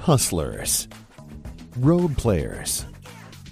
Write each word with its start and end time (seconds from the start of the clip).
hustlers, 0.00 0.88
road 1.78 2.16
players, 2.16 2.86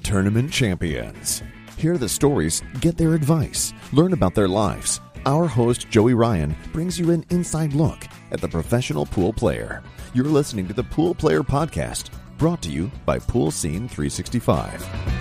tournament 0.03 0.51
champions. 0.51 1.43
Hear 1.77 1.99
the 1.99 2.09
stories, 2.09 2.63
get 2.81 2.97
their 2.97 3.15
advice, 3.15 3.75
learn 3.93 4.15
about 4.15 4.35
their 4.35 4.49
lives. 4.49 5.01
Our 5.27 5.47
host, 5.47 5.91
Joey 5.91 6.15
Ryan, 6.15 6.57
brings 6.73 6.99
you 6.99 7.11
an 7.11 7.25
inside 7.31 7.75
look 7.75 8.07
at 8.31 8.41
the 8.41 8.49
professional 8.49 9.05
pool 9.05 9.33
player. 9.33 9.83
You're 10.15 10.25
listening 10.25 10.67
to 10.69 10.75
the 10.75 10.85
Pool 10.85 11.15
Player 11.15 11.43
Podcast, 11.43 12.11
brought 12.39 12.63
to 12.63 12.71
you 12.71 12.91
by 13.05 13.19
Pool 13.19 13.51
Scene 13.51 13.87
365. 13.89 15.19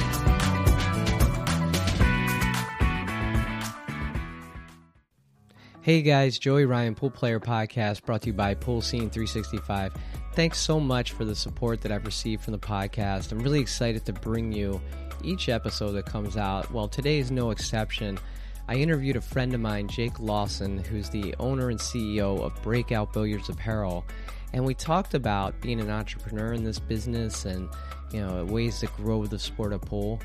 Hey 5.81 6.01
guys, 6.01 6.37
Joey 6.37 6.65
Ryan, 6.65 6.95
Pool 6.95 7.11
Player 7.11 7.39
Podcast, 7.39 8.03
brought 8.03 8.21
to 8.23 8.27
you 8.27 8.33
by 8.33 8.55
Pool 8.55 8.81
Scene 8.81 9.09
365. 9.09 9.93
Thanks 10.37 10.59
so 10.59 10.79
much 10.79 11.13
for 11.13 11.25
the 11.25 11.35
support 11.35 11.81
that 11.81 11.91
I've 11.91 12.05
received 12.05 12.43
from 12.43 12.51
the 12.51 12.59
podcast. 12.59 13.31
I'm 13.31 13.39
really 13.39 13.59
excited 13.59 14.05
to 14.05 14.13
bring 14.13 14.51
you 14.51 14.79
each 15.23 15.49
episode 15.49 15.93
that 15.93 16.05
comes 16.05 16.37
out. 16.37 16.71
Well, 16.71 16.87
today 16.87 17.17
is 17.17 17.31
no 17.31 17.49
exception. 17.49 18.19
I 18.67 18.75
interviewed 18.75 19.15
a 19.15 19.21
friend 19.21 19.55
of 19.55 19.61
mine, 19.61 19.87
Jake 19.87 20.19
Lawson, 20.19 20.77
who's 20.77 21.09
the 21.09 21.33
owner 21.39 21.71
and 21.71 21.79
CEO 21.79 22.39
of 22.39 22.53
Breakout 22.61 23.13
Billiards 23.13 23.49
Apparel, 23.49 24.05
and 24.53 24.63
we 24.63 24.75
talked 24.75 25.15
about 25.15 25.59
being 25.59 25.81
an 25.81 25.89
entrepreneur 25.89 26.53
in 26.53 26.63
this 26.63 26.77
business 26.77 27.45
and 27.45 27.67
you 28.13 28.21
know 28.21 28.45
ways 28.45 28.81
to 28.81 28.87
grow 28.95 29.25
the 29.25 29.39
sport 29.39 29.73
of 29.73 29.81
pool 29.81 30.21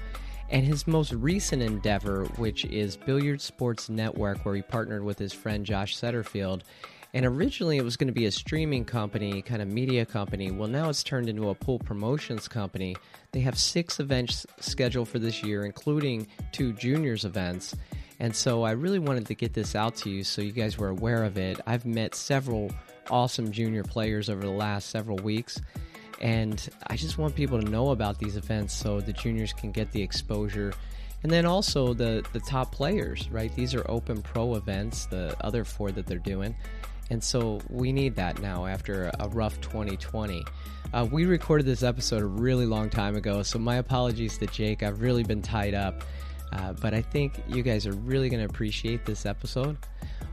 and 0.50 0.66
his 0.66 0.86
most 0.86 1.12
recent 1.14 1.62
endeavor, 1.62 2.26
which 2.36 2.66
is 2.66 2.98
Billiard 2.98 3.40
Sports 3.40 3.88
Network, 3.88 4.44
where 4.44 4.54
he 4.56 4.60
partnered 4.60 5.04
with 5.04 5.18
his 5.18 5.32
friend 5.32 5.64
Josh 5.64 5.96
Setterfield. 5.96 6.60
And 7.14 7.26
originally 7.26 7.76
it 7.76 7.84
was 7.84 7.96
going 7.96 8.08
to 8.08 8.12
be 8.12 8.26
a 8.26 8.30
streaming 8.30 8.84
company, 8.84 9.42
kind 9.42 9.60
of 9.60 9.68
media 9.68 10.06
company. 10.06 10.50
Well, 10.50 10.68
now 10.68 10.88
it's 10.88 11.02
turned 11.02 11.28
into 11.28 11.50
a 11.50 11.54
pool 11.54 11.78
promotions 11.78 12.48
company. 12.48 12.96
They 13.32 13.40
have 13.40 13.58
six 13.58 14.00
events 14.00 14.46
scheduled 14.60 15.08
for 15.08 15.18
this 15.18 15.42
year, 15.42 15.64
including 15.64 16.26
two 16.52 16.72
juniors 16.72 17.24
events. 17.24 17.74
And 18.18 18.34
so 18.34 18.62
I 18.62 18.70
really 18.70 18.98
wanted 18.98 19.26
to 19.26 19.34
get 19.34 19.52
this 19.52 19.74
out 19.74 19.96
to 19.96 20.10
you 20.10 20.24
so 20.24 20.40
you 20.40 20.52
guys 20.52 20.78
were 20.78 20.88
aware 20.88 21.24
of 21.24 21.36
it. 21.36 21.60
I've 21.66 21.84
met 21.84 22.14
several 22.14 22.70
awesome 23.10 23.52
junior 23.52 23.82
players 23.82 24.30
over 24.30 24.40
the 24.40 24.50
last 24.50 24.88
several 24.88 25.16
weeks 25.18 25.60
and 26.22 26.68
I 26.86 26.96
just 26.96 27.18
want 27.18 27.34
people 27.34 27.60
to 27.60 27.68
know 27.68 27.90
about 27.90 28.18
these 28.18 28.36
events 28.36 28.72
so 28.72 29.00
the 29.00 29.12
juniors 29.12 29.52
can 29.52 29.72
get 29.72 29.90
the 29.90 30.00
exposure. 30.00 30.72
And 31.24 31.30
then 31.30 31.44
also 31.46 31.94
the, 31.94 32.24
the 32.32 32.40
top 32.40 32.72
players, 32.72 33.28
right? 33.28 33.54
These 33.54 33.74
are 33.74 33.84
open 33.90 34.22
pro 34.22 34.54
events, 34.54 35.06
the 35.06 35.36
other 35.40 35.64
four 35.64 35.90
that 35.90 36.06
they're 36.06 36.18
doing. 36.18 36.54
And 37.12 37.22
so 37.22 37.60
we 37.68 37.92
need 37.92 38.16
that 38.16 38.40
now 38.40 38.64
after 38.64 39.10
a 39.20 39.28
rough 39.28 39.60
2020. 39.60 40.46
Uh, 40.94 41.06
we 41.12 41.26
recorded 41.26 41.66
this 41.66 41.82
episode 41.82 42.22
a 42.22 42.26
really 42.26 42.64
long 42.64 42.88
time 42.88 43.16
ago, 43.16 43.42
so 43.42 43.58
my 43.58 43.76
apologies 43.76 44.38
to 44.38 44.46
Jake. 44.46 44.82
I've 44.82 45.02
really 45.02 45.22
been 45.22 45.42
tied 45.42 45.74
up. 45.74 46.04
Uh, 46.52 46.72
but 46.72 46.94
I 46.94 47.02
think 47.02 47.34
you 47.48 47.62
guys 47.62 47.86
are 47.86 47.92
really 47.92 48.30
going 48.30 48.40
to 48.40 48.48
appreciate 48.48 49.04
this 49.04 49.26
episode. 49.26 49.76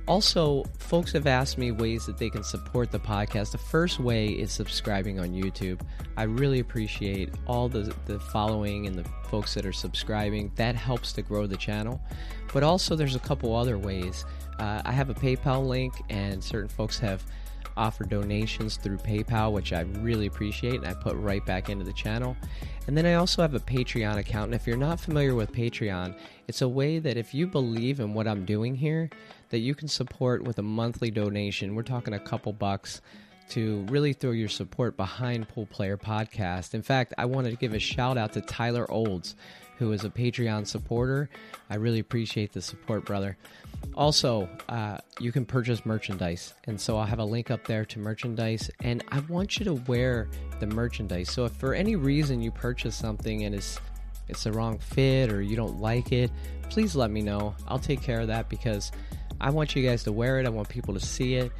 Also, 0.08 0.64
folks 0.78 1.12
have 1.12 1.28
asked 1.28 1.58
me 1.58 1.72
ways 1.72 2.06
that 2.06 2.18
they 2.18 2.30
can 2.30 2.44
support 2.44 2.92
the 2.92 3.00
podcast. 3.00 3.52
The 3.52 3.58
first 3.58 4.00
way 4.00 4.28
is 4.28 4.54
subscribing 4.54 5.20
on 5.20 5.32
YouTube. 5.32 5.82
I 6.16 6.24
really 6.24 6.60
appreciate 6.62 7.34
all 7.46 7.68
the, 7.68 7.94
the 8.06 8.22
following 8.22 8.88
and 8.88 8.98
the 8.98 9.04
folks 9.30 9.54
that 9.54 9.66
are 9.66 9.74
subscribing. 9.74 10.52
That 10.56 10.76
helps 10.76 11.12
to 11.14 11.22
grow 11.24 11.46
the 11.46 11.58
channel. 11.58 12.02
But 12.54 12.64
also, 12.64 12.96
there's 12.96 13.16
a 13.16 13.20
couple 13.20 13.54
other 13.54 13.78
ways. 13.78 14.24
Uh, 14.60 14.82
I 14.86 14.92
have 14.92 15.10
a 15.10 15.14
PayPal 15.14 15.66
link, 15.68 15.94
and 16.10 16.44
certain 16.44 16.70
folks 16.70 17.00
have 17.00 17.24
offer 17.78 18.04
donations 18.04 18.76
through 18.76 18.98
PayPal, 18.98 19.54
which 19.54 19.72
I 19.72 19.82
really 20.02 20.28
appreciate, 20.28 20.76
and 20.76 20.86
I 20.86 20.94
put 20.94 21.16
right 21.16 21.46
back 21.46 21.70
into 21.70 21.86
the 21.86 21.94
channel. 21.94 22.36
And 22.88 22.98
then 22.98 23.06
I 23.06 23.14
also 23.14 23.42
have 23.42 23.54
a 23.54 23.60
Patreon 23.60 24.18
account. 24.18 24.46
And 24.46 24.56
if 24.56 24.68
you're 24.68 24.76
not 24.76 25.00
familiar 25.00 25.34
with 25.34 25.54
Patreon, 25.54 26.16
it's 26.48 26.62
a 26.62 26.68
way 26.68 27.00
that 27.00 27.16
if 27.16 27.34
you 27.34 27.48
believe 27.48 28.00
in 28.02 28.14
what 28.14 28.28
I'm 28.28 28.46
doing 28.46 28.76
here, 28.76 29.10
that 29.50 29.60
you 29.60 29.74
can 29.74 29.88
support 29.88 30.44
with 30.44 30.60
a 30.60 30.64
monthly 30.64 31.10
donation. 31.10 31.74
We're 31.74 31.84
talking 31.84 32.14
a 32.14 32.20
couple 32.20 32.52
bucks 32.52 33.02
to 33.50 33.86
really 33.90 34.14
throw 34.14 34.32
your 34.32 34.50
support 34.50 34.96
behind 34.98 35.48
Pool 35.50 35.66
Player 35.66 35.98
Podcast. 35.98 36.74
In 36.74 36.82
fact, 36.82 37.14
I 37.18 37.26
wanted 37.26 37.52
to 37.52 37.56
give 37.56 37.74
a 37.74 37.80
shout 37.80 38.18
out 38.18 38.34
to 38.34 38.42
Tyler 38.42 38.90
Olds, 38.92 39.36
who 39.78 39.92
is 39.92 40.04
a 40.04 40.10
Patreon 40.10 40.68
supporter. 40.68 41.30
I 41.70 41.76
really 41.76 42.00
appreciate 42.00 42.54
the 42.54 42.62
support, 42.62 43.06
brother. 43.06 43.38
Also, 43.96 44.48
uh, 44.70 44.98
you 45.20 45.32
can 45.32 45.46
purchase 45.46 45.86
merchandise, 45.86 46.54
and 46.66 46.80
so 46.80 46.98
I'll 46.98 47.06
have 47.06 47.20
a 47.20 47.26
link 47.26 47.52
up 47.52 47.66
there 47.66 47.84
to 47.86 48.00
merchandise. 48.00 48.70
And 48.82 49.04
I 49.10 49.20
want 49.22 49.60
you 49.60 49.66
to 49.66 49.74
wear 49.74 50.30
the 50.60 50.68
merchandise. 50.68 51.30
So 51.32 51.46
if 51.46 51.52
for 51.54 51.74
any 51.74 51.96
reason 51.96 52.42
you 52.42 52.52
purchase 52.52 52.96
something 52.96 53.44
and 53.44 53.54
it's 53.54 53.80
it's 54.30 54.44
the 54.44 54.52
wrong 54.52 54.78
fit 54.78 55.32
or 55.32 55.42
you 55.42 55.56
don't 55.56 55.80
like 55.80 56.12
it, 56.12 56.32
please 56.70 56.96
let 56.96 57.10
me 57.10 57.22
know. 57.22 57.56
I'll 57.68 57.80
take 57.80 58.02
care 58.02 58.22
of 58.22 58.28
that 58.28 58.48
because 58.48 58.92
I 59.42 59.50
want 59.50 59.76
you 59.76 59.84
guys 59.84 60.04
to 60.04 60.12
wear 60.12 60.40
it. 60.40 60.46
I 60.46 60.50
want 60.50 60.70
people 60.70 60.94
to 60.94 61.00
see 61.00 61.36
it. 61.36 61.52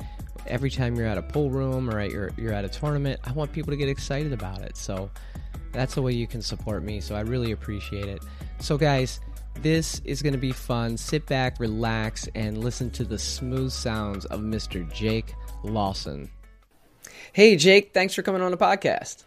Every 0.46 0.70
time 0.70 0.96
you're 0.96 1.08
at 1.08 1.18
a 1.18 1.24
pool 1.24 1.50
room 1.50 1.90
or 1.90 2.00
at 2.00 2.12
your, 2.12 2.32
you're 2.38 2.54
at 2.54 2.64
a 2.64 2.70
tournament, 2.70 3.20
I 3.24 3.32
want 3.32 3.52
people 3.52 3.72
to 3.72 3.78
get 3.78 3.90
excited 3.90 4.34
about 4.34 4.62
it. 4.62 4.78
So 4.78 5.10
that's 5.72 5.96
the 5.96 6.02
way 6.02 6.14
you 6.14 6.28
can 6.28 6.42
support 6.42 6.84
me. 6.84 7.02
So 7.02 7.16
I 7.16 7.22
really 7.22 7.52
appreciate 7.52 8.06
it. 8.06 8.24
So, 8.60 8.78
guys, 8.78 9.20
this 9.56 10.02
is 10.06 10.22
going 10.22 10.34
to 10.34 10.40
be 10.40 10.52
fun. 10.52 10.98
Sit 10.98 11.26
back, 11.26 11.60
relax, 11.60 12.28
and 12.36 12.58
listen 12.58 12.90
to 12.92 13.04
the 13.04 13.20
smooth 13.20 13.72
sounds 13.72 14.26
of 14.26 14.40
Mr. 14.42 14.92
Jake 14.94 15.34
Lawson. 15.64 16.30
Hey, 17.34 17.56
Jake, 17.56 17.94
thanks 17.94 18.14
for 18.14 18.22
coming 18.22 18.42
on 18.42 18.52
the 18.52 18.58
podcast. 18.58 19.24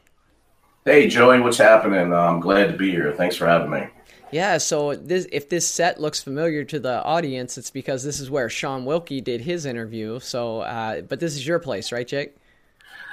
Hey, 0.84 1.06
Joey, 1.06 1.40
what's 1.40 1.58
happening? 1.58 2.12
I'm 2.12 2.40
glad 2.40 2.72
to 2.72 2.76
be 2.76 2.90
here. 2.90 3.12
Thanks 3.12 3.36
for 3.36 3.46
having 3.46 3.70
me. 3.70 3.86
Yeah, 4.32 4.58
so 4.58 4.94
this, 4.94 5.28
if 5.30 5.50
this 5.50 5.68
set 5.68 6.00
looks 6.00 6.22
familiar 6.22 6.64
to 6.64 6.80
the 6.80 7.04
audience, 7.04 7.58
it's 7.58 7.70
because 7.70 8.02
this 8.02 8.18
is 8.18 8.30
where 8.30 8.48
Shaun 8.48 8.86
Wilkie 8.86 9.20
did 9.20 9.42
his 9.42 9.66
interview. 9.66 10.18
So, 10.20 10.60
uh, 10.60 11.02
but 11.02 11.20
this 11.20 11.34
is 11.34 11.46
your 11.46 11.58
place, 11.58 11.92
right, 11.92 12.08
Jake? 12.08 12.34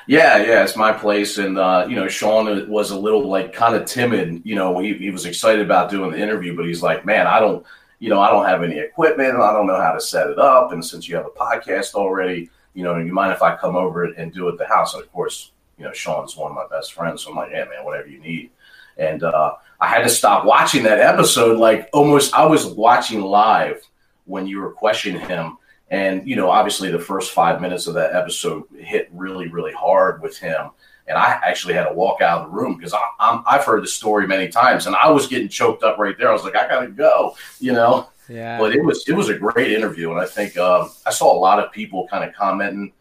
Yeah, 0.10 0.38
yeah, 0.38 0.64
it's 0.64 0.76
my 0.76 0.92
place, 0.92 1.38
and 1.38 1.60
uh, 1.60 1.86
you 1.88 1.96
know, 1.96 2.08
Shaun 2.08 2.68
was 2.68 2.90
a 2.90 2.98
little 2.98 3.30
like 3.30 3.54
kind 3.54 3.76
of 3.76 3.86
timid. 3.86 4.42
You 4.44 4.56
know, 4.56 4.80
he, 4.80 4.96
he 4.96 5.12
was 5.12 5.28
excited 5.28 5.64
about 5.64 5.92
doing 5.92 6.10
the 6.10 6.18
interview, 6.18 6.56
but 6.56 6.66
he's 6.66 6.82
like, 6.82 7.06
"Man, 7.06 7.28
I 7.28 7.40
don't, 7.40 7.64
you 8.00 8.10
know, 8.10 8.20
I 8.20 8.32
don't 8.32 8.48
have 8.48 8.64
any 8.64 8.80
equipment, 8.80 9.36
I 9.36 9.54
don't 9.54 9.68
know 9.68 9.80
how 9.80 9.92
to 9.92 10.02
set 10.02 10.28
it 10.32 10.40
up. 10.40 10.72
And 10.72 10.84
since 10.84 11.08
you 11.08 11.16
have 11.16 11.28
a 11.28 11.30
podcast 11.30 11.94
already, 11.94 12.50
you 12.74 12.84
know, 12.84 12.98
you 12.98 13.14
mind 13.14 13.34
if 13.34 13.44
I 13.44 13.56
come 13.56 13.76
over 13.76 14.06
and 14.06 14.34
do 14.34 14.48
it 14.50 14.54
at 14.54 14.58
the 14.58 14.66
house?" 14.66 14.96
And 14.96 15.04
of 15.04 15.12
course, 15.14 15.52
you 15.78 15.86
know, 15.86 15.94
Shaun's 15.94 16.36
one 16.36 16.50
of 16.50 16.56
my 16.56 16.66
best 16.76 16.94
friends, 16.94 17.22
so 17.22 17.30
I'm 17.30 17.36
like, 17.36 17.52
"Yeah, 17.52 17.66
man, 17.66 17.86
whatever 17.86 18.08
you 18.08 18.20
need." 18.20 18.50
And 18.98 19.22
uh, 19.22 19.58
I 19.80 19.86
had 19.90 20.02
to 20.02 20.10
stop 20.10 20.44
watching 20.44 20.82
that 20.86 20.98
episode. 20.98 21.60
Like 21.60 21.88
almost, 21.94 22.34
I 22.34 22.48
was 22.48 22.66
watching 22.66 23.22
live 23.22 23.88
when 24.26 24.48
you 24.48 24.60
were 24.60 24.72
questioning 24.72 25.22
him 25.22 25.59
and, 25.92 26.28
you 26.28 26.36
know, 26.36 26.50
obviously 26.50 26.92
the 26.92 27.00
first 27.00 27.32
five 27.32 27.62
minutes 27.62 27.88
of 27.88 27.96
that 27.96 28.16
episode 28.16 28.64
hit 28.78 29.10
really, 29.12 29.48
really 29.48 29.74
hard 29.74 30.22
with 30.22 30.38
him. 30.38 30.70
And 31.08 31.18
I 31.18 31.40
actually 31.44 31.74
had 31.74 31.88
to 31.88 31.94
walk 31.94 32.22
out 32.22 32.42
of 32.42 32.48
the 32.48 32.56
room 32.56 32.78
because 32.78 32.94
i 32.94 33.42
have 33.48 33.66
heard 33.66 33.82
the 33.82 33.88
story 33.88 34.28
many 34.28 34.48
times 34.48 34.86
and 34.86 34.96
I 34.96 35.10
was 35.10 35.26
getting 35.26 35.50
choked 35.50 35.82
up 35.84 35.98
right 35.98 36.16
there. 36.18 36.30
I 36.30 36.34
was 36.34 36.44
like, 36.44 36.56
I 36.56 36.68
got 36.68 36.82
to 36.82 36.88
go, 36.88 37.36
you 37.60 37.74
know? 37.74 38.10
Yeah. 38.28 38.60
But 38.60 38.76
it 38.76 38.84
was, 38.84 39.04
it 39.08 39.14
was 39.14 39.30
a 39.30 39.38
great 39.38 39.72
interview. 39.72 40.12
And 40.12 40.20
I 40.20 40.28
think 40.28 40.56
um, 40.58 40.92
I 41.08 41.10
saw 41.10 41.34
a 41.34 41.40
lot 41.40 41.58
of 41.58 41.72
people 41.72 42.08
kind 42.08 42.24
of 42.24 42.36
commenting 42.36 42.94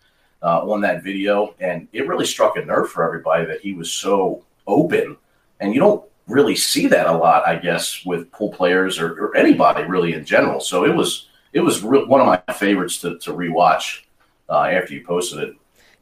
uh, 0.43 0.63
on 0.63 0.81
that 0.81 1.05
video. 1.05 1.55
And 1.61 1.87
it 1.93 2.09
really 2.09 2.25
struck 2.25 2.57
a 2.57 2.65
nerve 2.65 2.91
for 2.91 3.05
everybody 3.05 3.45
that 3.45 3.61
he 3.61 3.75
was 3.75 3.93
so 3.93 4.43
open. 4.67 5.19
And 5.61 5.75
you 5.75 5.81
don't 5.81 6.03
really 6.27 6.57
see 6.57 6.87
that 6.87 7.07
a 7.07 7.13
lot, 7.13 7.47
I 7.47 7.57
guess, 7.57 8.07
with 8.07 8.33
pool 8.33 8.51
players 8.51 8.99
or, 8.99 9.13
or 9.23 9.37
anybody 9.37 9.83
really 9.85 10.15
in 10.15 10.25
general. 10.25 10.61
So 10.61 10.87
it 10.87 10.95
was, 10.95 11.29
it 11.53 11.61
was 11.61 11.83
re- 11.83 12.05
one 12.05 12.21
of 12.21 12.27
my 12.27 12.43
favorites 12.55 13.01
to, 13.01 13.19
to 13.19 13.33
rewatch 13.33 14.03
uh, 14.49 14.65
after 14.65 14.95
you 14.95 15.05
posted 15.05 15.41
it. 15.41 15.55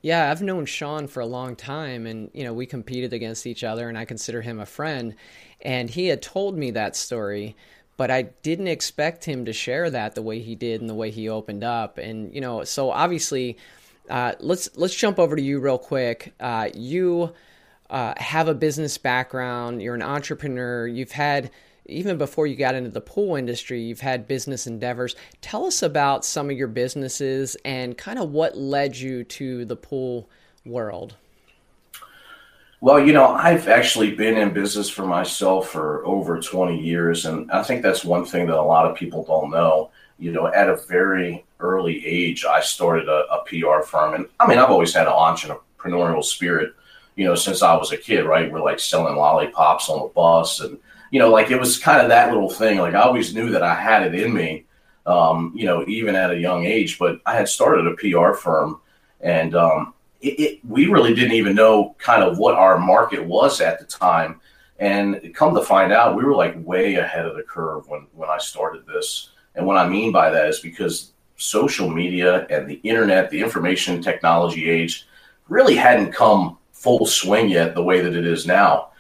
Yeah, 0.02 0.31
I've 0.31 0.43
known 0.43 0.66
Shaun 0.66 1.08
for 1.08 1.20
a 1.20 1.26
long 1.26 1.56
time, 1.56 2.06
and 2.06 2.31
you 2.32 2.44
know 2.44 2.52
we 2.52 2.66
competed 2.66 3.12
against 3.12 3.46
each 3.46 3.64
other, 3.64 3.88
and 3.88 3.98
I 3.98 4.04
consider 4.04 4.43
him 4.43 4.60
a 4.60 4.66
friend. 4.66 5.14
And 5.62 5.90
he 5.90 6.06
had 6.06 6.22
told 6.22 6.56
me 6.56 6.70
that 6.72 6.94
story, 6.94 7.56
but 7.96 8.10
I 8.10 8.22
didn't 8.22 8.69
expect 8.69 9.25
him 9.25 9.46
to 9.46 9.52
share 9.52 9.90
that 9.90 10.14
the 10.14 10.22
way 10.22 10.40
he 10.40 10.54
did 10.54 10.81
and 10.81 10.88
the 10.88 10.94
way 10.94 11.10
he 11.10 11.28
opened 11.28 11.64
up. 11.64 11.99
And 11.99 12.32
you 12.34 12.40
know, 12.40 12.62
so 12.62 12.90
obviously, 12.90 13.56
uh, 14.08 14.34
let's 14.38 14.69
let's 14.76 14.94
jump 14.94 15.19
over 15.19 15.34
to 15.34 15.42
you 15.42 15.58
real 15.58 15.78
quick. 15.78 16.34
Uh, 16.38 16.69
you 16.75 17.32
uh, 17.90 18.14
have 18.19 18.49
a 18.49 18.54
business 18.54 18.99
background. 18.99 19.82
You're 19.82 19.94
an 19.94 20.02
entrepreneur. 20.02 20.87
You've 20.87 21.12
had 21.12 21.50
even 21.88 22.19
before 22.19 22.47
you 22.47 22.56
got 22.56 22.75
into 22.75 22.91
the 22.91 23.00
pool 23.00 23.37
industry, 23.37 23.81
you've 23.81 24.00
had 24.00 24.29
business 24.29 24.67
endeavors. 24.67 25.17
Tell 25.41 25.67
us 25.67 25.83
about 25.83 26.25
some 26.25 26.50
of 26.50 26.56
your 26.56 26.69
businesses 26.69 27.56
and 27.65 27.97
kind 27.97 28.19
of 28.19 28.31
what 28.31 28.56
led 28.56 28.97
you 28.97 29.25
to 29.25 29.65
the 29.65 29.77
pool 29.77 30.29
world. 30.65 31.17
Well, 32.81 33.00
you 33.00 33.12
know, 33.12 33.29
I've 33.29 33.69
actually 33.69 34.15
been 34.15 34.37
in 34.37 34.53
business 34.53 34.91
for 34.91 35.06
myself 35.06 35.71
for 35.71 36.05
over 36.05 36.41
20 36.41 36.79
years. 36.79 37.25
And 37.25 37.50
I 37.50 37.62
think 37.62 37.83
that's 37.83 38.05
one 38.05 38.25
thing 38.25 38.47
that 38.47 38.59
a 38.59 38.62
lot 38.62 38.91
of 38.91 38.97
people 38.97 39.25
don't 39.25 39.50
know. 39.50 39.91
You 40.19 40.33
know, 40.33 40.47
at 40.49 40.69
a 40.69 40.77
very 40.77 41.44
early 41.59 42.05
age, 42.06 42.44
I 42.44 42.61
started 42.61 43.09
a, 43.09 43.25
a 43.33 43.44
PR 43.44 43.87
firm. 43.87 44.15
And 44.15 44.27
I 44.38 44.47
mean, 44.47 44.59
I've 44.59 44.71
always 44.71 44.94
had 44.94 45.06
an 45.06 45.12
entrepreneurial 45.12 46.23
spirit 46.23 46.75
you 47.17 47.25
know, 47.25 47.35
since 47.35 47.62
I 47.62 47.75
was 47.75 47.93
a 47.93 47.97
kid, 47.97 48.27
right? 48.27 48.53
We're 48.53 48.62
like 48.62 48.79
selling 48.79 49.17
lollipops 49.17 49.88
on 49.88 50.03
the 50.03 50.09
bus 50.09 50.61
and, 50.61 50.79
you 51.11 51.19
know, 51.19 51.31
like 51.31 51.50
it 51.50 51.58
was 51.58 51.79
kind 51.79 52.00
of 52.00 52.08
that 52.08 52.31
little 52.31 52.50
thing. 52.50 52.79
Like 52.79 52.94
I 52.94 53.03
always 53.03 53.35
knew 53.35 53.50
that 53.50 53.62
I 53.62 53.75
had 53.75 54.03
it 54.03 54.14
in 54.14 54.32
me, 54.32 54.64
um, 55.06 55.53
you 55.55 55.64
know, 55.64 55.85
even 55.87 56.14
at 56.14 56.31
a 56.31 56.38
young 56.38 56.64
age, 56.64 56.99
but 56.99 57.20
I 57.26 57.35
had 57.37 57.49
started 57.49 57.87
a 57.87 57.94
PR 57.94 58.32
firm 58.37 58.81
and, 59.20 59.55
um, 59.55 59.94
it, 60.20 60.41
it, 60.41 60.61
we 60.64 60.87
really 60.87 61.14
didn't 61.14 61.32
even 61.32 61.55
know 61.55 61.94
kind 61.99 62.23
of 62.23 62.38
what 62.38 62.55
our 62.55 62.79
market 62.79 63.25
was 63.25 63.61
at 63.61 63.79
the 63.79 63.85
time. 63.85 64.41
And 64.79 65.32
come 65.35 65.55
to 65.55 65.62
find 65.62 65.93
out, 65.93 66.17
we 66.17 66.25
were 66.25 66.35
like 66.35 66.55
way 66.67 66.97
ahead 66.97 67.26
of 67.26 67.37
the 67.37 67.43
curve 67.43 67.88
when, 67.88 68.06
when 68.14 68.29
I 68.29 68.38
started 68.38 68.87
this. 68.87 69.31
And 69.55 69.67
what 69.67 69.79
I 69.79 69.88
mean 69.88 70.12
by 70.12 70.31
that 70.31 70.49
is 70.49 70.61
because 70.61 71.12
social 71.37 71.88
media 71.88 72.47
and 72.50 72.69
the 72.69 72.81
internet, 72.82 73.31
the 73.31 73.41
information 73.41 74.02
technology 74.02 74.69
age, 74.69 75.06
really 75.49 75.76
hadn't 75.76 76.12
come 76.12 76.59
full 76.73 77.06
swing 77.06 77.49
yet 77.49 77.75
the 77.75 77.82
way 77.82 78.00
that 78.00 78.14
it 78.14 78.26
is 78.26 78.47
now. 78.47 78.91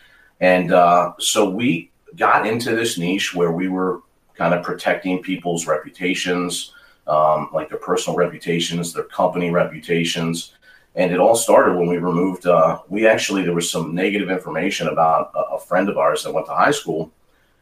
And 0.40 0.72
uh, 0.72 1.12
so 1.18 1.48
we 1.48 1.90
got 2.16 2.46
into 2.46 2.74
this 2.74 2.98
niche 2.98 3.34
where 3.34 3.52
we 3.52 3.68
were 3.68 4.02
kind 4.34 4.54
of 4.54 4.64
protecting 4.64 5.22
people's 5.22 5.66
reputations, 5.66 6.72
um, 7.06 7.48
like 7.52 7.68
their 7.68 7.78
personal 7.78 8.16
reputations, 8.16 8.92
their 8.92 9.04
company 9.04 9.50
reputations. 9.50 10.54
And 10.94 11.12
it 11.12 11.20
all 11.20 11.36
started 11.36 11.76
when 11.76 11.88
we 11.88 11.98
removed, 11.98 12.46
uh, 12.46 12.80
we 12.88 13.06
actually, 13.06 13.42
there 13.42 13.54
was 13.54 13.70
some 13.70 13.94
negative 13.94 14.30
information 14.30 14.88
about 14.88 15.30
a, 15.34 15.54
a 15.54 15.60
friend 15.60 15.88
of 15.88 15.98
ours 15.98 16.24
that 16.24 16.32
went 16.32 16.46
to 16.46 16.54
high 16.54 16.70
school, 16.70 17.12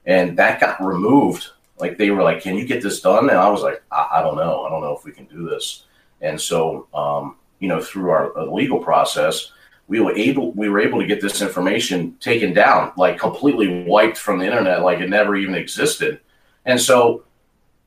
and 0.07 0.37
that 0.39 0.61
got 0.61 0.85
removed 0.85 1.51
like 1.79 1.99
they 1.99 2.11
were 2.11 2.23
like, 2.23 2.41
"Can 2.41 2.57
you 2.57 2.67
get 2.67 2.83
this 2.83 3.01
done?" 3.01 3.29
And 3.29 3.39
I 3.39 3.49
was 3.49 3.63
like, 3.63 3.83
"I, 3.91 4.09
I 4.15 4.23
don't 4.23 4.37
know. 4.37 4.65
I 4.65 4.71
don't 4.71 4.81
know 4.81 4.97
if 4.97 5.05
we 5.05 5.13
can 5.13 5.27
do 5.27 5.49
this." 5.49 5.85
And 6.21 6.41
so, 6.41 6.89
um, 6.95 7.37
you 7.59 7.69
know, 7.69 7.81
through 7.81 8.11
our 8.11 8.37
uh, 8.39 8.45
legal 8.47 8.79
process, 8.79 9.51
we 9.87 10.01
were 10.01 10.13
able 10.13 10.53
we 10.53 10.69
were 10.69 10.81
able 10.81 11.01
to 11.01 11.07
get 11.07 11.21
this 11.21 11.43
information 11.43 12.17
taken 12.21 12.53
down, 12.55 12.93
like 12.97 13.19
completely 13.19 13.85
wiped 13.85 14.19
from 14.19 14.39
the 14.39 14.47
internet, 14.47 14.83
like 14.83 15.01
it 15.01 15.11
never 15.11 15.37
even 15.37 15.55
existed. 15.55 16.21
And 16.65 16.81
so, 16.81 17.25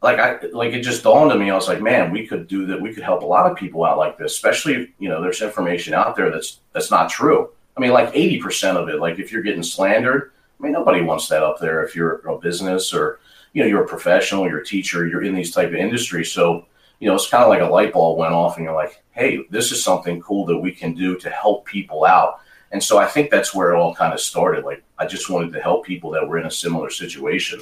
like 0.02 0.20
I 0.20 0.40
like 0.54 0.74
it 0.74 0.82
just 0.82 1.04
dawned 1.04 1.32
on 1.32 1.40
me. 1.40 1.50
I 1.50 1.56
was 1.56 1.68
like, 1.68 1.82
"Man, 1.82 2.12
we 2.12 2.28
could 2.28 2.48
do 2.48 2.66
that. 2.68 2.80
We 2.82 2.94
could 2.94 3.04
help 3.04 3.24
a 3.24 3.26
lot 3.26 3.50
of 3.50 3.58
people 3.58 3.84
out 3.84 3.98
like 3.98 4.18
this, 4.18 4.34
especially 4.34 4.74
if, 4.74 4.90
you 5.00 5.10
know 5.10 5.22
there's 5.22 5.42
information 5.42 5.94
out 5.94 6.16
there 6.16 6.30
that's 6.30 6.60
that's 6.74 6.92
not 6.92 7.10
true. 7.10 7.50
I 7.76 7.80
mean, 7.80 7.92
like 7.92 8.12
eighty 8.14 8.40
percent 8.40 8.78
of 8.78 8.90
it. 8.90 9.00
Like 9.00 9.20
if 9.20 9.32
you're 9.32 9.42
getting 9.44 9.64
slandered." 9.64 10.32
I 10.60 10.64
mean, 10.64 10.72
nobody 10.72 11.02
wants 11.02 11.28
that 11.28 11.44
up 11.44 11.60
there 11.60 11.84
if 11.84 11.96
you're 11.96 12.16
a 12.28 12.40
business 12.40 12.92
or 12.92 13.20
you 13.54 13.64
know, 13.64 13.70
you're 13.70 13.84
a 13.84 13.88
professional, 13.88 14.48
you're 14.48 14.60
a 14.60 14.66
teacher, 14.66 15.08
you're 15.08 15.24
in 15.24 15.34
these 15.34 15.52
type 15.52 15.70
of 15.70 15.74
industries. 15.74 16.32
So, 16.32 16.68
you 17.00 17.08
know, 17.08 17.16
it's 17.16 17.30
kind 17.30 17.44
of 17.44 17.50
like 17.50 17.62
a 17.62 17.66
light 17.66 17.94
bulb 17.94 18.18
went 18.18 18.34
off 18.34 18.58
and 18.58 18.66
you're 18.66 18.74
like, 18.74 19.04
hey, 19.12 19.46
this 19.50 19.72
is 19.72 19.84
something 19.84 20.22
cool 20.22 20.46
that 20.46 20.58
we 20.58 20.72
can 20.72 20.94
do 20.94 21.18
to 21.18 21.30
help 21.30 21.66
people 21.66 22.06
out. 22.06 22.40
And 22.72 22.84
so 22.84 22.98
I 22.98 23.06
think 23.06 23.30
that's 23.30 23.54
where 23.54 23.74
it 23.74 23.78
all 23.78 23.96
kind 23.96 24.14
of 24.14 24.20
started. 24.20 24.66
Like, 24.66 24.84
I 24.98 25.06
just 25.06 25.30
wanted 25.30 25.54
to 25.54 25.62
help 25.62 25.86
people 25.86 26.12
that 26.12 26.28
were 26.28 26.38
in 26.38 26.48
a 26.48 26.52
similar 26.52 26.90
situation. 26.90 27.62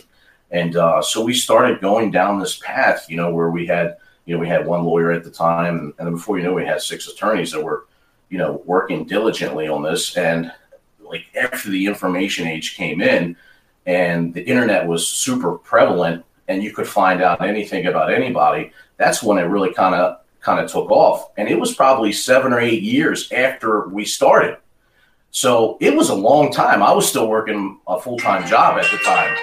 And 0.51 0.75
uh, 0.75 1.01
so 1.01 1.23
we 1.23 1.33
started 1.33 1.81
going 1.81 2.11
down 2.11 2.39
this 2.39 2.57
path, 2.57 3.05
you 3.09 3.17
know, 3.17 3.31
where 3.31 3.49
we 3.49 3.65
had, 3.65 3.97
you 4.25 4.33
know, 4.33 4.39
we 4.39 4.47
had 4.47 4.65
one 4.65 4.83
lawyer 4.83 5.11
at 5.11 5.23
the 5.23 5.31
time. 5.31 5.93
And 5.97 6.07
then 6.07 6.15
before 6.15 6.38
you 6.38 6.43
know, 6.43 6.53
we 6.53 6.65
had 6.65 6.81
six 6.81 7.07
attorneys 7.07 7.51
that 7.51 7.63
were, 7.63 7.88
you 8.29 8.38
know, 8.38 8.63
working 8.65 9.05
diligently 9.05 9.67
on 9.67 9.83
this. 9.83 10.15
And 10.17 10.51
like 10.99 11.25
after 11.35 11.69
the 11.69 11.85
information 11.85 12.47
age 12.47 12.75
came 12.75 13.01
in, 13.01 13.35
and 13.85 14.33
the 14.33 14.43
internet 14.43 14.88
was 14.88 15.07
super 15.07 15.57
prevalent 15.57 16.25
and 16.47 16.63
you 16.63 16.71
could 16.71 16.88
find 16.88 17.21
out 17.21 17.45
anything 17.45 17.88
about 17.88 18.11
anybody 18.11 18.71
that's 18.97 19.24
when 19.24 19.38
it 19.38 19.44
really 19.44 19.74
kind 19.74 19.95
of 19.95 20.19
kind 20.42 20.59
of 20.59 20.71
took 20.71 20.92
off. 20.92 21.31
And 21.38 21.50
it 21.50 21.59
was 21.59 21.74
probably 21.74 22.12
seven 22.12 22.53
or 22.53 22.59
eight 22.59 22.83
years 22.83 23.31
after 23.31 23.88
we 23.88 24.06
started. 24.06 24.57
So 25.31 25.77
it 25.81 25.95
was 25.95 26.09
a 26.09 26.15
long 26.15 26.51
time. 26.51 26.81
I 26.81 26.94
was 26.94 27.09
still 27.09 27.27
working 27.27 27.80
a 27.88 28.00
full-time 28.00 28.47
job 28.47 28.77
at 28.77 28.89
the 28.89 28.97
time. 29.00 29.36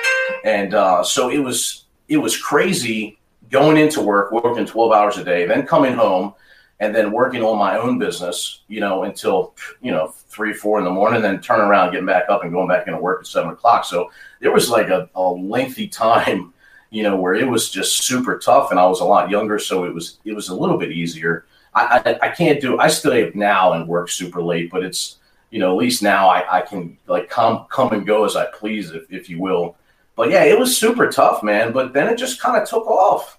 And 0.45 0.75
uh, 0.75 1.03
so 1.03 1.29
it 1.31 1.39
was 1.39 1.85
it 2.09 2.17
was 2.17 2.37
crazy 2.37 3.19
going 3.51 3.77
into 3.77 4.01
work 4.01 4.33
working 4.33 4.65
12 4.65 4.93
hours 4.93 5.19
a 5.19 5.25
day 5.25 5.47
then 5.47 5.67
coming 5.67 5.93
home 5.93 6.35
and 6.83 6.93
then 6.93 7.13
working 7.13 7.45
on 7.45 7.59
my 7.59 7.79
own 7.79 7.97
business, 7.97 8.63
you 8.67 8.81
know, 8.81 9.05
until 9.05 9.55
you 9.83 9.93
know 9.93 10.09
three, 10.09 10.53
four 10.53 10.81
in 10.81 10.85
the 10.85 10.91
morning, 10.91 11.23
then 11.23 11.41
turning 11.41 11.67
around, 11.67 11.93
getting 11.93 12.07
back 12.07 12.25
up, 12.29 12.43
and 12.43 12.51
going 12.51 12.67
back 12.67 12.89
into 12.89 12.99
work 12.99 13.21
at 13.21 13.27
seven 13.29 13.51
o'clock. 13.51 13.85
So 13.85 14.11
there 14.41 14.51
was 14.51 14.69
like 14.69 14.89
a, 14.89 15.09
a 15.15 15.23
lengthy 15.23 15.87
time, 16.05 16.53
you 16.93 17.03
know, 17.03 17.17
where 17.17 17.33
it 17.33 17.49
was 17.49 17.71
just 17.71 18.05
super 18.05 18.39
tough, 18.39 18.71
and 18.71 18.79
I 18.79 18.87
was 18.87 19.01
a 19.01 19.05
lot 19.05 19.31
younger, 19.31 19.59
so 19.59 19.85
it 19.85 19.95
was 19.95 20.19
it 20.27 20.35
was 20.35 20.51
a 20.51 20.55
little 20.55 20.77
bit 20.77 20.93
easier. 20.93 21.47
I 21.75 22.03
I, 22.05 22.27
I 22.27 22.29
can't 22.29 22.61
do 22.61 22.79
I 22.79 22.89
stay 22.89 23.27
up 23.27 23.35
now 23.35 23.73
and 23.73 23.89
work 23.89 24.11
super 24.11 24.43
late, 24.43 24.71
but 24.71 24.85
it's 24.85 25.17
you 25.51 25.59
know 25.59 25.73
at 25.73 25.79
least 25.79 26.03
now 26.03 26.29
I, 26.29 26.59
I 26.59 26.61
can 26.61 26.99
like 27.07 27.31
come 27.31 27.65
come 27.71 27.93
and 27.93 28.07
go 28.07 28.27
as 28.27 28.37
I 28.37 28.45
please, 28.53 28.91
if 28.91 29.11
if 29.11 29.31
you 29.31 29.41
will. 29.41 29.77
But 30.17 30.31
yeah, 30.31 30.45
it 30.45 30.59
was 30.59 30.77
super 30.77 31.11
tough, 31.11 31.43
man. 31.43 31.73
But 31.73 31.95
then 31.95 32.09
it 32.09 32.19
just 32.19 32.43
kind 32.43 32.61
of 32.61 32.69
took 32.69 32.87
off, 32.87 33.39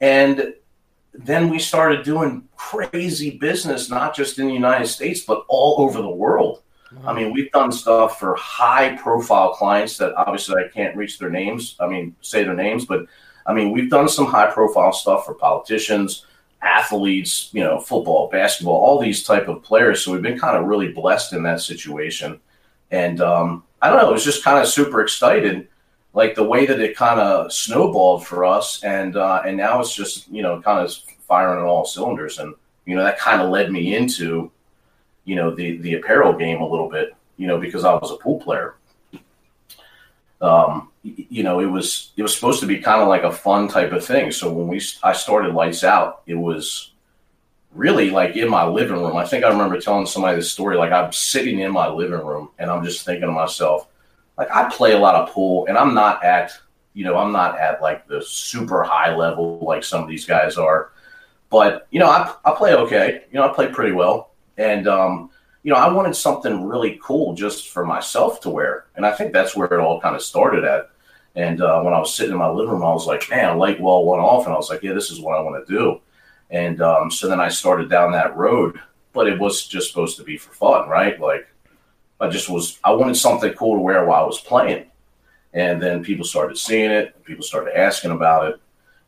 and 0.00 0.52
then 1.14 1.50
we 1.50 1.60
started 1.60 2.04
doing 2.04 2.48
crazy 2.56 3.38
business, 3.38 3.90
not 3.90 4.16
just 4.16 4.40
in 4.40 4.48
the 4.48 4.54
United 4.54 4.88
States, 4.88 5.20
but 5.20 5.44
all 5.46 5.80
over 5.82 6.02
the 6.02 6.08
world. 6.08 6.61
Wow. 6.96 7.10
I 7.10 7.14
mean, 7.14 7.32
we've 7.32 7.50
done 7.52 7.72
stuff 7.72 8.18
for 8.18 8.34
high 8.36 8.96
profile 8.96 9.54
clients 9.54 9.96
that 9.98 10.14
obviously 10.14 10.62
I 10.62 10.68
can't 10.68 10.96
reach 10.96 11.18
their 11.18 11.30
names. 11.30 11.76
I 11.80 11.86
mean, 11.86 12.14
say 12.20 12.44
their 12.44 12.54
names, 12.54 12.84
but 12.84 13.06
I 13.46 13.54
mean, 13.54 13.72
we've 13.72 13.90
done 13.90 14.08
some 14.08 14.26
high 14.26 14.50
profile 14.50 14.92
stuff 14.92 15.24
for 15.24 15.34
politicians, 15.34 16.26
athletes, 16.60 17.50
you 17.52 17.62
know, 17.62 17.80
football, 17.80 18.28
basketball, 18.30 18.76
all 18.76 19.00
these 19.00 19.24
type 19.24 19.48
of 19.48 19.62
players. 19.62 20.04
So 20.04 20.12
we've 20.12 20.22
been 20.22 20.38
kind 20.38 20.56
of 20.56 20.66
really 20.66 20.92
blessed 20.92 21.32
in 21.32 21.42
that 21.44 21.60
situation. 21.60 22.40
And 22.90 23.20
um, 23.20 23.64
I 23.80 23.88
don't 23.88 24.00
know, 24.00 24.10
it 24.10 24.12
was 24.12 24.24
just 24.24 24.44
kind 24.44 24.58
of 24.58 24.68
super 24.68 25.00
excited 25.00 25.68
like 26.14 26.34
the 26.34 26.44
way 26.44 26.66
that 26.66 26.80
it 26.80 26.96
kind 26.96 27.20
of 27.20 27.52
snowballed 27.52 28.26
for 28.26 28.44
us, 28.44 28.82
and 28.84 29.16
uh, 29.16 29.42
and 29.46 29.56
now 29.56 29.80
it's 29.80 29.94
just 29.94 30.28
you 30.28 30.42
know 30.42 30.60
kind 30.60 30.84
of 30.84 30.94
firing 31.26 31.60
on 31.60 31.66
all 31.66 31.84
cylinders, 31.84 32.38
and 32.38 32.54
you 32.86 32.94
know 32.94 33.02
that 33.02 33.18
kind 33.18 33.40
of 33.40 33.50
led 33.50 33.72
me 33.72 33.96
into 33.96 34.50
you 35.24 35.36
know 35.36 35.54
the 35.54 35.78
the 35.78 35.94
apparel 35.94 36.32
game 36.32 36.60
a 36.60 36.68
little 36.68 36.88
bit, 36.88 37.14
you 37.36 37.46
know 37.46 37.58
because 37.58 37.84
I 37.84 37.94
was 37.94 38.10
a 38.10 38.16
pool 38.16 38.40
player. 38.40 38.76
Um, 40.40 40.90
you 41.02 41.42
know, 41.42 41.60
it 41.60 41.66
was 41.66 42.12
it 42.16 42.22
was 42.22 42.34
supposed 42.34 42.60
to 42.60 42.66
be 42.66 42.78
kind 42.78 43.00
of 43.00 43.08
like 43.08 43.22
a 43.22 43.32
fun 43.32 43.68
type 43.68 43.92
of 43.92 44.04
thing. 44.04 44.32
So 44.32 44.52
when 44.52 44.68
we 44.68 44.80
I 45.02 45.12
started 45.12 45.54
Lights 45.54 45.84
Out, 45.84 46.22
it 46.26 46.34
was 46.34 46.92
really 47.74 48.10
like 48.10 48.36
in 48.36 48.48
my 48.48 48.66
living 48.66 48.96
room. 48.96 49.16
I 49.16 49.26
think 49.26 49.44
I 49.44 49.48
remember 49.48 49.80
telling 49.80 50.06
somebody 50.06 50.36
this 50.36 50.52
story. 50.52 50.76
Like 50.76 50.92
I'm 50.92 51.12
sitting 51.12 51.60
in 51.60 51.72
my 51.72 51.88
living 51.88 52.24
room 52.24 52.50
and 52.58 52.70
I'm 52.70 52.84
just 52.84 53.04
thinking 53.04 53.26
to 53.26 53.32
myself, 53.32 53.88
like 54.36 54.50
I 54.50 54.68
play 54.68 54.92
a 54.92 54.98
lot 54.98 55.14
of 55.14 55.30
pool 55.30 55.66
and 55.66 55.78
I'm 55.78 55.94
not 55.94 56.24
at, 56.24 56.52
you 56.94 57.04
know, 57.04 57.16
I'm 57.16 57.32
not 57.32 57.58
at 57.58 57.80
like 57.80 58.06
the 58.06 58.22
super 58.22 58.82
high 58.82 59.14
level 59.14 59.58
like 59.60 59.84
some 59.84 60.02
of 60.02 60.08
these 60.08 60.26
guys 60.26 60.56
are. 60.56 60.92
But, 61.50 61.86
you 61.90 62.00
know, 62.00 62.08
I, 62.08 62.34
I 62.44 62.54
play 62.54 62.74
okay. 62.74 63.24
You 63.30 63.38
know, 63.38 63.48
I 63.48 63.54
play 63.54 63.68
pretty 63.68 63.92
well. 63.92 64.31
And, 64.58 64.88
um, 64.88 65.30
you 65.62 65.72
know, 65.72 65.78
I 65.78 65.92
wanted 65.92 66.16
something 66.16 66.64
really 66.64 66.98
cool 67.02 67.34
just 67.34 67.70
for 67.70 67.86
myself 67.86 68.40
to 68.42 68.50
wear. 68.50 68.86
And 68.96 69.06
I 69.06 69.12
think 69.12 69.32
that's 69.32 69.56
where 69.56 69.72
it 69.72 69.80
all 69.80 70.00
kind 70.00 70.16
of 70.16 70.22
started 70.22 70.64
at. 70.64 70.90
And 71.34 71.62
uh, 71.62 71.80
when 71.82 71.94
I 71.94 71.98
was 71.98 72.14
sitting 72.14 72.32
in 72.32 72.38
my 72.38 72.48
living 72.48 72.72
room, 72.72 72.82
I 72.82 72.92
was 72.92 73.06
like, 73.06 73.30
man, 73.30 73.58
light 73.58 73.80
well 73.80 74.04
went 74.04 74.20
off. 74.20 74.44
And 74.44 74.54
I 74.54 74.56
was 74.56 74.68
like, 74.68 74.82
yeah, 74.82 74.92
this 74.92 75.10
is 75.10 75.20
what 75.20 75.36
I 75.36 75.40
want 75.40 75.66
to 75.66 75.72
do. 75.72 76.00
And 76.50 76.82
um, 76.82 77.10
so 77.10 77.28
then 77.28 77.40
I 77.40 77.48
started 77.48 77.88
down 77.88 78.12
that 78.12 78.36
road, 78.36 78.78
but 79.12 79.26
it 79.26 79.38
was 79.38 79.66
just 79.66 79.88
supposed 79.88 80.18
to 80.18 80.24
be 80.24 80.36
for 80.36 80.52
fun, 80.52 80.88
right? 80.88 81.18
Like, 81.18 81.48
I 82.22 82.28
just 82.28 82.48
was 82.48 82.78
I 82.84 82.92
wanted 82.92 83.16
something 83.16 83.52
cool 83.54 83.76
to 83.76 83.80
wear 83.80 84.04
while 84.04 84.22
I 84.22 84.26
was 84.26 84.40
playing, 84.40 84.86
and 85.52 85.82
then 85.82 86.04
people 86.04 86.24
started 86.24 86.56
seeing 86.56 86.92
it. 86.92 87.22
People 87.24 87.42
started 87.42 87.76
asking 87.76 88.12
about 88.12 88.48
it, 88.48 88.60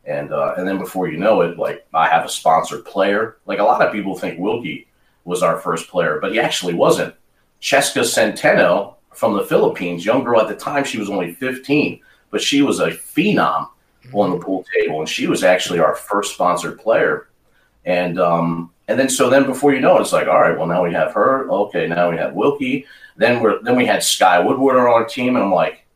and 0.04 0.32
uh, 0.32 0.54
and 0.58 0.66
then 0.66 0.78
before 0.78 1.08
you 1.08 1.16
know 1.16 1.42
it, 1.42 1.56
like 1.56 1.86
I 1.94 2.08
have 2.08 2.24
a 2.24 2.28
sponsored 2.28 2.84
player. 2.84 3.36
Like 3.46 3.60
a 3.60 3.62
lot 3.62 3.82
of 3.82 3.92
people 3.92 4.18
think 4.18 4.40
Wilkie 4.40 4.88
was 5.24 5.42
our 5.42 5.58
first 5.58 5.88
player, 5.88 6.18
but 6.20 6.32
he 6.32 6.40
actually 6.40 6.74
wasn't. 6.74 7.14
Chezka 7.60 8.02
Centeno 8.02 8.96
from 9.12 9.34
the 9.34 9.44
Philippines, 9.44 10.04
young 10.04 10.24
girl 10.24 10.40
at 10.40 10.48
the 10.48 10.56
time, 10.56 10.84
she 10.84 10.98
was 10.98 11.08
only 11.08 11.32
15, 11.34 12.00
but 12.30 12.42
she 12.42 12.62
was 12.62 12.80
a 12.80 12.88
phenom 12.88 13.68
on 14.12 14.30
the 14.30 14.38
pool 14.38 14.64
table, 14.74 15.00
and 15.00 15.08
she 15.08 15.26
was 15.26 15.44
actually 15.44 15.78
our 15.78 15.94
first 15.94 16.34
sponsored 16.34 16.78
player. 16.78 17.28
And 17.84 18.18
um, 18.18 18.72
and 18.88 18.98
then 18.98 19.08
so 19.08 19.30
then 19.30 19.46
before 19.46 19.72
you 19.72 19.80
know 19.80 19.96
it, 19.98 20.02
it's 20.02 20.12
like, 20.12 20.26
all 20.26 20.40
right, 20.40 20.56
well 20.56 20.66
now 20.66 20.82
we 20.82 20.92
have 20.92 21.12
her. 21.12 21.48
Okay, 21.50 21.86
now 21.86 22.10
we 22.10 22.16
have 22.16 22.34
Wilkie. 22.34 22.86
Then 23.16 23.40
we're 23.40 23.62
then 23.62 23.76
we 23.76 23.86
had 23.86 24.02
Sky 24.02 24.40
Woodward 24.40 24.76
on 24.76 24.86
our 24.86 25.04
team, 25.04 25.36
and 25.36 25.44
I'm 25.44 25.52
like, 25.52 25.86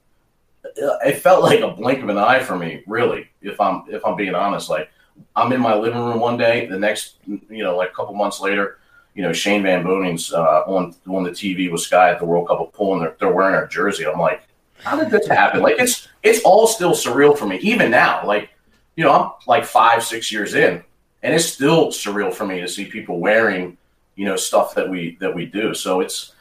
it 0.64 1.18
felt 1.18 1.42
like 1.42 1.60
a 1.60 1.70
blink 1.70 2.02
of 2.02 2.08
an 2.08 2.18
eye 2.18 2.40
for 2.40 2.56
me, 2.56 2.82
really. 2.86 3.28
If 3.42 3.60
I'm 3.60 3.84
if 3.88 4.04
I'm 4.04 4.16
being 4.16 4.34
honest, 4.34 4.70
like 4.70 4.90
I'm 5.34 5.52
in 5.52 5.60
my 5.60 5.74
living 5.74 6.00
room 6.00 6.20
one 6.20 6.36
day, 6.36 6.66
the 6.66 6.78
next 6.78 7.16
you 7.26 7.64
know 7.64 7.76
like 7.76 7.90
a 7.90 7.94
couple 7.94 8.14
months 8.14 8.40
later, 8.40 8.78
you 9.18 9.24
know 9.24 9.32
Shane 9.32 9.64
Van 9.64 9.82
Boening's 9.82 10.32
uh, 10.32 10.62
on 10.68 10.94
on 11.08 11.24
the 11.24 11.30
TV 11.30 11.72
with 11.72 11.80
Sky 11.80 12.10
at 12.10 12.20
the 12.20 12.24
World 12.24 12.46
Cup 12.46 12.60
of 12.60 12.72
Pool, 12.72 12.92
and 12.92 13.02
they're, 13.02 13.16
they're 13.18 13.32
wearing 13.32 13.56
our 13.56 13.66
jersey. 13.66 14.06
I'm 14.06 14.20
like, 14.20 14.46
how 14.84 14.96
did 14.96 15.10
this 15.10 15.26
happen? 15.26 15.60
like 15.60 15.74
it's 15.80 16.06
it's 16.22 16.40
all 16.44 16.68
still 16.68 16.92
surreal 16.92 17.36
for 17.36 17.44
me, 17.44 17.58
even 17.58 17.90
now. 17.90 18.24
Like 18.24 18.50
you 18.94 19.02
know, 19.02 19.10
I'm 19.10 19.30
like 19.48 19.64
five 19.64 20.04
six 20.04 20.30
years 20.30 20.54
in, 20.54 20.84
and 21.24 21.34
it's 21.34 21.46
still 21.46 21.88
surreal 21.88 22.32
for 22.32 22.46
me 22.46 22.60
to 22.60 22.68
see 22.68 22.84
people 22.84 23.18
wearing 23.18 23.76
you 24.14 24.24
know 24.24 24.36
stuff 24.36 24.76
that 24.76 24.88
we 24.88 25.16
that 25.16 25.34
we 25.34 25.46
do. 25.46 25.74
So 25.74 25.98
it's 25.98 26.34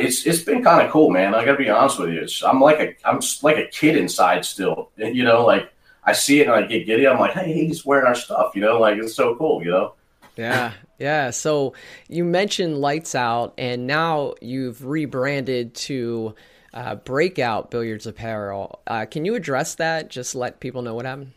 it's 0.00 0.26
it's 0.26 0.42
been 0.42 0.64
kind 0.64 0.84
of 0.84 0.90
cool, 0.90 1.10
man. 1.10 1.36
I 1.36 1.44
got 1.44 1.52
to 1.52 1.58
be 1.58 1.70
honest 1.70 2.00
with 2.00 2.10
you. 2.10 2.22
It's, 2.22 2.42
I'm 2.42 2.60
like 2.60 2.80
a 2.80 3.08
I'm 3.08 3.20
like 3.42 3.58
a 3.58 3.68
kid 3.68 3.96
inside 3.96 4.44
still. 4.44 4.90
and 4.98 5.14
You 5.14 5.22
know, 5.22 5.46
like 5.46 5.72
I 6.02 6.12
see 6.12 6.40
it 6.40 6.48
and 6.48 6.56
I 6.56 6.62
get 6.62 6.84
giddy. 6.84 7.06
I'm 7.06 7.20
like, 7.20 7.34
hey, 7.34 7.52
he's 7.52 7.86
wearing 7.86 8.08
our 8.08 8.16
stuff. 8.16 8.56
You 8.56 8.62
know, 8.62 8.80
like 8.80 8.98
it's 8.98 9.14
so 9.14 9.36
cool. 9.36 9.62
You 9.62 9.70
know. 9.70 9.94
Yeah, 10.36 10.72
yeah. 10.98 11.30
So 11.30 11.74
you 12.08 12.24
mentioned 12.24 12.78
Lights 12.78 13.14
Out, 13.14 13.54
and 13.56 13.86
now 13.86 14.34
you've 14.40 14.84
rebranded 14.84 15.74
to 15.74 16.34
uh, 16.72 16.96
Breakout 16.96 17.70
Billiards 17.70 18.06
Apparel. 18.06 18.80
Uh, 18.86 19.06
can 19.06 19.24
you 19.24 19.34
address 19.36 19.76
that? 19.76 20.10
Just 20.10 20.34
let 20.34 20.60
people 20.60 20.82
know 20.82 20.94
what 20.94 21.06
happened. 21.06 21.32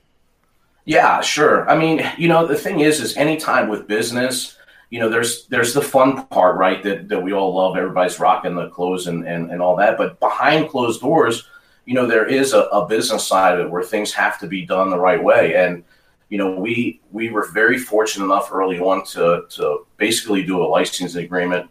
Yeah, 0.86 1.22
sure. 1.22 1.70
I 1.70 1.78
mean, 1.78 2.02
you 2.18 2.28
know, 2.28 2.48
the 2.48 2.56
thing 2.56 2.80
is, 2.80 3.02
is 3.02 3.18
anytime 3.18 3.68
with 3.68 3.88
business, 3.88 4.58
you 4.90 5.00
know, 5.00 5.10
there's 5.10 5.46
there's 5.48 5.74
the 5.74 5.82
fun 5.82 6.26
part, 6.28 6.56
right? 6.56 6.82
That 6.82 7.10
that 7.10 7.22
we 7.22 7.34
all 7.34 7.54
love. 7.54 7.76
Everybody's 7.76 8.20
rocking 8.20 8.56
the 8.56 8.70
clothes 8.70 9.06
and 9.06 9.28
and, 9.28 9.52
and 9.52 9.62
all 9.62 9.76
that. 9.76 9.98
But 9.98 10.20
behind 10.20 10.70
closed 10.70 11.02
doors, 11.02 11.48
you 11.86 11.94
know, 11.94 12.08
there 12.08 12.26
is 12.26 12.54
a, 12.54 12.62
a 12.62 12.88
business 12.88 13.28
side 13.28 13.60
of 13.60 13.66
it 13.66 13.70
where 13.70 13.84
things 13.84 14.14
have 14.14 14.40
to 14.40 14.48
be 14.48 14.66
done 14.66 14.90
the 14.90 14.98
right 14.98 15.22
way. 15.22 15.56
And 15.56 15.84
you 16.30 16.38
know, 16.38 16.60
we 16.60 17.02
we 17.12 17.30
were 17.30 17.48
very 17.52 17.78
fortunate 17.78 18.26
enough 18.26 18.52
early 18.52 18.80
on 18.80 19.06
to 19.08 19.46
to 19.50 19.86
basically 19.98 20.44
do 20.44 20.62
a 20.62 20.68
licensing 20.68 21.24
agreement. 21.24 21.70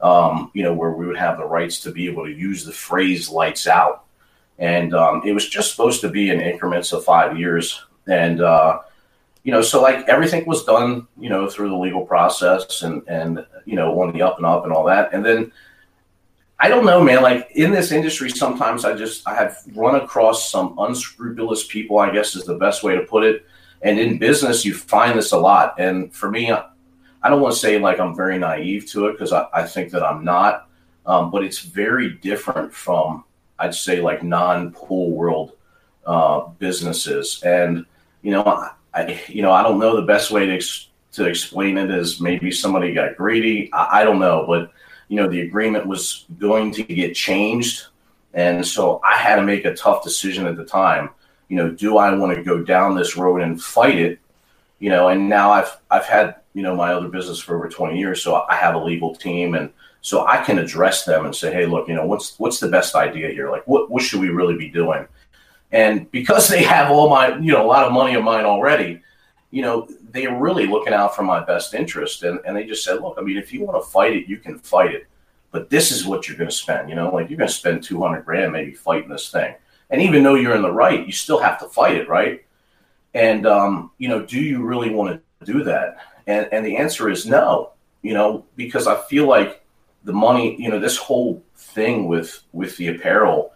Um, 0.00 0.52
you 0.54 0.62
know, 0.62 0.72
where 0.72 0.92
we 0.92 1.06
would 1.06 1.18
have 1.18 1.38
the 1.38 1.44
rights 1.44 1.80
to 1.80 1.90
be 1.90 2.06
able 2.06 2.24
to 2.24 2.30
use 2.30 2.64
the 2.64 2.72
phrase 2.72 3.28
"lights 3.28 3.66
out," 3.66 4.04
and 4.58 4.94
um, 4.94 5.22
it 5.24 5.32
was 5.32 5.48
just 5.48 5.72
supposed 5.72 6.00
to 6.02 6.08
be 6.08 6.30
in 6.30 6.40
increments 6.40 6.92
of 6.92 7.04
five 7.04 7.36
years 7.36 7.84
and 8.08 8.40
uh, 8.40 8.80
you 9.44 9.52
know, 9.52 9.62
so 9.62 9.80
like 9.80 10.08
everything 10.08 10.44
was 10.46 10.64
done, 10.64 11.06
you 11.18 11.28
know, 11.28 11.48
through 11.48 11.68
the 11.68 11.76
legal 11.76 12.04
process 12.04 12.82
and 12.82 13.02
and 13.06 13.46
you 13.64 13.76
know 13.76 14.00
on 14.00 14.12
the 14.12 14.22
up 14.22 14.38
and 14.38 14.46
up 14.46 14.64
and 14.64 14.72
all 14.72 14.84
that, 14.84 15.12
and 15.12 15.24
then 15.24 15.52
I 16.58 16.68
don't 16.68 16.84
know, 16.84 17.02
man. 17.02 17.22
Like 17.22 17.50
in 17.54 17.70
this 17.70 17.92
industry, 17.92 18.30
sometimes 18.30 18.84
I 18.84 18.94
just 18.94 19.26
I 19.28 19.34
have 19.34 19.58
run 19.74 19.94
across 19.94 20.50
some 20.50 20.74
unscrupulous 20.78 21.66
people. 21.66 21.98
I 21.98 22.10
guess 22.10 22.34
is 22.34 22.44
the 22.44 22.56
best 22.56 22.82
way 22.82 22.96
to 22.96 23.02
put 23.02 23.24
it. 23.24 23.46
And 23.82 23.98
in 23.98 24.18
business, 24.18 24.64
you 24.64 24.74
find 24.74 25.18
this 25.18 25.32
a 25.32 25.38
lot. 25.38 25.74
And 25.78 26.12
for 26.14 26.30
me, 26.30 26.50
I 26.50 27.28
don't 27.28 27.40
want 27.40 27.54
to 27.54 27.60
say 27.60 27.78
like 27.78 28.00
I'm 28.00 28.14
very 28.14 28.38
naive 28.38 28.86
to 28.90 29.06
it 29.06 29.12
because 29.12 29.32
I, 29.32 29.46
I 29.52 29.64
think 29.64 29.90
that 29.92 30.02
I'm 30.02 30.24
not. 30.24 30.68
Um, 31.06 31.30
but 31.30 31.42
it's 31.42 31.60
very 31.60 32.10
different 32.10 32.72
from 32.72 33.24
I'd 33.58 33.74
say 33.74 34.00
like 34.00 34.22
non-pool 34.22 35.10
world 35.10 35.52
uh, 36.06 36.40
businesses. 36.58 37.42
And 37.42 37.84
you 38.22 38.32
know, 38.32 38.44
I, 38.94 39.22
you 39.28 39.42
know, 39.42 39.52
I 39.52 39.62
don't 39.62 39.78
know 39.78 39.96
the 39.96 40.02
best 40.02 40.30
way 40.30 40.46
to 40.46 40.54
ex- 40.54 40.88
to 41.12 41.24
explain 41.24 41.78
it 41.78 41.90
is 41.90 42.20
maybe 42.20 42.50
somebody 42.50 42.92
got 42.92 43.16
greedy. 43.16 43.70
I, 43.72 44.00
I 44.00 44.04
don't 44.04 44.18
know, 44.18 44.44
but 44.46 44.72
you 45.08 45.16
know, 45.16 45.28
the 45.28 45.40
agreement 45.40 45.86
was 45.86 46.26
going 46.38 46.72
to 46.72 46.82
get 46.82 47.14
changed, 47.14 47.86
and 48.34 48.66
so 48.66 49.00
I 49.04 49.16
had 49.16 49.36
to 49.36 49.42
make 49.42 49.64
a 49.64 49.74
tough 49.74 50.04
decision 50.04 50.46
at 50.46 50.56
the 50.56 50.64
time. 50.64 51.10
You 51.48 51.56
know, 51.56 51.70
do 51.70 51.98
I 51.98 52.14
want 52.14 52.36
to 52.36 52.42
go 52.42 52.62
down 52.62 52.94
this 52.94 53.16
road 53.16 53.40
and 53.40 53.62
fight 53.62 53.98
it? 53.98 54.18
You 54.78 54.90
know, 54.90 55.08
and 55.08 55.28
now 55.28 55.50
I've 55.50 55.76
I've 55.90 56.04
had 56.04 56.36
you 56.54 56.62
know 56.62 56.76
my 56.76 56.92
other 56.92 57.08
business 57.08 57.40
for 57.40 57.56
over 57.56 57.68
20 57.68 57.98
years, 57.98 58.22
so 58.22 58.44
I 58.48 58.54
have 58.54 58.74
a 58.74 58.78
legal 58.78 59.14
team 59.14 59.54
and 59.54 59.70
so 60.00 60.26
I 60.26 60.42
can 60.42 60.58
address 60.58 61.04
them 61.04 61.24
and 61.24 61.34
say, 61.34 61.52
hey, 61.52 61.66
look, 61.66 61.88
you 61.88 61.94
know, 61.94 62.06
what's 62.06 62.38
what's 62.38 62.60
the 62.60 62.68
best 62.68 62.94
idea 62.94 63.30
here? 63.30 63.50
Like, 63.50 63.66
what 63.66 63.90
what 63.90 64.02
should 64.02 64.20
we 64.20 64.28
really 64.28 64.56
be 64.56 64.68
doing? 64.68 65.06
And 65.72 66.10
because 66.10 66.48
they 66.48 66.62
have 66.62 66.90
all 66.90 67.10
my, 67.10 67.36
you 67.36 67.52
know, 67.52 67.64
a 67.64 67.66
lot 67.66 67.84
of 67.84 67.92
money 67.92 68.14
of 68.14 68.24
mine 68.24 68.44
already, 68.44 69.02
you 69.50 69.62
know, 69.62 69.88
they're 70.12 70.34
really 70.34 70.66
looking 70.66 70.94
out 70.94 71.14
for 71.14 71.22
my 71.22 71.44
best 71.44 71.74
interest. 71.74 72.22
And, 72.22 72.40
and 72.46 72.56
they 72.56 72.64
just 72.64 72.84
said, 72.84 73.02
look, 73.02 73.16
I 73.18 73.22
mean, 73.22 73.36
if 73.36 73.52
you 73.52 73.64
want 73.64 73.82
to 73.82 73.90
fight 73.90 74.14
it, 74.14 74.26
you 74.26 74.38
can 74.38 74.58
fight 74.58 74.94
it. 74.94 75.06
But 75.50 75.70
this 75.70 75.90
is 75.90 76.06
what 76.06 76.28
you're 76.28 76.36
going 76.36 76.50
to 76.50 76.56
spend. 76.56 76.88
You 76.88 76.94
know, 76.94 77.12
like 77.12 77.28
you're 77.28 77.38
going 77.38 77.48
to 77.48 77.54
spend 77.54 77.82
200 77.82 78.24
grand 78.24 78.52
maybe 78.52 78.72
fighting 78.72 79.10
this 79.10 79.30
thing. 79.30 79.54
And 79.90 80.02
even 80.02 80.22
though 80.22 80.34
you're 80.34 80.54
in 80.54 80.62
the 80.62 80.72
right, 80.72 81.06
you 81.06 81.12
still 81.12 81.38
have 81.38 81.58
to 81.60 81.68
fight 81.68 81.96
it, 81.96 82.08
right? 82.08 82.44
And, 83.14 83.46
um, 83.46 83.90
you 83.98 84.08
know, 84.08 84.24
do 84.24 84.40
you 84.40 84.62
really 84.62 84.90
want 84.90 85.22
to 85.40 85.52
do 85.52 85.64
that? 85.64 85.96
And, 86.26 86.48
and 86.52 86.64
the 86.64 86.76
answer 86.76 87.08
is 87.08 87.26
no, 87.26 87.72
you 88.02 88.12
know, 88.12 88.44
because 88.56 88.86
I 88.86 89.00
feel 89.02 89.26
like 89.26 89.64
the 90.04 90.12
money, 90.12 90.60
you 90.60 90.68
know, 90.68 90.78
this 90.78 90.96
whole 90.96 91.42
thing 91.56 92.06
with 92.06 92.42
with 92.52 92.76
the 92.76 92.88
apparel 92.88 93.52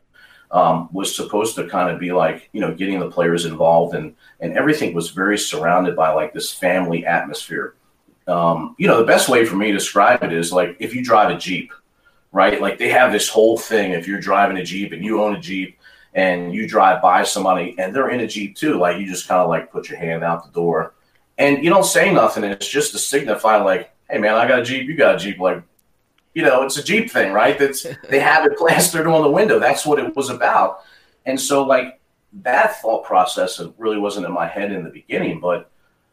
um, 0.51 0.89
was 0.93 1.15
supposed 1.15 1.55
to 1.57 1.69
kind 1.69 1.91
of 1.91 1.99
be 1.99 2.13
like 2.13 2.49
you 2.53 2.61
know 2.61 2.75
getting 2.75 3.01
the 3.01 3.11
players 3.11 3.47
involved 3.47 3.95
and 3.95 4.15
and 4.41 4.57
everything 4.57 4.95
was 4.95 5.11
very 5.11 5.39
surrounded 5.39 5.97
by 5.97 6.13
like 6.13 6.33
this 6.33 6.53
family 6.53 7.07
atmosphere. 7.07 7.75
Um, 8.29 8.77
you 8.79 8.87
know, 8.87 8.99
the 8.99 9.05
best 9.05 9.29
way 9.29 9.45
for 9.45 9.57
me 9.57 9.69
to 9.69 9.79
describe 9.79 10.23
it 10.23 10.33
is 10.33 10.53
like 10.53 10.77
if 10.79 10.95
you 10.95 11.03
drive 11.03 11.31
a 11.31 11.39
Jeep, 11.39 11.73
right? 12.31 12.61
Like 12.61 12.79
they 12.79 12.91
have 12.91 13.13
this 13.13 13.29
whole 13.29 13.59
thing. 13.59 13.93
If 13.93 14.07
you're 14.07 14.21
driving 14.21 14.59
a 14.59 14.65
Jeep 14.65 14.93
and 14.93 15.05
you 15.05 15.23
own 15.23 15.35
a 15.35 15.41
Jeep 15.41 15.79
and 16.15 16.55
you 16.55 16.69
drive 16.69 17.01
by 17.01 17.23
somebody 17.23 17.75
and 17.79 17.95
they're 17.95 18.11
in 18.11 18.21
a 18.21 18.27
Jeep 18.27 18.57
too, 18.57 18.79
like 18.79 18.99
you 18.99 19.07
just 19.07 19.29
kind 19.29 19.41
of 19.41 19.49
like 19.49 19.73
put 19.73 19.89
your 19.89 19.99
hand 19.99 20.23
out 20.23 20.45
the 20.45 20.53
door 20.53 20.95
and 21.39 21.65
you 21.65 21.71
don't 21.71 21.85
say 21.85 22.13
nothing. 22.13 22.45
And 22.45 22.53
it's 22.53 22.69
just 22.69 22.93
to 22.93 22.99
signify 22.99 23.57
like, 23.57 23.91
hey 24.11 24.19
man, 24.19 24.35
I 24.35 24.47
got 24.47 24.61
a 24.61 24.65
Jeep, 24.65 24.87
you 24.87 24.97
got 24.97 25.17
a 25.17 25.19
Jeep. 25.19 25.39
Like 25.39 25.63
you 26.35 26.43
know, 26.43 26.63
it's 26.63 26.79
a 26.79 26.83
Jeep 26.83 27.11
thing, 27.11 27.33
right? 27.33 27.59
That's 27.59 27.87
they 28.09 28.21
have 28.21 28.47
it 28.47 28.57
plastered 28.57 29.07
on 29.07 29.23
the 29.23 29.31
window. 29.31 29.59
That's 29.59 29.87
what 29.87 29.99
it 29.99 30.15
was 30.17 30.31
about. 30.31 30.81
And 31.27 31.41
so 31.41 31.65
like 31.65 32.01
that 32.43 32.81
thought 32.81 33.05
process 33.05 33.61
really 33.79 33.99
wasn't 33.99 34.27
in 34.27 34.33
my 34.33 34.47
head 34.47 34.73
in 34.73 34.85
the 34.85 34.91
beginning, 34.91 35.41
but 35.41 35.71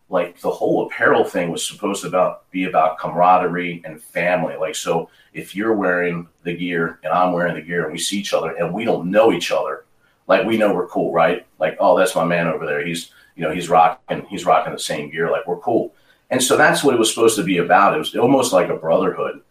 like 0.09 0.39
the 0.41 0.49
whole 0.49 0.87
apparel 0.87 1.23
thing 1.23 1.51
was 1.51 1.65
supposed 1.65 2.01
to 2.01 2.07
about 2.07 2.49
be 2.51 2.65
about 2.65 2.97
camaraderie 2.97 3.81
and 3.85 4.01
family. 4.01 4.55
Like 4.57 4.75
so 4.75 5.09
if 5.33 5.55
you're 5.55 5.75
wearing 5.75 6.27
the 6.43 6.55
gear 6.55 6.99
and 7.03 7.13
I'm 7.13 7.31
wearing 7.31 7.55
the 7.55 7.61
gear 7.61 7.83
and 7.83 7.91
we 7.91 7.99
see 7.99 8.19
each 8.19 8.33
other 8.33 8.55
and 8.55 8.73
we 8.73 8.85
don't 8.85 9.11
know 9.11 9.31
each 9.31 9.51
other, 9.51 9.85
like 10.29 10.45
we 10.45 10.55
know 10.55 10.73
we're 10.73 10.87
cool, 10.87 11.11
right? 11.11 11.45
Like, 11.59 11.75
oh, 11.81 11.97
that's 11.97 12.15
my 12.15 12.23
man 12.23 12.47
over 12.47 12.65
there. 12.65 12.85
He's 12.85 13.11
you 13.35 13.43
know, 13.43 13.51
he's 13.51 13.67
rocking 13.67 14.25
he's 14.29 14.45
rocking 14.45 14.71
the 14.71 14.79
same 14.79 15.11
gear, 15.11 15.29
like 15.29 15.45
we're 15.45 15.59
cool. 15.59 15.93
And 16.29 16.41
so 16.41 16.55
that's 16.55 16.83
what 16.83 16.93
it 16.93 16.99
was 16.99 17.09
supposed 17.13 17.35
to 17.35 17.43
be 17.43 17.57
about. 17.57 17.95
It 17.95 17.97
was 17.97 18.15
almost 18.15 18.53
like 18.53 18.69
a 18.69 18.77
brotherhood 18.77 19.41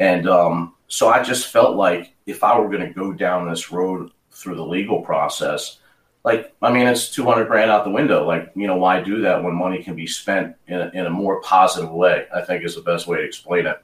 and 0.00 0.26
um, 0.26 0.74
so 0.88 1.08
I 1.10 1.22
just 1.22 1.48
felt 1.48 1.76
like 1.76 2.14
if 2.26 2.42
I 2.42 2.58
were 2.58 2.68
going 2.68 2.86
to 2.86 2.92
go 2.92 3.12
down 3.12 3.48
this 3.48 3.70
road 3.70 4.10
through 4.32 4.56
the 4.56 4.66
legal 4.66 5.02
process, 5.02 5.78
like, 6.24 6.54
I 6.62 6.72
mean, 6.72 6.86
it's 6.86 7.10
200 7.10 7.46
grand 7.46 7.70
out 7.70 7.84
the 7.84 7.90
window. 7.90 8.26
Like, 8.26 8.50
you 8.56 8.66
know, 8.66 8.76
why 8.76 9.00
do 9.02 9.20
that 9.20 9.42
when 9.42 9.54
money 9.54 9.82
can 9.82 9.94
be 9.94 10.06
spent 10.06 10.56
in 10.66 10.80
a, 10.80 10.90
in 10.94 11.06
a 11.06 11.10
more 11.10 11.42
positive 11.42 11.90
way? 11.90 12.26
I 12.34 12.40
think 12.40 12.64
is 12.64 12.74
the 12.74 12.80
best 12.80 13.06
way 13.06 13.18
to 13.18 13.24
explain 13.24 13.66
it. 13.66 13.82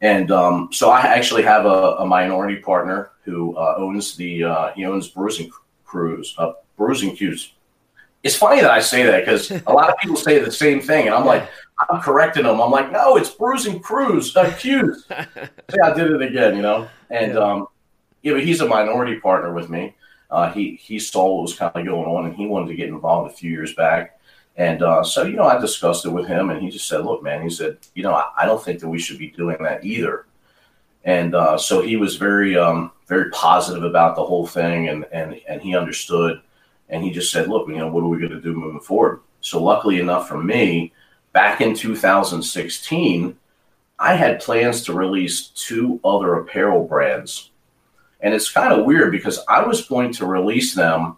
And 0.00 0.30
um, 0.30 0.68
so 0.72 0.90
I 0.90 1.00
actually 1.00 1.42
have 1.42 1.66
a, 1.66 1.96
a 1.98 2.06
minority 2.06 2.56
partner 2.56 3.10
who 3.22 3.56
uh, 3.56 3.74
owns 3.78 4.16
the, 4.16 4.44
uh, 4.44 4.72
he 4.72 4.84
owns 4.84 5.08
Bruising 5.08 5.50
Cruise, 5.84 6.34
uh, 6.38 6.52
Bruising 6.76 7.16
Q's. 7.16 7.52
It's 8.22 8.36
funny 8.36 8.60
that 8.60 8.70
I 8.70 8.80
say 8.80 9.04
that 9.04 9.20
because 9.20 9.50
a 9.50 9.72
lot 9.72 9.88
of 9.88 9.96
people 9.98 10.16
say 10.16 10.38
the 10.38 10.50
same 10.50 10.80
thing. 10.80 11.06
And 11.06 11.14
I'm 11.14 11.24
like, 11.24 11.48
I'm 11.88 12.00
correcting 12.00 12.44
them. 12.44 12.60
I'm 12.60 12.70
like, 12.70 12.90
no, 12.90 13.16
it's 13.16 13.30
bruising 13.30 13.80
Cruz, 13.80 14.34
accused. 14.36 15.06
so 15.08 15.16
yeah, 15.74 15.90
I 15.90 15.94
did 15.94 16.10
it 16.10 16.22
again, 16.22 16.56
you 16.56 16.62
know. 16.62 16.88
And 17.10 17.34
yeah. 17.34 17.38
um, 17.38 17.68
yeah, 18.22 18.32
but 18.32 18.44
he's 18.44 18.60
a 18.60 18.66
minority 18.66 19.20
partner 19.20 19.52
with 19.52 19.70
me. 19.70 19.94
Uh, 20.30 20.52
he 20.52 20.74
he 20.74 20.98
saw 20.98 21.36
what 21.36 21.42
was 21.42 21.54
kind 21.54 21.74
of 21.74 21.86
going 21.86 22.06
on, 22.06 22.26
and 22.26 22.34
he 22.34 22.46
wanted 22.46 22.68
to 22.68 22.74
get 22.74 22.88
involved 22.88 23.32
a 23.32 23.34
few 23.34 23.50
years 23.50 23.74
back. 23.74 24.17
And 24.58 24.82
uh, 24.82 25.04
so, 25.04 25.22
you 25.22 25.36
know, 25.36 25.44
I 25.44 25.58
discussed 25.60 26.04
it 26.04 26.10
with 26.10 26.26
him, 26.26 26.50
and 26.50 26.60
he 26.60 26.68
just 26.68 26.88
said, 26.88 27.04
"Look, 27.04 27.22
man," 27.22 27.42
he 27.42 27.48
said, 27.48 27.78
"You 27.94 28.02
know, 28.02 28.12
I, 28.12 28.24
I 28.36 28.44
don't 28.44 28.62
think 28.62 28.80
that 28.80 28.88
we 28.88 28.98
should 28.98 29.18
be 29.18 29.30
doing 29.30 29.56
that 29.62 29.84
either." 29.84 30.26
And 31.04 31.36
uh, 31.36 31.56
so 31.56 31.80
he 31.80 31.96
was 31.96 32.16
very 32.16 32.58
um, 32.58 32.90
very 33.06 33.30
positive 33.30 33.84
about 33.84 34.16
the 34.16 34.24
whole 34.24 34.48
thing, 34.48 34.88
and 34.88 35.06
and 35.12 35.40
and 35.48 35.62
he 35.62 35.76
understood. 35.76 36.42
And 36.88 37.04
he 37.04 37.12
just 37.12 37.30
said, 37.30 37.48
"Look, 37.48 37.68
you 37.68 37.76
know, 37.76 37.86
what 37.86 38.02
are 38.02 38.08
we 38.08 38.18
going 38.18 38.32
to 38.32 38.40
do 38.40 38.52
moving 38.52 38.80
forward?" 38.80 39.20
So, 39.40 39.62
luckily 39.62 40.00
enough 40.00 40.28
for 40.28 40.42
me, 40.42 40.92
back 41.32 41.60
in 41.60 41.74
2016, 41.74 43.36
I 44.00 44.14
had 44.14 44.40
plans 44.40 44.82
to 44.84 44.92
release 44.92 45.48
two 45.48 46.00
other 46.04 46.34
apparel 46.34 46.84
brands. 46.84 47.50
And 48.20 48.34
it's 48.34 48.50
kind 48.50 48.72
of 48.72 48.84
weird 48.84 49.12
because 49.12 49.38
I 49.48 49.64
was 49.64 49.86
going 49.86 50.12
to 50.14 50.26
release 50.26 50.74
them 50.74 51.16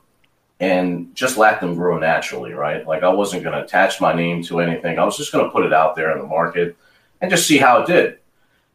and 0.60 1.14
just 1.14 1.38
let 1.38 1.60
them 1.60 1.74
grow 1.74 1.98
naturally, 1.98 2.52
right? 2.52 2.86
Like 2.86 3.02
I 3.02 3.08
wasn't 3.08 3.42
going 3.42 3.56
to 3.56 3.64
attach 3.64 4.00
my 4.00 4.12
name 4.12 4.42
to 4.44 4.60
anything. 4.60 4.98
I 4.98 5.04
was 5.04 5.16
just 5.16 5.32
going 5.32 5.44
to 5.44 5.50
put 5.50 5.64
it 5.64 5.72
out 5.72 5.96
there 5.96 6.12
in 6.12 6.18
the 6.18 6.26
market 6.26 6.76
and 7.20 7.30
just 7.30 7.46
see 7.46 7.56
how 7.56 7.82
it 7.82 7.86
did. 7.86 8.18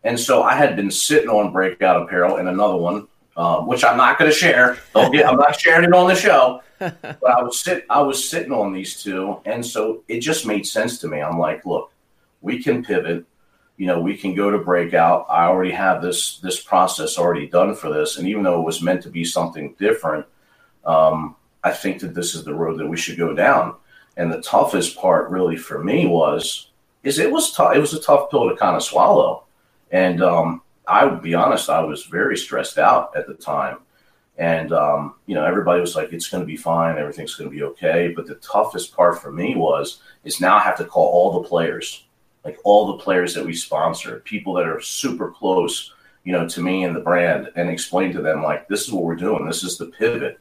And 0.04 0.20
so 0.20 0.44
I 0.44 0.56
had 0.56 0.76
been 0.76 0.92
sitting 0.92 1.30
on 1.30 1.54
Breakout 1.54 2.02
Apparel 2.02 2.38
and 2.38 2.50
another 2.50 2.76
one, 2.76 3.08
um, 3.38 3.68
which 3.68 3.84
I'm 3.84 3.98
not 3.98 4.18
going 4.18 4.30
to 4.30 4.36
share. 4.36 4.78
Get, 4.94 5.28
I'm 5.28 5.38
not 5.38 5.60
sharing 5.60 5.86
it 5.86 5.94
on 5.94 6.08
the 6.08 6.16
show. 6.16 6.62
but 6.80 7.24
I 7.26 7.42
was 7.42 7.60
sit 7.60 7.86
I 7.90 8.02
was 8.02 8.30
sitting 8.30 8.52
on 8.52 8.74
these 8.74 9.02
two, 9.02 9.40
and 9.46 9.66
so 9.66 10.04
it 10.10 10.20
just 10.20 10.46
made 10.46 10.66
sense 10.66 11.00
to 11.00 11.08
me. 11.08 11.22
I'm 11.22 11.40
like, 11.40 11.66
look, 11.66 11.92
we 12.42 12.62
can 12.62 12.84
pivot. 12.84 13.26
You 13.78 13.88
know, 13.88 14.02
we 14.02 14.18
can 14.18 14.36
go 14.36 14.52
to 14.52 14.58
breakout. 14.58 15.26
I 15.30 15.46
already 15.46 15.72
have 15.72 16.02
this 16.02 16.38
this 16.40 16.62
process 16.62 17.18
already 17.18 17.48
done 17.48 17.76
for 17.76 17.92
this, 17.94 18.18
and 18.18 18.28
even 18.28 18.44
though 18.44 18.60
it 18.60 18.66
was 18.66 18.82
meant 18.82 19.04
to 19.04 19.10
be 19.10 19.24
something 19.24 19.74
different, 19.80 20.26
um, 20.86 21.38
I 21.66 21.72
think 21.72 22.00
that 22.02 22.14
this 22.14 22.36
is 22.36 22.44
the 22.44 22.54
road 22.54 22.80
that 22.80 22.88
we 22.88 22.96
should 22.98 23.18
go 23.18 23.34
down. 23.34 23.76
And 24.18 24.32
the 24.32 24.42
toughest 24.42 24.96
part, 24.96 25.30
really, 25.30 25.58
for 25.58 25.84
me 25.84 26.06
was 26.06 26.72
is 27.04 27.20
it 27.20 27.32
was 27.32 27.52
tough. 27.52 27.76
It 27.76 27.80
was 27.80 27.94
a 27.94 28.02
tough 28.02 28.32
pill 28.32 28.50
to 28.50 28.56
kind 28.56 28.76
of 28.78 28.84
swallow, 28.84 29.44
and 29.92 30.24
um, 30.24 30.62
I 30.88 31.06
would 31.06 31.22
be 31.22 31.34
honest, 31.34 31.70
I 31.70 31.82
was 31.82 32.06
very 32.06 32.38
stressed 32.38 32.78
out 32.78 33.16
at 33.18 33.28
the 33.28 33.34
time. 33.34 33.80
And, 34.38 34.74
um, 34.74 35.16
you 35.28 35.36
know, 35.36 35.46
everybody 35.46 35.80
was 35.80 35.96
like, 35.96 36.12
it's 36.12 36.28
going 36.28 36.44
to 36.44 36.48
be 36.48 36.58
fine. 36.58 36.98
Everything's 36.98 37.36
going 37.36 37.50
to 37.50 37.56
be 37.56 37.64
okay. 37.64 38.14
But 38.16 38.28
the 38.28 38.36
toughest 38.36 38.96
part 38.96 39.22
for 39.22 39.32
me 39.32 39.56
was, 39.56 40.02
is 40.26 40.42
now 40.42 40.58
I 40.58 40.60
have 40.60 40.78
to 40.78 40.86
call 40.86 41.08
all 41.08 41.42
the 41.42 41.48
players, 41.48 42.06
like 42.44 42.58
all 42.66 42.88
the 42.88 43.04
players 43.04 43.34
that 43.34 43.46
we 43.46 43.54
sponsor, 43.54 44.20
people 44.26 44.54
that 44.56 44.68
are 44.68 44.82
super 44.82 45.32
close, 45.32 45.94
you 46.26 46.34
know, 46.34 46.48
to 46.50 46.62
me 46.62 46.84
and 46.84 46.96
the 46.96 47.00
brand 47.00 47.50
and 47.56 47.70
explain 47.70 48.12
to 48.12 48.22
them, 48.22 48.44
like, 48.44 48.68
this 48.68 48.86
is 48.86 48.92
what 48.92 49.04
we're 49.04 49.16
doing. 49.16 49.46
This 49.46 49.64
is 49.64 49.78
the 49.78 49.88
pivot. 49.88 50.40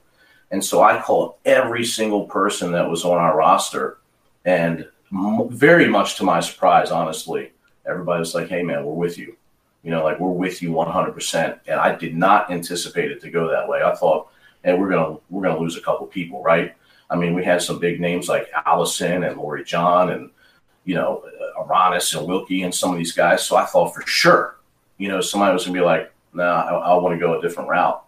And 0.51 0.65
so 0.65 0.83
I 0.83 1.01
called 1.01 1.35
every 1.45 1.85
single 1.85 2.27
person 2.27 2.73
that 2.73 2.89
was 2.89 3.05
on 3.05 3.19
our 3.19 3.37
roster. 3.37 3.99
And 4.45 4.89
m- 5.13 5.49
very 5.51 5.89
much 5.89 6.17
to 6.17 6.25
my 6.25 6.41
surprise, 6.41 6.91
honestly, 6.91 7.53
everybody 7.87 8.21
was 8.21 8.35
like, 8.35 8.49
hey, 8.49 8.63
man, 8.63 8.85
we're 8.85 8.93
with 8.93 9.19
you 9.19 9.37
you 9.85 9.91
know, 9.91 10.03
like 10.03 10.19
we're 10.19 10.31
with 10.31 10.63
you 10.63 10.71
100%. 10.71 11.61
And 11.67 11.79
I 11.79 11.95
did 11.95 12.17
not 12.17 12.51
anticipate 12.51 13.13
it 13.13 13.21
to 13.21 13.31
go 13.31 13.49
that 13.51 13.69
way. 13.69 13.83
I 13.83 13.95
thought, 13.95 14.29
and 14.65 14.81
we're 14.81 14.89
gonna 14.89 15.19
we're 15.29 15.43
gonna 15.43 15.61
lose 15.61 15.77
a 15.77 15.83
couple 15.83 16.07
people, 16.07 16.43
right? 16.43 16.75
I 17.11 17.17
mean, 17.17 17.35
we 17.35 17.45
had 17.45 17.61
some 17.61 17.79
big 17.79 18.01
names 18.01 18.31
like 18.31 18.49
Allison 18.65 19.23
and 19.25 19.37
Loree 19.37 19.67
Jon 19.67 20.11
and 20.11 20.31
you 20.87 20.95
know 20.95 21.23
uh, 21.59 21.63
Aranis 21.63 22.17
and 22.17 22.27
Wilkie 22.27 22.63
and 22.63 22.75
some 22.75 22.91
of 22.91 22.97
these 22.97 23.13
guys. 23.13 23.47
So 23.47 23.57
I 23.57 23.67
thought 23.67 23.95
for 23.95 24.01
sure, 24.07 24.57
you 24.97 25.09
know, 25.09 25.21
somebody 25.21 25.53
was 25.53 25.67
gonna 25.67 25.79
be 25.79 25.85
like, 25.85 26.11
"Nah, 26.33 26.63
I, 26.63 26.73
I 26.73 26.95
want 26.95 27.15
to 27.15 27.21
go 27.21 27.39
a 27.39 27.43
different 27.43 27.69
route." 27.69 28.03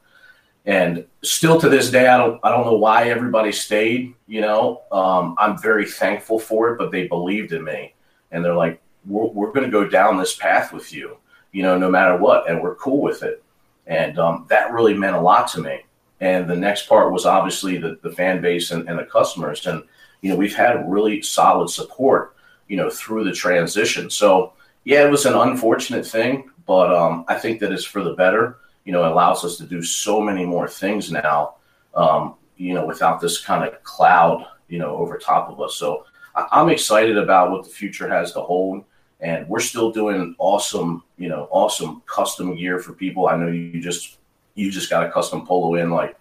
And 0.67 1.07
still 1.23 1.61
to 1.61 1.69
this 1.69 1.91
day, 1.91 2.09
I 2.09 2.19
don't 2.19 2.41
I 2.43 2.51
don't 2.51 2.67
know 2.67 2.77
why 2.77 3.09
everybody 3.09 3.53
stayed. 3.53 4.15
You 4.27 4.41
know, 4.41 4.83
um, 4.91 5.37
I'm 5.39 5.57
very 5.61 5.87
thankful 5.87 6.39
for 6.39 6.71
it, 6.71 6.79
but 6.79 6.91
they 6.91 7.07
believed 7.07 7.53
in 7.53 7.63
me, 7.63 7.95
and 8.33 8.45
they're 8.45 8.55
like, 8.55 8.81
"We're, 9.07 9.29
we're 9.29 9.53
going 9.53 9.65
to 9.65 9.71
go 9.71 9.89
down 9.89 10.19
this 10.19 10.35
path 10.35 10.73
with 10.73 10.93
you." 10.93 11.19
you 11.57 11.63
know, 11.63 11.79
no 11.79 11.91
matter 11.91 12.19
what, 12.19 12.51
and 12.51 12.61
we're 12.61 12.75
cool 12.75 13.01
with 13.01 13.23
it. 13.23 13.43
And 13.87 14.19
um, 14.19 14.45
that 14.51 14.73
really 14.73 14.93
meant 14.93 15.17
a 15.17 15.21
lot 15.21 15.49
to 15.53 15.63
me. 15.63 15.87
And 16.21 16.47
the 16.47 16.55
next 16.55 16.87
part 16.87 17.11
was 17.11 17.25
obviously 17.25 17.79
the, 17.79 17.99
the 18.03 18.11
fan 18.11 18.43
base 18.43 18.73
and, 18.73 18.87
and 18.87 18.99
the 18.99 19.05
customers. 19.05 19.67
And, 19.67 19.83
you 20.21 20.29
know, 20.29 20.37
we've 20.37 20.55
had 20.55 20.85
really 20.87 21.23
solid 21.23 21.71
support, 21.71 22.37
you 22.69 22.77
know, 22.77 22.91
through 22.91 23.25
the 23.25 23.33
transition. 23.33 24.11
So, 24.11 24.53
yeah, 24.85 25.07
it 25.07 25.11
was 25.11 25.25
an 25.25 25.33
unfortunate 25.33 26.07
thing, 26.07 26.51
but 26.67 26.95
um, 26.95 27.25
I 27.27 27.39
think 27.39 27.59
that 27.61 27.73
it's 27.73 27.85
for 27.85 28.03
the 28.03 28.13
better. 28.13 28.59
You 28.87 28.93
know, 28.93 29.13
allows 29.13 29.45
us 29.45 29.59
to 29.59 29.65
do 29.65 29.83
so 29.83 30.21
many 30.21 30.47
more 30.47 30.67
things 30.69 31.13
now, 31.13 31.57
um, 31.95 32.37
you 32.57 32.73
know, 32.73 32.87
without 32.87 33.21
this 33.21 33.39
kind 33.45 33.63
of 33.65 33.83
cloud, 33.83 34.47
you 34.69 34.79
know, 34.79 34.97
over 34.97 35.19
top 35.19 35.51
of 35.51 35.61
us. 35.61 35.75
So 35.75 36.05
I- 36.35 36.49
I'm 36.53 36.71
excited 36.71 37.19
about 37.19 37.51
what 37.51 37.65
the 37.65 37.71
future 37.71 38.09
has 38.09 38.33
to 38.33 38.41
hold 38.41 38.85
and 39.21 39.49
we're 39.49 39.61
still 39.61 39.91
doing 39.91 40.35
awesome, 40.39 41.03
you 41.19 41.29
know, 41.29 41.49
awesome 41.51 42.03
custom 42.07 42.55
gear 42.55 42.79
for 42.79 42.93
people. 42.93 43.29
I 43.29 43.37
know 43.37 43.49
you 43.49 43.81
just 43.81 44.19
you 44.55 44.71
just 44.71 44.89
got 44.89 45.05
a 45.05 45.11
custom 45.11 45.47
polo 45.47 45.75
in. 45.75 45.91
Like 45.91 46.17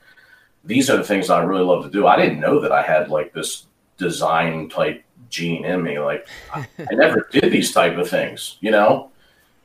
these 0.63 0.89
are 0.89 0.97
the 0.97 1.03
things 1.03 1.29
I 1.29 1.43
really 1.43 1.63
love 1.63 1.83
to 1.83 1.89
do. 1.89 2.07
I 2.07 2.15
didn't 2.17 2.39
know 2.39 2.59
that 2.59 2.71
I 2.71 2.81
had 2.81 3.09
like 3.09 3.33
this 3.33 3.67
design 3.97 4.69
type 4.69 5.03
gene 5.29 5.65
in 5.65 5.83
me. 5.83 5.99
Like 5.99 6.27
I 6.53 6.93
never 6.93 7.27
did 7.31 7.51
these 7.51 7.71
type 7.73 7.97
of 7.97 8.09
things, 8.09 8.57
you 8.61 8.71
know. 8.71 9.11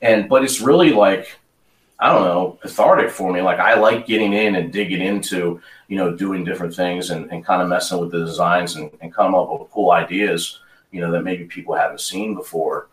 And 0.02 0.28
but 0.28 0.44
it's 0.44 0.60
really 0.60 0.90
like 0.90 1.38
I 2.00 2.12
don't 2.12 2.24
know, 2.24 2.58
cathartic 2.62 3.10
for 3.10 3.32
me. 3.32 3.42
Like 3.42 3.58
I 3.58 3.74
like 3.74 4.06
getting 4.06 4.32
in 4.32 4.56
and 4.56 4.72
digging 4.72 5.02
into, 5.02 5.60
you 5.88 5.96
know, 5.96 6.16
doing 6.16 6.44
different 6.44 6.74
things 6.74 7.10
and, 7.10 7.30
and 7.30 7.44
kind 7.44 7.60
of 7.60 7.68
messing 7.68 7.98
with 8.00 8.10
the 8.10 8.24
designs 8.24 8.76
and, 8.76 8.90
and 9.00 9.12
coming 9.12 9.38
up 9.38 9.50
with 9.50 9.70
cool 9.70 9.90
ideas, 9.90 10.60
you 10.92 11.00
know, 11.00 11.12
that 11.12 11.22
maybe 11.22 11.44
people 11.44 11.74
haven't 11.74 12.00
seen 12.00 12.34
before 12.34 12.88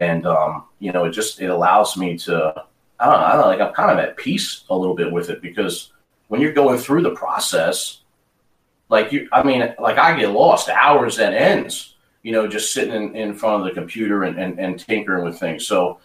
and 0.00 0.26
um, 0.26 0.64
you 0.78 0.92
know, 0.92 1.04
it 1.04 1.10
just 1.10 1.40
it 1.40 1.46
allows 1.46 1.96
me 1.96 2.16
to 2.18 2.64
I 3.00 3.06
don't 3.06 3.20
know, 3.20 3.26
I 3.26 3.32
don't 3.32 3.40
know, 3.40 3.46
like 3.48 3.60
I'm 3.60 3.74
kind 3.74 3.90
of 3.90 3.98
at 3.98 4.16
peace 4.16 4.64
a 4.70 4.76
little 4.76 4.94
bit 4.94 5.10
with 5.10 5.30
it 5.30 5.42
because 5.42 5.92
when 6.28 6.40
you're 6.40 6.52
going 6.52 6.78
through 6.78 7.02
the 7.02 7.14
process, 7.14 8.00
like 8.88 9.12
you, 9.12 9.28
I 9.32 9.42
mean, 9.42 9.74
like 9.78 9.98
I 9.98 10.16
get 10.18 10.30
lost 10.30 10.68
hours 10.68 11.18
at 11.18 11.34
ends, 11.34 11.96
you 12.22 12.32
know, 12.32 12.46
just 12.46 12.72
sitting 12.72 12.94
in, 12.94 13.16
in 13.16 13.34
front 13.34 13.62
of 13.62 13.68
the 13.68 13.78
computer 13.78 14.24
and, 14.24 14.38
and, 14.38 14.58
and 14.58 14.78
tinkering 14.78 15.24
with 15.24 15.38
things. 15.38 15.66
So, 15.66 15.98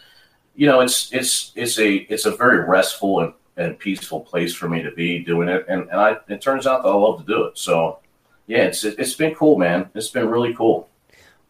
you 0.57 0.65
know, 0.65 0.81
it's 0.81 1.13
it's 1.13 1.53
it's 1.55 1.79
a 1.79 1.95
it's 2.11 2.25
a 2.25 2.35
very 2.35 2.67
restful 2.67 3.21
and, 3.21 3.33
and 3.55 3.79
peaceful 3.79 4.19
place 4.19 4.53
for 4.53 4.67
me 4.67 4.81
to 4.81 4.91
be 4.91 5.19
doing 5.19 5.47
it, 5.47 5.65
and 5.69 5.83
and 5.83 6.01
I 6.01 6.17
it 6.27 6.41
turns 6.41 6.65
out 6.67 6.83
that 6.83 6.89
I 6.89 6.95
love 6.95 7.19
to 7.19 7.25
do 7.25 7.43
it. 7.43 7.57
So, 7.57 7.99
yeah, 8.47 8.63
it's 8.63 8.83
it's 8.83 9.13
been 9.13 9.35
cool, 9.35 9.57
man. 9.57 9.89
It's 9.93 10.09
been 10.09 10.27
really 10.27 10.55
cool. 10.55 10.89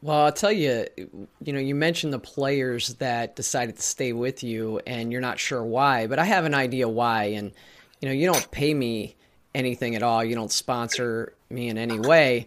Well, 0.01 0.25
I'll 0.25 0.31
tell 0.31 0.51
you, 0.51 0.85
you 0.95 1.53
know, 1.53 1.59
you 1.59 1.73
mentioned 1.73 2.13
the 2.13 2.19
players 2.19 2.95
that 2.95 3.35
decided 3.35 3.77
to 3.77 3.81
stay 3.81 4.13
with 4.13 4.43
you 4.43 4.79
and 4.85 5.11
you're 5.11 5.21
not 5.21 5.39
sure 5.39 5.63
why, 5.63 6.05
but 6.05 6.19
I 6.19 6.25
have 6.25 6.45
an 6.45 6.53
idea 6.53 6.87
why. 6.87 7.23
And, 7.23 7.51
you 7.99 8.07
know, 8.07 8.13
you 8.13 8.31
don't 8.31 8.51
pay 8.51 8.75
me 8.75 9.15
anything 9.55 9.95
at 9.95 10.03
all. 10.03 10.23
You 10.23 10.35
don't 10.35 10.51
sponsor 10.51 11.33
me 11.49 11.67
in 11.67 11.79
any 11.79 11.99
way. 11.99 12.45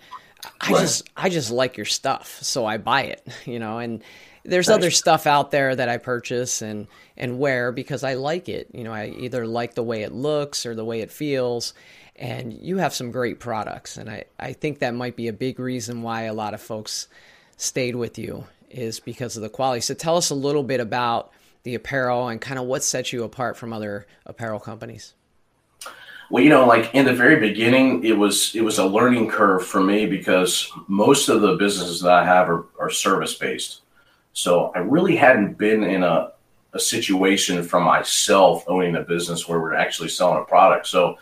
I 0.61 0.70
just, 0.70 1.11
I 1.16 1.29
just 1.29 1.51
like 1.51 1.77
your 1.77 1.87
stuff. 1.87 2.40
So 2.40 2.66
I 2.66 2.79
buy 2.79 3.03
it, 3.03 3.27
you 3.46 3.59
know, 3.59 3.79
and 3.79 4.01
there's 4.44 4.68
nice. 4.68 4.76
other 4.76 4.90
stuff 4.90 5.26
out 5.26 5.50
there 5.50 5.74
that 5.74 5.88
I 5.88 5.98
purchase 5.98 6.62
and, 6.62 6.87
and 7.16 7.38
wear 7.38 7.72
because 7.72 8.05
I 8.05 8.14
like 8.14 8.48
it. 8.48 8.68
You 8.72 8.85
know, 8.85 8.92
I 8.92 9.14
either 9.18 9.46
like 9.46 9.74
the 9.74 9.83
way 9.83 10.03
it 10.03 10.12
looks 10.12 10.66
or 10.66 10.74
the 10.74 10.85
way 10.85 11.00
it 11.00 11.11
feels 11.11 11.74
and 12.16 12.53
you 12.53 12.76
have 12.76 12.92
some 12.92 13.11
great 13.11 13.40
products. 13.40 13.96
And 13.96 14.11
I, 14.11 14.24
I 14.38 14.53
think 14.53 14.81
that 14.81 14.94
might 14.94 15.16
be 15.16 15.29
a 15.29 15.33
big 15.33 15.59
reason 15.59 16.03
why 16.03 16.22
a 16.22 16.35
lot 16.35 16.53
of 16.55 16.61
folks, 16.61 17.09
stayed 17.61 17.94
with 17.94 18.18
you 18.18 18.44
is 18.70 19.00
because 19.00 19.37
of 19.37 19.42
the 19.42 19.48
quality. 19.48 19.81
So 19.81 19.94
tell 19.94 20.16
us 20.16 20.31
a 20.31 20.35
little 20.35 20.62
bit 20.62 20.81
about 20.81 21.33
the 21.62 21.74
apparel 21.74 22.29
and 22.29 22.40
kind 22.40 22.59
of 22.59 22.64
what 22.64 22.83
sets 22.83 23.12
you 23.12 23.22
apart 23.22 23.57
from 23.57 23.72
other 23.72 24.07
apparel 24.24 24.59
companies. 24.59 25.14
Well, 26.31 26.42
you 26.42 26.48
know, 26.48 26.66
like 26.66 26.94
in 26.94 27.05
the 27.05 27.12
very 27.12 27.37
beginning, 27.37 28.05
it 28.05 28.16
was 28.16 28.55
it 28.55 28.62
was 28.62 28.79
a 28.79 28.87
learning 28.87 29.29
curve 29.29 29.66
for 29.66 29.83
me 29.83 30.07
because 30.07 30.70
most 30.87 31.29
of 31.29 31.40
the 31.40 31.57
businesses 31.57 32.00
that 32.03 32.12
I 32.12 32.24
have 32.24 32.48
are, 32.48 32.64
are 32.79 32.88
service 32.88 33.35
based. 33.35 33.81
So 34.32 34.72
I 34.74 34.78
really 34.78 35.16
hadn't 35.16 35.58
been 35.58 35.82
in 35.82 36.02
a, 36.02 36.32
a 36.72 36.78
situation 36.78 37.62
for 37.62 37.80
myself 37.80 38.64
owning 38.68 38.96
a 38.96 39.02
business 39.02 39.48
where 39.48 39.60
we're 39.60 39.74
actually 39.74 40.08
selling 40.08 40.40
a 40.40 40.44
product. 40.44 40.86
So, 40.86 41.16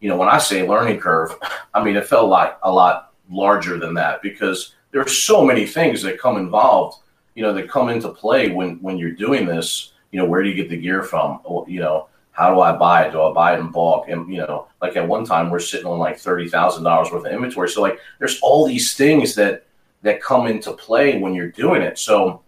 you 0.00 0.08
know, 0.08 0.16
when 0.16 0.28
I 0.28 0.38
say 0.38 0.66
learning 0.66 1.00
curve, 1.00 1.34
I 1.74 1.82
mean 1.82 1.96
it 1.96 2.06
felt 2.06 2.28
like 2.28 2.56
a 2.62 2.70
lot 2.70 3.12
larger 3.30 3.78
than 3.78 3.94
that 3.94 4.22
because 4.22 4.74
there 4.90 5.00
are 5.00 5.08
so 5.08 5.44
many 5.44 5.66
things 5.66 6.02
that 6.02 6.20
come 6.20 6.36
involved, 6.36 6.98
you 7.34 7.42
know, 7.42 7.52
that 7.54 7.68
come 7.68 7.88
into 7.88 8.10
play 8.10 8.50
when 8.50 8.76
when 8.82 8.98
you're 8.98 9.12
doing 9.12 9.46
this. 9.46 9.92
You 10.12 10.18
know, 10.18 10.26
where 10.26 10.42
do 10.42 10.50
you 10.50 10.54
get 10.54 10.68
the 10.68 10.76
gear 10.76 11.02
from? 11.02 11.40
You 11.66 11.80
know, 11.80 12.08
how 12.32 12.54
do 12.54 12.60
I 12.60 12.76
buy 12.76 13.04
it? 13.04 13.12
Do 13.12 13.22
I 13.22 13.32
buy 13.32 13.54
it 13.54 13.60
in 13.60 13.70
bulk? 13.70 14.08
And 14.08 14.30
you 14.30 14.38
know, 14.38 14.68
like 14.80 14.96
at 14.96 15.08
one 15.08 15.24
time 15.24 15.50
we're 15.50 15.58
sitting 15.58 15.86
on 15.86 15.98
like 15.98 16.18
thirty 16.18 16.48
thousand 16.48 16.84
dollars 16.84 17.10
worth 17.10 17.24
of 17.24 17.32
inventory. 17.32 17.70
So 17.70 17.80
like, 17.80 17.98
there's 18.18 18.38
all 18.40 18.66
these 18.66 18.94
things 18.94 19.34
that 19.36 19.66
that 20.02 20.22
come 20.22 20.46
into 20.46 20.72
play 20.72 21.18
when 21.18 21.34
you're 21.34 21.50
doing 21.50 21.80
it. 21.80 21.98
So 21.98 22.42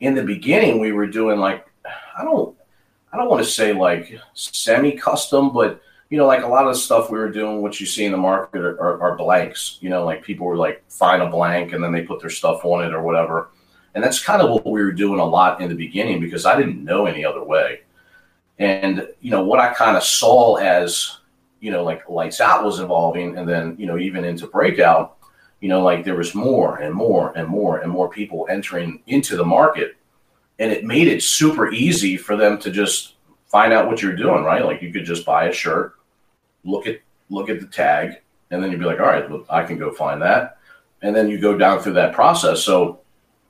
in 0.00 0.14
the 0.14 0.22
beginning, 0.22 0.80
we 0.80 0.92
were 0.92 1.06
doing 1.06 1.38
like 1.38 1.66
I 2.18 2.24
don't 2.24 2.56
I 3.12 3.16
don't 3.16 3.30
want 3.30 3.44
to 3.44 3.50
say 3.50 3.72
like 3.72 4.18
semi 4.34 4.92
custom, 4.92 5.52
but 5.52 5.80
you 6.10 6.18
know, 6.18 6.26
like 6.26 6.42
a 6.42 6.46
lot 6.46 6.66
of 6.66 6.74
the 6.74 6.78
stuff 6.78 7.10
we 7.10 7.18
were 7.18 7.30
doing, 7.30 7.62
what 7.62 7.80
you 7.80 7.86
see 7.86 8.04
in 8.04 8.12
the 8.12 8.18
market 8.18 8.60
are, 8.60 8.80
are, 8.80 9.00
are, 9.02 9.16
blanks. 9.16 9.78
You 9.80 9.90
know, 9.90 10.04
like 10.04 10.22
people 10.22 10.46
were 10.46 10.56
like 10.56 10.88
find 10.88 11.20
a 11.20 11.28
blank 11.28 11.72
and 11.72 11.82
then 11.82 11.90
they 11.90 12.02
put 12.02 12.20
their 12.20 12.30
stuff 12.30 12.64
on 12.64 12.84
it 12.84 12.94
or 12.94 13.02
whatever. 13.02 13.48
And 13.94 14.04
that's 14.04 14.22
kind 14.22 14.40
of 14.40 14.50
what 14.50 14.66
we 14.66 14.82
were 14.84 14.92
doing 14.92 15.18
a 15.18 15.24
lot 15.24 15.60
in 15.60 15.68
the 15.68 15.74
beginning 15.74 16.20
because 16.20 16.46
I 16.46 16.56
didn't 16.56 16.84
know 16.84 17.06
any 17.06 17.24
other 17.24 17.42
way. 17.42 17.80
And 18.58 19.08
you 19.20 19.30
know 19.30 19.44
what 19.44 19.58
I 19.58 19.74
kind 19.74 19.96
of 19.96 20.02
saw 20.02 20.56
as 20.56 21.18
you 21.60 21.70
know 21.70 21.82
like 21.82 22.08
lights 22.08 22.40
out 22.40 22.64
was 22.64 22.80
evolving, 22.80 23.36
and 23.36 23.48
then 23.48 23.76
you 23.78 23.86
know 23.86 23.98
even 23.98 24.24
into 24.24 24.46
breakout, 24.46 25.16
you 25.60 25.68
know 25.68 25.82
like 25.82 26.04
there 26.04 26.16
was 26.16 26.34
more 26.34 26.78
and 26.78 26.94
more 26.94 27.32
and 27.36 27.48
more 27.48 27.78
and 27.78 27.90
more 27.90 28.08
people 28.08 28.46
entering 28.50 29.02
into 29.06 29.36
the 29.36 29.44
market, 29.44 29.96
and 30.58 30.72
it 30.72 30.84
made 30.84 31.08
it 31.08 31.22
super 31.22 31.70
easy 31.70 32.16
for 32.16 32.36
them 32.36 32.58
to 32.58 32.70
just 32.70 33.14
find 33.46 33.72
out 33.72 33.86
what 33.86 34.02
you're 34.02 34.16
doing, 34.16 34.44
right? 34.44 34.64
Like 34.64 34.82
you 34.82 34.92
could 34.92 35.04
just 35.04 35.24
buy 35.24 35.48
a 35.48 35.52
shirt, 35.52 35.94
look 36.64 36.86
at 36.86 37.00
look 37.30 37.48
at 37.48 37.60
the 37.60 37.66
tag, 37.66 38.16
and 38.50 38.62
then 38.62 38.70
you'd 38.70 38.80
be 38.80 38.86
like, 38.86 39.00
all 39.00 39.06
right, 39.06 39.28
well, 39.28 39.44
I 39.48 39.62
can 39.62 39.78
go 39.78 39.92
find 39.92 40.20
that, 40.22 40.58
and 41.02 41.14
then 41.14 41.28
you 41.28 41.38
go 41.38 41.56
down 41.56 41.80
through 41.80 41.94
that 41.94 42.14
process. 42.14 42.62
So 42.62 43.00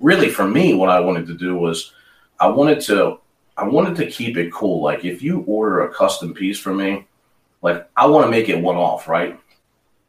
really, 0.00 0.28
for 0.28 0.46
me, 0.46 0.74
what 0.74 0.88
I 0.88 1.00
wanted 1.00 1.26
to 1.26 1.34
do 1.34 1.56
was 1.56 1.92
I 2.38 2.48
wanted 2.48 2.80
to 2.82 3.18
I 3.56 3.64
wanted 3.64 3.96
to 3.96 4.10
keep 4.10 4.36
it 4.36 4.52
cool. 4.52 4.82
Like 4.82 5.04
if 5.04 5.22
you 5.22 5.40
order 5.46 5.80
a 5.80 5.92
custom 5.92 6.34
piece 6.34 6.58
from 6.58 6.76
me, 6.76 7.06
like 7.62 7.88
I 7.96 8.06
want 8.06 8.26
to 8.26 8.30
make 8.30 8.48
it 8.48 8.60
one 8.60 8.76
off, 8.76 9.08
right? 9.08 9.40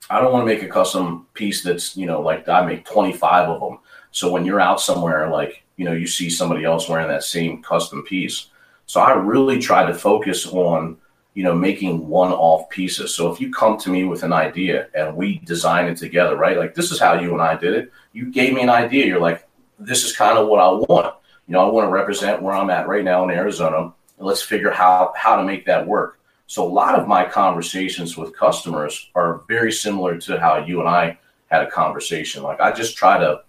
I 0.10 0.22
don't 0.22 0.32
want 0.32 0.48
to 0.48 0.54
make 0.54 0.64
a 0.64 0.70
custom 0.70 1.28
piece 1.34 1.64
that's, 1.64 1.98
you 1.98 2.06
know, 2.06 2.22
like 2.22 2.48
I 2.48 2.66
make 2.66 2.86
25 2.86 3.50
of 3.50 3.60
them. 3.60 3.80
So 4.12 4.32
when 4.32 4.46
you're 4.46 4.62
out 4.62 4.80
somewhere, 4.80 5.30
like, 5.30 5.64
you 5.76 5.86
know, 5.86 5.92
you 5.92 6.08
see 6.08 6.30
somebody 6.30 6.64
else 6.64 6.88
wearing 6.88 7.08
that 7.10 7.24
same 7.24 7.62
custom 7.62 8.04
piece. 8.04 8.48
So 8.86 9.02
I 9.02 9.12
really 9.14 9.60
try 9.60 9.86
to 9.86 9.94
focus 9.94 10.48
on, 10.48 10.98
you 11.34 11.44
know, 11.44 11.54
making 11.54 12.08
one-off 12.08 12.70
pieces. 12.70 13.16
So 13.16 13.32
if 13.32 13.42
you 13.42 13.52
come 13.52 13.78
to 13.80 13.90
me 13.90 14.06
with 14.06 14.24
an 14.24 14.34
idea 14.34 14.88
and 14.96 15.16
we 15.16 15.40
design 15.40 15.88
it 15.88 15.98
together, 15.98 16.38
right? 16.38 16.58
Like 16.58 16.74
this 16.74 16.92
is 16.92 17.00
how 17.00 17.20
you 17.20 17.34
and 17.34 17.42
I 17.42 17.56
did 17.58 17.74
it. 17.74 17.92
You 18.14 18.32
gave 18.32 18.54
me 18.54 18.62
an 18.62 18.70
idea. 18.70 19.06
You're 19.06 19.20
like, 19.20 19.48
this 19.78 20.04
is 20.04 20.16
kind 20.16 20.38
of 20.38 20.48
what 20.48 20.62
I 20.62 20.70
want. 20.72 21.16
You 21.48 21.54
know, 21.54 21.68
I 21.68 21.72
want 21.72 21.86
to 21.88 21.92
represent 21.92 22.42
where 22.42 22.56
I'm 22.56 22.70
at 22.70 22.88
right 22.88 23.04
now 23.04 23.24
in 23.24 23.30
Arizona. 23.30 23.94
let's 24.18 24.42
figure 24.42 24.72
how 24.72 25.14
how 25.16 25.36
to 25.36 25.44
make 25.44 25.66
that 25.66 25.86
work. 25.86 26.17
So 26.48 26.66
a 26.66 26.68
lot 26.68 26.98
of 26.98 27.08
my 27.08 27.26
conversations 27.26 28.18
with 28.18 28.36
customers 28.36 29.10
are 29.16 29.42
very 29.48 29.72
similar 29.72 30.18
to 30.20 30.40
how 30.40 30.58
you 30.58 30.80
and 30.80 30.90
I 30.90 31.20
had 31.52 31.62
a 31.62 31.70
conversation. 31.70 32.42
Like 32.42 32.62
I 32.62 32.72
just 32.72 32.98
try 32.98 33.18
to 33.20 33.42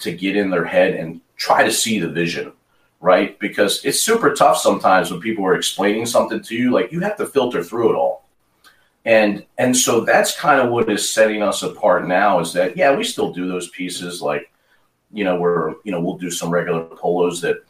to 0.00 0.12
get 0.12 0.36
in 0.36 0.50
their 0.50 0.64
head 0.64 0.94
and 0.94 1.20
try 1.36 1.64
to 1.64 1.72
see 1.72 1.98
the 1.98 2.08
vision, 2.08 2.52
right? 3.00 3.38
Because 3.38 3.84
it's 3.84 4.00
super 4.00 4.34
tough 4.34 4.58
sometimes 4.58 5.10
when 5.10 5.20
people 5.20 5.46
are 5.46 5.54
explaining 5.54 6.04
something 6.04 6.42
to 6.42 6.54
you, 6.54 6.70
like 6.70 6.92
you 6.92 7.00
have 7.00 7.16
to 7.16 7.26
filter 7.26 7.62
through 7.62 7.90
it 7.90 7.96
all. 7.96 8.24
And 9.06 9.44
and 9.58 9.76
so 9.76 10.00
that's 10.00 10.38
kind 10.38 10.60
of 10.60 10.70
what 10.70 10.90
is 10.90 11.08
setting 11.08 11.42
us 11.42 11.62
apart 11.62 12.06
now 12.06 12.40
is 12.40 12.52
that 12.52 12.76
yeah, 12.76 12.94
we 12.94 13.04
still 13.04 13.32
do 13.32 13.48
those 13.48 13.68
pieces 13.68 14.20
like 14.20 14.50
you 15.12 15.24
know, 15.24 15.36
we're 15.36 15.74
you 15.84 15.92
know, 15.92 16.00
we'll 16.00 16.18
do 16.18 16.30
some 16.30 16.50
regular 16.50 16.84
polos 16.84 17.40
that 17.40 17.64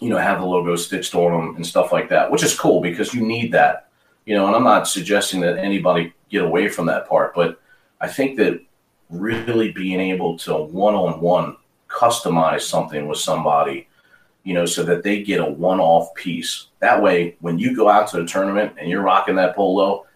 you 0.00 0.08
know 0.08 0.18
have 0.18 0.40
the 0.40 0.46
logo 0.46 0.76
stitched 0.76 1.14
on 1.14 1.32
them 1.32 1.56
and 1.56 1.66
stuff 1.66 1.92
like 1.92 2.08
that, 2.10 2.30
which 2.30 2.42
is 2.42 2.58
cool 2.58 2.80
because 2.80 3.14
you 3.14 3.26
need 3.26 3.52
that. 3.52 3.89
You 4.30 4.36
know, 4.36 4.46
and 4.46 4.54
I'm 4.54 4.62
not 4.62 4.86
suggesting 4.86 5.40
that 5.40 5.58
anybody 5.58 6.12
get 6.28 6.44
away 6.44 6.68
from 6.68 6.86
that 6.86 7.08
part, 7.08 7.34
but 7.34 7.60
I 8.00 8.06
think 8.06 8.36
that 8.36 8.62
really 9.08 9.72
being 9.72 9.98
able 9.98 10.38
to 10.38 10.56
one 10.56 10.94
on 10.94 11.20
one 11.20 11.56
customize 11.88 12.60
something 12.60 13.08
with 13.08 13.18
somebody, 13.18 13.88
you 14.44 14.54
know, 14.54 14.66
so 14.66 14.84
that 14.84 15.02
they 15.02 15.24
get 15.24 15.40
a 15.40 15.44
one 15.44 15.80
off 15.80 16.14
piece. 16.14 16.68
That 16.78 17.02
way, 17.02 17.38
when 17.40 17.58
you 17.58 17.74
go 17.74 17.88
out 17.88 18.06
to 18.10 18.18
the 18.18 18.24
tournament 18.24 18.74
and 18.78 18.88
you're 18.88 19.02
rocking 19.02 19.34
that 19.34 19.56
polo, 19.56 20.06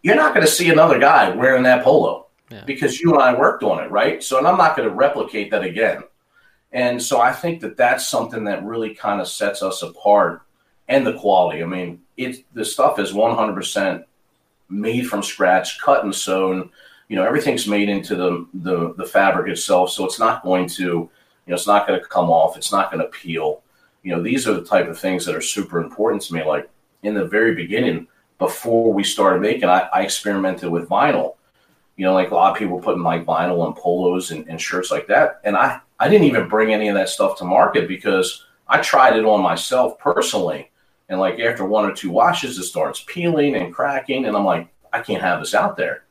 you're 0.00 0.14
not 0.14 0.32
going 0.32 0.46
to 0.46 0.52
see 0.52 0.70
another 0.70 1.00
guy 1.00 1.30
wearing 1.30 1.64
that 1.64 1.82
polo 1.82 2.28
yeah. 2.52 2.62
because 2.66 3.00
you 3.00 3.14
and 3.14 3.20
I 3.20 3.36
worked 3.36 3.64
on 3.64 3.82
it, 3.82 3.90
right? 3.90 4.22
So, 4.22 4.38
and 4.38 4.46
I'm 4.46 4.58
not 4.58 4.76
going 4.76 4.88
to 4.88 4.94
replicate 4.94 5.50
that 5.50 5.64
again. 5.64 6.04
And 6.70 7.02
so 7.02 7.20
I 7.20 7.32
think 7.32 7.62
that 7.62 7.76
that's 7.76 8.06
something 8.06 8.44
that 8.44 8.64
really 8.64 8.94
kind 8.94 9.20
of 9.20 9.26
sets 9.26 9.60
us 9.60 9.82
apart 9.82 10.45
and 10.88 11.06
the 11.06 11.18
quality. 11.18 11.62
I 11.62 11.66
mean, 11.66 12.00
it 12.16 12.44
the 12.54 12.64
stuff 12.64 12.98
is 12.98 13.12
100% 13.12 14.04
made 14.68 15.06
from 15.06 15.22
scratch, 15.22 15.80
cut 15.80 16.04
and 16.04 16.14
sewn. 16.14 16.70
You 17.08 17.16
know 17.16 17.24
everything's 17.24 17.68
made 17.68 17.88
into 17.88 18.16
the, 18.16 18.46
the 18.54 18.94
the 18.94 19.04
fabric 19.04 19.48
itself 19.48 19.90
so 19.90 20.04
it's 20.04 20.18
not 20.18 20.42
going 20.42 20.68
to 20.70 20.82
you 20.82 21.10
know 21.46 21.54
it's 21.54 21.66
not 21.66 21.86
going 21.86 22.00
to 22.00 22.06
come 22.06 22.30
off 22.30 22.56
it's 22.56 22.72
not 22.72 22.90
going 22.90 23.04
to 23.04 23.10
peel. 23.10 23.62
You 24.02 24.14
know 24.14 24.22
these 24.22 24.48
are 24.48 24.54
the 24.54 24.64
type 24.64 24.88
of 24.88 24.98
things 24.98 25.24
that 25.24 25.36
are 25.36 25.40
super 25.40 25.80
important 25.80 26.22
to 26.22 26.34
me 26.34 26.42
like 26.42 26.68
in 27.02 27.14
the 27.14 27.24
very 27.24 27.54
beginning 27.54 28.08
before 28.38 28.92
we 28.92 29.04
started 29.04 29.40
making 29.40 29.68
i, 29.68 29.88
I 29.92 30.02
experimented 30.02 30.68
with 30.68 30.88
vinyl. 30.88 31.36
You 31.96 32.06
know 32.06 32.12
like 32.12 32.32
a 32.32 32.34
lot 32.34 32.50
of 32.50 32.58
people 32.58 32.80
putting 32.80 33.04
like 33.04 33.24
vinyl 33.24 33.64
on 33.64 33.74
polos 33.74 34.32
and, 34.32 34.48
and 34.48 34.60
shirts 34.60 34.90
like 34.90 35.06
that 35.06 35.40
and 35.44 35.56
i 35.56 35.80
i 36.00 36.08
didn't 36.08 36.26
even 36.26 36.48
bring 36.48 36.74
any 36.74 36.88
of 36.88 36.96
that 36.96 37.08
stuff 37.08 37.38
to 37.38 37.44
market 37.44 37.86
because 37.86 38.46
i 38.66 38.80
tried 38.80 39.16
it 39.16 39.24
on 39.24 39.40
myself 39.40 39.96
personally 40.00 40.70
and 41.08 41.20
like 41.20 41.38
after 41.38 41.64
one 41.64 41.84
or 41.84 41.94
two 41.94 42.10
washes 42.10 42.58
it 42.58 42.64
starts 42.64 43.04
peeling 43.06 43.56
and 43.56 43.74
cracking 43.74 44.26
and 44.26 44.36
i'm 44.36 44.44
like 44.44 44.68
i 44.92 45.00
can't 45.00 45.22
have 45.22 45.40
this 45.40 45.54
out 45.54 45.76
there. 45.76 46.04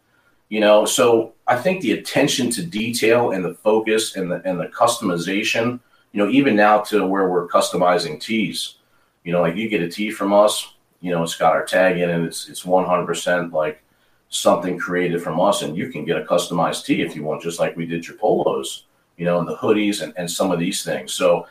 You 0.50 0.60
know 0.60 0.86
so 0.86 1.34
i 1.48 1.56
think 1.56 1.82
the 1.82 1.94
attention 1.94 2.50
to 2.52 2.66
detail 2.66 3.32
and 3.32 3.44
the 3.44 3.56
focus 3.56 4.16
and 4.16 4.32
the 4.32 4.42
and 4.46 4.60
the 4.60 4.68
customization 4.68 5.80
you 6.12 6.24
know 6.24 6.30
even 6.30 6.56
now 6.56 6.80
to 6.82 7.06
where 7.06 7.30
we're 7.30 7.48
customizing 7.48 8.22
tees 8.22 8.76
you 9.24 9.32
know 9.32 9.42
like 9.42 9.56
you 9.56 9.68
get 9.68 9.82
a 9.82 9.90
tee 9.90 10.12
from 10.12 10.34
us 10.34 10.76
you 11.02 11.12
know 11.12 11.24
it's 11.24 11.36
got 11.36 11.54
our 11.54 11.66
tag 11.66 11.98
in 11.98 12.10
it 12.10 12.24
it's 12.24 12.48
it's 12.48 12.64
100% 12.64 13.52
like 13.52 13.82
something 14.30 14.78
created 14.78 15.22
from 15.22 15.40
us 15.40 15.64
and 15.64 15.76
you 15.76 15.90
can 15.90 16.06
get 16.06 16.18
a 16.18 16.26
customized 16.26 16.86
tee 16.86 17.02
if 17.02 17.16
you 17.16 17.24
want 17.24 17.42
just 17.42 17.60
like 17.60 17.76
we 17.76 17.86
did 17.86 18.08
your 18.08 18.18
polos 18.18 18.86
you 19.18 19.26
know 19.26 19.40
and 19.40 19.48
the 19.48 19.56
hoodies 19.56 20.02
and, 20.02 20.14
and 20.18 20.30
some 20.30 20.52
of 20.52 20.60
these 20.60 20.84
things. 20.84 21.14
So 21.14 21.48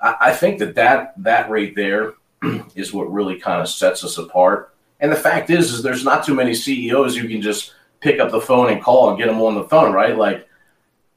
I, 0.00 0.16
I 0.20 0.32
think 0.32 0.58
that 0.60 0.74
that 0.74 1.14
that 1.22 1.50
right 1.50 1.74
there 1.74 2.14
is 2.74 2.92
what 2.92 3.12
really 3.12 3.38
kind 3.38 3.60
of 3.60 3.68
sets 3.68 4.04
us 4.04 4.18
apart 4.18 4.74
and 5.00 5.12
the 5.12 5.16
fact 5.16 5.50
is 5.50 5.72
is 5.72 5.82
there's 5.82 6.04
not 6.04 6.24
too 6.24 6.34
many 6.34 6.54
ceos 6.54 7.16
you 7.16 7.28
can 7.28 7.40
just 7.40 7.74
pick 8.00 8.20
up 8.20 8.30
the 8.30 8.40
phone 8.40 8.70
and 8.70 8.82
call 8.82 9.10
and 9.10 9.18
get 9.18 9.26
them 9.26 9.40
on 9.40 9.54
the 9.54 9.64
phone, 9.64 9.92
right? 9.92 10.16
Like, 10.16 10.48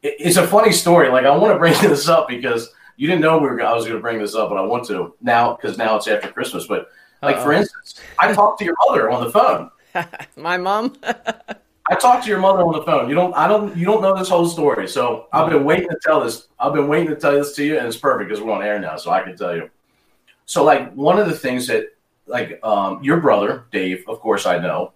it's 0.01 0.37
a 0.37 0.47
funny 0.47 0.71
story. 0.71 1.09
Like, 1.09 1.25
I 1.25 1.35
want 1.35 1.53
to 1.53 1.59
bring 1.59 1.73
this 1.81 2.07
up 2.07 2.27
because 2.27 2.69
you 2.97 3.07
didn't 3.07 3.21
know 3.21 3.37
we 3.37 3.47
were. 3.47 3.61
I 3.61 3.73
was 3.73 3.85
going 3.85 3.97
to 3.97 4.01
bring 4.01 4.19
this 4.19 4.35
up, 4.35 4.49
but 4.49 4.57
I 4.57 4.61
want 4.61 4.85
to 4.87 5.15
now 5.21 5.55
because 5.55 5.77
now 5.77 5.95
it's 5.95 6.07
after 6.07 6.31
Christmas. 6.31 6.67
But 6.67 6.89
like 7.21 7.37
Uh-oh. 7.37 7.43
for 7.43 7.53
instance, 7.53 8.01
I 8.19 8.33
talked 8.33 8.59
to 8.59 8.65
your 8.65 8.75
mother 8.87 9.09
on 9.09 9.23
the 9.23 9.31
phone. 9.31 9.71
My 10.35 10.57
mom. 10.57 10.95
I 11.03 11.95
talked 11.95 12.23
to 12.23 12.29
your 12.29 12.39
mother 12.39 12.61
on 12.61 12.73
the 12.73 12.83
phone. 12.83 13.09
You 13.09 13.15
don't. 13.15 13.33
I 13.33 13.47
don't. 13.47 13.75
You 13.75 13.85
don't 13.85 14.01
know 14.01 14.17
this 14.17 14.29
whole 14.29 14.47
story. 14.47 14.87
So 14.87 15.27
I've 15.33 15.49
been 15.49 15.65
waiting 15.65 15.89
to 15.89 15.99
tell 16.01 16.23
this. 16.23 16.47
I've 16.59 16.73
been 16.73 16.87
waiting 16.87 17.09
to 17.09 17.15
tell 17.15 17.33
this 17.33 17.55
to 17.55 17.65
you, 17.65 17.77
and 17.77 17.87
it's 17.87 17.97
perfect 17.97 18.29
because 18.29 18.41
we're 18.41 18.53
on 18.53 18.63
air 18.63 18.79
now, 18.79 18.95
so 18.97 19.11
I 19.11 19.23
can 19.23 19.35
tell 19.35 19.55
you. 19.55 19.69
So 20.45 20.63
like 20.63 20.93
one 20.93 21.19
of 21.19 21.27
the 21.27 21.37
things 21.37 21.67
that 21.67 21.95
like 22.27 22.59
um, 22.63 23.03
your 23.03 23.19
brother 23.19 23.65
Dave, 23.71 24.03
of 24.07 24.19
course 24.19 24.45
I 24.45 24.57
know, 24.57 24.93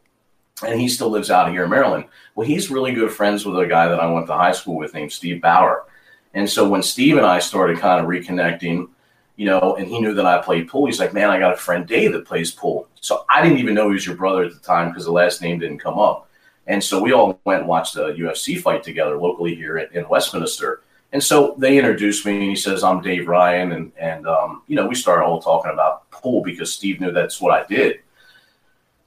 and 0.66 0.80
he 0.80 0.88
still 0.88 1.10
lives 1.10 1.30
out 1.30 1.52
here 1.52 1.66
in 1.66 1.70
Maryland. 1.70 2.06
Well, 2.34 2.48
he's 2.48 2.72
really 2.72 2.94
good 2.94 3.12
friends 3.12 3.46
with 3.46 3.58
a 3.60 3.68
guy 3.68 3.88
that 3.88 4.00
I 4.00 4.10
went 4.10 4.28
to 4.28 4.34
high 4.34 4.54
school 4.54 4.76
with 4.76 4.94
named 4.94 5.12
Steve 5.12 5.42
Bauer. 5.42 5.86
And 6.34 6.50
so 6.50 6.68
when 6.68 6.84
Steve 6.84 7.18
and 7.18 7.26
I 7.26 7.40
started 7.40 7.80
kind 7.80 8.00
of 8.00 8.08
reconnecting, 8.08 8.90
you 9.36 9.46
know, 9.46 9.76
and 9.76 9.88
he 9.88 10.00
knew 10.00 10.14
that 10.14 10.26
I 10.26 10.42
played 10.42 10.70
pool, 10.70 10.86
he's 10.86 11.00
like, 11.00 11.14
man, 11.14 11.30
I 11.30 11.40
got 11.40 11.54
a 11.54 11.58
friend 11.58 11.86
Dave 11.86 12.14
that 12.14 12.26
plays 12.26 12.52
pool. 12.52 12.88
So 13.02 13.26
I 13.30 13.42
didn't 13.42 13.60
even 13.60 13.74
know 13.74 13.88
he 13.88 13.94
was 13.94 14.06
your 14.06 14.16
brother 14.16 14.44
at 14.44 14.54
the 14.54 14.60
time 14.60 14.90
because 14.90 15.06
the 15.06 15.12
last 15.12 15.42
name 15.42 15.60
didn't 15.60 15.80
come 15.80 16.00
up. 16.00 16.30
And 16.68 16.84
so 16.84 17.02
we 17.02 17.12
all 17.12 17.40
went 17.46 17.62
and 17.62 17.70
watched 17.70 17.96
a 17.96 18.14
UFC 18.14 18.60
fight 18.60 18.84
together 18.84 19.18
locally 19.18 19.56
here 19.56 19.78
in 19.78 20.08
Westminster. 20.10 20.82
And 21.12 21.24
so 21.24 21.56
they 21.58 21.78
introduced 21.78 22.26
me, 22.26 22.34
and 22.34 22.50
he 22.50 22.56
says, 22.56 22.84
"I'm 22.84 23.02
Dave 23.02 23.28
Ryan," 23.28 23.72
and 23.72 23.92
and 23.98 24.28
um, 24.28 24.64
you 24.68 24.76
know 24.76 24.88
we 24.88 24.96
started 24.96 25.24
all 25.24 25.42
talking 25.42 25.72
about 25.72 26.10
pool 26.12 26.42
because 26.42 26.74
Steve 26.74 27.00
knew 27.00 27.12
that's 27.12 27.40
what 27.40 27.52
I 27.52 27.66
did. 27.68 28.00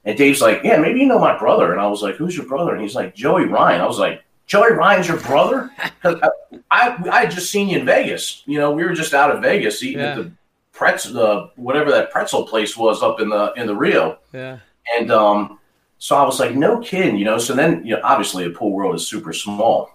And 0.05 0.17
Dave's 0.17 0.41
like, 0.41 0.61
yeah, 0.63 0.77
maybe 0.77 1.01
you 1.01 1.05
know 1.05 1.19
my 1.19 1.37
brother. 1.37 1.71
And 1.71 1.81
I 1.81 1.87
was 1.87 2.01
like, 2.01 2.15
who's 2.15 2.35
your 2.35 2.45
brother? 2.45 2.73
And 2.73 2.81
he's 2.81 2.95
like, 2.95 3.13
Joey 3.13 3.45
Ryan. 3.45 3.81
I 3.81 3.85
was 3.85 3.99
like, 3.99 4.23
Joey 4.47 4.73
Ryan's 4.73 5.07
your 5.07 5.19
brother? 5.19 5.69
I, 6.03 6.29
I, 6.71 7.09
I 7.11 7.19
had 7.21 7.31
just 7.31 7.51
seen 7.51 7.69
you 7.69 7.79
in 7.79 7.85
Vegas. 7.85 8.41
You 8.45 8.59
know, 8.59 8.71
we 8.71 8.83
were 8.83 8.93
just 8.93 9.13
out 9.13 9.29
of 9.29 9.41
Vegas 9.41 9.83
eating 9.83 9.99
yeah. 9.99 10.11
at 10.11 10.15
the 10.17 10.31
pretzel, 10.71 11.13
the 11.13 11.51
whatever 11.57 11.91
that 11.91 12.11
pretzel 12.11 12.47
place 12.47 12.75
was 12.77 13.03
up 13.03 13.19
in 13.19 13.29
the 13.29 13.53
in 13.53 13.67
the 13.67 13.75
Rio. 13.75 14.17
Yeah. 14.33 14.59
And 14.97 15.11
um, 15.11 15.59
so 15.99 16.15
I 16.15 16.23
was 16.23 16.39
like, 16.39 16.55
no 16.55 16.79
kidding, 16.79 17.17
you 17.17 17.25
know. 17.25 17.37
So 17.37 17.53
then, 17.53 17.85
you 17.85 17.95
know, 17.95 18.01
obviously 18.03 18.45
the 18.45 18.57
pool 18.57 18.71
world 18.71 18.95
is 18.95 19.07
super 19.07 19.33
small, 19.33 19.91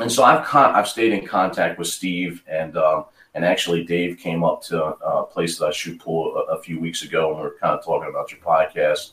and 0.00 0.10
so 0.10 0.24
I've 0.24 0.44
con- 0.44 0.74
I've 0.74 0.88
stayed 0.88 1.12
in 1.12 1.26
contact 1.26 1.78
with 1.78 1.88
Steve 1.88 2.42
and 2.48 2.76
um, 2.76 3.06
and 3.34 3.44
actually 3.44 3.84
Dave 3.84 4.18
came 4.18 4.44
up 4.44 4.62
to 4.62 4.82
a 4.82 5.24
place 5.24 5.58
that 5.58 5.66
I 5.66 5.70
shoot 5.72 6.00
pool 6.00 6.36
a, 6.36 6.54
a 6.54 6.62
few 6.62 6.80
weeks 6.80 7.02
ago, 7.02 7.30
and 7.30 7.36
we 7.36 7.42
were 7.42 7.56
kind 7.60 7.78
of 7.78 7.84
talking 7.84 8.08
about 8.08 8.30
your 8.30 8.40
podcast 8.40 9.12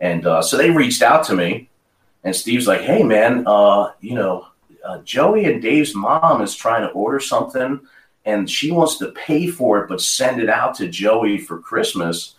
and 0.00 0.26
uh, 0.26 0.42
so 0.42 0.56
they 0.56 0.70
reached 0.70 1.02
out 1.02 1.24
to 1.24 1.34
me, 1.34 1.68
and 2.24 2.34
Steve's 2.34 2.66
like, 2.66 2.80
"Hey, 2.80 3.02
man, 3.02 3.44
uh, 3.46 3.92
you 4.00 4.14
know, 4.14 4.48
uh, 4.84 4.98
Joey 4.98 5.46
and 5.46 5.62
Dave's 5.62 5.94
mom 5.94 6.42
is 6.42 6.54
trying 6.54 6.82
to 6.82 6.92
order 6.92 7.20
something, 7.20 7.80
and 8.24 8.50
she 8.50 8.70
wants 8.70 8.98
to 8.98 9.12
pay 9.12 9.46
for 9.46 9.82
it, 9.82 9.88
but 9.88 10.00
send 10.00 10.40
it 10.40 10.48
out 10.48 10.74
to 10.76 10.88
Joey 10.88 11.38
for 11.38 11.58
Christmas." 11.58 12.34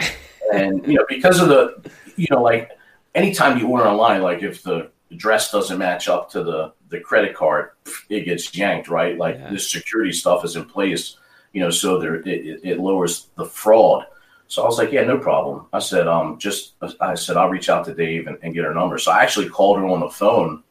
and 0.53 0.85
you 0.85 0.95
know, 0.95 1.05
because 1.09 1.39
of 1.39 1.49
the, 1.49 1.89
you 2.17 2.27
know, 2.29 2.41
like 2.41 2.71
anytime 3.15 3.57
you 3.57 3.67
order 3.67 3.87
online, 3.87 4.21
like 4.21 4.43
if 4.43 4.61
the 4.61 4.91
dress 5.15 5.51
doesn't 5.51 5.77
match 5.77 6.07
up 6.07 6.29
to 6.31 6.43
the 6.43 6.73
the 6.89 6.99
credit 6.99 7.35
card, 7.35 7.71
it 8.09 8.25
gets 8.25 8.55
yanked, 8.55 8.87
right? 8.87 9.17
Like 9.17 9.35
yeah. 9.35 9.49
this 9.49 9.69
security 9.69 10.11
stuff 10.11 10.45
is 10.45 10.55
in 10.55 10.65
place, 10.65 11.17
you 11.53 11.61
know, 11.61 11.69
so 11.69 11.99
there 11.99 12.15
it, 12.15 12.61
it 12.63 12.79
lowers 12.79 13.27
the 13.35 13.45
fraud. 13.45 14.05
So 14.47 14.61
I 14.61 14.65
was 14.65 14.77
like, 14.77 14.91
yeah, 14.91 15.03
no 15.03 15.17
problem. 15.17 15.65
I 15.73 15.79
said, 15.79 16.07
um, 16.07 16.37
just 16.37 16.73
I 17.01 17.15
said 17.15 17.35
I'll 17.35 17.49
reach 17.49 17.69
out 17.69 17.85
to 17.85 17.95
Dave 17.95 18.27
and, 18.27 18.37
and 18.43 18.53
get 18.53 18.63
her 18.63 18.73
number. 18.73 18.99
So 18.99 19.11
I 19.11 19.23
actually 19.23 19.49
called 19.49 19.79
her 19.79 19.87
on 19.87 20.01
the 20.01 20.09
phone 20.09 20.63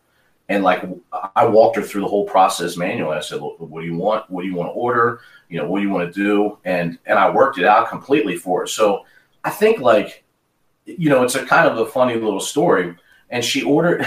and 0.48 0.62
like 0.62 0.84
I 1.34 1.46
walked 1.46 1.76
her 1.76 1.82
through 1.82 2.02
the 2.02 2.08
whole 2.08 2.26
process 2.26 2.76
manually. 2.76 3.16
I 3.16 3.20
said, 3.20 3.40
Look, 3.40 3.58
what 3.60 3.80
do 3.80 3.86
you 3.86 3.96
want? 3.96 4.30
What 4.30 4.42
do 4.42 4.48
you 4.48 4.54
want 4.54 4.68
to 4.68 4.72
order? 4.72 5.20
You 5.48 5.58
know, 5.58 5.68
what 5.68 5.78
do 5.78 5.84
you 5.84 5.90
want 5.90 6.12
to 6.12 6.22
do? 6.22 6.58
And 6.64 6.98
and 7.06 7.18
I 7.18 7.30
worked 7.30 7.58
it 7.58 7.64
out 7.64 7.88
completely 7.88 8.36
for 8.36 8.60
her. 8.60 8.66
So 8.66 9.06
I 9.42 9.50
think 9.50 9.80
like, 9.80 10.24
you 10.84 11.08
know, 11.08 11.22
it's 11.22 11.34
a 11.34 11.46
kind 11.46 11.66
of 11.66 11.78
a 11.78 11.90
funny 11.90 12.14
little 12.14 12.40
story. 12.40 12.94
And 13.30 13.42
she 13.44 13.62
ordered 13.62 14.06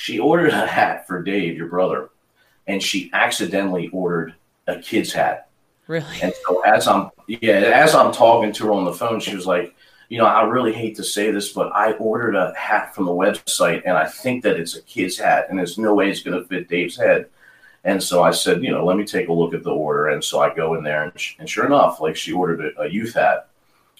she 0.00 0.18
ordered 0.18 0.48
a 0.48 0.66
hat 0.66 1.06
for 1.06 1.22
Dave, 1.22 1.58
your 1.58 1.66
brother, 1.66 2.08
and 2.66 2.82
she 2.82 3.10
accidentally 3.12 3.88
ordered 3.88 4.34
a 4.66 4.78
kid's 4.78 5.12
hat. 5.12 5.50
Really? 5.88 6.22
And 6.22 6.32
so 6.46 6.60
as 6.62 6.88
I'm 6.88 7.10
yeah, 7.26 7.52
as 7.52 7.94
I'm 7.94 8.10
talking 8.10 8.50
to 8.52 8.64
her 8.64 8.72
on 8.72 8.86
the 8.86 8.94
phone, 8.94 9.20
she 9.20 9.36
was 9.36 9.46
like, 9.46 9.74
you 10.08 10.16
know, 10.16 10.24
I 10.24 10.44
really 10.44 10.72
hate 10.72 10.96
to 10.96 11.04
say 11.04 11.30
this, 11.30 11.52
but 11.52 11.70
I 11.74 11.92
ordered 11.92 12.34
a 12.34 12.54
hat 12.56 12.94
from 12.94 13.04
the 13.04 13.12
website 13.12 13.82
and 13.84 13.94
I 13.94 14.06
think 14.06 14.42
that 14.44 14.58
it's 14.58 14.74
a 14.74 14.82
kid's 14.82 15.18
hat 15.18 15.46
and 15.50 15.58
there's 15.58 15.76
no 15.76 15.94
way 15.94 16.10
it's 16.10 16.22
going 16.22 16.40
to 16.40 16.48
fit 16.48 16.68
Dave's 16.68 16.96
head. 16.96 17.26
And 17.84 18.02
so 18.02 18.22
I 18.22 18.30
said, 18.30 18.64
you 18.64 18.70
know, 18.70 18.84
let 18.84 18.96
me 18.96 19.04
take 19.04 19.28
a 19.28 19.32
look 19.32 19.52
at 19.52 19.62
the 19.62 19.70
order. 19.70 20.08
And 20.08 20.24
so 20.24 20.40
I 20.40 20.54
go 20.54 20.74
in 20.74 20.82
there 20.82 21.04
and, 21.04 21.20
sh- 21.20 21.36
and 21.38 21.48
sure 21.48 21.66
enough, 21.66 22.00
like 22.00 22.16
she 22.16 22.32
ordered 22.32 22.72
a, 22.74 22.82
a 22.82 22.88
youth 22.88 23.14
hat. 23.14 23.48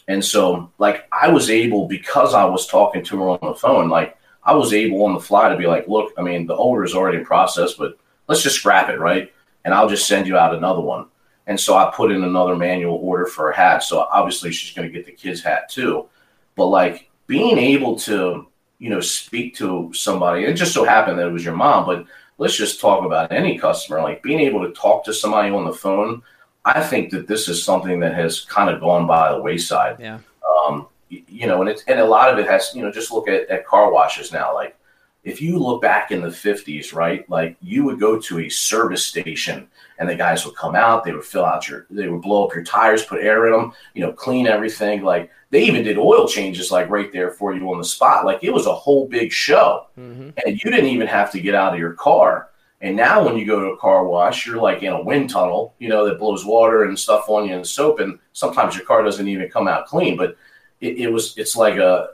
And 0.08 0.24
so 0.24 0.70
like 0.78 1.06
I 1.12 1.28
was 1.28 1.50
able, 1.50 1.86
because 1.86 2.32
I 2.32 2.46
was 2.46 2.66
talking 2.66 3.04
to 3.04 3.18
her 3.18 3.28
on 3.28 3.38
the 3.42 3.54
phone, 3.54 3.90
like 3.90 4.16
I 4.42 4.55
was 4.55 4.72
able 4.72 5.05
on 5.05 5.14
the 5.14 5.20
fly 5.20 5.48
to 5.48 5.57
be 5.57 5.66
like, 5.66 5.87
look, 5.88 6.12
I 6.16 6.22
mean, 6.22 6.46
the 6.46 6.55
order 6.55 6.85
is 6.85 6.94
already 6.94 7.18
in 7.18 7.24
process, 7.24 7.74
but 7.74 7.98
let's 8.26 8.42
just 8.42 8.57
scrap 8.57 8.88
it, 8.88 8.98
right? 8.98 9.33
And 9.64 9.74
I'll 9.74 9.88
just 9.88 10.07
send 10.07 10.26
you 10.26 10.37
out 10.37 10.55
another 10.55 10.81
one. 10.81 11.07
And 11.46 11.59
so 11.59 11.76
I 11.76 11.92
put 11.94 12.12
in 12.12 12.22
another 12.22 12.57
manual 12.57 12.96
order 12.96 13.26
for 13.26 13.50
a 13.50 13.57
hat. 13.57 13.83
So 13.83 14.00
obviously 14.00 14.53
she's 14.53 14.74
going 14.74 14.88
to 14.88 14.92
get 14.92 15.05
the 15.05 15.12
kids' 15.12 15.42
hat 15.42 15.68
too. 15.68 16.09
But 16.57 16.66
like 16.66 17.11
being 17.26 17.59
able 17.59 17.98
to, 18.00 18.46
you 18.79 18.88
know, 18.88 19.00
speak 19.00 19.57
to 19.57 19.92
somebody, 19.92 20.44
it 20.44 20.55
just 20.55 20.72
so 20.72 20.85
happened 20.85 21.18
that 21.18 21.26
it 21.26 21.33
was 21.33 21.44
your 21.44 21.57
mom, 21.57 21.87
but 21.87 22.07
let's 22.38 22.57
just 22.57 22.81
talk 22.81 23.05
about 23.05 23.31
any 23.33 23.59
customer, 23.59 24.00
like 24.00 24.22
being 24.22 24.40
able 24.40 24.66
to 24.66 24.72
talk 24.72 25.05
to 25.05 25.12
somebody 25.12 25.50
on 25.50 25.64
the 25.64 25.72
phone. 25.72 26.22
I 26.64 26.83
think 26.83 27.11
that 27.11 27.26
this 27.26 27.48
is 27.48 27.62
something 27.62 28.00
that 28.00 28.14
has 28.14 28.40
kind 28.40 28.70
of 28.70 28.81
gone 28.81 29.07
by 29.07 29.33
the 29.33 29.40
wayside. 29.40 29.96
Yeah. 29.98 30.18
Um, 30.66 30.88
you 31.11 31.46
know, 31.46 31.61
and 31.61 31.68
it's 31.68 31.83
and 31.85 31.99
a 31.99 32.05
lot 32.05 32.33
of 32.33 32.38
it 32.38 32.46
has, 32.46 32.73
you 32.75 32.83
know, 32.83 32.90
just 32.90 33.12
look 33.12 33.29
at, 33.29 33.49
at 33.49 33.66
car 33.66 33.92
washes 33.92 34.33
now. 34.33 34.55
Like 34.55 34.77
if 35.23 35.42
you 35.42 35.59
look 35.59 35.83
back 35.83 36.11
in 36.11 36.23
the 36.23 36.29
50s, 36.29 36.94
right, 36.94 37.29
like 37.29 37.57
you 37.61 37.85
would 37.85 38.01
go 38.01 38.18
to 38.18 38.40
a 38.40 38.49
service 38.49 39.05
station 39.05 39.68
and 39.99 40.09
the 40.09 40.14
guys 40.14 40.46
would 40.46 40.57
come 40.57 40.75
out, 40.75 41.05
they 41.05 41.12
would 41.12 41.25
fill 41.25 41.44
out 41.44 41.68
your, 41.68 41.87
they 41.90 42.09
would 42.09 42.23
blow 42.23 42.46
up 42.46 42.55
your 42.55 42.64
tires, 42.64 43.05
put 43.05 43.20
air 43.20 43.46
in 43.46 43.53
them, 43.53 43.73
you 43.94 44.01
know, 44.01 44.12
clean 44.12 44.46
everything. 44.46 45.03
Like 45.03 45.31
they 45.51 45.62
even 45.64 45.83
did 45.83 45.99
oil 45.99 46.27
changes 46.27 46.70
like 46.70 46.88
right 46.88 47.12
there 47.12 47.33
for 47.33 47.55
you 47.55 47.70
on 47.70 47.79
the 47.79 47.85
spot. 47.85 48.25
Like 48.25 48.42
it 48.42 48.53
was 48.53 48.66
a 48.66 48.75
whole 48.75 49.07
big 49.07 49.31
show. 49.31 49.88
Mm-hmm. 49.99 50.31
And 50.46 50.64
you 50.64 50.70
didn't 50.70 50.87
even 50.87 51.07
have 51.07 51.31
to 51.33 51.40
get 51.40 51.55
out 51.55 51.75
of 51.75 51.79
your 51.79 51.92
car. 51.94 52.49
And 52.83 52.96
now 52.96 53.23
when 53.23 53.37
you 53.37 53.44
go 53.44 53.61
to 53.61 53.73
a 53.73 53.77
car 53.77 54.07
wash, 54.07 54.46
you're 54.46 54.57
like 54.57 54.83
in 54.83 54.94
a 54.94 55.03
wind 55.03 55.29
tunnel, 55.29 55.75
you 55.79 55.90
know, 55.90 56.07
that 56.07 56.18
blows 56.18 56.46
water 56.46 56.85
and 56.85 56.99
stuff 56.99 57.29
on 57.29 57.46
you 57.46 57.55
and 57.55 57.66
soap. 57.66 58.01
And 58.01 58.18
sometimes 58.33 58.75
your 58.75 58.87
car 58.87 59.03
doesn't 59.03 59.29
even 59.29 59.51
come 59.51 59.68
out 59.68 59.87
clean. 59.87 60.16
But 60.16 60.38
it, 60.81 60.99
it 60.99 61.12
was, 61.12 61.37
it's 61.37 61.57
like 61.57 61.77
a, 61.77 62.11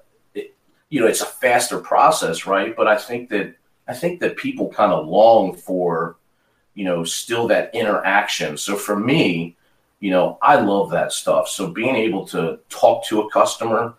you 0.89 1.01
know, 1.01 1.07
it's 1.07 1.21
a 1.21 1.27
faster 1.27 1.79
process, 1.79 2.47
right? 2.47 2.77
But 2.77 2.87
I 2.87 2.97
think 2.97 3.29
that 3.31 3.55
I 3.89 3.95
think 3.95 4.21
that 4.21 4.37
people 4.37 4.69
kind 4.69 4.93
of 4.93 5.07
long 5.07 5.55
for, 5.55 6.17
you 6.75 6.85
know, 6.85 7.05
still 7.05 7.49
that 7.49 7.75
interaction. 7.75 8.57
So 8.57 8.77
for 8.77 8.97
me, 8.99 9.57
you 10.01 10.11
know, 10.11 10.39
I 10.43 10.57
love 10.57 10.91
that 10.91 11.13
stuff. 11.13 11.49
So 11.49 11.69
being 11.69 11.97
able 11.97 12.27
to 12.29 12.59
talk 12.69 13.05
to 13.07 13.23
a 13.23 13.31
customer 13.31 13.95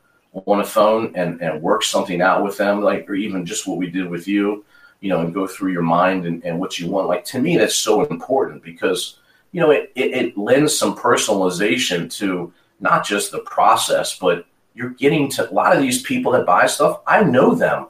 on 0.46 0.60
a 0.60 0.66
phone 0.66 1.14
and, 1.16 1.42
and 1.42 1.62
work 1.62 1.84
something 1.84 2.22
out 2.22 2.44
with 2.44 2.58
them, 2.58 2.82
like, 2.82 3.10
or 3.10 3.16
even 3.16 3.46
just 3.46 3.68
what 3.68 3.78
we 3.78 3.90
did 3.90 4.10
with 4.10 4.28
you, 4.28 4.66
you 5.00 5.10
know, 5.10 5.22
and 5.22 5.34
go 5.34 5.48
through 5.48 5.72
your 5.72 5.82
mind 5.82 6.26
and, 6.26 6.44
and 6.44 6.60
what 6.60 6.78
you 6.78 6.90
want. 6.90 7.08
Like, 7.08 7.26
to 7.26 7.40
me, 7.40 7.58
that's 7.58 7.76
so 7.76 8.06
important 8.06 8.62
because, 8.62 9.20
you 9.52 9.62
know, 9.62 9.72
it, 9.72 9.92
it, 9.96 10.12
it 10.12 10.38
lends 10.38 10.78
some 10.78 10.96
personalization 10.96 12.14
to 12.18 12.54
not 12.80 13.06
just 13.06 13.32
the 13.32 13.40
process, 13.40 14.20
but 14.20 14.46
you're 14.78 14.92
getting 14.92 15.28
to 15.32 15.50
a 15.50 15.52
lot 15.52 15.76
of 15.76 15.82
these 15.82 16.04
people 16.04 16.32
that 16.34 16.46
buy 16.46 16.68
stuff. 16.68 17.02
I 17.08 17.24
know 17.24 17.56
them. 17.56 17.88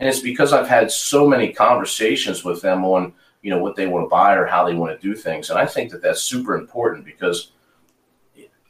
And 0.00 0.08
it's 0.08 0.20
because 0.20 0.52
I've 0.52 0.68
had 0.68 0.90
so 0.90 1.28
many 1.28 1.52
conversations 1.52 2.44
with 2.44 2.60
them 2.60 2.84
on, 2.84 3.12
you 3.42 3.50
know, 3.50 3.58
what 3.58 3.76
they 3.76 3.86
want 3.86 4.04
to 4.04 4.10
buy 4.10 4.34
or 4.34 4.44
how 4.44 4.64
they 4.64 4.74
want 4.74 5.00
to 5.00 5.06
do 5.06 5.14
things. 5.14 5.50
And 5.50 5.58
I 5.58 5.64
think 5.64 5.92
that 5.92 6.02
that's 6.02 6.22
super 6.22 6.56
important 6.56 7.04
because 7.04 7.52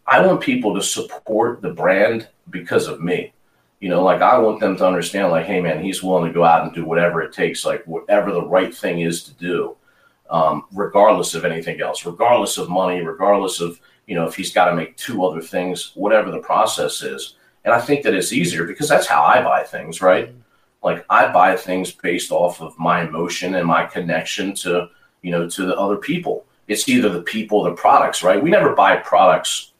I 0.06 0.24
want 0.24 0.42
people 0.42 0.74
to 0.74 0.82
support 0.82 1.62
the 1.62 1.70
brand 1.70 2.28
because 2.50 2.86
of 2.86 3.00
me. 3.00 3.32
You 3.80 3.88
know, 3.88 4.02
like 4.02 4.20
I 4.20 4.38
want 4.38 4.60
them 4.60 4.76
to 4.76 4.86
understand, 4.86 5.30
like, 5.30 5.46
hey, 5.46 5.60
man, 5.60 5.82
he's 5.82 6.02
willing 6.02 6.26
to 6.26 6.32
go 6.32 6.44
out 6.44 6.64
and 6.64 6.74
do 6.74 6.84
whatever 6.84 7.22
it 7.22 7.32
takes, 7.32 7.64
like 7.64 7.86
whatever 7.86 8.30
the 8.30 8.46
right 8.46 8.74
thing 8.74 9.00
is 9.00 9.24
to 9.24 9.34
do, 9.34 9.76
um, 10.28 10.64
regardless 10.72 11.34
of 11.34 11.46
anything 11.46 11.80
else, 11.80 12.04
regardless 12.04 12.58
of 12.58 12.68
money, 12.68 13.00
regardless 13.00 13.60
of, 13.60 13.80
you 14.06 14.14
know, 14.14 14.26
if 14.26 14.34
he's 14.34 14.52
got 14.52 14.66
to 14.66 14.76
make 14.76 14.96
two 14.98 15.24
other 15.24 15.40
things, 15.40 15.92
whatever 15.94 16.30
the 16.30 16.38
process 16.38 17.02
is. 17.02 17.36
And 17.64 17.72
I 17.72 17.80
think 17.80 18.02
that 18.04 18.14
it's 18.14 18.32
easier 18.32 18.64
because 18.64 18.88
that's 18.88 19.06
how 19.06 19.22
I 19.22 19.42
buy 19.42 19.62
things, 19.62 20.02
right? 20.02 20.34
Like 20.82 21.04
I 21.08 21.32
buy 21.32 21.56
things 21.56 21.90
based 21.90 22.30
off 22.30 22.60
of 22.60 22.78
my 22.78 23.06
emotion 23.06 23.54
and 23.54 23.66
my 23.66 23.86
connection 23.86 24.54
to, 24.56 24.90
you 25.22 25.30
know, 25.30 25.48
to 25.48 25.64
the 25.64 25.76
other 25.76 25.96
people. 25.96 26.44
It's 26.68 26.88
either 26.88 27.08
the 27.08 27.22
people, 27.22 27.64
the 27.64 27.72
products, 27.72 28.22
right? 28.22 28.42
We 28.42 28.50
never 28.50 28.74
buy 28.74 28.96
products. 28.96 29.72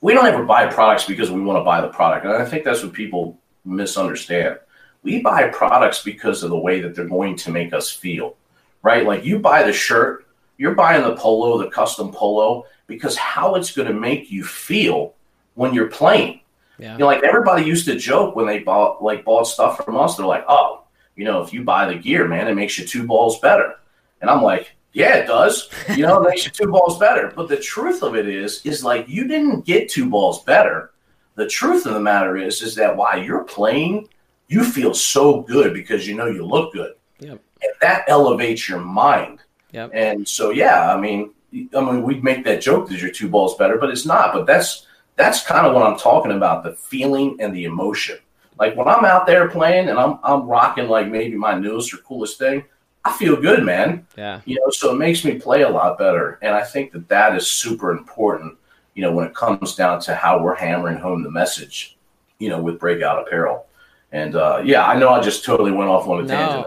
We 0.00 0.14
don't 0.14 0.26
ever 0.26 0.44
buy 0.44 0.66
products 0.66 1.04
because 1.04 1.30
we 1.30 1.40
want 1.40 1.60
to 1.60 1.64
buy 1.64 1.80
the 1.80 1.88
product. 1.88 2.26
And 2.26 2.34
I 2.34 2.44
think 2.44 2.64
that's 2.64 2.82
what 2.82 2.92
people 2.92 3.38
misunderstand. 3.64 4.58
We 5.04 5.22
buy 5.22 5.48
products 5.48 6.02
because 6.02 6.42
of 6.42 6.50
the 6.50 6.58
way 6.58 6.80
that 6.80 6.96
they're 6.96 7.08
going 7.08 7.36
to 7.36 7.50
make 7.52 7.72
us 7.72 7.88
feel, 7.90 8.36
right? 8.82 9.06
Like 9.06 9.24
you 9.24 9.38
buy 9.38 9.62
the 9.62 9.72
shirt, 9.72 10.26
you're 10.58 10.74
buying 10.74 11.02
the 11.02 11.14
polo, 11.14 11.58
the 11.58 11.70
custom 11.70 12.12
polo, 12.12 12.66
because 12.88 13.16
how 13.16 13.54
it's 13.54 13.72
going 13.72 13.88
to 13.88 13.94
make 13.94 14.30
you 14.30 14.44
feel 14.44 15.14
when 15.54 15.74
you're 15.74 15.88
playing. 15.88 16.40
Yeah. 16.78 16.92
You 16.92 16.98
know, 16.98 17.06
like 17.06 17.22
everybody 17.22 17.64
used 17.64 17.86
to 17.86 17.96
joke 17.96 18.34
when 18.34 18.46
they 18.46 18.60
bought 18.60 19.02
like 19.02 19.24
bought 19.24 19.44
stuff 19.44 19.84
from 19.84 19.96
us. 19.96 20.16
They're 20.16 20.26
like, 20.26 20.44
"Oh, 20.48 20.84
you 21.16 21.24
know, 21.24 21.42
if 21.42 21.52
you 21.52 21.64
buy 21.64 21.86
the 21.86 21.98
gear, 21.98 22.26
man, 22.26 22.48
it 22.48 22.54
makes 22.54 22.78
you 22.78 22.86
two 22.86 23.06
balls 23.06 23.38
better." 23.40 23.74
And 24.20 24.30
I'm 24.30 24.42
like, 24.42 24.74
"Yeah, 24.92 25.16
it 25.16 25.26
does. 25.26 25.68
You 25.96 26.06
know, 26.06 26.22
it 26.22 26.28
makes 26.28 26.44
you 26.44 26.50
two 26.50 26.70
balls 26.70 26.98
better." 26.98 27.32
But 27.34 27.48
the 27.48 27.58
truth 27.58 28.02
of 28.02 28.16
it 28.16 28.26
is, 28.26 28.64
is 28.64 28.84
like 28.84 29.08
you 29.08 29.28
didn't 29.28 29.64
get 29.64 29.90
two 29.90 30.08
balls 30.08 30.42
better. 30.44 30.92
The 31.34 31.46
truth 31.46 31.86
of 31.86 31.94
the 31.94 32.00
matter 32.00 32.36
is, 32.36 32.62
is 32.62 32.74
that 32.74 32.96
while 32.96 33.22
you're 33.22 33.44
playing, 33.44 34.08
you 34.48 34.64
feel 34.64 34.92
so 34.92 35.40
good 35.42 35.72
because 35.72 36.06
you 36.06 36.14
know 36.14 36.26
you 36.26 36.44
look 36.44 36.72
good. 36.72 36.94
Yep. 37.20 37.40
And 37.62 37.72
that 37.80 38.04
elevates 38.08 38.68
your 38.68 38.80
mind. 38.80 39.40
Yep. 39.72 39.90
And 39.94 40.28
so, 40.28 40.50
yeah, 40.50 40.94
I 40.94 41.00
mean, 41.00 41.32
I 41.74 41.80
mean, 41.80 42.02
we'd 42.02 42.24
make 42.24 42.44
that 42.44 42.60
joke 42.60 42.88
that 42.88 43.00
you're 43.00 43.10
two 43.10 43.28
balls 43.28 43.56
better, 43.56 43.78
but 43.78 43.90
it's 43.90 44.04
not. 44.04 44.34
But 44.34 44.46
that's 44.46 44.86
that's 45.16 45.44
kind 45.44 45.66
of 45.66 45.74
what 45.74 45.82
I'm 45.82 45.98
talking 45.98 46.32
about 46.32 46.64
the 46.64 46.72
feeling 46.72 47.36
and 47.40 47.54
the 47.54 47.64
emotion. 47.64 48.18
Like 48.58 48.76
when 48.76 48.88
I'm 48.88 49.04
out 49.04 49.26
there 49.26 49.48
playing 49.48 49.88
and 49.88 49.98
I'm 49.98 50.18
I'm 50.22 50.46
rocking 50.46 50.88
like 50.88 51.08
maybe 51.08 51.36
my 51.36 51.54
newest 51.54 51.92
or 51.92 51.98
coolest 51.98 52.38
thing, 52.38 52.64
I 53.04 53.12
feel 53.12 53.40
good, 53.40 53.64
man. 53.64 54.06
Yeah. 54.16 54.40
You 54.44 54.56
know, 54.56 54.70
so 54.70 54.92
it 54.92 54.98
makes 54.98 55.24
me 55.24 55.38
play 55.38 55.62
a 55.62 55.68
lot 55.68 55.98
better, 55.98 56.38
and 56.42 56.54
I 56.54 56.62
think 56.62 56.92
that 56.92 57.08
that 57.08 57.36
is 57.36 57.46
super 57.46 57.90
important. 57.90 58.56
You 58.94 59.02
know, 59.02 59.12
when 59.12 59.26
it 59.26 59.34
comes 59.34 59.74
down 59.74 60.00
to 60.02 60.14
how 60.14 60.42
we're 60.42 60.54
hammering 60.54 60.98
home 60.98 61.22
the 61.22 61.30
message, 61.30 61.96
you 62.38 62.50
know, 62.50 62.60
with 62.60 62.78
breakout 62.78 63.26
apparel. 63.26 63.66
And 64.12 64.36
uh, 64.36 64.60
yeah, 64.62 64.86
I 64.86 64.98
know 64.98 65.08
I 65.08 65.20
just 65.20 65.44
totally 65.44 65.72
went 65.72 65.88
off 65.88 66.06
on 66.06 66.20
a 66.20 66.22
no. 66.22 66.28
tangent. 66.28 66.66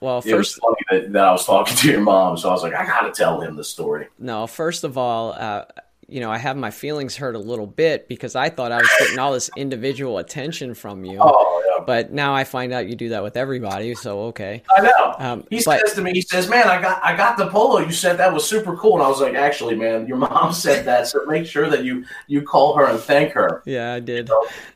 Well, 0.00 0.22
it 0.26 0.34
was 0.34 0.52
funny 0.52 0.76
that, 0.90 1.12
that, 1.12 1.24
I 1.24 1.32
was 1.32 1.46
talking 1.46 1.76
to 1.76 1.88
your 1.90 2.00
mom, 2.00 2.36
so 2.36 2.50
I 2.50 2.52
was 2.52 2.62
like, 2.62 2.74
I 2.74 2.84
got 2.84 3.02
to 3.02 3.12
tell 3.12 3.40
him 3.40 3.56
the 3.56 3.64
story. 3.64 4.08
No, 4.18 4.46
first 4.46 4.84
of 4.84 4.98
all, 4.98 5.32
uh, 5.32 5.64
you 6.14 6.20
know, 6.20 6.30
I 6.30 6.38
have 6.38 6.56
my 6.56 6.70
feelings 6.70 7.16
hurt 7.16 7.34
a 7.34 7.40
little 7.40 7.66
bit 7.66 8.06
because 8.06 8.36
I 8.36 8.48
thought 8.48 8.70
I 8.70 8.76
was 8.76 8.90
getting 9.00 9.18
all 9.18 9.32
this 9.32 9.50
individual 9.56 10.18
attention 10.18 10.72
from 10.72 11.04
you. 11.04 11.18
Oh, 11.20 11.64
yeah. 11.66 11.84
But 11.84 12.12
now 12.12 12.32
I 12.32 12.44
find 12.44 12.72
out 12.72 12.86
you 12.88 12.94
do 12.94 13.08
that 13.08 13.24
with 13.24 13.36
everybody. 13.36 13.96
So 13.96 14.20
okay. 14.26 14.62
I 14.76 14.82
know. 14.82 15.14
Um, 15.18 15.44
he 15.50 15.60
but, 15.64 15.80
says 15.80 15.94
to 15.94 16.02
me, 16.02 16.12
he 16.12 16.22
says, 16.22 16.48
"Man, 16.48 16.68
I 16.68 16.80
got 16.80 17.04
I 17.04 17.16
got 17.16 17.36
the 17.36 17.48
polo. 17.48 17.80
You 17.80 17.90
said 17.90 18.16
that 18.18 18.32
was 18.32 18.48
super 18.48 18.76
cool." 18.76 18.94
And 18.94 19.02
I 19.02 19.08
was 19.08 19.20
like, 19.20 19.34
"Actually, 19.34 19.74
man, 19.74 20.06
your 20.06 20.16
mom 20.16 20.52
said 20.52 20.84
that. 20.84 21.08
So 21.08 21.24
make 21.26 21.46
sure 21.46 21.68
that 21.68 21.84
you 21.84 22.04
you 22.28 22.42
call 22.42 22.76
her 22.76 22.86
and 22.86 23.00
thank 23.00 23.32
her." 23.32 23.62
Yeah, 23.66 23.94
I 23.94 24.00
did. 24.00 24.30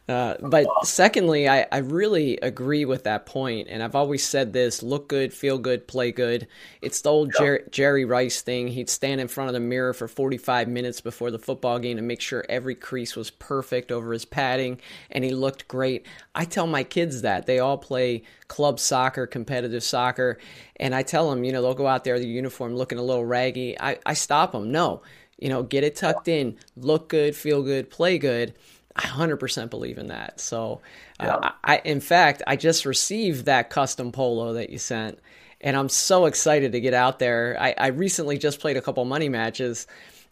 Uh, 0.08 0.34
but 0.40 0.66
secondly, 0.84 1.48
I, 1.48 1.66
I 1.70 1.78
really 1.78 2.38
agree 2.38 2.86
with 2.86 3.04
that 3.04 3.26
point, 3.26 3.68
and 3.68 3.82
I've 3.82 3.94
always 3.94 4.26
said 4.26 4.52
this: 4.52 4.82
look 4.82 5.08
good, 5.08 5.32
feel 5.32 5.58
good, 5.58 5.86
play 5.86 6.12
good. 6.12 6.48
It's 6.80 7.00
the 7.02 7.10
old 7.10 7.32
Jer- 7.38 7.66
Jerry 7.70 8.04
Rice 8.04 8.40
thing. 8.40 8.68
He'd 8.68 8.90
stand 8.90 9.20
in 9.20 9.28
front 9.28 9.48
of 9.48 9.54
the 9.54 9.60
mirror 9.60 9.92
for 9.92 10.08
45 10.08 10.68
minutes 10.68 11.00
before 11.00 11.27
the 11.30 11.38
football 11.38 11.78
game 11.78 11.96
to 11.96 12.02
make 12.02 12.20
sure 12.20 12.44
every 12.48 12.74
crease 12.74 13.16
was 13.16 13.30
perfect 13.30 13.90
over 13.90 14.12
his 14.12 14.24
padding, 14.24 14.80
and 15.10 15.24
he 15.24 15.30
looked 15.30 15.68
great. 15.68 16.06
I 16.34 16.44
tell 16.44 16.66
my 16.66 16.84
kids 16.84 17.22
that 17.22 17.46
they 17.46 17.58
all 17.58 17.78
play 17.78 18.22
club 18.48 18.80
soccer, 18.80 19.26
competitive 19.26 19.82
soccer, 19.82 20.38
and 20.76 20.94
I 20.94 21.02
tell 21.02 21.30
them, 21.30 21.44
you 21.44 21.52
know, 21.52 21.62
they'll 21.62 21.74
go 21.74 21.86
out 21.86 22.04
there, 22.04 22.18
the 22.18 22.26
uniform 22.26 22.74
looking 22.74 22.98
a 22.98 23.02
little 23.02 23.24
raggy. 23.24 23.78
I, 23.80 23.98
I 24.06 24.14
stop 24.14 24.52
them. 24.52 24.70
No, 24.72 25.02
you 25.38 25.48
know, 25.48 25.62
get 25.62 25.84
it 25.84 25.96
tucked 25.96 26.28
in, 26.28 26.56
look 26.76 27.08
good, 27.08 27.36
feel 27.36 27.62
good, 27.62 27.90
play 27.90 28.18
good 28.18 28.54
I 28.98 29.02
100% 29.02 29.70
believe 29.70 29.96
in 29.96 30.08
that. 30.08 30.40
So, 30.40 30.80
uh, 31.20 31.24
yeah. 31.24 31.34
uh, 31.36 31.52
I, 31.62 31.80
in 31.84 32.00
fact, 32.00 32.42
I 32.48 32.56
just 32.56 32.84
received 32.84 33.44
that 33.44 33.70
custom 33.70 34.10
polo 34.10 34.54
that 34.54 34.70
you 34.70 34.78
sent, 34.78 35.20
and 35.60 35.76
I'm 35.76 35.88
so 35.88 36.26
excited 36.26 36.72
to 36.72 36.80
get 36.80 36.94
out 36.94 37.20
there. 37.20 37.56
I, 37.60 37.74
I 37.78 37.86
recently 37.88 38.38
just 38.38 38.58
played 38.58 38.76
a 38.76 38.82
couple 38.82 39.04
money 39.04 39.28
matches, 39.28 39.86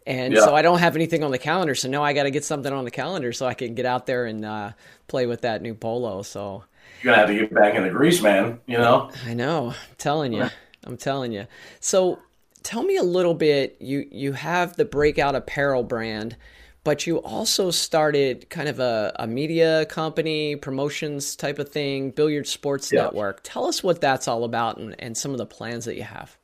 and 0.06 0.34
yeah. 0.34 0.40
so 0.40 0.54
I 0.54 0.62
don't 0.62 0.78
have 0.78 0.96
anything 0.96 1.24
on 1.24 1.30
the 1.30 1.38
calendar. 1.38 1.74
So 1.74 1.88
now 1.88 2.02
I 2.02 2.12
got 2.12 2.24
to 2.24 2.30
get 2.30 2.44
something 2.44 2.72
on 2.72 2.84
the 2.84 2.90
calendar 2.90 3.32
so 3.32 3.46
I 3.46 3.54
can 3.54 3.74
get 3.74 3.86
out 3.86 4.06
there 4.06 4.26
and 4.26 4.44
uh, 4.44 4.72
play 5.08 5.26
with 5.26 5.42
that 5.42 5.62
new 5.62 5.74
polo. 5.74 6.22
So 6.22 6.64
you're 7.02 7.12
gonna 7.12 7.26
have 7.26 7.28
to 7.28 7.34
get 7.34 7.52
back 7.52 7.74
in 7.74 7.82
the 7.82 7.90
grease, 7.90 8.22
man. 8.22 8.60
You 8.66 8.78
know. 8.78 9.10
I 9.26 9.34
know. 9.34 9.68
I'm 9.70 9.96
telling 9.98 10.32
you. 10.32 10.48
I'm 10.84 10.96
telling 10.96 11.32
you. 11.32 11.46
So 11.80 12.20
tell 12.62 12.82
me 12.82 12.96
a 12.96 13.02
little 13.02 13.34
bit. 13.34 13.76
You 13.80 14.06
you 14.10 14.32
have 14.32 14.76
the 14.76 14.84
breakout 14.84 15.34
apparel 15.34 15.82
brand 15.82 16.36
but 16.86 17.04
you 17.04 17.16
also 17.22 17.72
started 17.72 18.48
kind 18.48 18.68
of 18.68 18.78
a, 18.78 19.12
a 19.16 19.26
media 19.26 19.84
company, 19.86 20.54
promotions 20.54 21.34
type 21.34 21.58
of 21.58 21.68
thing, 21.68 22.12
Billiard 22.12 22.46
Sports 22.46 22.92
yeah. 22.92 23.02
Network. 23.02 23.40
Tell 23.42 23.66
us 23.66 23.82
what 23.82 24.00
that's 24.00 24.28
all 24.28 24.44
about 24.44 24.78
and, 24.78 24.94
and 25.00 25.18
some 25.18 25.32
of 25.32 25.38
the 25.38 25.46
plans 25.46 25.86
that 25.86 25.96
you 25.96 26.04
have. 26.04 26.36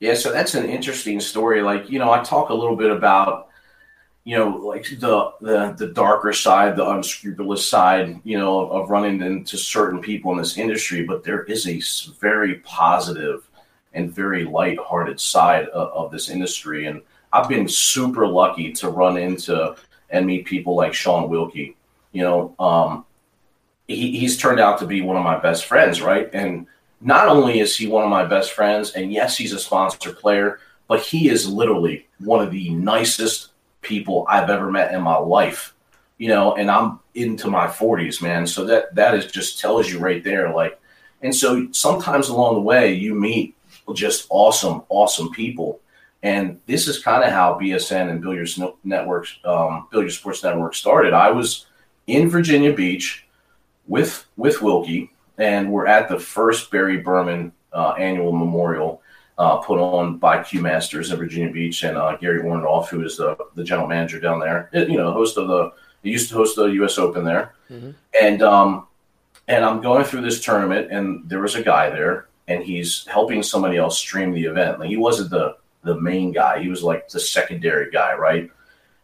Yeah, 0.00 0.14
so 0.14 0.32
that's 0.32 0.54
an 0.54 0.66
interesting 0.66 1.20
story. 1.20 1.60
Like, 1.60 1.90
you 1.90 1.98
know, 1.98 2.12
I 2.12 2.22
talk 2.22 2.50
a 2.50 2.54
little 2.54 2.76
bit 2.76 2.90
about, 2.90 3.48
you 4.24 4.36
know, 4.36 4.50
like 4.50 4.84
the 4.84 5.32
the 5.40 5.74
the 5.76 5.88
darker 5.88 6.32
side, 6.32 6.76
the 6.76 6.88
unscrupulous 6.88 7.68
side, 7.68 8.20
you 8.24 8.38
know, 8.38 8.68
of 8.70 8.90
running 8.90 9.20
into 9.22 9.56
certain 9.56 10.00
people 10.00 10.30
in 10.32 10.38
this 10.38 10.56
industry, 10.56 11.02
but 11.02 11.24
there 11.24 11.42
is 11.44 11.66
a 11.66 11.80
very 12.20 12.56
positive 12.56 13.48
and 13.94 14.12
very 14.12 14.44
light-hearted 14.44 15.18
side 15.18 15.66
of, 15.68 15.88
of 15.88 16.12
this 16.12 16.28
industry. 16.28 16.86
And 16.86 17.02
I've 17.32 17.48
been 17.48 17.66
super 17.68 18.26
lucky 18.26 18.72
to 18.74 18.90
run 18.90 19.16
into 19.16 19.74
and 20.10 20.26
meet 20.26 20.44
people 20.44 20.76
like 20.76 20.94
Shaun 20.94 21.28
Wilkie. 21.28 21.76
You 22.12 22.22
know, 22.22 22.54
um, 22.58 23.04
he, 23.88 24.18
he's 24.18 24.36
turned 24.36 24.60
out 24.60 24.78
to 24.78 24.86
be 24.86 25.00
one 25.00 25.16
of 25.16 25.24
my 25.24 25.38
best 25.38 25.64
friends, 25.64 26.00
right? 26.00 26.28
And 26.32 26.66
not 27.00 27.28
only 27.28 27.60
is 27.60 27.76
he 27.76 27.86
one 27.86 28.04
of 28.04 28.10
my 28.10 28.24
best 28.24 28.52
friends, 28.52 28.92
and 28.92 29.12
yes, 29.12 29.36
he's 29.36 29.52
a 29.52 29.58
sponsor 29.58 30.12
player, 30.12 30.60
but 30.88 31.00
he 31.00 31.28
is 31.28 31.48
literally 31.48 32.06
one 32.18 32.44
of 32.44 32.50
the 32.50 32.70
nicest 32.70 33.50
people 33.82 34.26
I've 34.28 34.50
ever 34.50 34.70
met 34.70 34.92
in 34.92 35.02
my 35.02 35.16
life. 35.16 35.74
You 36.18 36.28
know, 36.28 36.56
and 36.56 36.68
I'm 36.68 36.98
into 37.14 37.48
my 37.48 37.68
40s, 37.68 38.20
man. 38.20 38.46
So 38.46 38.64
that 38.64 38.94
that 38.96 39.14
is 39.14 39.26
just 39.26 39.60
tells 39.60 39.88
you 39.88 40.00
right 40.00 40.24
there, 40.24 40.52
like, 40.52 40.80
and 41.22 41.34
so 41.34 41.68
sometimes 41.70 42.28
along 42.28 42.54
the 42.54 42.60
way 42.60 42.92
you 42.92 43.14
meet 43.14 43.54
just 43.94 44.26
awesome, 44.30 44.82
awesome 44.88 45.30
people. 45.30 45.80
And 46.22 46.60
this 46.66 46.88
is 46.88 47.02
kind 47.02 47.22
of 47.22 47.30
how 47.30 47.58
BSN 47.60 48.10
and 48.10 48.20
Billiards 48.20 48.60
Networks, 48.82 49.38
um, 49.44 49.86
Billiard 49.90 50.12
Sports 50.12 50.42
Network 50.42 50.74
started. 50.74 51.12
I 51.12 51.30
was 51.30 51.66
in 52.06 52.28
Virginia 52.28 52.72
Beach 52.72 53.24
with 53.86 54.26
with 54.36 54.60
Wilkie, 54.60 55.12
and 55.38 55.70
we're 55.70 55.86
at 55.86 56.08
the 56.08 56.18
first 56.18 56.70
Barry 56.70 56.98
Behrman 56.98 57.52
uh, 57.72 57.92
annual 57.92 58.32
memorial 58.32 59.02
uh, 59.38 59.58
put 59.58 59.78
on 59.78 60.18
by 60.18 60.42
Q 60.42 60.60
Masters 60.60 61.12
in 61.12 61.18
Virginia 61.18 61.52
Beach, 61.52 61.84
and 61.84 61.96
uh, 61.96 62.16
Gary 62.16 62.42
Warnoff, 62.42 62.88
who 62.88 63.04
is 63.04 63.16
the 63.16 63.36
the 63.54 63.64
general 63.64 63.86
manager 63.86 64.20
down 64.20 64.40
there, 64.40 64.68
you 64.72 64.96
know, 64.96 65.12
host 65.12 65.38
of 65.38 65.48
the 65.48 65.72
he 66.02 66.10
used 66.10 66.28
to 66.30 66.34
host 66.34 66.56
the 66.56 66.66
U.S. 66.66 66.98
Open 66.98 67.24
there, 67.24 67.54
mm-hmm. 67.70 67.90
and 68.20 68.42
um, 68.42 68.86
and 69.46 69.64
I'm 69.64 69.80
going 69.80 70.04
through 70.04 70.22
this 70.22 70.44
tournament, 70.44 70.90
and 70.90 71.28
there 71.28 71.40
was 71.40 71.54
a 71.54 71.62
guy 71.62 71.88
there, 71.90 72.26
and 72.48 72.62
he's 72.64 73.06
helping 73.06 73.42
somebody 73.42 73.76
else 73.76 73.98
stream 73.98 74.32
the 74.32 74.44
event. 74.44 74.80
Like 74.80 74.88
he 74.88 74.96
wasn't 74.96 75.30
the 75.30 75.56
the 75.84 76.00
main 76.00 76.32
guy; 76.32 76.60
he 76.60 76.68
was 76.68 76.82
like 76.82 77.08
the 77.08 77.20
secondary 77.20 77.90
guy, 77.90 78.14
right? 78.14 78.50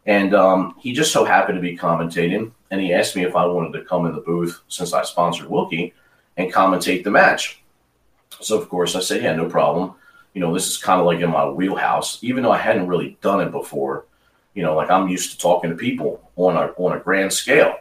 And 0.07 0.35
um, 0.35 0.75
he 0.79 0.93
just 0.93 1.13
so 1.13 1.25
happened 1.25 1.57
to 1.57 1.63
be 1.63 1.77
commentating, 1.77 2.51
and 2.71 2.81
he 2.81 2.93
asked 2.93 3.15
me 3.15 3.25
if 3.25 3.37
I 3.37 3.47
wanted 3.47 3.79
to 3.79 3.85
come 3.85 4.05
in 4.07 4.15
the 4.15 4.21
booth 4.21 4.61
since 4.69 4.93
I 4.93 5.05
sponsored 5.05 5.49
Wilkie 5.49 5.95
and 6.37 6.53
commentate 6.53 7.05
the 7.05 7.11
match. 7.11 7.63
So 8.41 8.61
of 8.61 8.69
course 8.69 8.97
I 8.97 9.01
said, 9.01 9.23
yeah, 9.23 9.35
no 9.35 9.49
problem. 9.49 9.95
You 10.35 10.41
know, 10.41 10.53
this 10.53 10.69
is 10.69 10.77
kind 10.77 11.01
of 11.01 11.07
like 11.07 11.21
in 11.21 11.31
my 11.31 11.49
wheelhouse, 11.49 12.23
even 12.23 12.43
though 12.43 12.51
I 12.51 12.59
hadn't 12.59 12.89
really 12.89 13.17
done 13.21 13.41
it 13.41 13.51
before. 13.51 14.07
You 14.55 14.63
know, 14.63 14.75
like 14.75 14.91
I'm 14.91 15.09
used 15.09 15.33
to 15.33 15.39
talking 15.39 15.71
to 15.71 15.77
people 15.77 16.31
on 16.37 16.57
a 16.57 16.73
on 16.77 16.97
a 16.97 17.01
grand 17.01 17.33
scale. 17.33 17.77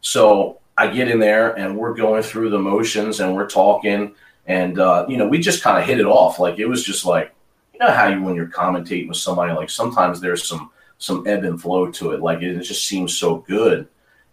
So 0.00 0.58
I 0.76 0.88
get 0.88 1.08
in 1.08 1.18
there 1.18 1.56
and 1.58 1.76
we're 1.76 1.94
going 1.94 2.22
through 2.22 2.50
the 2.50 2.58
motions 2.58 3.20
and 3.20 3.34
we're 3.34 3.48
talking, 3.48 4.14
and 4.46 4.78
uh, 4.78 5.06
you 5.08 5.16
know, 5.16 5.28
we 5.28 5.38
just 5.38 5.62
kind 5.62 5.78
of 5.78 5.84
hit 5.84 6.00
it 6.00 6.06
off. 6.06 6.38
Like 6.38 6.58
it 6.58 6.66
was 6.66 6.84
just 6.84 7.04
like, 7.04 7.34
you 7.72 7.78
know, 7.78 7.90
how 7.90 8.08
you 8.08 8.22
when 8.22 8.34
you're 8.34 8.46
commentating 8.46 9.08
with 9.08 9.16
somebody, 9.16 9.52
like 9.52 9.70
sometimes 9.70 10.20
there's 10.20 10.46
some 10.46 10.70
some 10.98 11.26
ebb 11.26 11.44
and 11.44 11.60
flow 11.60 11.90
to 11.92 12.12
it. 12.12 12.20
Like 12.20 12.42
it, 12.42 12.56
it 12.56 12.62
just 12.62 12.86
seems 12.86 13.16
so 13.16 13.36
good. 13.36 13.88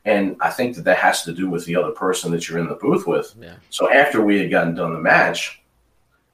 And 0.05 0.35
I 0.41 0.49
think 0.49 0.75
that 0.75 0.85
that 0.85 0.97
has 0.97 1.23
to 1.23 1.33
do 1.33 1.49
with 1.49 1.65
the 1.65 1.75
other 1.75 1.91
person 1.91 2.31
that 2.31 2.49
you're 2.49 2.59
in 2.59 2.67
the 2.67 2.75
booth 2.75 3.05
with. 3.05 3.35
Yeah. 3.39 3.55
So 3.69 3.91
after 3.91 4.21
we 4.21 4.39
had 4.39 4.49
gotten 4.49 4.73
done 4.73 4.93
the 4.93 4.99
match, 4.99 5.61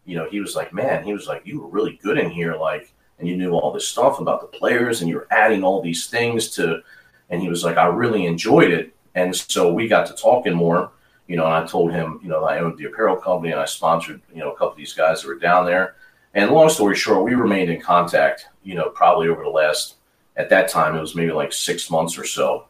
you 0.06 0.16
know, 0.16 0.30
he 0.30 0.40
was 0.40 0.56
like, 0.56 0.74
man, 0.74 1.04
he 1.04 1.14
was 1.14 1.28
like, 1.28 1.46
you 1.46 1.60
were 1.60 1.68
really 1.68 2.00
good 2.02 2.18
in 2.18 2.32
here. 2.32 2.56
Like, 2.56 2.94
and 3.20 3.28
you 3.28 3.36
knew 3.36 3.54
all 3.54 3.74
this 3.74 3.88
stuff 3.88 4.20
about 4.20 4.40
the 4.40 4.58
players 4.58 5.02
and 5.02 5.10
you 5.10 5.16
were 5.16 5.28
adding 5.32 5.64
all 5.64 5.82
these 5.82 6.08
things 6.08 6.50
to, 6.52 6.82
and 7.30 7.42
he 7.42 7.50
was 7.50 7.64
like, 7.64 7.78
I 7.78 7.88
really 7.88 8.26
enjoyed 8.26 8.72
it. 8.72 8.96
And 9.16 9.36
so 9.36 9.74
we 9.74 9.88
got 9.88 10.06
to 10.08 10.14
talking 10.14 10.54
more, 10.54 10.92
you 11.28 11.36
know, 11.36 11.46
and 11.46 11.54
I 11.54 11.66
told 11.66 11.92
him, 11.92 12.20
you 12.24 12.30
know, 12.30 12.46
I 12.46 12.60
owned 12.60 12.78
the 12.78 12.86
apparel 12.86 13.18
company 13.18 13.52
and 13.52 13.60
I 13.60 13.66
sponsored, 13.66 14.22
you 14.34 14.40
know, 14.40 14.52
a 14.52 14.54
couple 14.54 14.70
of 14.70 14.78
these 14.78 14.94
guys 14.94 15.22
that 15.22 15.28
were 15.28 15.36
down 15.36 15.66
there. 15.66 15.96
And 16.34 16.52
long 16.52 16.70
story 16.70 16.96
short, 16.96 17.26
we 17.26 17.34
remained 17.34 17.70
in 17.70 17.82
contact, 17.82 18.48
you 18.64 18.76
know, 18.76 18.90
probably 18.90 19.28
over 19.28 19.44
the 19.44 19.50
last, 19.50 19.96
at 20.36 20.50
that 20.52 20.70
time, 20.70 20.96
it 20.96 21.02
was 21.02 21.16
maybe 21.16 21.32
like 21.32 21.52
six 21.52 21.90
months 21.90 22.18
or 22.18 22.24
so. 22.26 22.67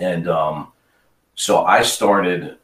And 0.00 0.28
um, 0.28 0.72
so 1.34 1.64
I 1.64 1.82
started 1.82 2.56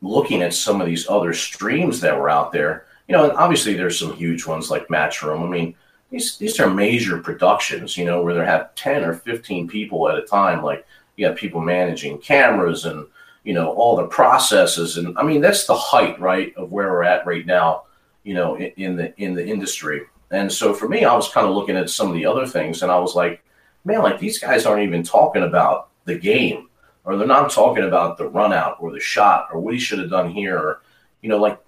looking 0.00 0.42
at 0.42 0.54
some 0.54 0.80
of 0.80 0.86
these 0.86 1.08
other 1.08 1.32
streams 1.34 2.00
that 2.00 2.18
were 2.18 2.30
out 2.30 2.52
there. 2.52 2.86
You 3.06 3.16
know, 3.16 3.24
and 3.24 3.38
obviously 3.38 3.74
there's 3.74 3.98
some 3.98 4.14
huge 4.14 4.46
ones 4.46 4.70
like 4.70 4.88
Matchroom. 4.88 5.46
I 5.46 5.48
mean, 5.48 5.74
these 6.10 6.38
these 6.38 6.58
are 6.60 6.70
major 6.70 7.18
productions, 7.18 7.96
you 7.96 8.04
know, 8.04 8.22
where 8.22 8.34
they 8.34 8.44
have 8.44 8.74
10 8.74 9.04
or 9.04 9.14
15 9.14 9.68
people 9.68 10.08
at 10.08 10.18
a 10.18 10.22
time. 10.22 10.62
Like 10.62 10.86
you 11.16 11.26
got 11.26 11.36
people 11.36 11.60
managing 11.60 12.18
cameras 12.18 12.84
and, 12.84 13.06
you 13.44 13.54
know, 13.54 13.70
all 13.70 13.96
the 13.96 14.06
processes. 14.06 14.96
And 14.96 15.16
I 15.18 15.22
mean, 15.22 15.40
that's 15.40 15.66
the 15.66 15.74
height, 15.74 16.20
right, 16.20 16.54
of 16.56 16.72
where 16.72 16.90
we're 16.90 17.02
at 17.02 17.26
right 17.26 17.44
now, 17.44 17.84
you 18.24 18.34
know, 18.34 18.56
in, 18.56 18.72
in 18.76 18.96
the 18.96 19.20
in 19.20 19.34
the 19.34 19.46
industry. 19.46 20.02
And 20.30 20.52
so 20.52 20.74
for 20.74 20.88
me, 20.88 21.04
I 21.04 21.14
was 21.14 21.30
kind 21.30 21.46
of 21.46 21.54
looking 21.54 21.76
at 21.76 21.88
some 21.88 22.08
of 22.08 22.14
the 22.14 22.26
other 22.26 22.46
things 22.46 22.82
and 22.82 22.92
I 22.92 22.98
was 22.98 23.14
like, 23.14 23.42
man, 23.84 24.02
like 24.02 24.18
these 24.18 24.38
guys 24.38 24.66
aren't 24.66 24.86
even 24.86 25.02
talking 25.02 25.42
about 25.42 25.88
the 26.04 26.18
game 26.18 26.68
or 27.08 27.16
they're 27.16 27.26
not 27.26 27.50
talking 27.50 27.84
about 27.84 28.18
the 28.18 28.28
run 28.28 28.52
out 28.52 28.76
or 28.80 28.92
the 28.92 29.00
shot 29.00 29.48
or 29.50 29.58
what 29.58 29.72
he 29.72 29.80
should 29.80 29.98
have 29.98 30.10
done 30.10 30.30
here. 30.30 30.58
Or 30.58 30.82
you 31.22 31.30
know 31.30 31.38
like 31.38 31.58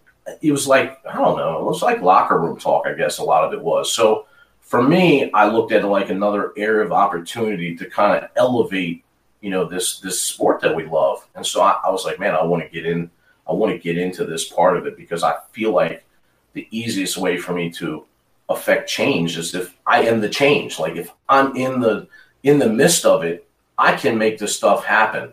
it 0.42 0.52
was 0.52 0.68
like 0.68 1.00
i 1.06 1.14
don't 1.14 1.38
know 1.38 1.58
it 1.58 1.64
was 1.64 1.82
like 1.82 2.02
locker 2.02 2.38
room 2.38 2.56
talk 2.56 2.86
i 2.86 2.92
guess 2.92 3.18
a 3.18 3.24
lot 3.24 3.42
of 3.42 3.52
it 3.54 3.60
was. 3.60 3.92
So 3.92 4.26
for 4.60 4.82
me 4.82 5.32
i 5.32 5.48
looked 5.48 5.72
at 5.72 5.82
it 5.82 5.88
like 5.88 6.10
another 6.10 6.52
area 6.58 6.84
of 6.84 6.92
opportunity 6.92 7.74
to 7.74 7.88
kind 7.88 8.22
of 8.22 8.30
elevate 8.36 9.02
you 9.40 9.48
know 9.48 9.64
this 9.64 9.98
this 10.00 10.20
sport 10.20 10.60
that 10.60 10.76
we 10.76 10.84
love. 10.84 11.26
And 11.34 11.44
so 11.44 11.62
i, 11.62 11.80
I 11.82 11.90
was 11.90 12.04
like 12.04 12.20
man 12.20 12.34
i 12.34 12.44
want 12.44 12.62
to 12.62 12.68
get 12.68 12.84
in 12.84 13.10
i 13.48 13.52
want 13.52 13.72
to 13.72 13.78
get 13.78 13.96
into 13.96 14.26
this 14.26 14.46
part 14.46 14.76
of 14.76 14.86
it 14.86 14.96
because 14.96 15.22
i 15.22 15.34
feel 15.52 15.72
like 15.72 16.04
the 16.52 16.68
easiest 16.70 17.16
way 17.16 17.38
for 17.38 17.54
me 17.54 17.70
to 17.70 18.04
affect 18.50 18.90
change 18.90 19.38
is 19.38 19.54
if 19.54 19.74
i 19.86 20.02
am 20.02 20.20
the 20.20 20.28
change. 20.28 20.78
Like 20.78 20.96
if 20.96 21.10
i'm 21.30 21.56
in 21.56 21.80
the 21.80 22.08
in 22.42 22.58
the 22.58 22.68
midst 22.68 23.06
of 23.06 23.24
it 23.24 23.46
I 23.80 23.96
can 23.96 24.18
make 24.18 24.38
this 24.38 24.54
stuff 24.54 24.84
happen. 24.84 25.32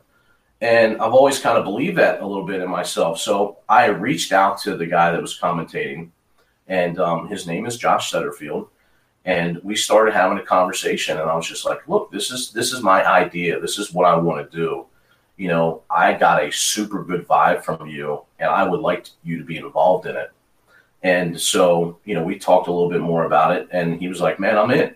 And 0.61 0.99
I've 1.01 1.13
always 1.13 1.37
kind 1.37 1.57
of 1.57 1.65
believed 1.65 1.97
that 1.97 2.21
a 2.21 2.25
little 2.25 2.45
bit 2.45 2.61
in 2.61 2.69
myself. 2.69 3.19
So 3.19 3.57
I 3.67 3.87
reached 3.87 4.31
out 4.31 4.59
to 4.61 4.77
the 4.77 4.87
guy 4.87 5.11
that 5.11 5.21
was 5.21 5.37
commentating, 5.37 6.09
and 6.67 6.97
um, 6.99 7.27
his 7.27 7.45
name 7.45 7.65
is 7.65 7.77
Josh 7.77 8.11
Setterfield. 8.11 8.69
And 9.25 9.61
we 9.63 9.75
started 9.75 10.13
having 10.13 10.37
a 10.37 10.43
conversation, 10.43 11.17
and 11.19 11.29
I 11.29 11.35
was 11.35 11.47
just 11.47 11.65
like, 11.65 11.87
"Look, 11.87 12.11
this 12.11 12.31
is 12.31 12.51
this 12.53 12.71
is 12.71 12.81
my 12.81 13.05
idea. 13.05 13.59
This 13.59 13.77
is 13.77 13.93
what 13.93 14.05
I 14.05 14.15
want 14.15 14.49
to 14.49 14.57
do. 14.57 14.85
You 15.35 15.49
know, 15.49 15.83
I 15.89 16.13
got 16.13 16.43
a 16.43 16.51
super 16.51 17.03
good 17.03 17.27
vibe 17.27 17.63
from 17.63 17.87
you, 17.87 18.21
and 18.39 18.49
I 18.49 18.67
would 18.67 18.79
like 18.79 19.09
you 19.23 19.37
to 19.37 19.43
be 19.43 19.57
involved 19.57 20.07
in 20.07 20.15
it." 20.15 20.31
And 21.03 21.39
so, 21.39 21.99
you 22.05 22.15
know, 22.15 22.23
we 22.23 22.39
talked 22.39 22.67
a 22.67 22.71
little 22.71 22.89
bit 22.89 23.01
more 23.01 23.25
about 23.25 23.55
it, 23.57 23.67
and 23.71 23.99
he 23.99 24.07
was 24.07 24.21
like, 24.21 24.39
"Man, 24.39 24.57
I'm 24.57 24.71
in." 24.71 24.95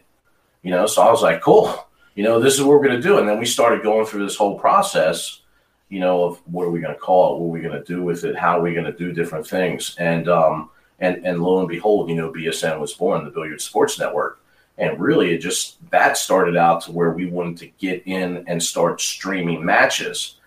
You 0.63 0.71
know, 0.71 0.85
so 0.87 1.01
I 1.03 1.11
was 1.11 1.21
like, 1.21 1.41
"Cool." 1.41 1.87
You 2.15 2.23
know, 2.23 2.39
this 2.39 2.55
is 2.55 2.61
what 2.61 2.69
we're 2.69 2.87
going 2.87 3.01
to 3.01 3.07
do. 3.07 3.17
And 3.17 3.27
then 3.27 3.39
we 3.39 3.45
started 3.45 3.83
going 3.83 4.05
through 4.05 4.23
this 4.25 4.35
whole 4.35 4.59
process, 4.59 5.41
you 5.89 5.99
know, 5.99 6.23
of 6.25 6.41
what 6.45 6.63
are 6.63 6.69
we 6.69 6.81
going 6.81 6.93
to 6.93 6.99
call 6.99 7.35
it? 7.35 7.39
What 7.39 7.47
are 7.47 7.51
we 7.51 7.61
going 7.61 7.77
to 7.79 7.83
do 7.83 8.03
with 8.03 8.25
it? 8.25 8.35
How 8.35 8.59
are 8.59 8.61
we 8.61 8.73
going 8.73 8.85
to 8.85 8.91
do 8.91 9.13
different 9.13 9.47
things? 9.47 9.95
And, 9.97 10.27
um, 10.27 10.69
and, 10.99 11.25
and 11.25 11.41
lo 11.41 11.59
and 11.59 11.69
behold, 11.69 12.09
you 12.09 12.15
know, 12.15 12.31
BSN 12.31 12.79
was 12.79 12.93
born, 12.93 13.23
the 13.23 13.31
Billiard 13.31 13.61
Sports 13.61 13.97
Network. 13.97 14.39
And 14.77 14.99
really, 14.99 15.33
it 15.33 15.39
just 15.39 15.77
that 15.91 16.17
started 16.17 16.57
out 16.57 16.81
to 16.81 16.91
where 16.91 17.11
we 17.11 17.27
wanted 17.27 17.57
to 17.57 17.67
get 17.79 18.03
in 18.05 18.43
and 18.47 18.61
start 18.61 18.99
streaming 18.99 19.63
matches. 19.63 20.37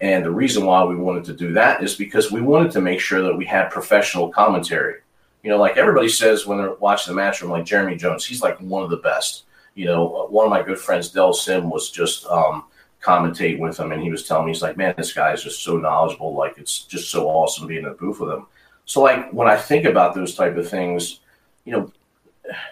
And 0.00 0.24
the 0.24 0.30
reason 0.30 0.64
why 0.64 0.84
we 0.84 0.96
wanted 0.96 1.24
to 1.24 1.34
do 1.34 1.52
that 1.52 1.82
is 1.82 1.94
because 1.94 2.30
we 2.30 2.40
wanted 2.40 2.72
to 2.72 2.80
make 2.80 3.00
sure 3.00 3.22
that 3.22 3.36
we 3.36 3.44
had 3.44 3.70
professional 3.70 4.30
commentary. 4.30 5.00
You 5.42 5.50
know, 5.50 5.58
like 5.58 5.76
everybody 5.76 6.08
says 6.08 6.46
when 6.46 6.58
they're 6.58 6.74
watching 6.74 7.14
the 7.14 7.20
Matchroom, 7.20 7.50
like 7.50 7.64
Jeremy 7.64 7.96
Jones, 7.96 8.24
he's 8.24 8.42
like 8.42 8.58
one 8.58 8.82
of 8.82 8.90
the 8.90 8.96
best 8.96 9.44
you 9.74 9.86
know, 9.86 10.26
one 10.30 10.46
of 10.46 10.50
my 10.50 10.62
good 10.62 10.78
friends, 10.78 11.10
Del 11.10 11.32
Sim, 11.32 11.70
was 11.70 11.90
just 11.90 12.26
um, 12.26 12.64
commentating 13.02 13.58
with 13.58 13.78
him, 13.78 13.92
and 13.92 14.02
he 14.02 14.10
was 14.10 14.26
telling 14.26 14.46
me, 14.46 14.52
he's 14.52 14.62
like, 14.62 14.76
man, 14.76 14.94
this 14.96 15.12
guy 15.12 15.32
is 15.32 15.42
just 15.42 15.62
so 15.62 15.76
knowledgeable. 15.76 16.34
Like, 16.34 16.58
it's 16.58 16.84
just 16.84 17.10
so 17.10 17.28
awesome 17.28 17.66
being 17.66 17.84
in 17.84 17.88
the 17.88 17.94
booth 17.94 18.20
with 18.20 18.30
him. 18.30 18.46
So, 18.84 19.02
like, 19.02 19.32
when 19.32 19.48
I 19.48 19.56
think 19.56 19.84
about 19.84 20.14
those 20.14 20.34
type 20.34 20.56
of 20.56 20.68
things, 20.68 21.20
you 21.64 21.72
know, 21.72 21.92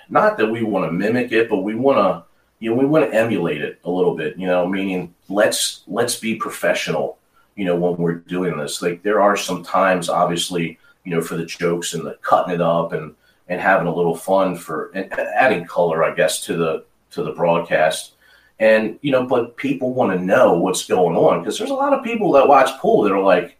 not 0.09 0.36
that 0.36 0.46
we 0.46 0.62
want 0.62 0.86
to 0.86 0.92
mimic 0.92 1.32
it, 1.32 1.48
but 1.48 1.62
we 1.62 1.74
want 1.74 1.98
to, 1.98 2.24
you 2.59 2.70
know, 2.70 2.76
we 2.76 2.86
want 2.86 3.11
to 3.11 3.16
emulate 3.16 3.62
it 3.62 3.80
a 3.84 3.90
little 3.90 4.14
bit. 4.14 4.36
You 4.36 4.46
know, 4.46 4.66
meaning 4.68 5.14
let's 5.28 5.82
let's 5.86 6.16
be 6.16 6.34
professional. 6.36 7.18
You 7.57 7.64
know, 7.64 7.76
when 7.76 7.96
we're 7.96 8.14
doing 8.14 8.57
this, 8.57 8.82
like 8.82 9.03
there 9.03 9.20
are 9.20 9.36
some 9.36 9.62
times, 9.62 10.09
obviously, 10.09 10.78
you 11.05 11.14
know, 11.14 11.20
for 11.20 11.36
the 11.36 11.46
jokes 11.46 11.94
and 11.94 12.07
the 12.07 12.18
cutting 12.22 12.55
it 12.55 12.61
up 12.61 12.92
and 12.92 13.14
and 13.48 13.61
having 13.61 13.86
a 13.86 13.94
little 13.94 14.14
fun 14.14 14.57
for 14.57 14.90
and 14.94 15.12
adding 15.12 15.64
color, 15.64 16.05
I 16.05 16.14
guess, 16.14 16.44
to 16.46 16.57
the 16.57 16.84
to 17.12 17.22
the 17.22 17.32
broadcast. 17.32 18.14
And, 18.58 18.98
you 19.02 19.10
know, 19.10 19.26
but 19.26 19.56
people 19.56 19.92
want 19.92 20.12
to 20.12 20.24
know 20.24 20.54
what's 20.54 20.84
going 20.86 21.16
on 21.16 21.40
because 21.40 21.58
there's 21.58 21.70
a 21.70 21.74
lot 21.74 21.92
of 21.92 22.04
people 22.04 22.32
that 22.32 22.46
watch 22.46 22.70
pool 22.80 23.02
that 23.02 23.12
are 23.12 23.22
like, 23.22 23.58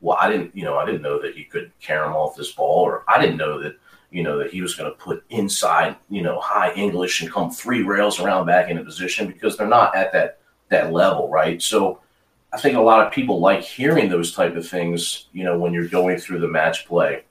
well, 0.00 0.18
I 0.20 0.28
didn't, 0.30 0.54
you 0.54 0.64
know, 0.64 0.76
I 0.76 0.84
didn't 0.84 1.02
know 1.02 1.22
that 1.22 1.36
he 1.36 1.44
could 1.44 1.70
carom 1.80 2.12
off 2.12 2.36
this 2.36 2.52
ball, 2.52 2.84
or 2.84 3.04
I 3.08 3.20
didn't 3.20 3.36
know 3.36 3.62
that, 3.62 3.76
you 4.10 4.22
know, 4.22 4.36
that 4.38 4.50
he 4.50 4.60
was 4.60 4.74
going 4.74 4.90
to 4.90 4.98
put 4.98 5.24
inside, 5.30 5.96
you 6.10 6.22
know, 6.22 6.40
high 6.40 6.74
English 6.74 7.22
and 7.22 7.32
come 7.32 7.50
three 7.50 7.82
rails 7.82 8.20
around 8.20 8.46
back 8.46 8.68
into 8.68 8.84
position 8.84 9.26
because 9.28 9.56
they're 9.56 9.68
not 9.68 9.94
at 9.94 10.12
that 10.12 10.40
that 10.68 10.92
level, 10.92 11.30
right? 11.30 11.62
So 11.62 12.00
I 12.52 12.58
think 12.58 12.76
a 12.76 12.80
lot 12.80 13.06
of 13.06 13.12
people 13.12 13.40
like 13.40 13.62
hearing 13.62 14.10
those 14.10 14.32
type 14.34 14.56
of 14.56 14.68
things, 14.68 15.28
you 15.32 15.44
know, 15.44 15.58
when 15.58 15.72
you're 15.72 15.88
going 15.88 16.18
through 16.18 16.40
the 16.40 16.48
match 16.48 16.86
play. 16.86 17.22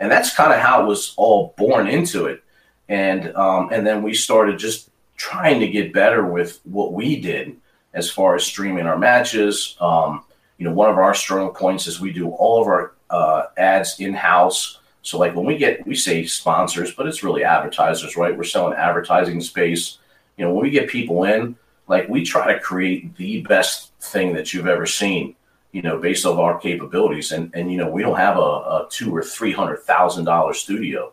and 0.00 0.10
that's 0.10 0.34
kind 0.34 0.52
of 0.52 0.58
how 0.58 0.82
it 0.82 0.86
was 0.86 1.14
all 1.16 1.54
born 1.56 1.86
into 1.86 2.26
it. 2.26 2.42
And 2.88 3.34
um, 3.36 3.68
and 3.72 3.86
then 3.86 4.02
we 4.02 4.14
started 4.14 4.58
just 4.58 4.89
trying 5.20 5.60
to 5.60 5.68
get 5.68 5.92
better 5.92 6.24
with 6.24 6.60
what 6.64 6.94
we 6.94 7.20
did 7.20 7.54
as 7.92 8.10
far 8.10 8.34
as 8.34 8.42
streaming 8.42 8.86
our 8.86 8.96
matches. 8.96 9.76
Um, 9.78 10.24
you 10.56 10.64
know, 10.64 10.72
one 10.72 10.88
of 10.88 10.96
our 10.96 11.12
strong 11.12 11.52
points 11.52 11.86
is 11.86 12.00
we 12.00 12.10
do 12.10 12.30
all 12.30 12.62
of 12.62 12.66
our 12.66 12.94
uh, 13.10 13.42
ads 13.58 14.00
in 14.00 14.14
house. 14.14 14.78
So, 15.02 15.18
like 15.18 15.36
when 15.36 15.44
we 15.44 15.58
get, 15.58 15.86
we 15.86 15.94
say 15.94 16.24
sponsors, 16.24 16.94
but 16.94 17.06
it's 17.06 17.22
really 17.22 17.44
advertisers, 17.44 18.16
right? 18.16 18.34
We're 18.34 18.44
selling 18.44 18.72
advertising 18.72 19.42
space. 19.42 19.98
You 20.38 20.46
know, 20.46 20.54
when 20.54 20.62
we 20.62 20.70
get 20.70 20.88
people 20.88 21.24
in, 21.24 21.54
like 21.86 22.08
we 22.08 22.24
try 22.24 22.54
to 22.54 22.58
create 22.58 23.14
the 23.16 23.42
best 23.42 23.92
thing 24.00 24.32
that 24.32 24.54
you've 24.54 24.68
ever 24.68 24.86
seen 24.86 25.36
you 25.72 25.82
know, 25.82 25.98
based 25.98 26.26
off 26.26 26.38
our 26.38 26.58
capabilities. 26.58 27.32
And 27.32 27.50
and 27.54 27.70
you 27.70 27.78
know, 27.78 27.90
we 27.90 28.02
don't 28.02 28.16
have 28.16 28.36
a, 28.36 28.40
a 28.40 28.88
two 28.90 29.14
or 29.14 29.22
three 29.22 29.52
hundred 29.52 29.80
thousand 29.80 30.24
dollar 30.24 30.54
studio. 30.54 31.12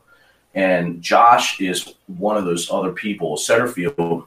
And 0.58 1.03
Josh 1.03 1.62
is 1.62 1.93
one 2.08 2.36
of 2.36 2.45
those 2.45 2.72
other 2.72 2.91
people. 2.91 3.38
Setterfield 3.38 4.26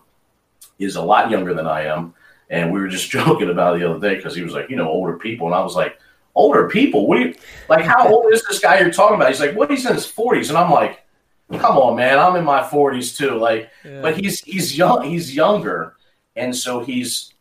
is 0.79 0.95
a 0.95 1.03
lot 1.03 1.29
younger 1.29 1.55
than 1.55 1.67
I 1.67 1.87
am. 1.87 2.15
And 2.51 2.73
we 2.73 2.79
were 2.79 2.87
just 2.87 3.11
joking 3.19 3.51
about 3.51 3.75
it 3.75 3.81
the 3.81 3.91
other 3.91 3.99
day 3.99 4.15
because 4.15 4.37
he 4.37 4.43
was 4.43 4.55
like, 4.55 4.71
you 4.71 4.77
know, 4.77 4.89
older 4.89 5.19
people. 5.19 5.49
And 5.49 5.57
I 5.57 5.61
was 5.61 5.75
like, 5.75 5.99
older 6.37 6.69
people? 6.69 7.09
What 7.09 7.19
you, 7.19 7.35
like, 7.69 7.85
how 7.85 8.09
old 8.09 8.33
is 8.33 8.45
this 8.45 8.61
guy 8.61 8.79
you're 8.79 8.93
talking 8.93 9.17
about? 9.17 9.27
He's 9.27 9.41
like, 9.41 9.57
what? 9.57 9.73
He's 9.73 9.85
in 9.85 9.93
his 9.93 10.07
40s. 10.07 10.51
And 10.51 10.57
I'm 10.57 10.71
like, 10.71 11.05
come 11.59 11.77
on, 11.77 11.97
man. 11.97 12.21
I'm 12.21 12.37
in 12.37 12.45
my 12.45 12.63
40s 12.63 13.17
too. 13.17 13.35
Like, 13.37 13.69
yeah. 13.85 14.01
but 14.01 14.17
he's, 14.17 14.39
he's 14.45 14.79
young, 14.79 15.03
he's 15.03 15.35
younger. 15.35 15.97
And 16.37 16.55
so 16.55 16.79
he's, 16.79 17.35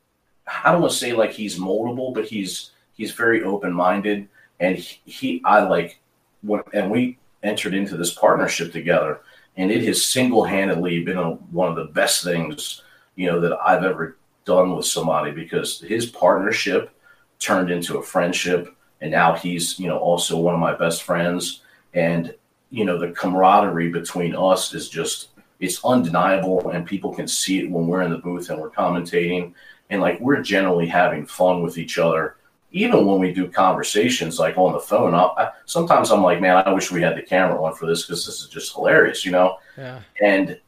I 0.47 0.71
don't 0.71 0.81
want 0.81 0.93
to 0.93 0.97
say 0.97 1.13
like 1.13 1.31
he's 1.31 1.59
moldable, 1.59 2.11
but 2.11 2.25
he's, 2.25 2.71
he's 2.93 3.11
very 3.11 3.43
open 3.43 3.71
minded, 3.71 4.27
and 4.59 4.77
he, 4.77 4.99
he 5.05 5.41
I 5.45 5.61
like 5.61 5.99
what 6.41 6.67
and 6.73 6.91
we 6.91 7.17
entered 7.43 7.73
into 7.73 7.97
this 7.97 8.13
partnership 8.13 8.71
together, 8.71 9.21
and 9.57 9.71
it 9.71 9.83
has 9.85 10.05
single 10.05 10.43
handedly 10.43 11.03
been 11.03 11.17
a, 11.17 11.31
one 11.31 11.69
of 11.69 11.75
the 11.75 11.93
best 11.93 12.23
things 12.23 12.83
you 13.15 13.27
know 13.27 13.39
that 13.39 13.57
I've 13.63 13.83
ever 13.83 14.17
done 14.45 14.75
with 14.75 14.85
somebody 14.85 15.31
because 15.31 15.81
his 15.81 16.05
partnership 16.05 16.91
turned 17.39 17.69
into 17.69 17.97
a 17.97 18.03
friendship, 18.03 18.75
and 19.01 19.11
now 19.11 19.35
he's 19.35 19.79
you 19.79 19.87
know 19.87 19.97
also 19.97 20.39
one 20.39 20.53
of 20.53 20.59
my 20.59 20.75
best 20.75 21.03
friends, 21.03 21.61
and 21.93 22.33
you 22.69 22.85
know 22.85 22.97
the 22.97 23.11
camaraderie 23.11 23.89
between 23.89 24.35
us 24.35 24.73
is 24.73 24.89
just 24.89 25.29
it's 25.59 25.83
undeniable 25.83 26.69
and 26.69 26.85
people 26.85 27.13
can 27.13 27.27
see 27.27 27.59
it 27.59 27.69
when 27.69 27.87
we're 27.87 28.01
in 28.01 28.11
the 28.11 28.17
booth 28.17 28.49
and 28.49 28.59
we're 28.59 28.69
commentating. 28.69 29.53
And 29.89 30.01
like 30.01 30.19
we're 30.19 30.41
generally 30.41 30.87
having 30.87 31.25
fun 31.25 31.63
with 31.63 31.77
each 31.77 31.97
other 31.97 32.37
even 32.71 33.05
when 33.05 33.19
we 33.19 33.33
do 33.33 33.47
conversations 33.47 34.39
like 34.39 34.57
on 34.57 34.73
the 34.73 34.79
phone, 34.79 35.15
I, 35.15 35.51
sometimes 35.65 36.11
I'm 36.11 36.21
like, 36.21 36.39
man, 36.39 36.57
I 36.57 36.71
wish 36.71 36.91
we 36.91 37.01
had 37.01 37.17
the 37.17 37.21
camera 37.21 37.61
on 37.63 37.73
for 37.73 37.87
this 37.87 38.03
because 38.03 38.25
this 38.25 38.41
is 38.41 38.47
just 38.47 38.73
hilarious, 38.73 39.25
you 39.25 39.31
know? 39.31 39.57
Yeah. 39.77 40.01
And 40.21 40.59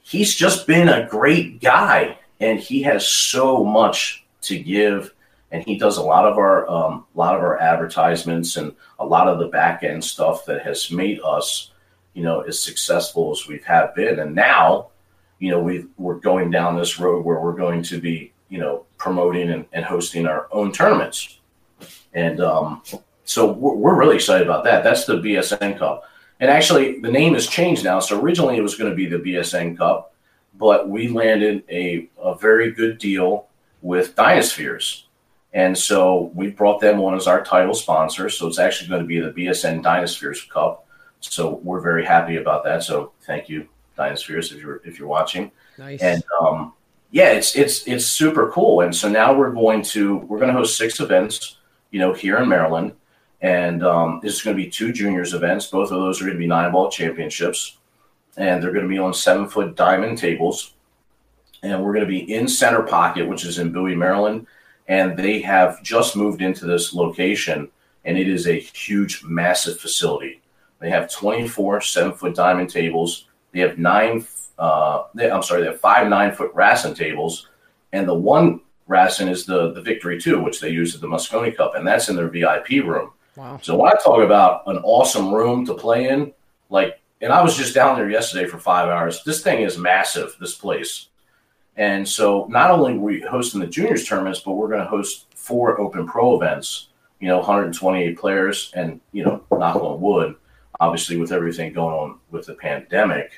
he's 0.00 0.34
just 0.34 0.66
been 0.66 0.88
a 0.88 1.08
great 1.08 1.60
guy 1.60 2.18
and 2.40 2.60
he 2.60 2.82
has 2.82 3.06
so 3.06 3.64
much 3.64 4.24
to 4.42 4.58
give. 4.58 5.14
And 5.50 5.64
he 5.64 5.78
does 5.78 5.96
a 5.96 6.02
lot 6.02 6.26
of 6.26 6.38
our, 6.38 6.68
um, 6.70 7.06
a 7.14 7.18
lot 7.18 7.34
of 7.34 7.40
our 7.40 7.58
advertisements 7.58 8.56
and 8.56 8.74
a 8.98 9.04
lot 9.04 9.28
of 9.28 9.38
the 9.38 9.48
back 9.48 9.82
end 9.82 10.04
stuff 10.04 10.44
that 10.44 10.62
has 10.62 10.90
made 10.90 11.20
us, 11.24 11.72
you 12.14 12.22
know, 12.22 12.40
as 12.42 12.60
successful 12.60 13.32
as 13.32 13.48
we've 13.48 13.64
have 13.64 13.94
been. 13.94 14.20
And 14.20 14.34
now, 14.34 14.88
you 15.40 15.50
know, 15.50 15.60
we 15.60 15.86
we're 15.96 16.16
going 16.16 16.50
down 16.50 16.76
this 16.76 17.00
road 17.00 17.24
where 17.24 17.40
we're 17.40 17.52
going 17.52 17.82
to 17.84 18.00
be, 18.00 18.32
you 18.48 18.58
know, 18.58 18.84
promoting 18.98 19.50
and, 19.50 19.64
and 19.72 19.84
hosting 19.84 20.26
our 20.26 20.48
own 20.52 20.70
tournaments 20.70 21.38
and 22.14 22.40
um, 22.40 22.82
so 23.24 23.52
we're, 23.52 23.74
we're, 23.74 23.94
really 23.94 24.16
excited 24.16 24.46
about 24.46 24.64
that. 24.64 24.82
That's 24.82 25.04
the 25.04 25.16
BSN 25.18 25.78
Cup. 25.78 26.04
And 26.40 26.50
actually, 26.50 27.00
the 27.00 27.10
name 27.10 27.34
has 27.34 27.46
changed 27.46 27.84
now. 27.84 28.00
So 28.00 28.20
originally 28.20 28.56
it 28.56 28.62
was 28.62 28.76
going 28.76 28.90
to 28.90 28.96
be 28.96 29.06
the 29.06 29.18
BSN 29.18 29.76
Cup, 29.76 30.14
but 30.54 30.88
we 30.88 31.08
landed 31.08 31.64
a, 31.68 32.08
a 32.22 32.36
very 32.36 32.72
good 32.72 32.98
deal 32.98 33.48
with 33.82 34.14
Dynaspheres. 34.16 35.04
And 35.52 35.76
so 35.76 36.30
we 36.34 36.50
brought 36.50 36.80
them 36.80 37.00
on 37.00 37.14
as 37.14 37.26
our 37.26 37.42
title 37.42 37.74
sponsor. 37.74 38.28
So 38.28 38.46
it's 38.46 38.58
actually 38.58 38.88
going 38.88 39.02
to 39.02 39.06
be 39.06 39.20
the 39.20 39.30
BSN 39.30 39.82
Dynaspheres 39.82 40.48
Cup. 40.48 40.86
So 41.20 41.60
we're 41.64 41.80
very 41.80 42.04
happy 42.04 42.36
about 42.36 42.64
that. 42.64 42.82
So 42.82 43.12
thank 43.26 43.48
you, 43.48 43.68
Dynaspheres, 43.98 44.52
if 44.52 44.60
you're 44.62 44.80
if 44.84 44.98
you're 44.98 45.08
watching. 45.08 45.50
Nice. 45.76 46.00
And 46.00 46.22
um, 46.40 46.72
yeah, 47.10 47.30
it's 47.32 47.56
it's 47.56 47.86
it's 47.86 48.06
super 48.06 48.50
cool. 48.52 48.82
And 48.82 48.94
so 48.94 49.08
now 49.08 49.34
we're 49.34 49.52
going 49.52 49.82
to 49.82 50.18
we're 50.18 50.38
going 50.38 50.52
to 50.52 50.54
host 50.54 50.76
six 50.76 51.00
events 51.00 51.57
you 51.90 51.98
know, 51.98 52.12
here 52.12 52.38
in 52.38 52.48
Maryland. 52.48 52.92
And 53.40 53.84
um, 53.84 54.20
this 54.22 54.34
is 54.34 54.42
going 54.42 54.56
to 54.56 54.62
be 54.62 54.70
two 54.70 54.92
juniors 54.92 55.34
events. 55.34 55.66
Both 55.66 55.92
of 55.92 56.00
those 56.00 56.20
are 56.20 56.24
going 56.24 56.36
to 56.36 56.40
be 56.40 56.46
nine 56.46 56.72
ball 56.72 56.90
championships. 56.90 57.78
And 58.36 58.62
they're 58.62 58.72
going 58.72 58.84
to 58.84 58.88
be 58.88 58.98
on 58.98 59.14
seven 59.14 59.48
foot 59.48 59.76
diamond 59.76 60.18
tables. 60.18 60.74
And 61.62 61.82
we're 61.82 61.92
going 61.92 62.04
to 62.04 62.10
be 62.10 62.32
in 62.32 62.46
Center 62.48 62.82
Pocket, 62.82 63.28
which 63.28 63.44
is 63.44 63.58
in 63.58 63.72
Bowie, 63.72 63.96
Maryland. 63.96 64.46
And 64.86 65.16
they 65.16 65.40
have 65.42 65.82
just 65.82 66.16
moved 66.16 66.42
into 66.42 66.66
this 66.66 66.94
location. 66.94 67.68
And 68.04 68.16
it 68.16 68.28
is 68.28 68.46
a 68.46 68.58
huge, 68.58 69.22
massive 69.24 69.78
facility. 69.78 70.40
They 70.80 70.90
have 70.90 71.10
24 71.10 71.80
seven 71.80 72.12
foot 72.12 72.34
diamond 72.34 72.70
tables. 72.70 73.26
They 73.52 73.60
have 73.60 73.78
nine, 73.78 74.26
uh, 74.58 75.04
they, 75.14 75.30
I'm 75.30 75.42
sorry, 75.42 75.62
they 75.62 75.68
have 75.68 75.80
five 75.80 76.08
nine 76.08 76.32
foot 76.32 76.54
Rasson 76.54 76.94
tables. 76.94 77.48
And 77.92 78.08
the 78.08 78.14
one 78.14 78.60
Rasson 78.88 79.28
is 79.28 79.44
the 79.44 79.72
the 79.72 79.82
Victory 79.82 80.20
Two, 80.20 80.40
which 80.42 80.60
they 80.60 80.70
use 80.70 80.94
at 80.94 81.00
the 81.00 81.06
Mosconi 81.06 81.56
Cup, 81.56 81.74
and 81.74 81.86
that's 81.86 82.08
in 82.08 82.16
their 82.16 82.28
VIP 82.28 82.84
room. 82.84 83.12
Wow! 83.36 83.60
So 83.62 83.76
when 83.76 83.92
I 83.92 83.96
talk 84.02 84.20
about 84.20 84.62
an 84.66 84.78
awesome 84.78 85.32
room 85.32 85.64
to 85.66 85.74
play 85.74 86.08
in, 86.08 86.32
like, 86.70 87.00
and 87.20 87.32
I 87.32 87.42
was 87.42 87.56
just 87.56 87.74
down 87.74 87.96
there 87.96 88.10
yesterday 88.10 88.48
for 88.48 88.58
five 88.58 88.88
hours. 88.88 89.22
This 89.24 89.42
thing 89.42 89.62
is 89.62 89.78
massive. 89.78 90.36
This 90.40 90.54
place, 90.54 91.08
and 91.76 92.08
so 92.08 92.46
not 92.48 92.70
only 92.70 92.94
are 92.94 93.00
we 93.00 93.20
hosting 93.20 93.60
the 93.60 93.66
juniors 93.66 94.06
tournaments, 94.06 94.40
but 94.40 94.52
we're 94.52 94.68
going 94.68 94.82
to 94.82 94.90
host 94.90 95.26
four 95.34 95.80
Open 95.80 96.06
Pro 96.06 96.36
events. 96.36 96.88
You 97.20 97.28
know, 97.28 97.38
128 97.38 98.16
players, 98.16 98.72
and 98.74 99.00
you 99.12 99.24
know, 99.24 99.42
knock 99.50 99.76
on 99.76 100.00
wood, 100.00 100.36
obviously 100.80 101.16
with 101.16 101.32
everything 101.32 101.72
going 101.72 101.94
on 101.94 102.18
with 102.30 102.46
the 102.46 102.54
pandemic 102.54 103.32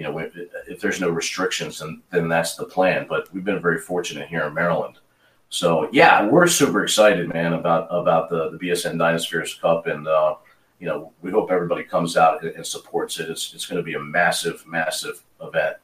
you 0.00 0.06
know, 0.06 0.18
if, 0.66 0.80
there's 0.80 0.98
no 0.98 1.10
restrictions, 1.10 1.80
then, 1.80 2.00
then 2.10 2.26
that's 2.26 2.56
the 2.56 2.64
plan. 2.64 3.04
But 3.06 3.30
we've 3.34 3.44
been 3.44 3.60
very 3.60 3.76
fortunate 3.76 4.28
here 4.28 4.44
in 4.44 4.54
Maryland. 4.54 4.98
So 5.50 5.90
yeah, 5.92 6.26
we're 6.26 6.46
super 6.46 6.82
excited, 6.82 7.28
man, 7.28 7.52
about 7.52 7.86
about 7.90 8.30
the, 8.30 8.48
the 8.48 8.56
BSN 8.56 8.96
Dynaspheres 8.96 9.60
Cup, 9.60 9.86
and 9.86 10.08
uh, 10.08 10.36
you 10.78 10.86
know, 10.86 11.12
we 11.20 11.30
hope 11.30 11.50
everybody 11.50 11.84
comes 11.84 12.16
out 12.16 12.42
and, 12.42 12.54
and 12.54 12.66
supports 12.66 13.20
it. 13.20 13.28
It's 13.28 13.52
it's 13.52 13.66
going 13.66 13.76
to 13.76 13.82
be 13.82 13.92
a 13.92 14.00
massive, 14.00 14.66
massive 14.66 15.22
event. 15.42 15.76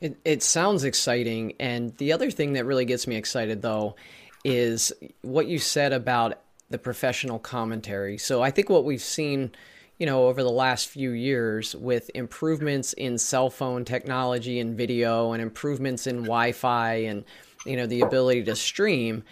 It 0.00 0.16
it 0.24 0.42
sounds 0.42 0.84
exciting, 0.84 1.52
and 1.60 1.94
the 1.98 2.12
other 2.12 2.30
thing 2.30 2.54
that 2.54 2.64
really 2.64 2.86
gets 2.86 3.06
me 3.06 3.16
excited 3.16 3.60
though 3.60 3.94
is 4.42 4.90
what 5.20 5.48
you 5.48 5.58
said 5.58 5.92
about 5.92 6.40
the 6.70 6.78
professional 6.78 7.38
commentary. 7.38 8.16
So 8.16 8.40
I 8.40 8.50
think 8.50 8.70
what 8.70 8.86
we've 8.86 9.02
seen 9.02 9.50
you 9.98 10.06
know, 10.06 10.26
over 10.26 10.42
the 10.42 10.50
last 10.50 10.88
few 10.88 11.10
years 11.10 11.74
with 11.74 12.10
improvements 12.14 12.92
in 12.94 13.16
cell 13.18 13.50
phone 13.50 13.84
technology 13.84 14.58
and 14.58 14.76
video 14.76 15.32
and 15.32 15.42
improvements 15.42 16.06
in 16.06 16.16
Wi 16.16 16.52
Fi 16.52 16.94
and, 16.94 17.24
you 17.64 17.76
know, 17.76 17.86
the 17.86 18.00
ability 18.00 18.42
to 18.44 18.56
stream, 18.56 19.22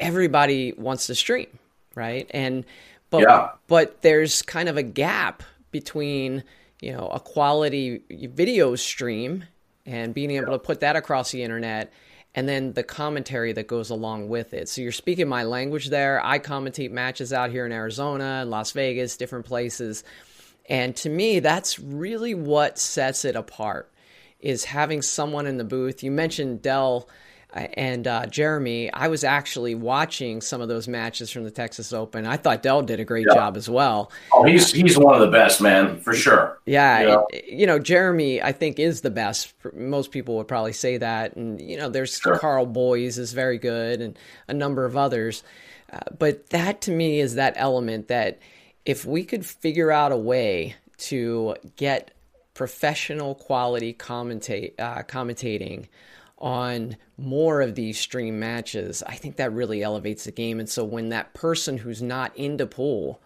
everybody 0.00 0.72
wants 0.72 1.06
to 1.08 1.14
stream, 1.14 1.58
right? 1.94 2.30
And, 2.30 2.64
but, 3.10 3.22
yeah. 3.22 3.50
but 3.66 4.02
there's 4.02 4.42
kind 4.42 4.68
of 4.68 4.76
a 4.76 4.82
gap 4.82 5.42
between, 5.70 6.42
you 6.80 6.92
know, 6.92 7.08
a 7.08 7.20
quality 7.20 8.02
video 8.10 8.74
stream 8.74 9.44
and 9.84 10.14
being 10.14 10.30
able 10.30 10.52
to 10.52 10.58
put 10.58 10.80
that 10.80 10.96
across 10.96 11.30
the 11.30 11.42
internet 11.42 11.92
and 12.36 12.46
then 12.46 12.74
the 12.74 12.82
commentary 12.82 13.54
that 13.54 13.66
goes 13.66 13.88
along 13.88 14.28
with 14.28 14.52
it. 14.52 14.68
So 14.68 14.82
you're 14.82 14.92
speaking 14.92 15.26
my 15.26 15.42
language 15.44 15.88
there. 15.88 16.24
I 16.24 16.38
commentate 16.38 16.90
matches 16.90 17.32
out 17.32 17.50
here 17.50 17.64
in 17.64 17.72
Arizona, 17.72 18.44
Las 18.46 18.72
Vegas, 18.72 19.16
different 19.16 19.46
places. 19.46 20.04
And 20.68 20.94
to 20.96 21.08
me, 21.08 21.40
that's 21.40 21.78
really 21.78 22.34
what 22.34 22.78
sets 22.78 23.24
it 23.24 23.36
apart 23.36 23.90
is 24.38 24.64
having 24.64 25.00
someone 25.00 25.46
in 25.46 25.56
the 25.56 25.64
booth. 25.64 26.02
You 26.02 26.10
mentioned 26.10 26.60
Dell 26.60 27.08
and 27.56 28.06
uh, 28.06 28.26
Jeremy, 28.26 28.92
I 28.92 29.08
was 29.08 29.24
actually 29.24 29.74
watching 29.74 30.40
some 30.40 30.60
of 30.60 30.68
those 30.68 30.86
matches 30.86 31.30
from 31.30 31.44
the 31.44 31.50
Texas 31.50 31.92
Open. 31.92 32.26
I 32.26 32.36
thought 32.36 32.62
Dell 32.62 32.82
did 32.82 33.00
a 33.00 33.04
great 33.04 33.26
yeah. 33.28 33.34
job 33.34 33.56
as 33.56 33.68
well. 33.68 34.10
Oh, 34.32 34.44
he's 34.44 34.72
he's 34.72 34.98
one 34.98 35.14
of 35.14 35.20
the 35.20 35.30
best, 35.30 35.60
man, 35.60 35.98
for 36.00 36.14
sure. 36.14 36.58
Yeah, 36.66 37.00
you 37.00 37.06
know? 37.06 37.26
It, 37.30 37.44
you 37.46 37.66
know, 37.66 37.78
Jeremy, 37.78 38.42
I 38.42 38.52
think 38.52 38.78
is 38.78 39.00
the 39.00 39.10
best. 39.10 39.54
Most 39.74 40.10
people 40.10 40.36
would 40.36 40.48
probably 40.48 40.74
say 40.74 40.98
that, 40.98 41.36
and 41.36 41.60
you 41.60 41.78
know, 41.78 41.88
there's 41.88 42.18
sure. 42.18 42.38
Karl 42.38 42.66
Boyes 42.66 43.16
is 43.16 43.32
very 43.32 43.58
good, 43.58 44.00
and 44.02 44.18
a 44.48 44.54
number 44.54 44.84
of 44.84 44.96
others. 44.96 45.42
Uh, 45.92 46.00
but 46.18 46.50
that 46.50 46.82
to 46.82 46.90
me 46.90 47.20
is 47.20 47.36
that 47.36 47.54
element 47.56 48.08
that 48.08 48.38
if 48.84 49.04
we 49.04 49.24
could 49.24 49.46
figure 49.46 49.90
out 49.90 50.12
a 50.12 50.16
way 50.16 50.74
to 50.98 51.56
get 51.76 52.10
professional 52.54 53.34
quality 53.34 53.92
commentate 53.92 54.72
uh, 54.78 55.02
commentating 55.02 55.86
on 56.38 56.96
more 57.16 57.62
of 57.62 57.74
these 57.74 57.98
stream 57.98 58.38
matches, 58.38 59.02
I 59.06 59.14
think 59.14 59.36
that 59.36 59.52
really 59.52 59.82
elevates 59.82 60.24
the 60.24 60.32
game. 60.32 60.60
And 60.60 60.68
so 60.68 60.84
when 60.84 61.08
that 61.10 61.34
person 61.34 61.78
who's 61.78 62.02
not 62.02 62.36
into 62.36 62.66
pool 62.66 63.20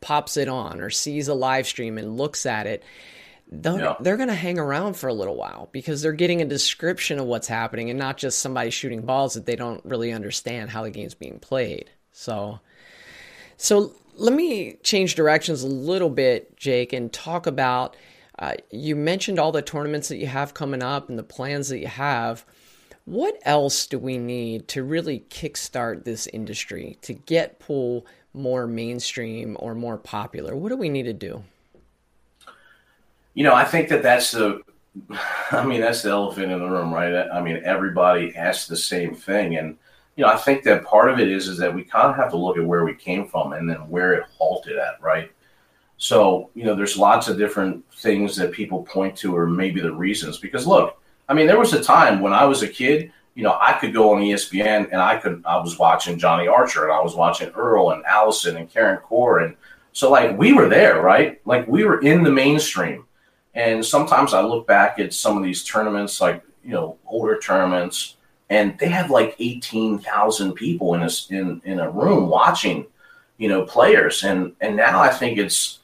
pops 0.00 0.36
it 0.36 0.48
on 0.48 0.80
or 0.80 0.90
sees 0.90 1.28
a 1.28 1.34
live 1.34 1.66
stream 1.66 1.96
and 1.96 2.16
looks 2.16 2.44
at 2.44 2.66
it, 2.66 2.82
they're, 3.50 3.78
yeah. 3.78 3.94
they're 4.00 4.16
going 4.16 4.28
to 4.28 4.34
hang 4.34 4.58
around 4.58 4.94
for 4.96 5.08
a 5.08 5.14
little 5.14 5.36
while 5.36 5.68
because 5.72 6.02
they're 6.02 6.12
getting 6.12 6.42
a 6.42 6.46
description 6.46 7.18
of 7.18 7.26
what's 7.26 7.46
happening 7.46 7.90
and 7.90 7.98
not 7.98 8.18
just 8.18 8.40
somebody 8.40 8.70
shooting 8.70 9.02
balls 9.02 9.34
that 9.34 9.46
they 9.46 9.56
don't 9.56 9.84
really 9.84 10.12
understand 10.12 10.70
how 10.70 10.82
the 10.82 10.90
game's 10.90 11.14
being 11.14 11.38
played. 11.38 11.90
So, 12.12 12.60
so 13.56 13.92
let 14.16 14.34
me 14.34 14.74
change 14.82 15.14
directions 15.14 15.62
a 15.62 15.68
little 15.68 16.10
bit, 16.10 16.56
Jake, 16.56 16.92
and 16.92 17.12
talk 17.12 17.46
about. 17.46 17.96
Uh, 18.38 18.54
you 18.70 18.94
mentioned 18.94 19.38
all 19.38 19.52
the 19.52 19.62
tournaments 19.62 20.08
that 20.08 20.18
you 20.18 20.26
have 20.26 20.54
coming 20.54 20.82
up 20.82 21.08
and 21.08 21.18
the 21.18 21.22
plans 21.22 21.68
that 21.68 21.78
you 21.78 21.86
have. 21.86 22.44
What 23.06 23.38
else 23.42 23.86
do 23.86 23.98
we 23.98 24.18
need 24.18 24.68
to 24.68 24.82
really 24.82 25.20
kickstart 25.30 26.04
this 26.04 26.26
industry 26.28 26.98
to 27.02 27.14
get 27.14 27.60
pool 27.60 28.06
more 28.34 28.66
mainstream 28.66 29.56
or 29.60 29.74
more 29.74 29.96
popular? 29.96 30.54
What 30.54 30.68
do 30.68 30.76
we 30.76 30.88
need 30.88 31.04
to 31.04 31.12
do? 31.12 31.42
You 33.34 33.44
know, 33.44 33.54
I 33.54 33.64
think 33.64 33.88
that 33.88 34.02
that's 34.02 34.32
the, 34.32 34.60
I 35.52 35.64
mean, 35.64 35.80
that's 35.80 36.02
the 36.02 36.10
elephant 36.10 36.52
in 36.52 36.58
the 36.58 36.68
room, 36.68 36.92
right? 36.92 37.28
I 37.32 37.40
mean, 37.40 37.62
everybody 37.64 38.34
asks 38.34 38.66
the 38.66 38.76
same 38.76 39.14
thing, 39.14 39.56
and 39.56 39.76
you 40.16 40.24
know, 40.24 40.30
I 40.30 40.36
think 40.36 40.62
that 40.64 40.84
part 40.84 41.10
of 41.10 41.20
it 41.20 41.28
is 41.28 41.46
is 41.46 41.58
that 41.58 41.74
we 41.74 41.84
kind 41.84 42.08
of 42.08 42.16
have 42.16 42.30
to 42.30 42.36
look 42.36 42.56
at 42.56 42.64
where 42.64 42.84
we 42.84 42.94
came 42.94 43.28
from 43.28 43.52
and 43.52 43.68
then 43.68 43.88
where 43.90 44.14
it 44.14 44.24
halted 44.38 44.78
at, 44.78 45.00
right? 45.02 45.30
So, 45.98 46.50
you 46.54 46.64
know, 46.64 46.74
there's 46.74 46.96
lots 46.96 47.28
of 47.28 47.38
different 47.38 47.84
things 47.94 48.36
that 48.36 48.52
people 48.52 48.82
point 48.82 49.16
to, 49.18 49.36
or 49.36 49.46
maybe 49.46 49.80
the 49.80 49.92
reasons. 49.92 50.38
Because 50.38 50.66
look, 50.66 51.00
I 51.28 51.34
mean, 51.34 51.46
there 51.46 51.58
was 51.58 51.72
a 51.72 51.82
time 51.82 52.20
when 52.20 52.32
I 52.32 52.44
was 52.44 52.62
a 52.62 52.68
kid, 52.68 53.12
you 53.34 53.42
know, 53.42 53.58
I 53.60 53.74
could 53.74 53.92
go 53.92 54.14
on 54.14 54.22
ESPN 54.22 54.88
and 54.92 55.00
I 55.00 55.16
could, 55.16 55.42
I 55.46 55.58
was 55.58 55.78
watching 55.78 56.18
Johnny 56.18 56.48
Archer 56.48 56.84
and 56.84 56.92
I 56.92 57.00
was 57.00 57.14
watching 57.14 57.50
Earl 57.50 57.90
and 57.90 58.04
Allison 58.04 58.56
and 58.56 58.70
Karen 58.70 58.98
Corr. 58.98 59.44
And 59.44 59.56
so, 59.92 60.10
like, 60.10 60.38
we 60.38 60.52
were 60.52 60.68
there, 60.68 61.02
right? 61.02 61.40
Like, 61.46 61.66
we 61.66 61.84
were 61.84 62.00
in 62.00 62.22
the 62.22 62.30
mainstream. 62.30 63.04
And 63.54 63.84
sometimes 63.84 64.34
I 64.34 64.42
look 64.42 64.66
back 64.66 64.98
at 64.98 65.14
some 65.14 65.36
of 65.36 65.42
these 65.42 65.64
tournaments, 65.64 66.20
like, 66.20 66.42
you 66.62 66.72
know, 66.72 66.98
older 67.06 67.38
tournaments, 67.38 68.16
and 68.50 68.78
they 68.78 68.88
have 68.88 69.10
like 69.10 69.34
18,000 69.38 70.52
people 70.52 70.94
in 70.94 71.02
a, 71.02 71.10
in, 71.30 71.62
in 71.64 71.80
a 71.80 71.90
room 71.90 72.28
watching, 72.28 72.86
you 73.38 73.48
know, 73.48 73.64
players. 73.64 74.24
And, 74.24 74.52
and 74.60 74.76
now 74.76 75.00
I 75.00 75.08
think 75.08 75.38
it's, 75.38 75.80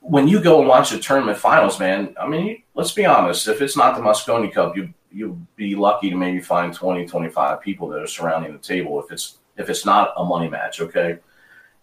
when 0.00 0.26
you 0.26 0.40
go 0.40 0.58
and 0.60 0.68
watch 0.68 0.90
the 0.90 0.98
tournament 0.98 1.38
finals, 1.38 1.78
man, 1.78 2.14
I 2.20 2.26
mean, 2.26 2.62
let's 2.74 2.92
be 2.92 3.06
honest. 3.06 3.48
If 3.48 3.60
it's 3.60 3.76
not 3.76 3.96
the 3.96 4.02
Mosconi 4.02 4.52
Cup, 4.52 4.76
you 4.76 4.92
you'll 5.12 5.38
be 5.56 5.74
lucky 5.74 6.08
to 6.08 6.16
maybe 6.16 6.40
find 6.40 6.72
20, 6.72 7.04
25 7.06 7.60
people 7.60 7.88
that 7.88 8.00
are 8.00 8.06
surrounding 8.06 8.52
the 8.52 8.58
table 8.58 9.02
if 9.02 9.10
it's 9.10 9.38
if 9.56 9.68
it's 9.68 9.84
not 9.84 10.12
a 10.16 10.24
money 10.24 10.48
match. 10.48 10.80
Okay, 10.80 11.18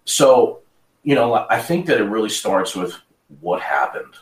so 0.05 0.59
you 1.03 1.15
know, 1.15 1.45
I 1.49 1.61
think 1.61 1.86
that 1.86 2.01
it 2.01 2.05
really 2.05 2.30
starts 2.30 2.76
with 2.76 2.95
what 3.39 3.61
happened. 3.61 4.13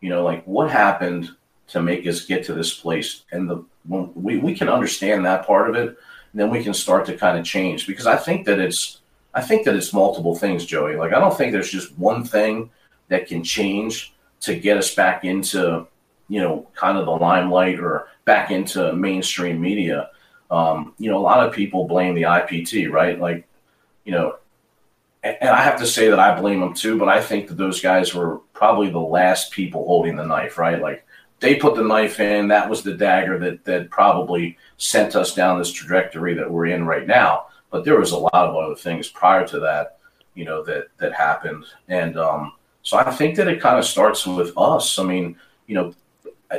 You 0.00 0.10
know, 0.10 0.24
like 0.24 0.44
what 0.44 0.70
happened 0.70 1.30
to 1.68 1.82
make 1.82 2.06
us 2.06 2.24
get 2.24 2.44
to 2.46 2.54
this 2.54 2.74
place, 2.74 3.24
and 3.30 3.48
the 3.48 3.64
we 3.84 4.38
we 4.38 4.54
can 4.54 4.68
understand 4.68 5.24
that 5.24 5.46
part 5.46 5.70
of 5.70 5.76
it, 5.76 5.96
then 6.34 6.50
we 6.50 6.62
can 6.62 6.74
start 6.74 7.06
to 7.06 7.16
kind 7.16 7.38
of 7.38 7.44
change 7.44 7.86
because 7.86 8.06
I 8.06 8.16
think 8.16 8.46
that 8.46 8.58
it's 8.58 9.00
I 9.32 9.42
think 9.42 9.64
that 9.64 9.76
it's 9.76 9.92
multiple 9.92 10.34
things, 10.34 10.66
Joey. 10.66 10.96
Like 10.96 11.12
I 11.12 11.20
don't 11.20 11.36
think 11.36 11.52
there's 11.52 11.70
just 11.70 11.96
one 11.98 12.24
thing 12.24 12.70
that 13.08 13.26
can 13.26 13.42
change 13.42 14.14
to 14.40 14.54
get 14.54 14.76
us 14.76 14.94
back 14.94 15.24
into, 15.24 15.86
you 16.28 16.40
know, 16.40 16.66
kind 16.74 16.98
of 16.98 17.06
the 17.06 17.12
limelight 17.12 17.80
or 17.80 18.08
back 18.24 18.50
into 18.50 18.92
mainstream 18.92 19.60
media. 19.60 20.10
Um, 20.50 20.94
you 20.98 21.10
know, 21.10 21.18
a 21.18 21.20
lot 21.20 21.46
of 21.46 21.52
people 21.52 21.86
blame 21.86 22.14
the 22.14 22.22
IPT, 22.22 22.90
right? 22.90 23.18
Like, 23.18 23.46
you 24.04 24.12
know, 24.12 24.36
and, 25.22 25.50
I 25.50 25.62
have 25.62 25.78
to 25.80 25.86
say 25.86 26.08
that 26.08 26.18
I 26.18 26.40
blame 26.40 26.60
them 26.60 26.74
too, 26.74 26.98
but 26.98 27.08
I 27.08 27.20
think 27.20 27.48
that 27.48 27.56
those 27.56 27.80
guys 27.80 28.14
were 28.14 28.38
probably 28.52 28.90
the 28.90 28.98
last 28.98 29.52
people 29.52 29.84
holding 29.84 30.16
the 30.16 30.24
knife, 30.24 30.58
right? 30.58 30.80
Like, 30.80 31.04
they 31.40 31.56
put 31.56 31.76
the 31.76 31.84
knife 31.84 32.20
in. 32.20 32.48
That 32.48 32.68
was 32.68 32.82
the 32.82 32.94
dagger 32.94 33.38
that 33.38 33.64
that 33.64 33.90
probably 33.90 34.58
sent 34.76 35.14
us 35.14 35.34
down 35.34 35.58
this 35.58 35.72
trajectory 35.72 36.34
that 36.34 36.50
we're 36.50 36.66
in 36.66 36.84
right 36.84 37.06
now. 37.06 37.46
But 37.70 37.84
there 37.84 37.98
was 37.98 38.12
a 38.12 38.18
lot 38.18 38.32
of 38.32 38.56
other 38.56 38.74
things 38.74 39.08
prior 39.08 39.46
to 39.48 39.60
that, 39.60 39.98
you 40.34 40.44
know, 40.44 40.64
that 40.64 40.88
that 40.98 41.12
happened, 41.12 41.64
and 41.88 42.18
um, 42.18 42.52
so 42.88 42.96
I 42.96 43.10
think 43.10 43.36
that 43.36 43.48
it 43.48 43.60
kind 43.60 43.78
of 43.78 43.84
starts 43.84 44.26
with 44.26 44.56
us. 44.56 44.98
I 44.98 45.02
mean, 45.02 45.36
you 45.66 45.74
know, 45.74 45.92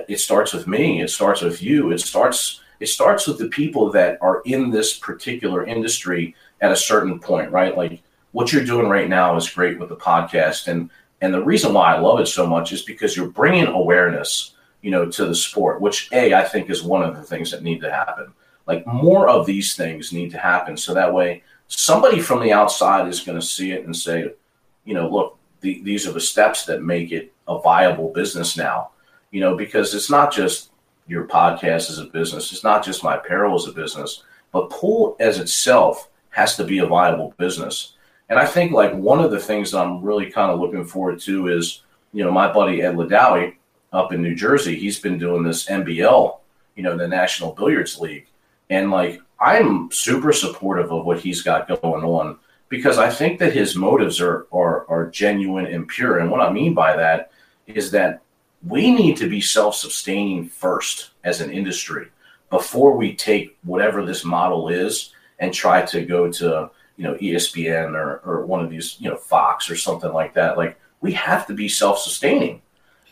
it 0.07 0.19
starts 0.19 0.53
with 0.53 0.67
me. 0.67 1.01
It 1.01 1.09
starts 1.09 1.41
with 1.41 1.63
you. 1.63 1.91
It 1.91 2.01
starts 2.01 2.61
it 2.79 2.85
starts 2.85 3.25
with 3.25 3.39
the 3.39 3.47
people 3.47 3.91
that 3.93 4.19
are 4.21 4.43
in 4.45 4.69
this 4.69 4.95
particular 4.95 5.65
industry 5.65 6.35
at 6.61 6.71
a 6.71 6.75
certain 6.75 7.17
point, 7.17 7.51
right? 7.51 7.75
Like 7.75 8.03
what 8.31 8.53
you're 8.53 8.63
doing 8.63 8.89
right 8.89 9.09
now 9.09 9.35
is 9.37 9.49
great 9.49 9.79
with 9.79 9.89
the 9.89 9.95
podcast, 9.95 10.67
and 10.67 10.91
and 11.19 11.33
the 11.33 11.43
reason 11.43 11.73
why 11.73 11.95
I 11.95 11.99
love 11.99 12.19
it 12.19 12.27
so 12.27 12.45
much 12.45 12.73
is 12.73 12.83
because 12.83 13.17
you're 13.17 13.29
bringing 13.29 13.65
awareness, 13.65 14.53
you 14.83 14.91
know, 14.91 15.09
to 15.09 15.25
the 15.25 15.33
sport. 15.33 15.81
Which 15.81 16.09
a 16.11 16.35
I 16.35 16.43
think 16.43 16.69
is 16.69 16.83
one 16.83 17.01
of 17.01 17.15
the 17.15 17.23
things 17.23 17.49
that 17.49 17.63
need 17.63 17.81
to 17.81 17.91
happen. 17.91 18.33
Like 18.67 18.85
more 18.85 19.27
of 19.27 19.47
these 19.47 19.75
things 19.75 20.13
need 20.13 20.29
to 20.29 20.37
happen, 20.37 20.77
so 20.77 20.93
that 20.93 21.11
way 21.11 21.41
somebody 21.69 22.19
from 22.21 22.39
the 22.39 22.53
outside 22.53 23.07
is 23.07 23.21
going 23.21 23.39
to 23.39 23.45
see 23.45 23.71
it 23.71 23.83
and 23.85 23.95
say, 23.95 24.31
you 24.85 24.93
know, 24.93 25.09
look, 25.09 25.38
the, 25.61 25.81
these 25.83 26.07
are 26.07 26.11
the 26.11 26.21
steps 26.21 26.65
that 26.65 26.83
make 26.83 27.11
it 27.11 27.33
a 27.47 27.59
viable 27.59 28.11
business 28.13 28.57
now. 28.57 28.91
You 29.31 29.41
know, 29.41 29.55
because 29.55 29.93
it's 29.93 30.09
not 30.09 30.33
just 30.33 30.71
your 31.07 31.25
podcast 31.25 31.89
as 31.89 31.99
a 31.99 32.05
business, 32.05 32.51
it's 32.51 32.63
not 32.63 32.83
just 32.83 33.03
my 33.03 33.15
apparel 33.15 33.55
as 33.55 33.67
a 33.67 33.71
business, 33.71 34.23
but 34.51 34.69
pool 34.69 35.15
as 35.19 35.39
itself 35.39 36.09
has 36.29 36.55
to 36.55 36.63
be 36.63 36.79
a 36.79 36.85
viable 36.85 37.33
business. 37.37 37.93
And 38.29 38.37
I 38.37 38.45
think 38.45 38.71
like 38.71 38.93
one 38.93 39.19
of 39.19 39.31
the 39.31 39.39
things 39.39 39.71
that 39.71 39.79
I'm 39.79 40.01
really 40.01 40.31
kind 40.31 40.51
of 40.51 40.59
looking 40.59 40.85
forward 40.85 41.19
to 41.21 41.47
is, 41.47 41.81
you 42.13 42.23
know, 42.23 42.31
my 42.31 42.51
buddy 42.51 42.81
Ed 42.81 42.95
Ladowie 42.95 43.55
up 43.91 44.13
in 44.13 44.21
New 44.21 44.35
Jersey, 44.35 44.75
he's 44.75 44.99
been 44.99 45.17
doing 45.17 45.43
this 45.43 45.65
NBL, 45.65 46.37
you 46.75 46.83
know, 46.83 46.95
the 46.95 47.07
National 47.07 47.53
Billiards 47.53 47.99
League. 47.99 48.27
And 48.69 48.91
like 48.91 49.19
I'm 49.39 49.91
super 49.91 50.31
supportive 50.31 50.91
of 50.91 51.05
what 51.05 51.19
he's 51.19 51.41
got 51.41 51.67
going 51.67 52.03
on 52.03 52.37
because 52.69 52.99
I 52.99 53.09
think 53.09 53.39
that 53.39 53.53
his 53.53 53.75
motives 53.75 54.21
are, 54.21 54.47
are, 54.51 54.87
are 54.87 55.09
genuine 55.09 55.65
and 55.65 55.87
pure. 55.87 56.19
And 56.19 56.29
what 56.29 56.41
I 56.41 56.51
mean 56.51 56.73
by 56.73 56.95
that 56.95 57.31
is 57.67 57.91
that 57.91 58.21
we 58.65 58.91
need 58.91 59.17
to 59.17 59.29
be 59.29 59.41
self 59.41 59.75
sustaining 59.75 60.47
first 60.47 61.11
as 61.23 61.41
an 61.41 61.51
industry 61.51 62.09
before 62.49 62.95
we 62.95 63.15
take 63.15 63.57
whatever 63.63 64.05
this 64.05 64.23
model 64.23 64.69
is 64.69 65.13
and 65.39 65.53
try 65.53 65.83
to 65.85 66.05
go 66.05 66.31
to 66.31 66.69
you 66.97 67.03
know 67.03 67.15
ESPN 67.15 67.93
or, 67.93 68.21
or 68.25 68.45
one 68.45 68.63
of 68.63 68.69
these 68.69 68.97
you 68.99 69.09
know 69.09 69.15
Fox 69.15 69.69
or 69.69 69.75
something 69.75 70.11
like 70.11 70.33
that. 70.33 70.57
Like 70.57 70.79
we 71.01 71.13
have 71.13 71.47
to 71.47 71.53
be 71.53 71.69
self 71.69 71.99
sustaining. 71.99 72.61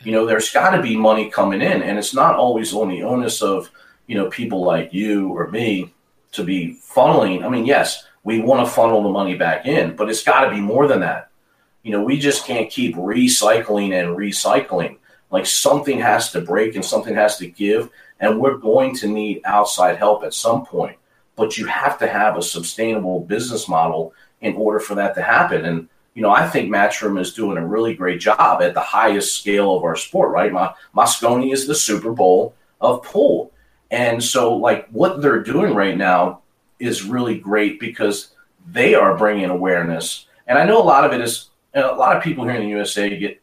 You 0.02 0.12
know, 0.12 0.26
there's 0.26 0.50
got 0.52 0.70
to 0.76 0.82
be 0.82 0.96
money 0.96 1.28
coming 1.28 1.60
in, 1.60 1.82
and 1.82 1.98
it's 1.98 2.14
not 2.14 2.36
always 2.36 2.72
on 2.72 2.88
the 2.88 3.02
onus 3.02 3.42
of 3.42 3.70
you 4.06 4.14
know 4.14 4.28
people 4.28 4.62
like 4.62 4.92
you 4.92 5.28
or 5.30 5.48
me 5.48 5.94
to 6.32 6.44
be 6.44 6.78
funneling. 6.86 7.42
I 7.42 7.48
mean, 7.48 7.64
yes, 7.64 8.04
we 8.28 8.40
want 8.40 8.66
to 8.66 8.70
funnel 8.70 9.02
the 9.02 9.08
money 9.08 9.34
back 9.36 9.64
in, 9.64 9.96
but 9.96 10.10
it's 10.10 10.22
got 10.22 10.44
to 10.44 10.50
be 10.50 10.60
more 10.60 10.86
than 10.86 11.00
that. 11.00 11.30
You 11.82 11.92
know, 11.92 12.04
we 12.04 12.18
just 12.18 12.44
can't 12.44 12.70
keep 12.70 12.94
recycling 12.94 13.98
and 13.98 14.18
recycling. 14.18 14.98
Like 15.30 15.46
something 15.46 15.98
has 16.00 16.30
to 16.32 16.42
break 16.42 16.74
and 16.74 16.84
something 16.84 17.14
has 17.14 17.38
to 17.38 17.46
give, 17.46 17.88
and 18.20 18.38
we're 18.38 18.58
going 18.58 18.94
to 18.96 19.08
need 19.08 19.40
outside 19.46 19.96
help 19.96 20.24
at 20.24 20.34
some 20.34 20.66
point. 20.66 20.98
But 21.36 21.56
you 21.56 21.64
have 21.68 21.98
to 22.00 22.06
have 22.06 22.36
a 22.36 22.42
sustainable 22.42 23.20
business 23.20 23.66
model 23.66 24.12
in 24.42 24.56
order 24.56 24.78
for 24.78 24.94
that 24.96 25.14
to 25.14 25.22
happen. 25.22 25.64
And 25.64 25.88
you 26.12 26.20
know, 26.20 26.30
I 26.30 26.46
think 26.50 26.68
Matchroom 26.68 27.18
is 27.18 27.32
doing 27.32 27.56
a 27.56 27.66
really 27.66 27.94
great 27.94 28.20
job 28.20 28.60
at 28.60 28.74
the 28.74 28.80
highest 28.80 29.40
scale 29.40 29.74
of 29.74 29.84
our 29.84 29.96
sport, 29.96 30.32
right? 30.32 30.52
My 30.52 30.74
Mosconi 30.94 31.50
is 31.50 31.66
the 31.66 31.74
Super 31.74 32.12
Bowl 32.12 32.54
of 32.78 33.02
pool. 33.02 33.52
And 33.90 34.22
so, 34.22 34.54
like, 34.54 34.86
what 34.88 35.22
they're 35.22 35.42
doing 35.42 35.74
right 35.74 35.96
now 35.96 36.42
is 36.78 37.04
really 37.04 37.38
great 37.38 37.80
because 37.80 38.34
they 38.66 38.94
are 38.94 39.16
bringing 39.16 39.50
awareness. 39.50 40.26
And 40.46 40.58
I 40.58 40.64
know 40.64 40.80
a 40.80 40.84
lot 40.84 41.04
of 41.04 41.12
it 41.12 41.20
is 41.20 41.50
a 41.74 41.82
lot 41.94 42.16
of 42.16 42.22
people 42.22 42.44
here 42.44 42.54
in 42.54 42.62
the 42.62 42.68
USA 42.68 43.16
get 43.16 43.40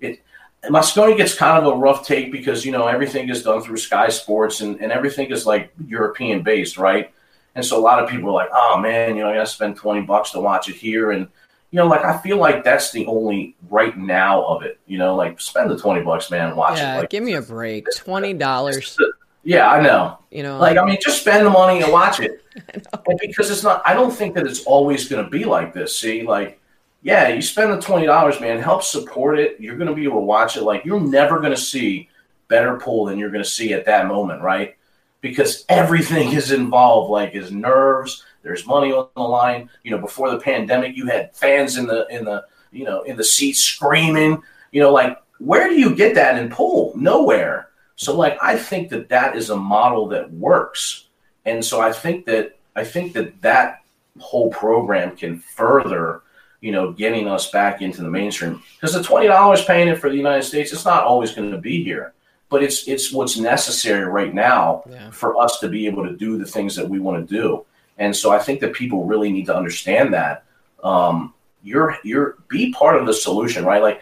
it. 0.00 0.22
Mosconi 0.64 1.16
gets 1.16 1.34
kind 1.34 1.64
of 1.64 1.72
a 1.72 1.76
rough 1.76 2.06
take 2.06 2.30
because 2.30 2.66
you 2.66 2.72
know 2.72 2.86
everything 2.86 3.28
is 3.30 3.42
done 3.42 3.62
through 3.62 3.78
Sky 3.78 4.08
Sports 4.08 4.60
and, 4.60 4.80
and 4.80 4.92
everything 4.92 5.30
is 5.30 5.46
like 5.46 5.72
European 5.86 6.42
based, 6.42 6.76
right? 6.76 7.12
And 7.54 7.64
so 7.64 7.78
a 7.78 7.80
lot 7.80 8.02
of 8.02 8.08
people 8.08 8.28
are 8.30 8.32
like, 8.32 8.50
"Oh 8.52 8.78
man, 8.78 9.16
you 9.16 9.22
know, 9.22 9.30
I 9.30 9.34
got 9.34 9.46
to 9.46 9.52
spend 9.52 9.76
twenty 9.76 10.02
bucks 10.02 10.32
to 10.32 10.40
watch 10.40 10.68
it 10.68 10.76
here," 10.76 11.12
and 11.12 11.28
you 11.70 11.76
know, 11.76 11.86
like 11.86 12.04
I 12.04 12.18
feel 12.18 12.36
like 12.36 12.62
that's 12.62 12.90
the 12.90 13.06
only 13.06 13.56
right 13.68 13.96
now 13.96 14.44
of 14.44 14.62
it. 14.62 14.78
You 14.86 14.98
know, 14.98 15.14
like 15.14 15.40
spend 15.40 15.70
the 15.70 15.78
twenty 15.78 16.02
bucks, 16.02 16.30
man, 16.30 16.54
watch 16.56 16.78
yeah, 16.78 16.96
it. 16.96 17.00
Like, 17.00 17.10
give 17.10 17.24
me 17.24 17.34
a 17.34 17.42
break. 17.42 17.86
Twenty 17.96 18.34
dollars. 18.34 18.96
Yeah, 19.42 19.70
I 19.70 19.80
know. 19.80 20.18
You 20.30 20.42
know, 20.42 20.58
like 20.58 20.76
I 20.76 20.84
mean, 20.84 20.98
just 21.00 21.22
spend 21.22 21.44
the 21.44 21.50
money 21.50 21.82
and 21.82 21.92
watch 21.92 22.20
it. 22.20 22.44
and 22.74 22.86
because 23.20 23.50
it's 23.50 23.62
not, 23.62 23.82
I 23.84 23.94
don't 23.94 24.12
think 24.12 24.34
that 24.34 24.46
it's 24.46 24.64
always 24.64 25.08
going 25.08 25.24
to 25.24 25.30
be 25.30 25.44
like 25.44 25.72
this. 25.72 25.98
See, 25.98 26.22
like, 26.22 26.60
yeah, 27.02 27.28
you 27.28 27.42
spend 27.42 27.72
the 27.72 27.80
twenty 27.80 28.06
dollars, 28.06 28.40
man. 28.40 28.60
Help 28.60 28.82
support 28.82 29.38
it. 29.38 29.58
You're 29.58 29.76
going 29.76 29.88
to 29.88 29.94
be 29.94 30.04
able 30.04 30.20
to 30.20 30.26
watch 30.26 30.56
it. 30.56 30.62
Like, 30.62 30.84
you're 30.84 31.00
never 31.00 31.38
going 31.38 31.54
to 31.54 31.60
see 31.60 32.08
better 32.48 32.76
pool 32.76 33.06
than 33.06 33.18
you're 33.18 33.30
going 33.30 33.42
to 33.42 33.48
see 33.48 33.72
at 33.72 33.86
that 33.86 34.06
moment, 34.06 34.42
right? 34.42 34.76
Because 35.20 35.64
everything 35.68 36.32
is 36.32 36.52
involved, 36.52 37.10
like 37.10 37.34
is 37.34 37.50
nerves, 37.50 38.24
There's 38.42 38.66
money 38.66 38.92
on 38.92 39.08
the 39.16 39.22
line. 39.22 39.70
You 39.84 39.92
know, 39.92 39.98
before 39.98 40.30
the 40.30 40.38
pandemic, 40.38 40.96
you 40.96 41.06
had 41.06 41.34
fans 41.34 41.76
in 41.76 41.86
the 41.86 42.06
in 42.08 42.24
the 42.24 42.44
you 42.70 42.84
know 42.84 43.02
in 43.02 43.16
the 43.16 43.24
seats 43.24 43.60
screaming. 43.60 44.42
You 44.70 44.82
know, 44.82 44.92
like 44.92 45.18
where 45.38 45.68
do 45.68 45.80
you 45.80 45.94
get 45.96 46.14
that 46.14 46.38
in 46.38 46.50
pool? 46.50 46.92
Nowhere. 46.94 47.69
So 48.00 48.16
like 48.16 48.38
I 48.40 48.56
think 48.56 48.88
that 48.90 49.10
that 49.10 49.36
is 49.36 49.50
a 49.50 49.56
model 49.56 50.08
that 50.08 50.32
works, 50.32 51.04
and 51.44 51.62
so 51.62 51.82
I 51.82 51.92
think 51.92 52.24
that 52.24 52.56
I 52.74 52.82
think 52.82 53.12
that 53.12 53.42
that 53.42 53.82
whole 54.18 54.48
program 54.48 55.14
can 55.14 55.38
further 55.38 56.22
you 56.62 56.72
know, 56.72 56.92
getting 56.92 57.28
us 57.28 57.50
back 57.50 57.82
into 57.82 58.00
the 58.00 58.08
mainstream. 58.08 58.62
Because 58.74 58.94
the 58.94 59.02
twenty 59.02 59.26
dollars 59.26 59.62
paying 59.64 59.88
it 59.88 59.98
for 59.98 60.08
the 60.08 60.16
United 60.16 60.44
States, 60.44 60.72
it's 60.72 60.86
not 60.86 61.04
always 61.04 61.32
going 61.32 61.50
to 61.50 61.58
be 61.58 61.84
here, 61.84 62.14
but 62.48 62.62
it's 62.62 62.88
it's 62.88 63.12
what's 63.12 63.36
necessary 63.36 64.06
right 64.06 64.32
now 64.32 64.82
yeah. 64.88 65.10
for 65.10 65.38
us 65.38 65.60
to 65.60 65.68
be 65.68 65.86
able 65.86 66.02
to 66.06 66.16
do 66.16 66.38
the 66.38 66.46
things 66.46 66.74
that 66.76 66.88
we 66.88 67.00
want 67.00 67.28
to 67.28 67.34
do. 67.34 67.66
And 67.98 68.16
so 68.16 68.30
I 68.30 68.38
think 68.38 68.60
that 68.60 68.72
people 68.72 69.04
really 69.04 69.30
need 69.30 69.44
to 69.46 69.54
understand 69.54 70.14
that 70.14 70.44
um, 70.82 71.34
you're 71.62 71.98
you're 72.02 72.38
be 72.48 72.72
part 72.72 72.96
of 72.96 73.04
the 73.04 73.12
solution, 73.12 73.66
right? 73.66 73.82
Like 73.82 74.00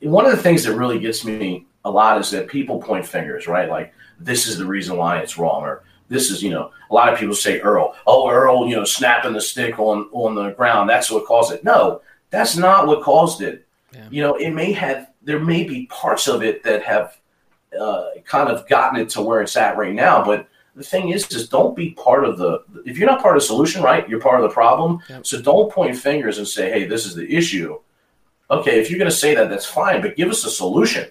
one 0.00 0.26
of 0.26 0.32
the 0.32 0.42
things 0.42 0.64
that 0.64 0.76
really 0.76 0.98
gets 0.98 1.24
me 1.24 1.67
a 1.88 1.90
lot 1.90 2.20
is 2.20 2.30
that 2.30 2.48
people 2.48 2.80
point 2.80 3.06
fingers, 3.06 3.46
right? 3.46 3.68
Like 3.68 3.92
this 4.20 4.46
is 4.46 4.58
the 4.58 4.66
reason 4.66 4.96
why 4.96 5.18
it's 5.18 5.38
wrong, 5.38 5.62
or 5.62 5.82
this 6.08 6.30
is, 6.30 6.42
you 6.42 6.50
know, 6.50 6.70
a 6.90 6.94
lot 6.94 7.12
of 7.12 7.18
people 7.18 7.34
say 7.34 7.60
Earl. 7.60 7.94
Oh, 8.06 8.28
Earl, 8.30 8.68
you 8.68 8.76
know, 8.76 8.84
snapping 8.84 9.32
the 9.32 9.40
stick 9.40 9.78
on 9.78 10.08
on 10.12 10.34
the 10.34 10.50
ground. 10.50 10.88
That's 10.88 11.10
what 11.10 11.26
caused 11.26 11.52
it. 11.52 11.64
No, 11.64 12.02
that's 12.30 12.56
not 12.56 12.86
what 12.86 13.02
caused 13.02 13.42
it. 13.42 13.66
Yeah. 13.92 14.08
You 14.10 14.22
know, 14.22 14.34
it 14.36 14.50
may 14.50 14.72
have. 14.72 15.08
There 15.22 15.40
may 15.40 15.64
be 15.64 15.86
parts 15.86 16.26
of 16.26 16.42
it 16.42 16.62
that 16.62 16.82
have 16.82 17.18
uh, 17.78 18.06
kind 18.24 18.48
of 18.48 18.68
gotten 18.68 19.00
it 19.00 19.08
to 19.10 19.22
where 19.22 19.42
it's 19.42 19.56
at 19.56 19.76
right 19.76 19.94
now, 19.94 20.24
but 20.24 20.48
the 20.74 20.84
thing 20.84 21.08
is, 21.10 21.26
just 21.26 21.50
don't 21.50 21.74
be 21.74 21.90
part 21.90 22.24
of 22.24 22.38
the. 22.38 22.62
If 22.86 22.96
you're 22.96 23.08
not 23.08 23.20
part 23.20 23.36
of 23.36 23.42
the 23.42 23.46
solution, 23.46 23.82
right, 23.82 24.08
you're 24.08 24.20
part 24.20 24.40
of 24.40 24.48
the 24.48 24.54
problem. 24.54 25.00
Yep. 25.08 25.26
So 25.26 25.42
don't 25.42 25.72
point 25.72 25.96
fingers 25.96 26.38
and 26.38 26.46
say, 26.46 26.70
"Hey, 26.70 26.84
this 26.86 27.04
is 27.04 27.14
the 27.14 27.28
issue." 27.30 27.78
Okay, 28.50 28.80
if 28.80 28.88
you're 28.88 28.98
going 28.98 29.10
to 29.10 29.16
say 29.16 29.34
that, 29.34 29.50
that's 29.50 29.66
fine, 29.66 30.00
but 30.00 30.16
give 30.16 30.30
us 30.30 30.44
a 30.44 30.50
solution. 30.50 31.10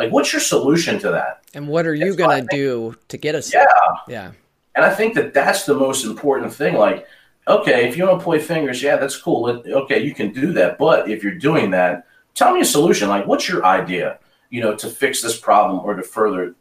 Like, 0.00 0.12
what's 0.12 0.32
your 0.32 0.40
solution 0.40 0.98
to 1.00 1.10
that? 1.10 1.42
And 1.52 1.68
what 1.68 1.86
are 1.86 1.94
you 1.94 2.16
going 2.16 2.48
to 2.48 2.56
do 2.56 2.96
to 3.08 3.18
get 3.18 3.34
us? 3.34 3.52
Yeah, 3.52 3.66
there? 4.06 4.14
yeah. 4.16 4.32
And 4.74 4.82
I 4.82 4.94
think 4.94 5.12
that 5.12 5.34
that's 5.34 5.66
the 5.66 5.74
most 5.74 6.06
important 6.06 6.54
thing. 6.54 6.74
Like, 6.76 7.06
okay, 7.46 7.86
if 7.86 7.98
you 7.98 8.06
want 8.06 8.18
to 8.18 8.24
play 8.24 8.38
fingers, 8.38 8.82
yeah, 8.82 8.96
that's 8.96 9.20
cool. 9.20 9.62
Okay, 9.66 10.02
you 10.02 10.14
can 10.14 10.32
do 10.32 10.54
that. 10.54 10.78
But 10.78 11.10
if 11.10 11.22
you're 11.22 11.34
doing 11.34 11.72
that, 11.72 12.06
tell 12.34 12.54
me 12.54 12.62
a 12.62 12.64
solution. 12.64 13.10
Like, 13.10 13.26
what's 13.26 13.46
your 13.46 13.66
idea? 13.66 14.18
You 14.48 14.62
know, 14.62 14.74
to 14.76 14.88
fix 14.88 15.20
this 15.20 15.38
problem 15.38 15.80
or 15.84 15.92
to 15.92 16.02
further, 16.02 16.54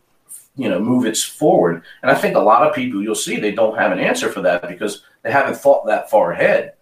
you 0.58 0.68
know, 0.68 0.82
move 0.82 1.06
it 1.06 1.16
forward. 1.16 1.84
And 2.02 2.12
I 2.12 2.16
think 2.16 2.36
a 2.36 2.42
lot 2.42 2.68
of 2.68 2.76
people 2.76 3.02
you'll 3.02 3.16
see 3.16 3.40
they 3.40 3.54
don't 3.54 3.78
have 3.78 3.94
an 3.94 4.00
answer 4.00 4.30
for 4.30 4.42
that 4.42 4.68
because 4.68 5.04
they 5.22 5.32
haven't 5.32 5.56
thought 5.56 5.86
that 5.86 6.10
far 6.10 6.34
ahead. 6.34 6.74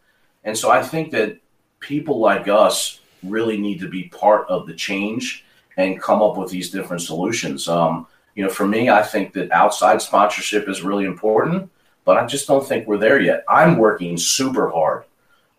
And 0.43 0.57
so 0.57 0.71
I 0.71 0.81
think 0.81 1.11
that 1.11 1.37
people 1.81 2.17
like 2.17 2.47
us 2.47 2.99
really 3.21 3.57
need 3.59 3.79
to 3.81 3.87
be 3.87 4.05
part 4.05 4.49
of 4.49 4.65
the 4.65 4.73
change 4.73 5.43
and 5.77 6.01
come 6.01 6.21
up 6.21 6.37
with 6.37 6.49
these 6.49 6.71
different 6.71 7.01
solutions. 7.01 7.67
Um, 7.67 8.07
you 8.35 8.43
know, 8.43 8.49
for 8.49 8.67
me, 8.67 8.89
I 8.89 9.01
think 9.01 9.33
that 9.33 9.51
outside 9.51 10.01
sponsorship 10.01 10.67
is 10.67 10.81
really 10.81 11.05
important, 11.05 11.69
but 12.03 12.17
I 12.17 12.25
just 12.25 12.47
don't 12.47 12.67
think 12.67 12.87
we're 12.87 12.97
there 12.97 13.21
yet. 13.21 13.43
I'm 13.47 13.77
working 13.77 14.17
super 14.17 14.69
hard 14.69 15.05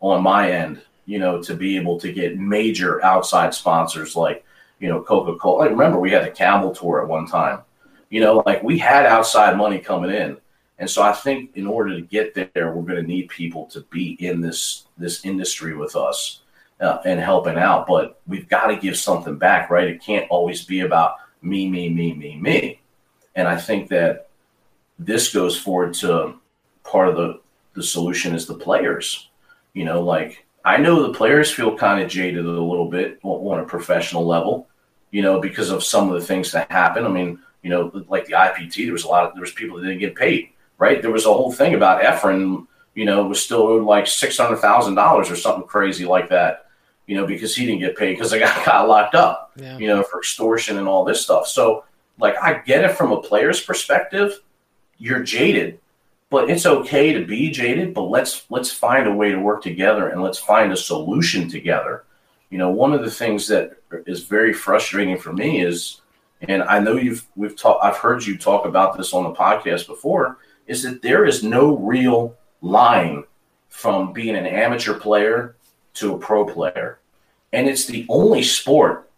on 0.00 0.22
my 0.22 0.50
end, 0.52 0.82
you 1.06 1.18
know, 1.18 1.42
to 1.42 1.54
be 1.54 1.76
able 1.76 1.98
to 2.00 2.12
get 2.12 2.38
major 2.38 3.02
outside 3.04 3.54
sponsors 3.54 4.14
like, 4.14 4.44
you 4.80 4.88
know, 4.88 5.02
Coca 5.02 5.36
Cola. 5.38 5.60
Like, 5.60 5.70
remember, 5.70 5.98
we 5.98 6.10
had 6.10 6.24
the 6.24 6.30
Campbell 6.30 6.74
Tour 6.74 7.02
at 7.02 7.08
one 7.08 7.26
time. 7.26 7.60
You 8.10 8.20
know, 8.20 8.42
like 8.46 8.62
we 8.62 8.78
had 8.78 9.06
outside 9.06 9.56
money 9.56 9.78
coming 9.78 10.10
in. 10.10 10.38
And 10.78 10.88
so 10.88 11.02
I 11.02 11.12
think 11.12 11.56
in 11.56 11.66
order 11.66 11.94
to 11.96 12.00
get 12.00 12.34
there, 12.34 12.72
we're 12.72 12.82
going 12.82 13.02
to 13.02 13.02
need 13.02 13.28
people 13.28 13.66
to 13.66 13.80
be 13.90 14.12
in 14.24 14.40
this 14.40 14.86
this 14.96 15.24
industry 15.24 15.76
with 15.76 15.96
us 15.96 16.40
uh, 16.80 16.98
and 17.04 17.20
helping 17.20 17.58
out, 17.58 17.86
but 17.86 18.20
we've 18.26 18.48
got 18.48 18.68
to 18.68 18.76
give 18.76 18.96
something 18.96 19.36
back, 19.36 19.70
right? 19.70 19.88
It 19.88 20.02
can't 20.02 20.30
always 20.30 20.64
be 20.64 20.80
about 20.80 21.16
me, 21.42 21.68
me, 21.68 21.88
me, 21.88 22.14
me, 22.14 22.36
me. 22.36 22.80
And 23.34 23.48
I 23.48 23.56
think 23.56 23.88
that 23.88 24.28
this 24.98 25.32
goes 25.32 25.58
forward 25.58 25.94
to 25.94 26.34
part 26.84 27.08
of 27.08 27.16
the, 27.16 27.40
the 27.74 27.82
solution 27.82 28.34
is 28.34 28.46
the 28.46 28.54
players. 28.54 29.28
You 29.74 29.84
know, 29.84 30.02
like 30.02 30.46
I 30.64 30.76
know 30.76 31.02
the 31.02 31.16
players 31.16 31.50
feel 31.50 31.76
kind 31.76 32.02
of 32.02 32.10
jaded 32.10 32.44
a 32.44 32.48
little 32.48 32.90
bit 32.90 33.18
on 33.22 33.60
a 33.60 33.64
professional 33.64 34.26
level, 34.26 34.68
you 35.10 35.22
know, 35.22 35.40
because 35.40 35.70
of 35.70 35.84
some 35.84 36.08
of 36.08 36.20
the 36.20 36.26
things 36.26 36.52
that 36.52 36.70
happen. 36.70 37.04
I 37.04 37.08
mean, 37.08 37.40
you 37.62 37.70
know, 37.70 37.90
like 38.08 38.26
the 38.26 38.34
IPT, 38.34 38.84
there 38.84 38.92
was 38.92 39.04
a 39.04 39.08
lot 39.08 39.24
of, 39.24 39.34
there 39.34 39.40
was 39.40 39.52
people 39.52 39.76
that 39.76 39.84
didn't 39.84 40.00
get 40.00 40.14
paid, 40.14 40.50
right? 40.78 41.02
There 41.02 41.10
was 41.10 41.26
a 41.26 41.32
whole 41.32 41.52
thing 41.52 41.74
about 41.74 42.02
Efren, 42.02 42.66
you 42.94 43.04
know, 43.04 43.26
was 43.26 43.42
still 43.42 43.62
owed 43.62 43.84
like 43.84 44.04
$600,000 44.04 45.30
or 45.30 45.36
something 45.36 45.68
crazy 45.68 46.04
like 46.04 46.28
that 46.30 46.67
you 47.08 47.16
know, 47.16 47.26
because 47.26 47.56
he 47.56 47.66
didn't 47.66 47.80
get 47.80 47.96
paid 47.96 48.12
because 48.12 48.32
I 48.32 48.38
got, 48.38 48.64
got 48.64 48.86
locked 48.86 49.16
up, 49.16 49.50
yeah. 49.56 49.76
you 49.78 49.88
know, 49.88 50.04
for 50.04 50.20
extortion 50.20 50.78
and 50.78 50.86
all 50.86 51.04
this 51.04 51.22
stuff. 51.22 51.48
So, 51.48 51.84
like, 52.20 52.36
I 52.40 52.58
get 52.58 52.84
it 52.84 52.96
from 52.96 53.10
a 53.10 53.20
player's 53.20 53.60
perspective. 53.60 54.40
You're 54.98 55.22
jaded, 55.22 55.80
but 56.30 56.50
it's 56.50 56.66
okay 56.66 57.12
to 57.14 57.24
be 57.24 57.50
jaded. 57.50 57.94
But 57.94 58.02
let's 58.02 58.44
let's 58.50 58.70
find 58.70 59.08
a 59.08 59.14
way 59.14 59.30
to 59.32 59.38
work 59.38 59.62
together 59.62 60.08
and 60.08 60.22
let's 60.22 60.38
find 60.38 60.70
a 60.70 60.76
solution 60.76 61.48
together. 61.48 62.04
You 62.50 62.58
know, 62.58 62.70
one 62.70 62.92
of 62.92 63.02
the 63.02 63.10
things 63.10 63.48
that 63.48 63.78
is 64.06 64.24
very 64.24 64.52
frustrating 64.52 65.18
for 65.18 65.32
me 65.32 65.62
is, 65.62 66.02
and 66.42 66.62
I 66.62 66.78
know 66.78 66.96
you've 66.96 67.26
we've 67.36 67.56
talked, 67.56 67.82
I've 67.82 67.96
heard 67.96 68.26
you 68.26 68.36
talk 68.36 68.66
about 68.66 68.98
this 68.98 69.14
on 69.14 69.24
the 69.24 69.32
podcast 69.32 69.86
before, 69.86 70.38
is 70.66 70.82
that 70.82 71.00
there 71.00 71.24
is 71.24 71.42
no 71.42 71.76
real 71.78 72.36
line 72.60 73.24
from 73.70 74.12
being 74.12 74.36
an 74.36 74.46
amateur 74.46 74.98
player 74.98 75.54
to 75.94 76.14
a 76.14 76.18
pro 76.18 76.44
player. 76.44 76.97
And 77.52 77.68
it's 77.68 77.86
the 77.86 78.06
only 78.08 78.42
sport 78.42 79.10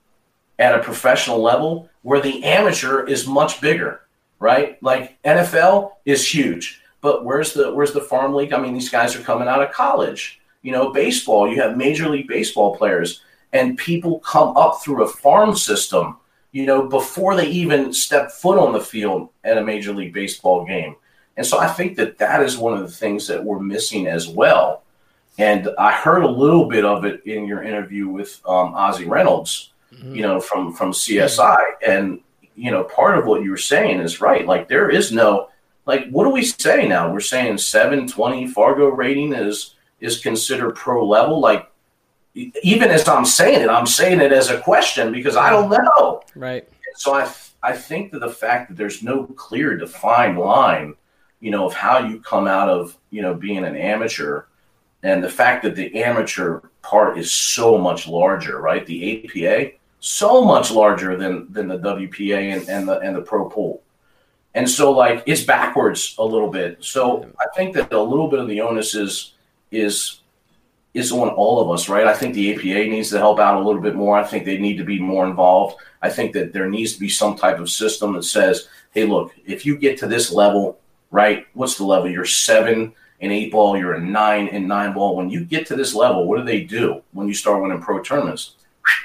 at 0.58 0.74
a 0.74 0.82
professional 0.82 1.40
level 1.40 1.88
where 2.02 2.20
the 2.20 2.44
amateur 2.44 3.04
is 3.06 3.26
much 3.26 3.60
bigger, 3.60 4.02
right? 4.38 4.80
Like 4.82 5.20
NFL 5.22 5.92
is 6.04 6.32
huge, 6.32 6.82
but 7.00 7.24
where's 7.24 7.52
the 7.54 7.74
where's 7.74 7.92
the 7.92 8.00
farm 8.00 8.34
league? 8.34 8.52
I 8.52 8.58
mean, 8.58 8.74
these 8.74 8.90
guys 8.90 9.16
are 9.16 9.22
coming 9.22 9.48
out 9.48 9.62
of 9.62 9.72
college. 9.72 10.40
You 10.62 10.72
know, 10.72 10.92
baseball, 10.92 11.48
you 11.48 11.60
have 11.62 11.76
major 11.76 12.08
league 12.08 12.28
baseball 12.28 12.76
players 12.76 13.22
and 13.52 13.78
people 13.78 14.20
come 14.20 14.56
up 14.56 14.82
through 14.82 15.02
a 15.02 15.08
farm 15.08 15.56
system, 15.56 16.18
you 16.52 16.66
know, 16.66 16.86
before 16.86 17.34
they 17.34 17.48
even 17.48 17.92
step 17.92 18.30
foot 18.30 18.58
on 18.58 18.72
the 18.72 18.80
field 18.80 19.30
at 19.44 19.58
a 19.58 19.64
major 19.64 19.92
league 19.92 20.12
baseball 20.12 20.64
game. 20.64 20.94
And 21.36 21.46
so 21.46 21.58
I 21.58 21.68
think 21.68 21.96
that 21.96 22.18
that 22.18 22.42
is 22.42 22.58
one 22.58 22.74
of 22.74 22.80
the 22.80 22.94
things 22.94 23.26
that 23.28 23.42
we're 23.42 23.60
missing 23.60 24.06
as 24.06 24.28
well 24.28 24.82
and 25.38 25.70
I 25.78 25.92
heard 25.92 26.22
a 26.22 26.28
little 26.28 26.66
bit 26.66 26.84
of 26.84 27.04
it 27.04 27.24
in 27.24 27.46
your 27.46 27.62
interview 27.62 28.08
with 28.08 28.40
um, 28.46 28.74
Ozzie 28.74 29.06
Reynolds, 29.06 29.72
mm-hmm. 29.92 30.14
you 30.14 30.22
know, 30.22 30.40
from 30.40 30.72
from 30.72 30.92
CSI. 30.92 31.56
And 31.86 32.20
you 32.54 32.70
know, 32.70 32.84
part 32.84 33.18
of 33.18 33.26
what 33.26 33.42
you 33.42 33.50
were 33.50 33.56
saying 33.56 34.00
is 34.00 34.20
right. 34.20 34.46
Like 34.46 34.68
there 34.68 34.90
is 34.90 35.12
no 35.12 35.48
like 35.86 36.08
what 36.10 36.24
do 36.24 36.30
we 36.30 36.44
say 36.44 36.86
now? 36.86 37.12
We're 37.12 37.20
saying 37.20 37.58
720 37.58 38.48
Fargo 38.48 38.88
rating 38.88 39.32
is 39.32 39.74
is 40.00 40.20
considered 40.20 40.74
pro 40.74 41.06
level. 41.06 41.40
Like 41.40 41.70
even 42.34 42.90
as 42.90 43.08
I'm 43.08 43.24
saying 43.24 43.62
it, 43.62 43.70
I'm 43.70 43.86
saying 43.86 44.20
it 44.20 44.32
as 44.32 44.50
a 44.50 44.60
question 44.60 45.12
because 45.12 45.36
I 45.36 45.50
don't 45.50 45.70
know. 45.70 46.22
Right. 46.34 46.68
So 46.96 47.14
I 47.14 47.32
I 47.62 47.72
think 47.72 48.12
that 48.12 48.20
the 48.20 48.30
fact 48.30 48.68
that 48.68 48.76
there's 48.76 49.02
no 49.02 49.24
clear 49.24 49.76
defined 49.76 50.38
line, 50.38 50.94
you 51.40 51.50
know, 51.50 51.66
of 51.66 51.74
how 51.74 51.98
you 51.98 52.20
come 52.20 52.46
out 52.46 52.68
of 52.68 52.96
you 53.10 53.22
know 53.22 53.34
being 53.34 53.64
an 53.64 53.76
amateur 53.76 54.44
and 55.02 55.22
the 55.22 55.30
fact 55.30 55.62
that 55.62 55.76
the 55.76 56.02
amateur 56.02 56.60
part 56.82 57.18
is 57.18 57.32
so 57.32 57.78
much 57.78 58.06
larger, 58.06 58.60
right? 58.60 58.84
The 58.86 59.24
APA 59.24 59.72
so 60.00 60.42
much 60.42 60.70
larger 60.70 61.16
than 61.16 61.50
than 61.52 61.68
the 61.68 61.78
WPA 61.78 62.56
and, 62.56 62.68
and 62.68 62.88
the 62.88 62.98
and 63.00 63.14
the 63.14 63.22
pro 63.22 63.48
pool. 63.48 63.82
And 64.54 64.68
so 64.68 64.90
like 64.90 65.22
it's 65.26 65.44
backwards 65.44 66.14
a 66.18 66.24
little 66.24 66.50
bit. 66.50 66.78
So 66.80 67.30
I 67.38 67.44
think 67.54 67.74
that 67.74 67.92
a 67.92 68.02
little 68.02 68.28
bit 68.28 68.40
of 68.40 68.48
the 68.48 68.60
onus 68.60 68.94
is 68.94 69.34
is 69.70 70.20
is 70.92 71.12
on 71.12 71.28
all 71.28 71.60
of 71.60 71.70
us, 71.70 71.88
right? 71.88 72.06
I 72.06 72.14
think 72.14 72.34
the 72.34 72.52
APA 72.52 72.90
needs 72.90 73.10
to 73.10 73.18
help 73.18 73.38
out 73.38 73.60
a 73.60 73.64
little 73.64 73.80
bit 73.80 73.94
more. 73.94 74.18
I 74.18 74.24
think 74.24 74.44
they 74.44 74.58
need 74.58 74.76
to 74.78 74.84
be 74.84 74.98
more 74.98 75.24
involved. 75.24 75.76
I 76.02 76.10
think 76.10 76.32
that 76.32 76.52
there 76.52 76.68
needs 76.68 76.94
to 76.94 77.00
be 77.00 77.08
some 77.08 77.36
type 77.36 77.60
of 77.60 77.70
system 77.70 78.14
that 78.14 78.24
says, 78.24 78.68
hey, 78.90 79.04
look, 79.04 79.32
if 79.46 79.64
you 79.64 79.76
get 79.76 79.98
to 79.98 80.08
this 80.08 80.32
level, 80.32 80.80
right? 81.12 81.46
What's 81.54 81.76
the 81.76 81.84
level? 81.84 82.10
You're 82.10 82.24
seven 82.24 82.92
an 83.20 83.30
eight 83.30 83.52
ball, 83.52 83.76
you're 83.76 83.94
a 83.94 84.00
nine 84.00 84.48
and 84.48 84.66
nine 84.66 84.94
ball. 84.94 85.16
When 85.16 85.30
you 85.30 85.44
get 85.44 85.66
to 85.66 85.76
this 85.76 85.94
level, 85.94 86.26
what 86.26 86.38
do 86.38 86.44
they 86.44 86.62
do 86.62 87.02
when 87.12 87.28
you 87.28 87.34
start 87.34 87.62
winning 87.62 87.80
pro 87.80 88.00
tournaments? 88.02 88.54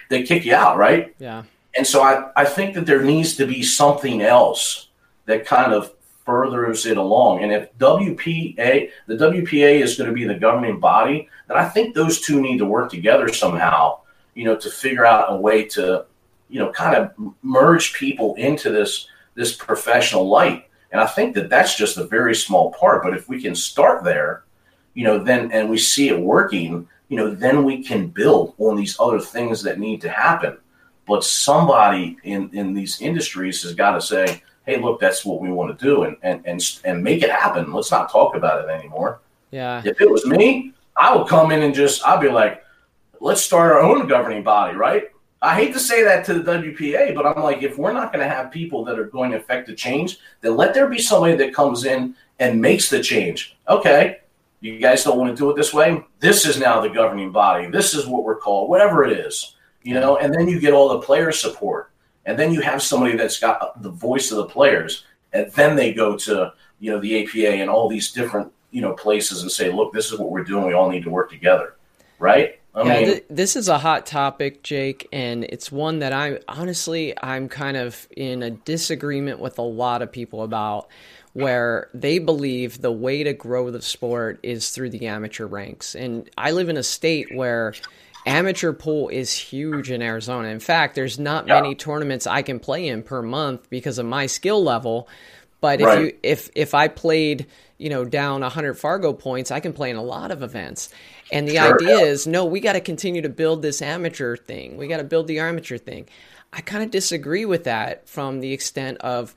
They 0.09 0.24
kick 0.24 0.45
you 0.45 0.55
out, 0.55 0.78
right? 0.78 1.13
Yeah. 1.20 1.43
And 1.78 1.86
so 1.86 2.01
I, 2.01 2.32
I 2.36 2.45
think 2.45 2.76
that 2.76 2.86
there 2.86 3.03
needs 3.03 3.36
to 3.36 3.45
be 3.45 3.61
something 3.61 4.22
else 4.22 4.88
that 5.26 5.45
kind 5.45 5.74
of 5.74 5.91
furthers 6.26 6.86
it 6.86 6.97
along. 6.97 7.43
And 7.43 7.51
if 7.51 7.78
WPA, 7.78 8.89
the 9.07 9.16
WPA 9.16 9.82
is 9.82 9.97
going 9.97 10.09
to 10.09 10.13
be 10.13 10.24
the 10.24 10.36
governing 10.36 10.80
body, 10.80 11.30
then 11.47 11.57
I 11.57 11.68
think 11.68 11.93
those 11.93 12.22
two 12.22 12.41
need 12.41 12.57
to 12.59 12.66
work 12.66 12.89
together 12.89 13.28
somehow, 13.32 13.99
you 14.34 14.45
know, 14.45 14.55
to 14.55 14.70
figure 14.70 15.05
out 15.05 15.34
a 15.34 15.36
way 15.36 15.66
to, 15.66 16.05
you 16.49 16.59
know, 16.59 16.72
kind 16.72 16.95
of 16.95 17.34
merge 17.41 17.93
people 17.93 18.36
into 18.36 18.72
this 18.72 19.07
this 19.36 19.53
professional 19.53 20.28
light 20.30 20.70
and 20.92 21.02
I 21.02 21.06
think 21.06 21.36
that 21.36 21.50
that's 21.50 21.76
just 21.76 21.98
a 21.98 22.06
very 22.06 22.36
small 22.36 22.72
part. 22.72 23.04
But 23.04 23.16
if 23.16 23.28
we 23.28 23.42
can 23.42 23.56
start 23.56 24.04
there, 24.04 24.44
you 24.94 25.04
know, 25.04 25.20
then 25.20 25.52
and 25.52 25.70
we 25.70 25.78
see 25.78 26.10
it 26.10 26.20
working, 26.20 26.88
you 27.10 27.18
know, 27.18 27.34
then 27.34 27.64
we 27.64 27.84
can 27.84 28.08
build 28.08 28.54
on 28.58 28.76
these 28.76 28.98
other 29.00 29.20
things 29.20 29.62
that 29.64 29.80
need 29.80 30.02
to 30.02 30.10
happen. 30.10 30.58
But 31.06 31.24
somebody 31.24 32.18
in 32.24 32.50
in 32.54 32.74
these 32.74 33.02
industries 33.02 33.62
has 33.64 33.74
got 33.74 33.92
to 33.92 34.02
say, 34.02 34.42
hey, 34.66 34.82
look, 34.82 35.00
that's 35.00 35.26
what 35.26 35.42
we 35.42 35.52
want 35.52 35.78
to 35.78 35.86
do, 35.86 36.04
and 36.04 36.18
and 36.24 36.42
and 36.46 36.62
and 36.84 37.04
make 37.04 37.22
it 37.24 37.30
happen. 37.30 37.72
Let's 37.72 37.92
not 37.92 38.12
talk 38.12 38.36
about 38.36 38.64
it 38.64 38.72
anymore. 38.72 39.20
Yeah. 39.52 39.82
If 39.86 40.02
it 40.02 40.10
was 40.10 40.26
me, 40.26 40.74
I 40.98 41.16
would 41.16 41.28
come 41.28 41.52
in 41.52 41.62
and 41.62 41.74
just 41.74 42.06
I'd 42.06 42.22
be 42.22 42.30
like, 42.30 42.64
let's 43.20 43.42
start 43.42 43.72
our 43.72 43.80
own 43.80 44.08
governing 44.08 44.44
body, 44.44 44.76
right? 44.76 45.10
I 45.46 45.54
hate 45.54 45.74
to 45.74 45.80
say 45.80 46.04
that 46.04 46.26
to 46.26 46.34
the 46.34 46.54
WPA, 46.54 47.14
but 47.14 47.28
I'm 47.28 47.43
like, 47.43 47.62
if 47.62 47.78
we're 47.78 47.93
not 47.93 48.12
going 48.12 48.28
to 48.28 48.34
have 48.34 48.50
people 48.50 48.84
that 48.86 48.98
are 48.98 49.06
going 49.06 49.30
to 49.30 49.38
affect 49.38 49.68
the 49.68 49.76
change, 49.76 50.18
then 50.41 50.58
let 50.58 50.74
there 50.74 50.89
be 50.89 50.98
somebody 50.98 51.36
that 51.36 51.54
comes 51.54 51.86
in 51.86 52.16
and 52.39 52.60
makes 52.60 52.89
the 52.89 53.00
change. 53.00 53.56
Okay, 53.70 54.22
you 54.62 54.80
guys 54.80 55.04
don't 55.04 55.20
want 55.20 55.30
to 55.30 55.38
do 55.38 55.52
it 55.52 55.56
this 55.56 55.72
way. 55.72 56.04
This 56.20 56.48
is 56.48 56.60
now 56.60 56.82
the 56.82 56.89
governing 56.89 57.32
body. 57.32 57.68
This 57.68 57.93
is 57.93 58.08
what 58.08 58.24
we're 58.24 58.38
called, 58.38 58.72
whatever 58.72 59.04
it 59.04 59.20
is, 59.20 59.56
you 59.84 59.93
know. 59.93 60.18
And 60.18 60.34
then 60.34 60.48
you 60.48 60.60
get 60.60 60.74
all 60.74 60.89
the 60.89 61.06
player 61.06 61.32
support, 61.32 61.91
and 62.26 62.39
then 62.39 62.52
you 62.52 62.62
have 62.62 62.82
somebody 62.82 63.16
that's 63.16 63.39
got 63.39 63.80
the 63.84 63.91
voice 63.91 64.32
of 64.32 64.38
the 64.38 64.46
players, 64.46 65.06
and 65.32 65.52
then 65.52 65.76
they 65.76 65.93
go 65.93 66.18
to 66.18 66.54
you 66.80 66.91
know 66.91 67.00
the 67.00 67.22
APA 67.22 67.62
and 67.62 67.70
all 67.70 67.88
these 67.88 68.12
different 68.12 68.52
you 68.72 68.82
know 68.82 68.93
places 68.93 69.43
and 69.43 69.52
say, 69.52 69.72
look, 69.72 69.93
this 69.93 70.12
is 70.12 70.18
what 70.18 70.32
we're 70.32 70.43
doing. 70.43 70.66
We 70.66 70.74
all 70.74 70.89
need 70.89 71.04
to 71.04 71.12
work 71.12 71.30
together, 71.30 71.76
right? 72.18 72.60
I 72.76 72.84
yeah, 72.84 72.94
mean, 72.94 73.06
th- 73.06 73.26
this 73.30 73.56
is 73.56 73.70
a 73.70 73.78
hot 73.78 74.06
topic, 74.06 74.62
Jake, 74.62 75.08
and 75.14 75.46
it's 75.46 75.72
one 75.72 76.00
that 76.00 76.12
I 76.12 76.40
honestly 76.48 77.14
I'm 77.22 77.48
kind 77.48 77.78
of 77.78 78.08
in 78.16 78.44
a 78.44 78.52
disagreement 78.52 79.40
with 79.40 79.58
a 79.58 79.64
lot 79.64 80.02
of 80.02 80.12
people 80.12 80.44
about 80.44 80.90
where 81.32 81.90
they 81.94 82.20
believe 82.20 82.82
the 82.82 82.92
way 82.92 83.24
to 83.24 83.34
grow 83.34 83.70
the 83.72 83.82
sport 83.82 84.40
is 84.42 84.70
through 84.70 84.90
the 84.90 85.08
amateur 85.08 85.46
ranks. 85.46 85.96
And 85.96 86.30
I 86.38 86.52
live 86.52 86.70
in 86.70 86.78
a 86.78 86.84
state 86.84 87.28
where 87.34 87.74
amateur 88.26 88.74
pool 88.74 89.10
is 89.10 89.34
huge 89.34 89.92
in 89.92 90.02
Arizona. 90.02 90.48
In 90.48 90.60
fact, 90.60 90.96
there's 90.96 91.20
not 91.20 91.48
yeah. 91.48 91.62
many 91.62 91.76
tournaments 91.76 92.26
I 92.26 92.42
can 92.42 92.60
play 92.60 92.88
in 92.88 93.04
per 93.04 93.22
month 93.22 93.70
because 93.70 94.00
of 94.00 94.06
my 94.06 94.26
skill 94.28 94.64
level. 94.64 95.08
But 95.62 95.82
if 95.82 95.88
right. 95.88 96.00
you 96.00 96.18
if 96.24 96.50
if 96.56 96.74
I 96.74 96.88
played, 96.88 97.48
you 97.78 97.90
know, 97.90 98.06
down 98.06 98.42
100 98.42 98.76
Fargo 98.76 99.14
points, 99.14 99.52
I 99.52 99.60
can 99.60 99.74
play 99.74 99.90
in 99.90 99.96
a 99.96 100.04
lot 100.04 100.32
of 100.32 100.42
events. 100.42 100.90
And 101.32 101.48
the 101.48 101.56
sure, 101.56 101.76
idea 101.76 101.98
is, 101.98 102.26
no, 102.26 102.46
we 102.46 102.60
got 102.60 102.74
to 102.74 102.82
continue 102.82 103.22
to 103.22 103.30
build 103.30 103.62
this 103.62 103.82
amateur 103.82 104.38
thing. 104.38 104.78
We 104.78 104.88
got 104.88 104.98
to 104.98 105.04
build 105.04 105.28
the 105.28 105.40
amateur 105.40 105.78
thing. 105.78 106.08
I 106.54 106.62
kind 106.62 106.84
of 106.84 106.92
disagree 106.92 107.46
with 107.46 107.66
that 107.66 108.08
from 108.08 108.40
the 108.40 108.54
extent 108.54 109.00
of 109.00 109.36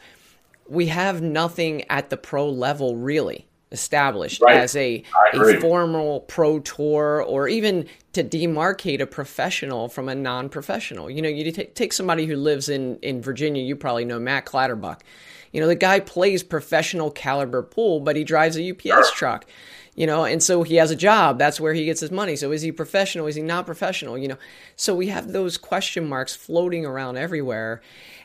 we 0.69 0.87
have 0.87 1.21
nothing 1.23 1.85
at 1.91 2.11
the 2.11 2.17
pro 2.17 2.49
level 2.49 2.97
really 2.97 3.49
established 3.73 4.41
right. 4.41 4.57
as 4.57 4.75
a, 4.77 5.03
a 5.35 5.61
formal 5.61 6.21
pro 6.21 6.59
tour 6.61 7.23
or 7.23 7.49
even 7.49 7.87
to 8.13 8.25
demarcate 8.25 9.01
a 9.01 9.07
professional 9.07 9.89
from 9.89 10.09
a 10.09 10.15
non-professional. 10.15 11.11
You 11.11 11.23
know, 11.23 11.29
you 11.29 11.51
t- 11.53 11.65
take 11.65 11.93
somebody 11.93 12.27
who 12.27 12.37
lives 12.37 12.69
in, 12.69 12.99
in 13.01 13.21
Virginia, 13.21 13.63
you 13.63 13.77
probably 13.77 14.05
know 14.05 14.19
Matt 14.19 14.47
Clatterbuck. 14.47 15.03
You 15.53 15.61
know, 15.61 15.67
the 15.67 15.75
guy 15.75 16.01
plays 16.01 16.43
professional 16.43 17.11
caliber 17.11 17.63
pool, 17.63 18.01
but 18.01 18.17
he 18.17 18.25
drives 18.25 18.57
a 18.57 18.71
UPS 18.71 19.13
truck 19.13 19.47
you 19.99 20.07
know 20.07 20.25
and 20.25 20.41
so 20.41 20.63
he 20.63 20.77
has 20.77 20.93
a 20.93 20.97
job. 20.97 21.41
That's 21.41 21.61
where 21.61 21.75
he 21.75 21.85
gets 21.85 22.01
his 22.01 22.13
money. 22.13 22.37
So 22.37 22.53
is 22.53 22.63
he 22.63 22.71
professional? 22.71 23.27
Is 23.27 23.35
he 23.35 23.43
not 23.43 23.67
professional? 23.67 24.17
You 24.17 24.29
know 24.29 24.39
so 24.77 24.95
we 24.95 25.09
have 25.09 25.33
those 25.33 25.59
question 25.59 26.09
marks 26.09 26.37
floating 26.37 26.87
around 26.87 27.17
everywhere. 27.19 27.83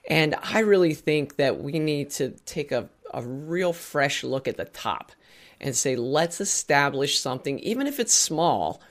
And 0.08 0.36
i 0.44 0.60
really 0.60 0.94
think 0.94 1.38
that 1.38 1.62
we 1.62 1.80
need 1.80 2.12
to 2.12 2.30
take 2.46 2.72
a, 2.72 2.90
a 3.12 3.24
real 3.24 3.74
fresh 3.74 4.24
look 4.24 4.48
at 4.48 4.58
the 4.58 4.66
top 4.66 5.12
and 5.60 5.76
say 5.76 5.96
let's 5.96 6.40
establish 6.40 7.20
something 7.20 7.58
even 7.60 7.88
if 7.88 8.00
it's 8.00 8.14
small 8.14 8.82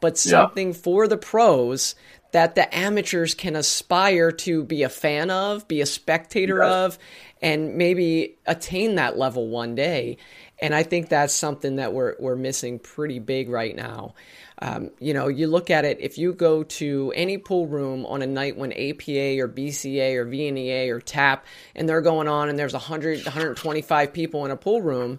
but 0.00 0.18
something 0.18 0.68
yeah. 0.68 0.74
for 0.74 1.06
the 1.06 1.18
pros 1.18 1.94
that 2.32 2.54
the 2.54 2.74
amateurs 2.74 3.34
can 3.34 3.54
aspire 3.54 4.32
to 4.32 4.64
be 4.64 4.82
a 4.82 4.88
fan 4.88 5.30
of 5.30 5.68
be 5.68 5.82
a 5.82 5.86
spectator 5.86 6.58
yes. 6.62 6.72
of 6.72 6.98
and 7.42 7.76
maybe 7.76 8.36
attain 8.46 8.94
that 8.94 9.18
level 9.18 9.48
one 9.48 9.74
day 9.74 10.16
and 10.62 10.76
I 10.76 10.84
think 10.84 11.08
that's 11.08 11.34
something 11.34 11.76
that 11.76 11.92
we're 11.92 12.14
we're 12.20 12.36
missing 12.36 12.78
pretty 12.78 13.18
big 13.18 13.50
right 13.50 13.74
now. 13.74 14.14
Um, 14.60 14.92
you 15.00 15.12
know, 15.12 15.26
you 15.26 15.48
look 15.48 15.70
at 15.70 15.84
it. 15.84 15.98
If 16.00 16.18
you 16.18 16.32
go 16.32 16.62
to 16.62 17.12
any 17.16 17.36
pool 17.36 17.66
room 17.66 18.06
on 18.06 18.22
a 18.22 18.28
night 18.28 18.56
when 18.56 18.70
APA 18.72 19.40
or 19.40 19.48
BCA 19.48 20.14
or 20.14 20.24
VNEA 20.24 20.88
or 20.90 21.00
TAP 21.00 21.44
and 21.74 21.88
they're 21.88 22.00
going 22.00 22.28
on, 22.28 22.48
and 22.48 22.56
there's 22.56 22.74
100, 22.74 23.24
125 23.24 24.12
people 24.12 24.44
in 24.44 24.52
a 24.52 24.56
pool 24.56 24.80
room, 24.80 25.18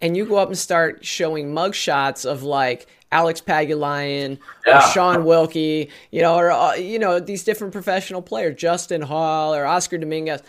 and 0.00 0.16
you 0.16 0.24
go 0.24 0.36
up 0.36 0.48
and 0.48 0.56
start 0.56 1.04
showing 1.04 1.52
mug 1.52 1.74
shots 1.74 2.24
of 2.24 2.42
like 2.42 2.86
Alex 3.12 3.42
Pagulayan 3.42 4.38
yeah. 4.66 4.78
or 4.78 4.92
Shaun 4.92 5.26
Wilkie, 5.26 5.90
you 6.10 6.22
know, 6.22 6.36
or 6.36 6.50
uh, 6.50 6.74
you 6.76 6.98
know 6.98 7.20
these 7.20 7.44
different 7.44 7.74
professional 7.74 8.22
players, 8.22 8.56
Justin 8.56 9.02
Hall 9.02 9.54
or 9.54 9.66
Oscar 9.66 9.98
Dominguez, 9.98 10.42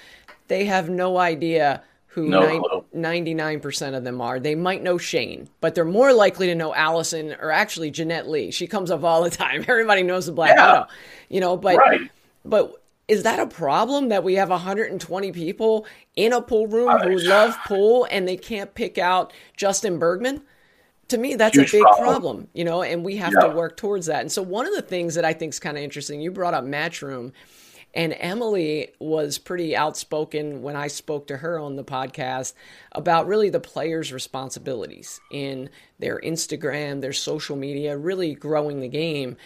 they 0.50 0.66
have 0.66 0.90
no 0.90 1.18
idea 1.18 1.82
who 2.08 2.28
no 2.28 2.86
99% 2.94 3.96
of 3.96 4.04
them 4.04 4.20
are. 4.20 4.40
They 4.40 4.56
might 4.56 4.82
know 4.82 4.98
Shane, 4.98 5.48
but 5.62 5.76
they're 5.76 5.86
more 5.86 6.12
likely 6.12 6.48
to 6.48 6.56
know 6.56 6.74
Allison 6.74 7.36
or 7.40 7.52
actually 7.52 7.92
Jeanette 7.92 8.28
Lee. 8.28 8.52
She 8.52 8.68
comes 8.68 8.92
up 8.92 9.04
all 9.04 9.24
the 9.24 9.30
time. 9.30 9.64
Everybody 9.68 10.04
knows 10.04 10.26
the 10.26 10.32
Black 10.32 10.56
yeah. 10.58 10.72
Widow, 10.72 10.88
you 11.30 11.40
know, 11.40 11.56
but, 11.56 11.78
right. 11.78 12.02
but 12.44 12.82
is 13.08 13.24
that 13.24 13.40
a 13.40 13.46
problem 13.46 14.10
that 14.10 14.24
we 14.24 14.36
have 14.36 14.50
120 14.50 15.32
people 15.32 15.86
in 16.16 16.34
a 16.34 16.42
pool 16.42 16.68
room 16.68 16.98
who 17.00 17.18
love 17.20 17.56
pool 17.66 18.08
and 18.10 18.28
they 18.28 18.38
can't 18.38 18.74
pick 18.74 18.98
out 18.98 19.32
Justin 19.56 20.00
Bergman? 20.00 20.42
To 21.10 21.18
me, 21.18 21.36
that's 21.36 21.56
Huge 21.56 21.70
a 21.70 21.78
big 21.78 21.84
problem. 21.84 22.06
problem. 22.06 22.48
you 22.54 22.64
know, 22.64 22.84
and 22.84 23.04
we 23.04 23.18
have 23.18 23.34
yeah. 23.34 23.48
to 23.48 23.56
work 23.56 23.78
towards 23.78 24.08
that. 24.08 24.22
And 24.22 24.32
so, 24.32 24.44
one 24.44 24.68
of 24.68 24.76
the 24.76 24.84
things 24.84 25.16
that 25.16 25.26
I 25.26 25.34
think 25.34 25.54
is 25.54 25.60
kind 25.60 25.76
of 25.76 25.84
interesting, 25.84 26.22
you 26.22 26.30
brought 26.30 26.54
up 26.54 26.64
Matchroom 26.64 27.32
and 27.94 28.16
Emily 28.18 28.92
was 29.00 29.38
pretty 29.38 29.76
outspoken 29.76 30.62
when 30.62 30.76
I 30.76 30.88
spoke 30.88 31.28
to 31.28 31.38
her 31.38 31.60
on 31.60 31.76
the 31.76 31.84
podcast 31.84 32.54
about 32.92 33.28
really 33.28 33.50
the 33.50 33.60
players' 33.60 34.14
responsibilities 34.14 35.20
in 35.32 35.70
their 35.98 36.20
Instagram, 36.20 37.02
their 37.02 37.14
social 37.14 37.56
media, 37.56 37.98
really 37.98 38.36
growing 38.36 38.80
the 38.80 38.88
game. 38.88 39.38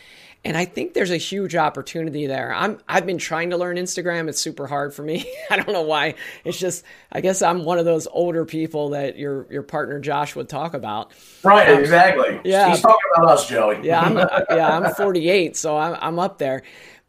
And 0.46 0.58
I 0.58 0.66
think 0.66 0.94
there's 0.94 1.12
a 1.12 1.18
huge 1.18 1.56
opportunity 1.56 2.28
there. 2.28 2.54
I'm 2.54 2.80
I've 2.88 3.06
been 3.06 3.18
trying 3.18 3.52
to 3.52 3.58
learn 3.58 3.78
Instagram. 3.78 4.28
It's 4.28 4.42
super 4.42 4.68
hard 4.68 4.94
for 4.94 5.02
me. 5.02 5.26
I 5.50 5.56
don't 5.56 5.72
know 5.72 5.84
why. 5.84 6.16
It's 6.44 6.60
just 6.60 6.84
I 7.14 7.22
guess 7.22 7.42
I'm 7.42 7.64
one 7.64 7.80
of 7.80 7.86
those 7.86 8.08
older 8.12 8.44
people 8.44 8.90
that 8.90 9.18
your 9.18 9.48
your 9.50 9.64
partner 9.64 10.02
Josh 10.02 10.36
would 10.36 10.50
talk 10.50 10.74
about. 10.74 11.14
Right, 11.46 11.70
um, 11.70 11.80
exactly. 11.80 12.42
Yeah, 12.44 12.72
he's 12.72 12.82
talking 12.82 13.10
about 13.16 13.32
us, 13.32 13.48
Joey. 13.48 13.80
yeah, 13.84 14.02
I'm, 14.02 14.18
yeah, 14.50 14.78
I'm 14.78 14.94
48, 14.94 15.56
so 15.56 15.78
I'm 15.78 15.96
I'm 16.02 16.20
up 16.20 16.40
there. 16.40 16.64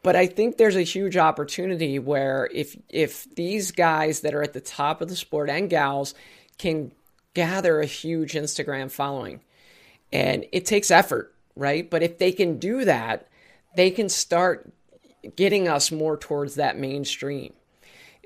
But 0.05 0.17
I 0.17 0.27
think 0.27 0.59
there's 0.59 0.77
a 0.77 0.83
huge 0.83 1.17
opportunity 1.17 1.99
where 1.99 2.51
if 2.53 2.77
if 2.91 3.25
these 3.37 3.73
guys 3.73 4.21
that 4.21 4.35
are 4.35 4.43
at 4.43 4.53
the 4.53 4.61
top 4.61 5.01
of 5.01 5.09
the 5.09 5.17
sport 5.17 5.49
and 5.49 5.69
gals 5.69 6.15
can 6.59 6.93
gather 7.33 7.81
a 7.81 7.87
huge 7.87 8.35
Instagram 8.35 8.91
following, 8.91 9.41
and 10.13 10.45
it 10.53 10.67
takes 10.67 10.91
effort, 10.91 11.35
right? 11.57 11.89
But 11.89 12.03
if 12.03 12.19
they 12.19 12.33
can 12.33 12.59
do 12.59 12.85
that, 12.85 13.29
they 13.77 13.91
can 13.91 14.11
start 14.11 14.71
getting 15.37 15.69
us 15.69 15.91
more 15.91 16.19
towards 16.19 16.57
that 16.57 16.79
mainstream. 16.79 17.55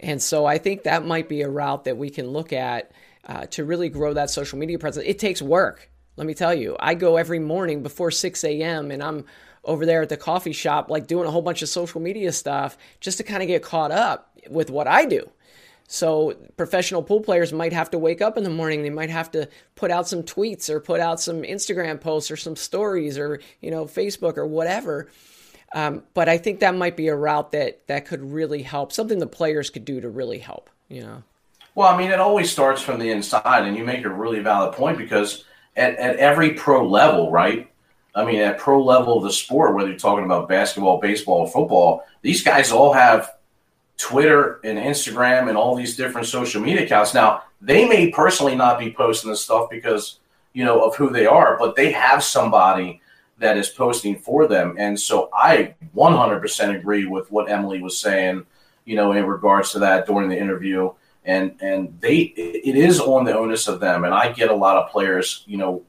And 0.02 0.20
so 0.20 0.46
I 0.46 0.58
think 0.58 0.82
that 0.82 1.06
might 1.06 1.28
be 1.28 1.42
a 1.42 1.48
route 1.48 1.84
that 1.84 1.96
we 1.96 2.10
can 2.10 2.26
look 2.26 2.52
at 2.52 2.90
uh, 3.24 3.46
to 3.46 3.64
really 3.64 3.88
grow 3.88 4.14
that 4.14 4.30
social 4.30 4.58
media 4.58 4.80
presence. 4.80 5.06
It 5.06 5.20
takes 5.20 5.40
work. 5.40 5.90
Let 6.16 6.26
me 6.26 6.34
tell 6.34 6.54
you, 6.54 6.76
I 6.80 6.94
go 6.94 7.16
every 7.16 7.38
morning 7.38 7.84
before 7.84 8.10
6 8.10 8.42
a.m. 8.42 8.90
and 8.90 9.00
I'm 9.00 9.26
over 9.68 9.86
there 9.86 10.02
at 10.02 10.08
the 10.08 10.16
coffee 10.16 10.52
shop, 10.52 10.90
like 10.90 11.06
doing 11.06 11.28
a 11.28 11.30
whole 11.30 11.42
bunch 11.42 11.62
of 11.62 11.68
social 11.68 12.00
media 12.00 12.32
stuff 12.32 12.76
just 13.00 13.18
to 13.18 13.22
kind 13.22 13.42
of 13.42 13.46
get 13.46 13.62
caught 13.62 13.92
up 13.92 14.32
with 14.48 14.70
what 14.70 14.88
I 14.88 15.04
do. 15.04 15.30
So 15.86 16.36
professional 16.56 17.02
pool 17.02 17.20
players 17.20 17.52
might 17.52 17.72
have 17.72 17.90
to 17.90 17.98
wake 17.98 18.20
up 18.20 18.36
in 18.36 18.44
the 18.44 18.50
morning. 18.50 18.82
They 18.82 18.90
might 18.90 19.10
have 19.10 19.30
to 19.32 19.48
put 19.74 19.90
out 19.90 20.08
some 20.08 20.22
tweets 20.22 20.68
or 20.68 20.80
put 20.80 21.00
out 21.00 21.20
some 21.20 21.42
Instagram 21.42 22.00
posts 22.00 22.30
or 22.30 22.36
some 22.36 22.56
stories 22.56 23.18
or 23.18 23.40
you 23.60 23.70
know 23.70 23.84
Facebook 23.84 24.36
or 24.36 24.46
whatever. 24.46 25.08
Um, 25.74 26.02
but 26.14 26.28
I 26.28 26.38
think 26.38 26.60
that 26.60 26.74
might 26.74 26.96
be 26.96 27.08
a 27.08 27.16
route 27.16 27.52
that 27.52 27.86
that 27.86 28.06
could 28.06 28.22
really 28.32 28.62
help. 28.62 28.92
Something 28.92 29.18
the 29.18 29.26
players 29.26 29.70
could 29.70 29.84
do 29.84 30.00
to 30.00 30.08
really 30.08 30.38
help. 30.38 30.70
You 30.88 31.02
know. 31.02 31.22
Well, 31.74 31.88
I 31.88 31.96
mean, 31.96 32.10
it 32.10 32.20
always 32.20 32.50
starts 32.50 32.82
from 32.82 32.98
the 32.98 33.10
inside, 33.10 33.64
and 33.66 33.76
you 33.76 33.84
make 33.84 34.04
a 34.04 34.10
really 34.10 34.40
valid 34.40 34.74
point 34.74 34.98
because 34.98 35.44
at, 35.76 35.96
at 35.96 36.16
every 36.16 36.50
pro 36.50 36.86
level, 36.86 37.30
right? 37.30 37.70
I 38.18 38.24
mean, 38.24 38.40
at 38.40 38.58
pro 38.58 38.82
level 38.82 39.16
of 39.16 39.22
the 39.22 39.32
sport, 39.32 39.74
whether 39.74 39.88
you're 39.88 39.98
talking 39.98 40.24
about 40.24 40.48
basketball, 40.48 40.98
baseball, 40.98 41.42
or 41.42 41.48
football, 41.48 42.04
these 42.22 42.42
guys 42.42 42.72
all 42.72 42.92
have 42.92 43.32
Twitter 43.96 44.60
and 44.64 44.76
Instagram 44.76 45.48
and 45.48 45.56
all 45.56 45.76
these 45.76 45.96
different 45.96 46.26
social 46.26 46.60
media 46.60 46.84
accounts. 46.84 47.14
Now, 47.14 47.44
they 47.60 47.88
may 47.88 48.10
personally 48.10 48.56
not 48.56 48.78
be 48.78 48.92
posting 48.92 49.30
this 49.30 49.44
stuff 49.44 49.70
because, 49.70 50.18
you 50.52 50.64
know, 50.64 50.84
of 50.84 50.96
who 50.96 51.10
they 51.10 51.26
are, 51.26 51.56
but 51.58 51.76
they 51.76 51.92
have 51.92 52.24
somebody 52.24 53.00
that 53.38 53.56
is 53.56 53.68
posting 53.68 54.18
for 54.18 54.48
them. 54.48 54.74
And 54.78 54.98
so 54.98 55.28
I 55.32 55.76
100% 55.94 56.76
agree 56.76 57.06
with 57.06 57.30
what 57.30 57.48
Emily 57.48 57.80
was 57.80 58.00
saying, 58.00 58.46
you 58.84 58.96
know, 58.96 59.12
in 59.12 59.26
regards 59.26 59.70
to 59.72 59.78
that 59.80 60.06
during 60.06 60.28
the 60.28 60.38
interview. 60.38 60.90
And 61.24 61.54
and 61.60 62.00
they 62.00 62.16
it 62.16 62.74
is 62.74 62.98
on 63.00 63.24
the 63.24 63.36
onus 63.36 63.68
of 63.68 63.80
them. 63.80 64.04
And 64.04 64.14
I 64.14 64.32
get 64.32 64.50
a 64.50 64.54
lot 64.54 64.76
of 64.76 64.90
players, 64.90 65.44
you 65.46 65.58
know, 65.58 65.82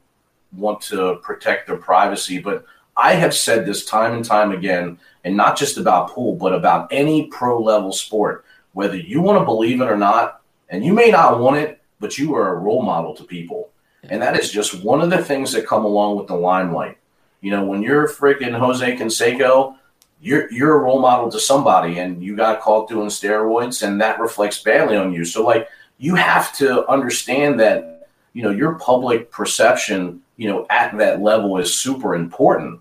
want 0.55 0.81
to 0.81 1.15
protect 1.17 1.67
their 1.67 1.77
privacy. 1.77 2.39
But 2.39 2.65
I 2.97 3.13
have 3.13 3.33
said 3.33 3.65
this 3.65 3.85
time 3.85 4.13
and 4.13 4.25
time 4.25 4.51
again, 4.51 4.99
and 5.23 5.35
not 5.35 5.57
just 5.57 5.77
about 5.77 6.09
pool, 6.09 6.35
but 6.35 6.53
about 6.53 6.87
any 6.91 7.27
pro 7.27 7.61
level 7.61 7.91
sport, 7.91 8.45
whether 8.73 8.97
you 8.97 9.21
want 9.21 9.39
to 9.39 9.45
believe 9.45 9.81
it 9.81 9.85
or 9.85 9.97
not, 9.97 10.41
and 10.69 10.83
you 10.83 10.93
may 10.93 11.09
not 11.09 11.39
want 11.39 11.57
it, 11.57 11.81
but 11.99 12.17
you 12.17 12.35
are 12.35 12.55
a 12.55 12.59
role 12.59 12.81
model 12.81 13.15
to 13.15 13.23
people. 13.23 13.69
And 14.03 14.21
that 14.21 14.39
is 14.39 14.51
just 14.51 14.83
one 14.83 15.01
of 15.01 15.09
the 15.09 15.23
things 15.23 15.51
that 15.51 15.67
come 15.67 15.85
along 15.85 16.17
with 16.17 16.27
the 16.27 16.35
limelight. 16.35 16.97
You 17.41 17.51
know, 17.51 17.65
when 17.65 17.81
you're 17.81 18.07
freaking 18.07 18.57
Jose 18.57 18.95
Canseco, 18.97 19.75
you're 20.21 20.51
you're 20.51 20.75
a 20.75 20.83
role 20.83 20.99
model 20.99 21.31
to 21.31 21.39
somebody 21.39 21.99
and 21.99 22.21
you 22.21 22.35
got 22.35 22.59
caught 22.59 22.89
doing 22.89 23.07
steroids 23.07 23.85
and 23.85 24.01
that 24.01 24.19
reflects 24.19 24.61
badly 24.61 24.97
on 24.97 25.13
you. 25.13 25.23
So 25.23 25.45
like 25.45 25.69
you 25.97 26.15
have 26.15 26.53
to 26.57 26.87
understand 26.87 27.59
that, 27.59 27.98
you 28.33 28.43
know, 28.43 28.51
your 28.51 28.75
public 28.75 29.31
perception, 29.31 30.21
you 30.37 30.47
know, 30.47 30.65
at 30.69 30.97
that 30.97 31.21
level 31.21 31.57
is 31.57 31.73
super 31.73 32.15
important. 32.15 32.79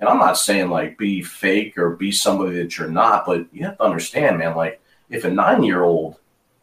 And 0.00 0.08
I'm 0.08 0.18
not 0.18 0.38
saying 0.38 0.70
like 0.70 0.98
be 0.98 1.22
fake 1.22 1.76
or 1.76 1.96
be 1.96 2.12
somebody 2.12 2.56
that 2.56 2.78
you're 2.78 2.88
not, 2.88 3.26
but 3.26 3.46
you 3.52 3.64
have 3.64 3.78
to 3.78 3.84
understand, 3.84 4.38
man, 4.38 4.54
like 4.56 4.80
if 5.10 5.24
a 5.24 5.30
nine 5.30 5.62
year 5.62 5.82
old 5.82 6.16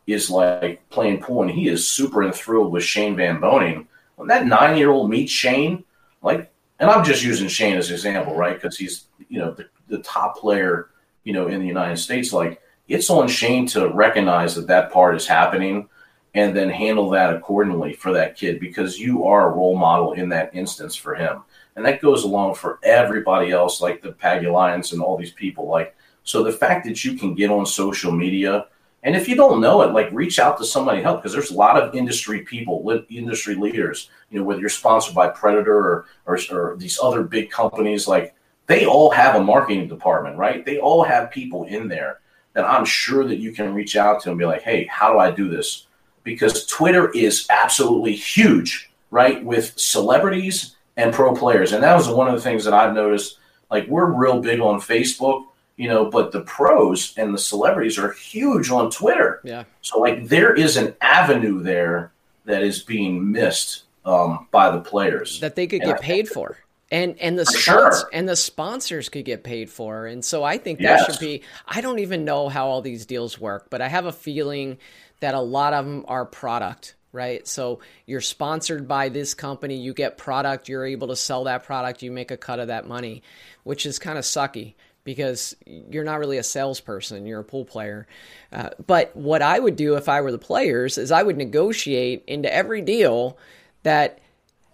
is 0.07 0.29
like 0.29 0.87
playing 0.89 1.19
pool 1.19 1.41
and 1.41 1.51
he 1.51 1.67
is 1.67 1.87
super 1.87 2.23
enthralled 2.23 2.71
with 2.71 2.83
Shane 2.83 3.15
Van 3.15 3.39
Boening, 3.39 3.87
when 4.15 4.27
that 4.27 4.45
nine 4.45 4.77
year 4.77 4.91
old 4.91 5.09
meets 5.09 5.31
Shane, 5.31 5.83
like, 6.21 6.51
and 6.79 6.89
I'm 6.89 7.03
just 7.03 7.23
using 7.23 7.47
Shane 7.47 7.77
as 7.77 7.89
an 7.89 7.95
example, 7.95 8.35
right? 8.35 8.55
Because 8.55 8.77
he's, 8.77 9.05
you 9.29 9.39
know, 9.39 9.51
the, 9.51 9.67
the 9.87 9.99
top 9.99 10.37
player, 10.37 10.89
you 11.23 11.33
know, 11.33 11.47
in 11.47 11.59
the 11.59 11.67
United 11.67 11.97
States. 11.97 12.33
Like, 12.33 12.61
it's 12.87 13.09
on 13.09 13.27
Shane 13.27 13.65
to 13.67 13.89
recognize 13.89 14.55
that 14.55 14.67
that 14.67 14.91
part 14.91 15.15
is 15.15 15.25
happening 15.25 15.89
and 16.35 16.55
then 16.55 16.69
handle 16.69 17.09
that 17.09 17.33
accordingly 17.33 17.93
for 17.93 18.13
that 18.13 18.35
kid 18.37 18.59
because 18.59 18.99
you 18.99 19.25
are 19.25 19.49
a 19.49 19.55
role 19.55 19.77
model 19.77 20.13
in 20.13 20.29
that 20.29 20.53
instance 20.53 20.95
for 20.95 21.15
him. 21.15 21.41
And 21.75 21.85
that 21.85 22.01
goes 22.01 22.23
along 22.23 22.55
for 22.55 22.79
everybody 22.83 23.51
else, 23.51 23.81
like 23.81 24.01
the 24.01 24.11
Pagulayan 24.11 24.91
and 24.93 25.01
all 25.01 25.17
these 25.17 25.31
people. 25.31 25.67
Like, 25.67 25.95
so 26.23 26.43
the 26.43 26.51
fact 26.51 26.85
that 26.85 27.03
you 27.03 27.15
can 27.17 27.33
get 27.33 27.49
on 27.49 27.65
social 27.65 28.11
media 28.11 28.67
and 29.05 29.15
if 29.15 29.29
you 29.29 29.35
don't 29.35 29.61
know 29.61 29.83
it, 29.83 29.93
like 29.93 30.09
reach 30.11 30.39
out 30.39 30.57
to 30.57 30.65
somebody 30.65 30.99
help 30.99 31.21
because 31.21 31.31
there's 31.31 31.51
a 31.51 31.55
lot 31.55 31.81
of 31.81 31.93
industry 31.93 32.41
people, 32.41 33.03
industry 33.07 33.53
leaders. 33.53 34.09
You 34.31 34.39
know, 34.39 34.45
whether 34.45 34.59
you're 34.59 34.67
sponsored 34.67 35.13
by 35.13 35.27
Predator 35.27 35.77
or, 35.77 36.05
or, 36.25 36.39
or 36.51 36.75
these 36.75 36.97
other 36.99 37.21
big 37.21 37.51
companies, 37.51 38.07
like 38.07 38.33
they 38.65 38.87
all 38.87 39.11
have 39.11 39.35
a 39.35 39.43
marketing 39.43 39.87
department, 39.87 40.39
right? 40.39 40.65
They 40.65 40.79
all 40.79 41.03
have 41.03 41.29
people 41.29 41.65
in 41.65 41.87
there 41.87 42.21
that 42.53 42.65
I'm 42.65 42.83
sure 42.83 43.23
that 43.25 43.37
you 43.37 43.51
can 43.51 43.75
reach 43.75 43.95
out 43.95 44.23
to 44.23 44.31
and 44.31 44.39
be 44.39 44.45
like, 44.45 44.63
hey, 44.63 44.87
how 44.89 45.13
do 45.13 45.19
I 45.19 45.29
do 45.29 45.49
this? 45.49 45.84
Because 46.25 46.65
Twitter 46.65 47.09
is 47.11 47.47
absolutely 47.49 48.15
huge, 48.15 48.91
right? 49.11 49.41
With 49.45 49.79
celebrities 49.79 50.75
and 50.97 51.13
pro 51.13 51.33
players. 51.33 51.71
And 51.71 51.81
that 51.81 51.95
was 51.95 52.09
one 52.09 52.27
of 52.27 52.33
the 52.33 52.41
things 52.41 52.65
that 52.65 52.73
I've 52.73 52.93
noticed. 52.93 53.37
Like, 53.71 53.87
we're 53.87 54.11
real 54.11 54.41
big 54.41 54.59
on 54.59 54.81
Facebook 54.81 55.45
you 55.77 55.89
know, 55.89 56.05
but 56.05 56.31
the 56.31 56.41
pros 56.41 57.13
and 57.17 57.33
the 57.33 57.37
celebrities 57.37 57.97
are 57.97 58.13
huge 58.13 58.69
on 58.69 58.89
Twitter. 58.89 59.41
Yeah. 59.43 59.63
So 59.81 59.99
like 59.99 60.27
there 60.27 60.53
is 60.53 60.77
an 60.77 60.95
avenue 61.01 61.61
there 61.61 62.11
that 62.45 62.63
is 62.63 62.81
being 62.83 63.31
missed 63.31 63.83
um, 64.05 64.47
by 64.51 64.71
the 64.71 64.79
players 64.79 65.39
that 65.39 65.55
they 65.55 65.67
could 65.67 65.81
and 65.81 65.91
get 65.91 66.01
paid 66.01 66.27
for. 66.27 66.57
And 66.91 67.19
and 67.19 67.37
the 67.37 67.45
sponsors 67.45 68.01
sure. 68.01 68.09
and 68.13 68.29
the 68.29 68.35
sponsors 68.35 69.09
could 69.09 69.25
get 69.25 69.43
paid 69.43 69.69
for. 69.69 70.05
And 70.05 70.23
so 70.23 70.43
I 70.43 70.57
think 70.57 70.79
that 70.79 70.99
Yes. 70.99 71.05
should 71.05 71.19
be 71.19 71.41
I 71.67 71.81
don't 71.81 71.99
even 71.99 72.23
know 72.23 72.47
how 72.47 72.67
all 72.67 72.81
these 72.81 73.05
deals 73.05 73.39
work, 73.39 73.67
but 73.69 73.81
I 73.81 73.87
have 73.87 74.05
a 74.05 74.11
feeling 74.13 74.77
that 75.19 75.33
a 75.33 75.39
lot 75.39 75.73
of 75.73 75.85
them 75.85 76.05
are 76.07 76.25
product, 76.25 76.95
right? 77.11 77.47
So 77.47 77.79
you're 78.05 78.21
sponsored 78.21 78.87
by 78.87 79.09
this 79.09 79.33
company, 79.33 79.75
you 79.77 79.93
get 79.93 80.17
product, 80.17 80.67
you're 80.69 80.85
able 80.85 81.07
to 81.09 81.15
sell 81.15 81.45
that 81.45 81.63
product, 81.63 82.03
you 82.03 82.11
make 82.11 82.31
a 82.31 82.37
cut 82.37 82.59
of 82.59 82.67
that 82.67 82.87
money, 82.87 83.23
which 83.63 83.85
is 83.85 83.99
kind 83.99 84.17
of 84.17 84.23
sucky 84.23 84.73
because 85.03 85.55
you're 85.65 86.03
not 86.03 86.19
really 86.19 86.37
a 86.37 86.43
salesperson, 86.43 87.25
you're 87.27 87.39
a 87.39 87.43
pool 87.43 87.63
player. 87.63 88.07
Uh, 88.51 88.69
but 88.87 89.15
what 89.15 89.41
I 89.41 89.59
would 89.59 89.75
do 89.75 89.95
if 89.95 90.09
I 90.09 90.21
were 90.21 90.31
the 90.31 90.37
players 90.39 90.97
is 90.97 91.11
I 91.11 91.21
would 91.23 91.37
negotiate 91.37 92.23
into 92.25 92.51
every 92.53 92.81
deal 92.81 93.37
that 93.83 94.17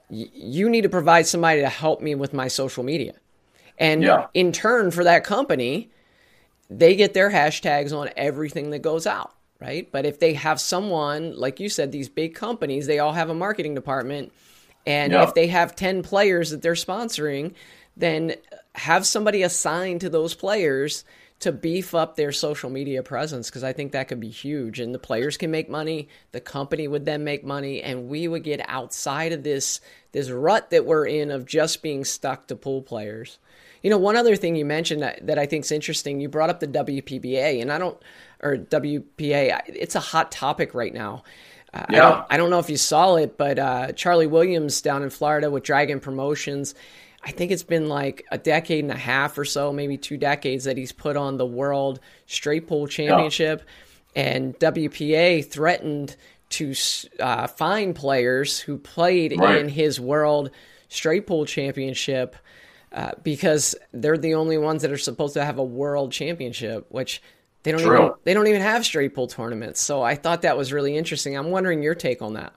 y- 0.10 0.30
you 0.34 0.70
need 0.70 0.82
to 0.82 0.90
provide 0.90 1.28
somebody 1.28 1.60
to 1.62 1.70
help 1.70 2.02
me 2.02 2.16
with 2.16 2.34
my 2.34 2.48
social 2.48 2.84
media. 2.84 3.14
And 3.78 4.04
Yeah. 4.04 4.28
in 4.34 4.54
turn, 4.54 4.92
for 4.92 5.04
that 5.04 5.26
company, 5.26 5.90
they 6.70 6.96
get 6.96 7.14
their 7.14 7.30
hashtags 7.32 7.92
on 7.92 8.10
everything 8.16 8.70
that 8.70 8.80
goes 8.80 9.06
out, 9.06 9.34
right? 9.62 9.88
But 9.92 10.06
if 10.06 10.20
they 10.20 10.34
have 10.34 10.60
someone, 10.60 11.36
like 11.38 11.60
you 11.60 11.70
said, 11.70 11.92
these 11.92 12.10
big 12.10 12.34
companies, 12.34 12.88
they 12.88 13.00
all 13.00 13.14
have 13.14 13.30
a 13.30 13.36
marketing 13.36 13.76
department. 13.76 14.34
And 14.86 15.14
Yeah. 15.14 15.24
if 15.24 15.36
they 15.36 15.48
have 15.48 15.76
10 15.76 16.02
players 16.02 16.50
that 16.50 16.64
they're 16.64 16.74
sponsoring, 16.74 17.54
then 17.96 18.36
have 18.74 19.06
somebody 19.06 19.44
assigned 19.44 20.02
to 20.02 20.10
those 20.10 20.34
players 20.34 21.04
to 21.42 21.52
beef 21.52 21.96
up 21.96 22.16
their 22.16 22.32
social 22.32 22.70
media 22.70 23.02
presence 23.02 23.50
because 23.50 23.64
I 23.64 23.74
think 23.74 23.92
that 23.92 24.08
could 24.08 24.20
be 24.20 24.30
huge. 24.30 24.80
And 24.80 24.94
the 24.94 25.00
players 25.00 25.38
can 25.38 25.52
make 25.52 25.70
money, 25.70 26.08
the 26.32 26.40
company 26.40 26.88
would 26.88 27.06
then 27.06 27.24
make 27.24 27.44
money, 27.44 27.82
and 27.82 28.08
we 28.08 28.28
would 28.28 28.44
get 28.44 28.62
outside 28.68 29.34
of 29.34 29.44
this 29.44 29.82
this 30.12 30.30
rut 30.30 30.70
that 30.72 30.86
we're 30.86 31.06
in 31.08 31.32
of 31.32 31.46
just 31.46 31.82
being 31.82 32.04
stuck 32.04 32.48
to 32.48 32.56
pool 32.56 32.82
players. 32.82 33.40
You 33.82 33.90
know, 33.90 33.98
one 33.98 34.16
other 34.16 34.36
thing 34.36 34.56
you 34.56 34.66
mentioned 34.66 35.02
that, 35.02 35.26
that 35.26 35.40
I 35.40 35.46
think 35.48 35.66
is 35.66 35.72
interesting, 35.72 36.20
you 36.20 36.30
brought 36.30 36.50
up 36.50 36.60
the 36.60 36.68
WPBA, 36.68 37.62
and 37.62 37.72
I 37.72 37.80
don't, 37.80 37.98
or 38.42 38.58
WPA, 38.58 39.62
it's 39.68 39.96
a 39.96 40.00
hot 40.00 40.32
topic 40.32 40.74
right 40.74 40.94
now. 40.94 41.24
Uh, 41.74 41.86
I, 41.88 41.96
don't, 41.96 42.26
I 42.32 42.38
don't 42.38 42.50
know 42.50 42.60
if 42.60 42.70
you 42.70 42.78
saw 42.78 43.16
it, 43.16 43.38
but 43.38 43.58
uh, 43.58 43.92
Charlie 43.94 44.28
Williams 44.28 44.82
down 44.82 45.04
in 45.04 45.10
Florida 45.10 45.50
with 45.50 45.64
Dragon 45.64 46.00
Promotions, 46.00 46.76
I 47.24 47.32
think 47.32 47.52
it's 47.52 47.64
been 47.64 47.88
like 47.88 48.26
a 48.32 48.38
decade 48.38 48.84
and 48.84 48.92
a 48.92 48.98
half 48.98 49.38
or 49.38 49.46
so, 49.46 49.72
maybe 49.72 49.96
two 49.98 50.18
decades, 50.18 50.66
that 50.66 50.76
he's 50.76 50.92
put 50.92 51.16
on 51.16 51.38
the 51.38 51.46
World 51.46 52.00
Straight 52.26 52.68
Pool 52.68 52.88
Championship. 52.88 53.64
And 54.16 54.58
WPA 54.60 55.46
threatened 55.50 56.18
to 56.50 56.74
uh, 57.20 57.48
fine 57.48 57.94
players 57.94 58.60
who 58.60 58.78
played 58.78 59.40
Right. 59.40 59.60
in 59.60 59.70
his 59.70 60.00
World 60.02 60.52
Straight 60.90 61.26
Pool 61.26 61.46
Championship 61.46 62.36
uh, 62.92 63.12
because 63.24 63.76
they're 63.94 64.18
the 64.18 64.34
only 64.34 64.58
ones 64.58 64.82
that 64.82 64.92
are 64.92 64.98
supposed 64.98 65.36
to 65.36 65.46
have 65.46 65.58
a 65.60 65.64
World 65.64 66.12
Championship, 66.12 66.88
which 66.90 67.22
they 67.64 67.72
don't 67.72 67.82
True. 67.82 67.98
even 67.98 68.12
they 68.24 68.34
don't 68.34 68.48
even 68.48 68.62
have 68.62 68.86
straight 68.86 69.14
pool 69.14 69.28
tournaments. 69.28 69.80
So 69.82 70.02
I 70.02 70.16
thought 70.16 70.42
that 70.44 70.58
was 70.58 70.74
really 70.74 70.98
interesting. 70.98 71.38
I'm 71.38 71.52
wondering 71.52 71.84
your 71.84 71.96
take 71.96 72.22
on 72.22 72.34
that. 72.34 72.54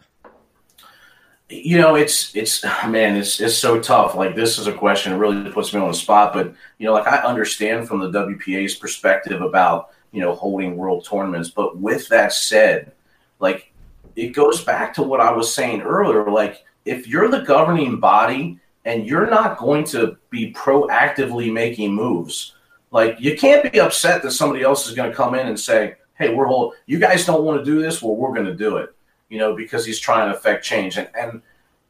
you 1.50 1.76
know 1.76 1.94
it's 1.94 2.34
it's 2.34 2.64
man 2.88 3.16
it's 3.16 3.38
it's 3.38 3.54
so 3.54 3.78
tough 3.78 4.14
like 4.14 4.34
this 4.34 4.58
is 4.58 4.66
a 4.66 4.72
question 4.72 5.12
that 5.12 5.18
really 5.18 5.50
puts 5.50 5.74
me 5.74 5.80
on 5.80 5.88
the 5.88 5.94
spot 5.94 6.32
but 6.32 6.54
you 6.78 6.86
know 6.86 6.92
like 6.92 7.06
i 7.06 7.18
understand 7.18 7.86
from 7.86 8.00
the 8.00 8.10
wpa's 8.10 8.74
perspective 8.74 9.42
about 9.42 9.90
you 10.10 10.20
know 10.20 10.34
holding 10.34 10.74
world 10.76 11.04
tournaments 11.04 11.50
but 11.50 11.76
with 11.76 12.08
that 12.08 12.32
said 12.32 12.92
like 13.40 13.72
it 14.16 14.28
goes 14.28 14.64
back 14.64 14.94
to 14.94 15.02
what 15.02 15.20
i 15.20 15.30
was 15.30 15.52
saying 15.54 15.82
earlier 15.82 16.30
like 16.30 16.64
if 16.86 17.06
you're 17.06 17.28
the 17.28 17.42
governing 17.42 18.00
body 18.00 18.58
and 18.86 19.06
you're 19.06 19.28
not 19.28 19.58
going 19.58 19.84
to 19.84 20.16
be 20.30 20.50
proactively 20.52 21.52
making 21.52 21.92
moves 21.94 22.53
like 22.94 23.20
you 23.20 23.32
can't 23.36 23.62
be 23.70 23.80
upset 23.80 24.22
that 24.22 24.30
somebody 24.30 24.62
else 24.62 24.88
is 24.88 24.94
going 24.94 25.10
to 25.10 25.16
come 25.16 25.34
in 25.34 25.46
and 25.46 25.58
say 25.58 25.94
hey 26.20 26.28
we're 26.34 26.46
hold 26.46 26.74
you 26.86 26.98
guys 26.98 27.26
don't 27.26 27.44
want 27.44 27.58
to 27.58 27.64
do 27.64 27.82
this 27.82 28.00
well 28.00 28.16
we're 28.16 28.34
going 28.38 28.52
to 28.54 28.60
do 28.66 28.78
it 28.82 28.94
you 29.34 29.40
know, 29.40 29.54
because 29.54 29.84
he's 29.84 29.98
trying 29.98 30.30
to 30.30 30.36
affect 30.36 30.64
change. 30.64 30.96
And 30.96 31.08
and 31.18 31.42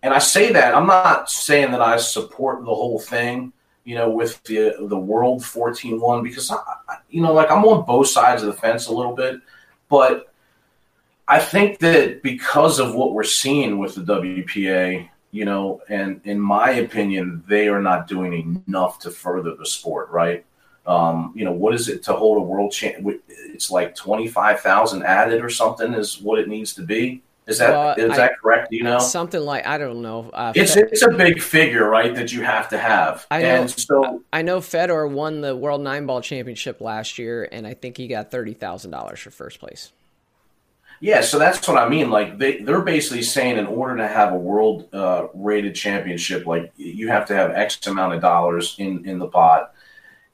and 0.02 0.14
I 0.14 0.18
say 0.18 0.52
that 0.52 0.74
I'm 0.74 0.86
not 0.86 1.30
saying 1.30 1.72
that 1.72 1.82
I 1.82 1.98
support 1.98 2.60
the 2.64 2.74
whole 2.74 2.98
thing, 2.98 3.52
you 3.84 3.96
know, 3.96 4.08
with 4.08 4.42
the 4.44 4.74
the 4.88 4.98
world 4.98 5.42
14-1 5.42 6.22
because 6.22 6.50
I- 6.50 6.96
you 7.10 7.20
know, 7.20 7.34
like 7.34 7.50
I'm 7.50 7.64
on 7.64 7.84
both 7.84 8.08
sides 8.08 8.42
of 8.42 8.46
the 8.46 8.60
fence 8.60 8.86
a 8.86 8.94
little 8.94 9.14
bit, 9.14 9.40
but 9.90 10.32
I 11.28 11.38
think 11.38 11.78
that 11.80 12.22
because 12.22 12.78
of 12.78 12.94
what 12.94 13.12
we're 13.12 13.24
seeing 13.24 13.78
with 13.78 13.94
the 13.94 14.02
WPA, 14.02 15.08
you 15.30 15.44
know, 15.44 15.80
and 15.88 16.20
in 16.24 16.40
my 16.40 16.70
opinion, 16.70 17.42
they 17.46 17.68
are 17.68 17.80
not 17.80 18.08
doing 18.08 18.62
enough 18.66 18.98
to 19.00 19.10
further 19.10 19.54
the 19.54 19.66
sport, 19.66 20.10
right? 20.10 20.44
Um, 20.86 21.32
you 21.34 21.44
know, 21.44 21.52
what 21.52 21.74
is 21.74 21.88
it 21.88 22.02
to 22.04 22.12
hold 22.12 22.38
a 22.38 22.42
world 22.42 22.72
champ? 22.72 23.06
It's 23.28 23.70
like 23.70 23.94
twenty 23.94 24.28
five 24.28 24.60
thousand 24.60 25.02
added 25.04 25.42
or 25.42 25.48
something 25.50 25.94
is 25.94 26.20
what 26.20 26.38
it 26.38 26.48
needs 26.48 26.74
to 26.74 26.82
be. 26.82 27.22
Is 27.46 27.58
that 27.58 27.98
is 27.98 28.10
I- 28.10 28.16
that 28.16 28.32
correct? 28.40 28.70
Do 28.70 28.76
you 28.76 28.82
know? 28.84 28.98
Something 28.98 29.42
like 29.42 29.66
I 29.66 29.76
don't 29.78 30.02
know. 30.02 30.30
Uh, 30.32 30.52
It's 30.54 30.74
Fe- 30.74 30.88
it's 30.90 31.02
a 31.02 31.10
big 31.10 31.40
figure, 31.42 31.88
right? 31.88 32.14
That 32.14 32.32
you 32.32 32.42
have 32.42 32.68
to 32.70 32.78
have, 32.78 33.26
I 33.30 33.42
know. 33.42 33.48
and 33.48 33.70
so 33.70 34.22
I 34.32 34.42
know 34.42 34.60
Fedor 34.60 35.06
won 35.06 35.40
the 35.42 35.54
World 35.54 35.82
Nine 35.82 36.06
Ball 36.06 36.20
Championship 36.22 36.80
last 36.80 37.18
year, 37.18 37.48
and 37.50 37.66
I 37.66 37.74
think 37.74 37.96
he 37.96 38.06
got 38.08 38.30
thirty 38.30 38.54
thousand 38.54 38.92
dollars 38.92 39.20
for 39.20 39.30
first 39.30 39.60
place. 39.60 39.92
Yeah, 41.00 41.20
so 41.20 41.38
that's 41.38 41.66
what 41.68 41.76
I 41.76 41.86
mean. 41.88 42.08
Like 42.10 42.38
they 42.38 42.62
they're 42.62 42.80
basically 42.80 43.22
saying 43.22 43.58
in 43.58 43.66
order 43.66 43.98
to 43.98 44.08
have 44.08 44.32
a 44.32 44.38
world 44.38 44.88
uh, 44.94 45.26
rated 45.34 45.74
championship, 45.74 46.46
like 46.46 46.72
you 46.76 47.08
have 47.08 47.26
to 47.26 47.34
have 47.34 47.50
X 47.50 47.86
amount 47.86 48.14
of 48.14 48.22
dollars 48.22 48.74
in 48.78 49.06
in 49.06 49.18
the 49.18 49.26
pot. 49.26 49.73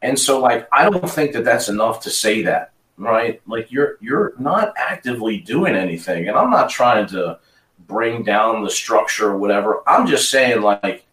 And 0.03 0.19
so 0.19 0.41
like 0.41 0.69
I 0.73 0.89
don't 0.89 1.11
think 1.11 1.33
that 1.33 1.45
that's 1.45 1.69
enough 1.69 2.01
to 2.03 2.11
say 2.11 2.43
that, 2.43 2.73
right? 2.97 3.41
Like 3.47 3.71
you're 3.71 3.97
you're 4.01 4.35
not 4.39 4.73
actively 4.77 5.39
doing 5.39 5.75
anything, 5.75 6.29
and 6.29 6.37
I'm 6.37 6.51
not 6.51 6.71
trying 6.71 7.07
to 7.09 7.39
bring 7.87 8.23
down 8.23 8.63
the 8.63 8.71
structure 8.71 9.31
or 9.31 9.37
whatever. 9.37 9.83
I'm 9.87 10.07
just 10.07 10.31
saying, 10.31 10.63
like, 10.63 11.05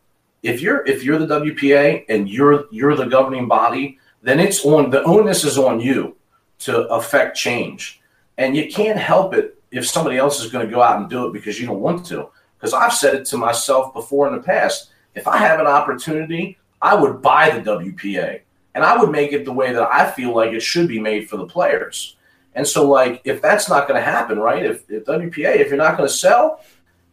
if 0.43 0.61
you're 0.61 0.85
if 0.85 1.03
you're 1.03 1.19
the 1.19 1.39
WPA 1.39 2.05
and 2.07 2.29
you're 2.29 2.65
you're 2.71 2.95
the 2.95 3.05
governing 3.05 3.47
body, 3.47 3.99
then 4.21 4.39
it's 4.39 4.63
on 4.63 4.89
the 4.89 5.03
onus 5.03 5.43
is 5.43 5.57
on 5.57 5.81
you 5.81 6.15
to 6.59 6.87
affect 6.87 7.35
change, 7.35 8.01
and 8.37 8.55
you 8.55 8.71
can't 8.71 8.97
help 8.97 9.33
it 9.33 9.61
if 9.71 9.85
somebody 9.85 10.17
else 10.17 10.41
is 10.43 10.49
going 10.49 10.65
to 10.65 10.73
go 10.73 10.81
out 10.81 10.99
and 11.01 11.09
do 11.09 11.27
it 11.27 11.33
because 11.33 11.59
you 11.59 11.67
don't 11.67 11.81
want 11.81 12.05
to. 12.05 12.29
Because 12.57 12.73
I've 12.73 12.93
said 12.93 13.15
it 13.15 13.25
to 13.27 13.37
myself 13.37 13.93
before 13.93 14.27
in 14.27 14.35
the 14.35 14.41
past. 14.41 14.91
If 15.13 15.27
I 15.27 15.37
have 15.37 15.59
an 15.59 15.67
opportunity, 15.67 16.57
I 16.81 16.95
would 16.95 17.21
buy 17.21 17.49
the 17.49 17.71
WPA 17.71 18.41
and 18.77 18.85
I 18.85 18.95
would 18.95 19.09
make 19.09 19.33
it 19.33 19.43
the 19.43 19.51
way 19.51 19.73
that 19.73 19.89
I 19.91 20.07
feel 20.11 20.35
like 20.35 20.51
it 20.51 20.61
should 20.61 20.87
be 20.87 20.99
made 20.99 21.27
for 21.27 21.35
the 21.35 21.47
players. 21.47 22.15
And 22.53 22.65
so, 22.65 22.87
like, 22.87 23.21
if 23.23 23.41
that's 23.41 23.67
not 23.67 23.87
going 23.87 23.99
to 23.99 24.05
happen, 24.05 24.37
right? 24.37 24.63
If, 24.63 24.87
if 24.87 25.03
WPA, 25.05 25.55
if 25.55 25.69
you're 25.69 25.77
not 25.77 25.97
going 25.97 26.07
to 26.07 26.13
sell 26.13 26.63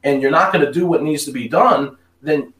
and 0.02 0.20
you're 0.20 0.30
not 0.30 0.52
going 0.52 0.62
to 0.62 0.70
do 0.70 0.86
what 0.86 1.02
needs 1.02 1.24
to 1.24 1.32
be 1.32 1.48
done, 1.48 1.96
then 2.20 2.52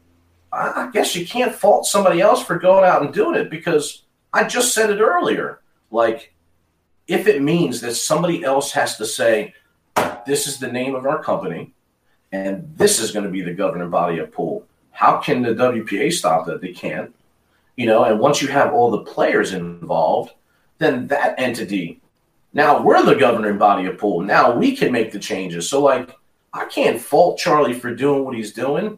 I 0.51 0.89
guess 0.91 1.15
you 1.15 1.23
can't 1.23 1.53
fault 1.53 1.85
somebody 1.85 2.19
else 2.19 2.43
for 2.43 2.57
going 2.57 2.83
out 2.83 3.03
and 3.03 3.13
doing 3.13 3.35
it 3.35 3.51
because 3.51 4.01
I 4.33 4.43
just 4.43 4.73
said 4.73 4.89
it 4.89 4.99
earlier. 4.99 5.59
Like, 5.91 6.33
if 7.07 7.27
it 7.27 7.43
means 7.43 7.81
that 7.81 7.93
somebody 7.93 8.43
else 8.43 8.71
has 8.71 8.97
to 8.97 9.05
say, 9.05 9.53
this 10.25 10.47
is 10.47 10.57
the 10.57 10.71
name 10.71 10.95
of 10.95 11.05
our 11.05 11.21
company 11.21 11.75
and 12.31 12.73
this 12.75 12.99
is 12.99 13.11
going 13.11 13.25
to 13.25 13.31
be 13.31 13.41
the 13.41 13.53
governing 13.53 13.91
body 13.91 14.17
of 14.17 14.31
pool, 14.31 14.65
how 14.89 15.17
can 15.17 15.43
the 15.43 15.53
WPA 15.53 16.11
stop 16.11 16.47
that? 16.47 16.59
They 16.59 16.73
can't. 16.73 17.14
You 17.75 17.85
know, 17.87 18.03
and 18.05 18.19
once 18.19 18.41
you 18.41 18.47
have 18.47 18.73
all 18.73 18.89
the 18.89 19.03
players 19.03 19.53
involved, 19.53 20.33
then 20.77 21.07
that 21.07 21.35
entity, 21.37 22.01
now 22.53 22.81
we're 22.81 23.03
the 23.03 23.15
governing 23.15 23.57
body 23.57 23.85
of 23.85 23.97
pool. 23.97 24.21
Now 24.21 24.55
we 24.55 24.75
can 24.75 24.91
make 24.91 25.11
the 25.11 25.19
changes. 25.19 25.69
So, 25.69 25.81
like, 25.81 26.09
I 26.53 26.65
can't 26.65 27.01
fault 27.01 27.37
Charlie 27.37 27.73
for 27.73 27.93
doing 27.93 28.23
what 28.23 28.35
he's 28.35 28.53
doing. 28.53 28.97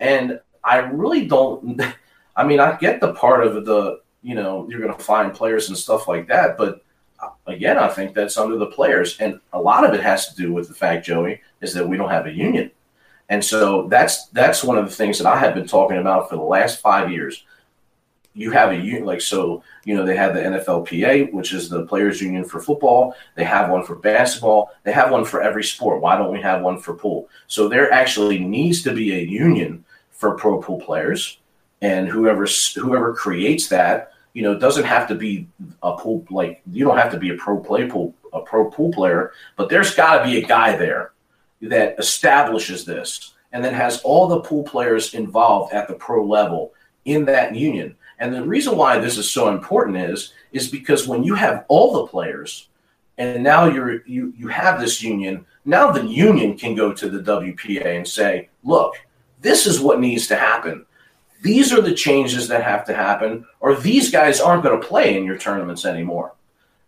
And 0.00 0.38
I 0.62 0.78
really 0.78 1.26
don't. 1.26 1.80
I 2.36 2.44
mean, 2.44 2.60
I 2.60 2.76
get 2.76 3.00
the 3.00 3.14
part 3.14 3.46
of 3.46 3.64
the, 3.64 4.00
you 4.22 4.34
know, 4.34 4.66
you're 4.68 4.80
going 4.80 4.96
to 4.96 5.02
find 5.02 5.32
players 5.32 5.68
and 5.68 5.76
stuff 5.76 6.08
like 6.08 6.28
that. 6.28 6.58
But 6.58 6.84
uh, 7.18 7.30
again, 7.46 7.78
I 7.78 7.88
think 7.88 8.14
that's 8.14 8.36
under 8.36 8.56
the 8.56 8.66
players. 8.66 9.18
And 9.18 9.40
a 9.52 9.60
lot 9.60 9.84
of 9.84 9.94
it 9.94 10.02
has 10.02 10.28
to 10.28 10.36
do 10.36 10.52
with 10.52 10.68
the 10.68 10.74
fact, 10.74 11.06
Joey, 11.06 11.40
is 11.60 11.72
that 11.74 11.88
we 11.88 11.96
don't 11.96 12.10
have 12.10 12.26
a 12.26 12.32
union. 12.32 12.70
And 13.30 13.44
so 13.44 13.88
that's 13.88 14.26
that's 14.26 14.64
one 14.64 14.76
of 14.76 14.84
the 14.84 14.94
things 14.94 15.16
that 15.18 15.26
I 15.26 15.38
have 15.38 15.54
been 15.54 15.66
talking 15.66 15.98
about 15.98 16.28
for 16.28 16.36
the 16.36 16.42
last 16.42 16.80
five 16.80 17.10
years. 17.10 17.44
You 18.34 18.52
have 18.52 18.70
a 18.70 18.76
union, 18.76 19.04
like 19.04 19.20
so, 19.20 19.62
you 19.84 19.96
know, 19.96 20.04
they 20.04 20.16
have 20.16 20.34
the 20.34 20.40
NFLPA, 20.40 21.32
which 21.32 21.52
is 21.52 21.68
the 21.68 21.84
players' 21.86 22.20
union 22.20 22.44
for 22.44 22.60
football. 22.60 23.14
They 23.34 23.44
have 23.44 23.70
one 23.70 23.84
for 23.84 23.96
basketball. 23.96 24.70
They 24.84 24.92
have 24.92 25.10
one 25.10 25.24
for 25.24 25.42
every 25.42 25.64
sport. 25.64 26.00
Why 26.00 26.16
don't 26.16 26.32
we 26.32 26.40
have 26.40 26.62
one 26.62 26.78
for 26.78 26.94
pool? 26.94 27.28
So 27.48 27.68
there 27.68 27.92
actually 27.92 28.38
needs 28.38 28.82
to 28.82 28.94
be 28.94 29.14
a 29.14 29.22
union 29.22 29.84
for 30.12 30.36
pro 30.36 30.62
pool 30.62 30.80
players, 30.80 31.38
and 31.82 32.06
whoever 32.06 32.46
whoever 32.76 33.14
creates 33.14 33.68
that, 33.68 34.12
you 34.32 34.42
know, 34.42 34.56
doesn't 34.56 34.84
have 34.84 35.08
to 35.08 35.14
be 35.16 35.48
a 35.82 35.96
pool 35.96 36.24
like 36.30 36.62
you 36.70 36.84
don't 36.84 36.98
have 36.98 37.10
to 37.10 37.18
be 37.18 37.30
a 37.30 37.36
pro 37.36 37.58
play 37.58 37.88
pool 37.88 38.14
a 38.32 38.40
pro 38.40 38.70
pool 38.70 38.92
player, 38.92 39.32
but 39.56 39.68
there's 39.68 39.94
got 39.94 40.18
to 40.18 40.24
be 40.24 40.38
a 40.38 40.46
guy 40.46 40.76
there 40.76 41.12
that 41.62 41.98
establishes 41.98 42.84
this 42.84 43.34
and 43.52 43.64
then 43.64 43.74
has 43.74 44.00
all 44.02 44.28
the 44.28 44.40
pool 44.40 44.62
players 44.62 45.14
involved 45.14 45.72
at 45.72 45.88
the 45.88 45.94
pro 45.94 46.24
level 46.24 46.72
in 47.04 47.24
that 47.24 47.54
union. 47.54 47.96
And 48.20 48.34
the 48.34 48.44
reason 48.44 48.76
why 48.76 48.98
this 48.98 49.18
is 49.18 49.30
so 49.30 49.48
important 49.48 49.96
is 49.96 50.34
is 50.52 50.68
because 50.68 51.08
when 51.08 51.24
you 51.24 51.34
have 51.34 51.64
all 51.68 51.92
the 51.94 52.06
players 52.06 52.68
and 53.18 53.42
now 53.42 53.64
you're 53.64 54.06
you 54.06 54.32
you 54.36 54.48
have 54.48 54.78
this 54.78 55.02
union, 55.02 55.46
now 55.64 55.90
the 55.90 56.06
union 56.06 56.56
can 56.56 56.74
go 56.74 56.92
to 56.92 57.08
the 57.08 57.20
WPA 57.20 57.96
and 57.96 58.06
say, 58.06 58.50
"Look, 58.62 58.94
this 59.40 59.66
is 59.66 59.80
what 59.80 60.00
needs 60.00 60.26
to 60.28 60.36
happen. 60.36 60.86
These 61.42 61.72
are 61.72 61.80
the 61.80 61.94
changes 61.94 62.48
that 62.48 62.62
have 62.62 62.84
to 62.86 62.94
happen, 62.94 63.46
or 63.60 63.74
these 63.74 64.10
guys 64.10 64.40
aren't 64.40 64.62
going 64.62 64.78
to 64.78 64.86
play 64.86 65.16
in 65.16 65.24
your 65.24 65.38
tournaments 65.38 65.86
anymore. 65.86 66.34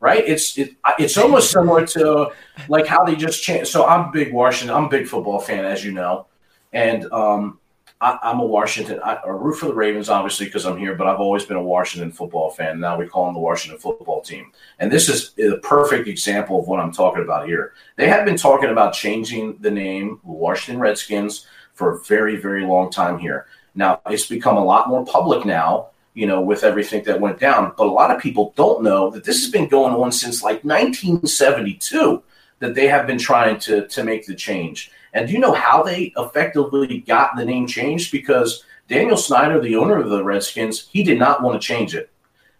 Right? 0.01 0.24
It's 0.26 0.59
it, 0.59 0.74
it's 0.99 1.16
almost 1.16 1.51
similar 1.51 1.87
to 1.87 2.33
like 2.68 2.87
how 2.87 3.05
they 3.05 3.14
just 3.14 3.43
changed. 3.43 3.70
So 3.70 3.87
I'm 3.87 4.11
big 4.11 4.33
Washington. 4.33 4.76
I'm 4.76 4.85
a 4.85 4.89
big 4.89 5.07
football 5.07 5.39
fan, 5.39 5.64
as 5.64 5.85
you 5.85 5.93
know, 5.93 6.26
and 6.72 7.11
um, 7.12 7.61
I, 8.03 8.30
am 8.30 8.40
a 8.40 8.44
Washington. 8.44 8.98
I, 9.05 9.20
root 9.26 9.55
for 9.55 9.66
the 9.66 9.74
Ravens, 9.74 10.09
obviously, 10.09 10.46
because 10.46 10.66
I'm 10.66 10.76
here. 10.76 10.96
But 10.96 11.07
I've 11.07 11.20
always 11.20 11.44
been 11.44 11.57
a 11.57 11.62
Washington 11.62 12.11
football 12.11 12.50
fan. 12.50 12.80
Now 12.80 12.98
we 12.98 13.07
call 13.07 13.26
them 13.26 13.34
the 13.34 13.40
Washington 13.40 13.78
football 13.78 14.20
team, 14.20 14.50
and 14.80 14.90
this 14.90 15.09
is 15.09 15.32
a 15.38 15.59
perfect 15.59 16.09
example 16.09 16.61
of 16.61 16.66
what 16.66 16.80
I'm 16.80 16.92
talking 16.92 17.22
about 17.22 17.46
here. 17.46 17.74
They 17.96 18.09
have 18.09 18.24
been 18.24 18.36
talking 18.36 18.70
about 18.70 18.92
changing 18.92 19.59
the 19.61 19.70
name 19.70 20.20
Washington 20.24 20.80
Redskins 20.80 21.46
for 21.74 21.92
a 21.92 22.00
very, 22.00 22.36
very 22.36 22.66
long 22.66 22.90
time 22.90 23.18
here. 23.18 23.46
Now, 23.74 24.00
it's 24.07 24.26
become 24.26 24.57
a 24.57 24.64
lot 24.64 24.88
more 24.88 25.07
public 25.07 25.46
now, 25.46 25.88
you 26.14 26.26
know, 26.26 26.40
with 26.40 26.64
everything 26.64 27.05
that 27.05 27.20
went 27.20 27.38
down. 27.38 27.72
But 27.76 27.86
a 27.86 27.90
lot 27.90 28.11
of 28.11 28.20
people 28.20 28.53
don't 28.57 28.82
know 28.82 29.11
that 29.11 29.24
this 29.24 29.42
has 29.42 29.50
been 29.50 29.68
going 29.68 29.94
on 29.94 30.12
since 30.12 30.42
like 30.42 30.64
1972 30.64 32.22
that 32.59 32.74
they 32.74 32.86
have 32.86 33.07
been 33.07 33.18
trying 33.18 33.59
to, 33.61 33.86
to 33.88 34.05
make 34.05 34.26
the 34.26 34.34
change. 34.34 34.90
And 35.13 35.27
do 35.27 35.33
you 35.33 35.39
know 35.39 35.53
how 35.53 35.83
they 35.83 36.13
effectively 36.17 36.99
got 37.01 37.37
the 37.37 37.45
name 37.45 37.67
changed? 37.67 38.13
Because 38.13 38.65
Daniel 38.89 39.17
Snyder, 39.17 39.61
the 39.61 39.77
owner 39.77 39.99
of 39.99 40.11
the 40.11 40.25
Redskins, 40.25 40.89
he 40.89 41.03
did 41.03 41.19
not 41.19 41.43
want 41.43 41.61
to 41.61 41.67
change 41.67 41.95
it. 41.95 42.11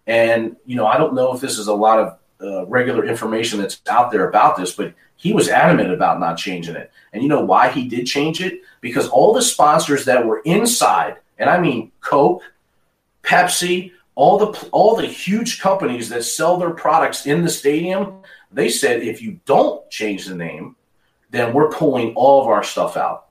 And, 0.07 0.57
you 0.67 0.77
know, 0.77 0.87
I 0.87 0.99
don't 0.99 1.15
know 1.15 1.35
if 1.35 1.41
this 1.41 1.59
is 1.59 1.69
a 1.69 1.75
lot 1.75 1.99
of 1.99 2.19
uh, 2.43 2.67
regular 2.67 3.05
information 3.05 3.61
that's 3.61 3.81
out 3.89 4.11
there 4.11 4.29
about 4.29 4.57
this, 4.57 4.75
but 4.75 4.95
he 5.17 5.33
was 5.33 5.49
adamant 5.49 5.93
about 5.93 6.19
not 6.19 6.37
changing 6.37 6.75
it. 6.75 6.91
And 7.13 7.23
you 7.23 7.29
know 7.29 7.45
why 7.45 7.69
he 7.69 7.89
did 7.89 8.07
change 8.07 8.41
it? 8.41 8.63
Because 8.81 9.09
all 9.09 9.33
the 9.33 9.43
sponsors 9.43 10.05
that 10.07 10.27
were 10.27 10.41
inside, 10.45 11.19
and 11.39 11.49
I 11.49 11.61
mean 11.61 11.93
Coke, 12.01 12.43
Pepsi, 13.23 13.93
all 14.17 14.39
the 14.39 14.69
all 14.73 14.97
the 14.97 15.07
huge 15.07 15.61
companies 15.61 16.09
that 16.09 16.25
sell 16.25 16.57
their 16.57 16.73
products 16.73 17.27
in 17.27 17.43
the 17.43 17.49
stadium, 17.49 18.23
they 18.51 18.69
said 18.69 19.03
if 19.03 19.23
you 19.23 19.39
don't 19.47 19.89
change 19.91 20.27
the 20.27 20.35
name, 20.35 20.75
then 21.33 21.53
we're 21.53 21.71
pulling 21.71 22.15
all 22.15 22.41
of 22.43 22.47
our 22.47 22.63
stuff 22.63 22.97
out. 22.97 23.27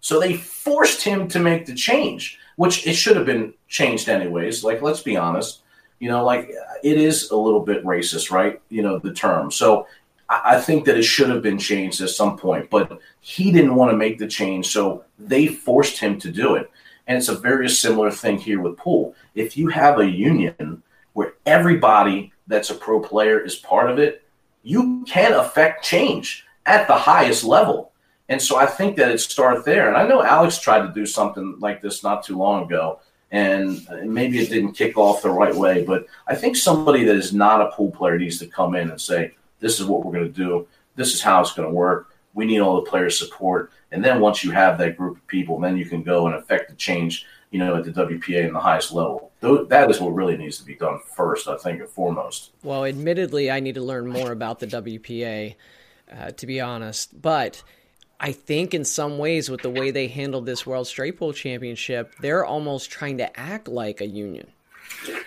So 0.00 0.20
they 0.20 0.34
forced 0.34 1.02
him 1.02 1.28
to 1.28 1.38
make 1.38 1.64
the 1.64 1.74
change, 1.74 2.38
which 2.56 2.86
it 2.86 2.94
should 2.94 3.16
have 3.16 3.26
been 3.26 3.54
changed 3.68 4.08
anyways. 4.08 4.62
Like 4.64 4.82
let's 4.82 5.02
be 5.02 5.16
honest, 5.16 5.62
you 6.00 6.08
know, 6.08 6.24
like 6.24 6.50
it 6.82 6.98
is 6.98 7.30
a 7.30 7.36
little 7.36 7.60
bit 7.60 7.84
racist, 7.84 8.30
right? 8.30 8.60
You 8.68 8.82
know, 8.82 8.98
the 8.98 9.12
term. 9.12 9.50
So 9.50 9.86
I 10.28 10.60
think 10.60 10.84
that 10.84 10.96
it 10.96 11.02
should 11.02 11.28
have 11.28 11.42
been 11.42 11.58
changed 11.58 12.00
at 12.00 12.10
some 12.10 12.36
point, 12.36 12.70
but 12.70 13.00
he 13.20 13.50
didn't 13.50 13.74
want 13.74 13.90
to 13.90 13.96
make 13.96 14.18
the 14.18 14.28
change, 14.28 14.68
so 14.68 15.04
they 15.18 15.48
forced 15.48 15.98
him 15.98 16.18
to 16.20 16.30
do 16.30 16.54
it. 16.54 16.70
And 17.08 17.18
it's 17.18 17.28
a 17.28 17.34
very 17.34 17.68
similar 17.68 18.12
thing 18.12 18.38
here 18.38 18.60
with 18.60 18.76
pool. 18.76 19.14
If 19.34 19.56
you 19.56 19.68
have 19.68 19.98
a 19.98 20.08
union 20.08 20.82
where 21.14 21.34
everybody 21.46 22.32
that's 22.46 22.70
a 22.70 22.76
pro 22.76 23.00
player 23.00 23.40
is 23.40 23.56
part 23.56 23.90
of 23.90 23.98
it, 23.98 24.22
you 24.62 25.04
can 25.06 25.32
affect 25.32 25.84
change 25.84 26.46
at 26.70 26.86
the 26.86 26.94
highest 26.94 27.42
level. 27.44 27.92
And 28.28 28.40
so 28.40 28.56
I 28.56 28.66
think 28.66 28.96
that 28.96 29.10
it 29.10 29.18
starts 29.18 29.64
there. 29.64 29.88
And 29.88 29.96
I 29.96 30.06
know 30.06 30.22
Alex 30.22 30.58
tried 30.58 30.86
to 30.86 30.92
do 30.94 31.04
something 31.04 31.56
like 31.58 31.82
this 31.82 32.04
not 32.04 32.22
too 32.22 32.38
long 32.38 32.64
ago, 32.64 33.00
and 33.32 33.86
maybe 34.04 34.38
it 34.38 34.50
didn't 34.50 34.72
kick 34.72 34.96
off 34.96 35.22
the 35.22 35.30
right 35.30 35.54
way. 35.54 35.84
But 35.84 36.06
I 36.28 36.36
think 36.36 36.56
somebody 36.56 37.04
that 37.04 37.16
is 37.16 37.32
not 37.32 37.60
a 37.60 37.72
pool 37.72 37.90
player 37.90 38.18
needs 38.18 38.38
to 38.38 38.46
come 38.46 38.76
in 38.76 38.90
and 38.90 39.00
say, 39.00 39.34
this 39.58 39.80
is 39.80 39.86
what 39.86 40.04
we're 40.04 40.12
going 40.12 40.32
to 40.32 40.44
do. 40.46 40.68
This 40.94 41.12
is 41.12 41.20
how 41.20 41.40
it's 41.40 41.52
going 41.52 41.68
to 41.68 41.74
work. 41.74 42.14
We 42.34 42.44
need 42.44 42.60
all 42.60 42.76
the 42.76 42.88
players' 42.88 43.18
support. 43.18 43.72
And 43.90 44.04
then 44.04 44.20
once 44.20 44.44
you 44.44 44.52
have 44.52 44.78
that 44.78 44.96
group 44.96 45.16
of 45.16 45.26
people, 45.26 45.58
then 45.58 45.76
you 45.76 45.84
can 45.84 46.02
go 46.04 46.26
and 46.26 46.36
affect 46.36 46.70
the 46.70 46.76
change, 46.76 47.26
you 47.50 47.58
know, 47.58 47.76
at 47.76 47.84
the 47.84 47.90
WPA 47.90 48.46
in 48.46 48.52
the 48.52 48.60
highest 48.60 48.92
level. 48.92 49.32
That 49.40 49.90
is 49.90 50.00
what 50.00 50.14
really 50.14 50.36
needs 50.36 50.58
to 50.58 50.64
be 50.64 50.76
done 50.76 51.00
first, 51.16 51.48
I 51.48 51.56
think, 51.56 51.80
and 51.80 51.88
foremost. 51.88 52.52
Well, 52.62 52.84
admittedly, 52.84 53.50
I 53.50 53.58
need 53.58 53.74
to 53.74 53.82
learn 53.82 54.06
more 54.06 54.30
about 54.30 54.60
the 54.60 54.68
WPA, 54.68 55.56
uh, 56.10 56.30
to 56.32 56.46
be 56.46 56.60
honest. 56.60 57.20
But 57.20 57.62
I 58.18 58.32
think 58.32 58.74
in 58.74 58.84
some 58.84 59.18
ways, 59.18 59.50
with 59.50 59.62
the 59.62 59.70
way 59.70 59.90
they 59.90 60.08
handled 60.08 60.46
this 60.46 60.66
World 60.66 60.86
Straight 60.86 61.18
Pool 61.18 61.32
Championship, 61.32 62.14
they're 62.20 62.44
almost 62.44 62.90
trying 62.90 63.18
to 63.18 63.40
act 63.40 63.68
like 63.68 64.00
a 64.00 64.06
union, 64.06 64.48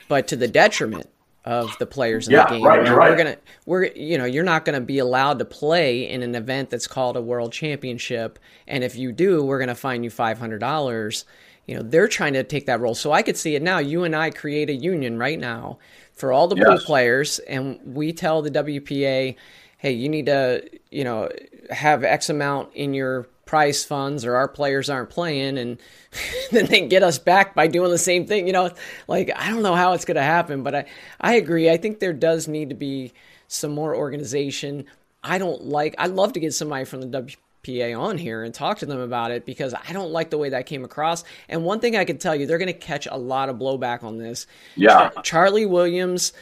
but 0.08 0.28
to 0.28 0.36
the 0.36 0.48
detriment 0.48 1.10
of 1.46 1.76
the 1.78 1.86
players 1.86 2.28
in 2.28 2.34
yeah, 2.34 2.46
the 2.46 2.56
game. 2.56 2.64
Right, 2.64 2.88
right. 2.88 3.10
We're 3.10 3.18
gonna 3.18 3.38
we're 3.66 3.86
you 3.86 4.18
know, 4.18 4.26
you're 4.26 4.44
not 4.44 4.66
gonna 4.66 4.82
be 4.82 5.00
allowed 5.00 5.40
to 5.40 5.46
play 5.46 6.08
in 6.08 6.24
an 6.24 6.36
event 6.36 6.70
that's 6.70 6.88
called 6.88 7.18
a 7.18 7.22
world 7.22 7.52
championship. 7.52 8.40
And 8.68 8.84
if 8.84 8.96
you 8.96 9.12
do, 9.12 9.44
we're 9.44 9.60
gonna 9.60 9.76
fine 9.76 10.04
you 10.04 10.10
five 10.10 10.38
hundred 10.38 10.60
dollars. 10.60 11.26
You 11.66 11.76
know, 11.76 11.82
they're 11.82 12.10
trying 12.10 12.34
to 12.34 12.44
take 12.44 12.66
that 12.66 12.82
role. 12.82 12.96
So 12.96 13.12
I 13.12 13.22
could 13.22 13.38
see 13.38 13.56
it 13.56 13.62
now. 13.62 13.80
You 13.80 14.04
and 14.04 14.16
I 14.16 14.30
create 14.30 14.70
a 14.70 14.76
union 14.76 15.18
right 15.18 15.40
now 15.40 15.80
for 16.14 16.32
all 16.32 16.48
the 16.48 16.58
yes. 16.58 16.68
pool 16.68 16.78
players 16.80 17.40
and 17.40 17.80
we 17.86 18.12
tell 18.12 18.42
the 18.42 18.52
WPA, 18.52 19.36
hey, 19.84 19.92
you 19.92 20.08
need 20.08 20.28
to, 20.28 20.64
you 20.92 21.04
know, 21.04 21.30
have 21.70 22.06
X 22.06 22.30
amount 22.30 22.74
in 22.74 22.94
your 22.94 23.28
prize 23.46 23.84
funds 23.84 24.24
or 24.24 24.38
our 24.38 24.48
players 24.48 24.90
aren't 24.90 25.10
playing 25.10 25.58
and 25.58 25.78
then 26.52 26.66
they 26.68 26.88
get 26.88 27.04
us 27.04 27.20
back 27.20 27.54
by 27.54 27.68
doing 27.68 27.92
the 27.92 27.98
same 27.98 28.26
thing 28.26 28.48
you 28.48 28.54
know 28.54 28.72
like 29.10 29.30
i 29.36 29.50
don't 29.50 29.62
know 29.62 29.76
how 29.76 29.92
it's 29.92 30.06
going 30.06 30.16
to 30.16 30.24
happen 30.24 30.64
but 30.64 30.74
i 30.74 30.86
i 31.20 31.34
agree 31.36 31.70
i 31.70 31.76
think 31.76 32.00
there 32.00 32.14
does 32.14 32.48
need 32.48 32.70
to 32.70 32.76
be 32.76 33.12
some 33.50 33.72
more 33.72 33.94
organization 33.94 34.86
i 35.24 35.38
don't 35.38 35.66
like 35.66 35.94
i'd 36.00 36.12
love 36.12 36.32
to 36.34 36.40
get 36.40 36.54
somebody 36.54 36.86
from 36.86 37.02
the 37.02 37.08
wpa 37.08 38.00
on 38.00 38.18
here 38.18 38.44
and 38.44 38.54
talk 38.54 38.80
to 38.80 38.86
them 38.86 39.00
about 39.00 39.32
it 39.32 39.46
because 39.46 39.74
I 39.74 39.94
don't 39.94 40.12
like 40.12 40.30
the 40.30 40.38
way 40.38 40.50
that 40.50 40.66
came 40.66 40.84
across. 40.84 41.24
And 41.48 41.64
one 41.64 41.80
thing 41.80 41.96
I 41.96 42.04
can 42.04 42.18
tell 42.18 42.36
you, 42.36 42.46
they're 42.46 42.58
going 42.58 42.68
to 42.68 42.74
catch 42.74 43.08
a 43.10 43.18
lot 43.18 43.50
of 43.50 43.58
blowback 43.58 44.04
on 44.04 44.18
this. 44.18 44.48
Yeah. 44.76 45.10
Char- 45.10 45.24
Charlie 45.24 45.66
Williams. 45.66 46.34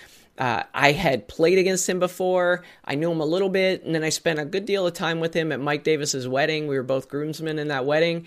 Uh, 0.42 0.64
I 0.74 0.94
had 0.94 1.28
played 1.28 1.60
against 1.60 1.88
him 1.88 2.00
before. 2.00 2.64
I 2.84 2.96
knew 2.96 3.12
him 3.12 3.22
a 3.22 3.26
little 3.26 3.48
bit, 3.48 3.84
and 3.84 3.94
then 3.94 4.04
I 4.04 4.10
spent 4.10 4.39
a 4.39 4.46
good 4.46 4.66
deal 4.66 4.88
of 4.88 4.94
time 4.94 5.20
with 5.20 5.36
him 5.36 5.52
at 5.52 5.60
Mike 5.60 5.84
Davis's 5.84 6.28
wedding. 6.28 6.66
We 6.66 6.78
were 6.78 6.84
both 6.84 7.10
groomsmen 7.10 7.60
in 7.60 7.68
that 7.68 7.86
wedding. 7.86 8.26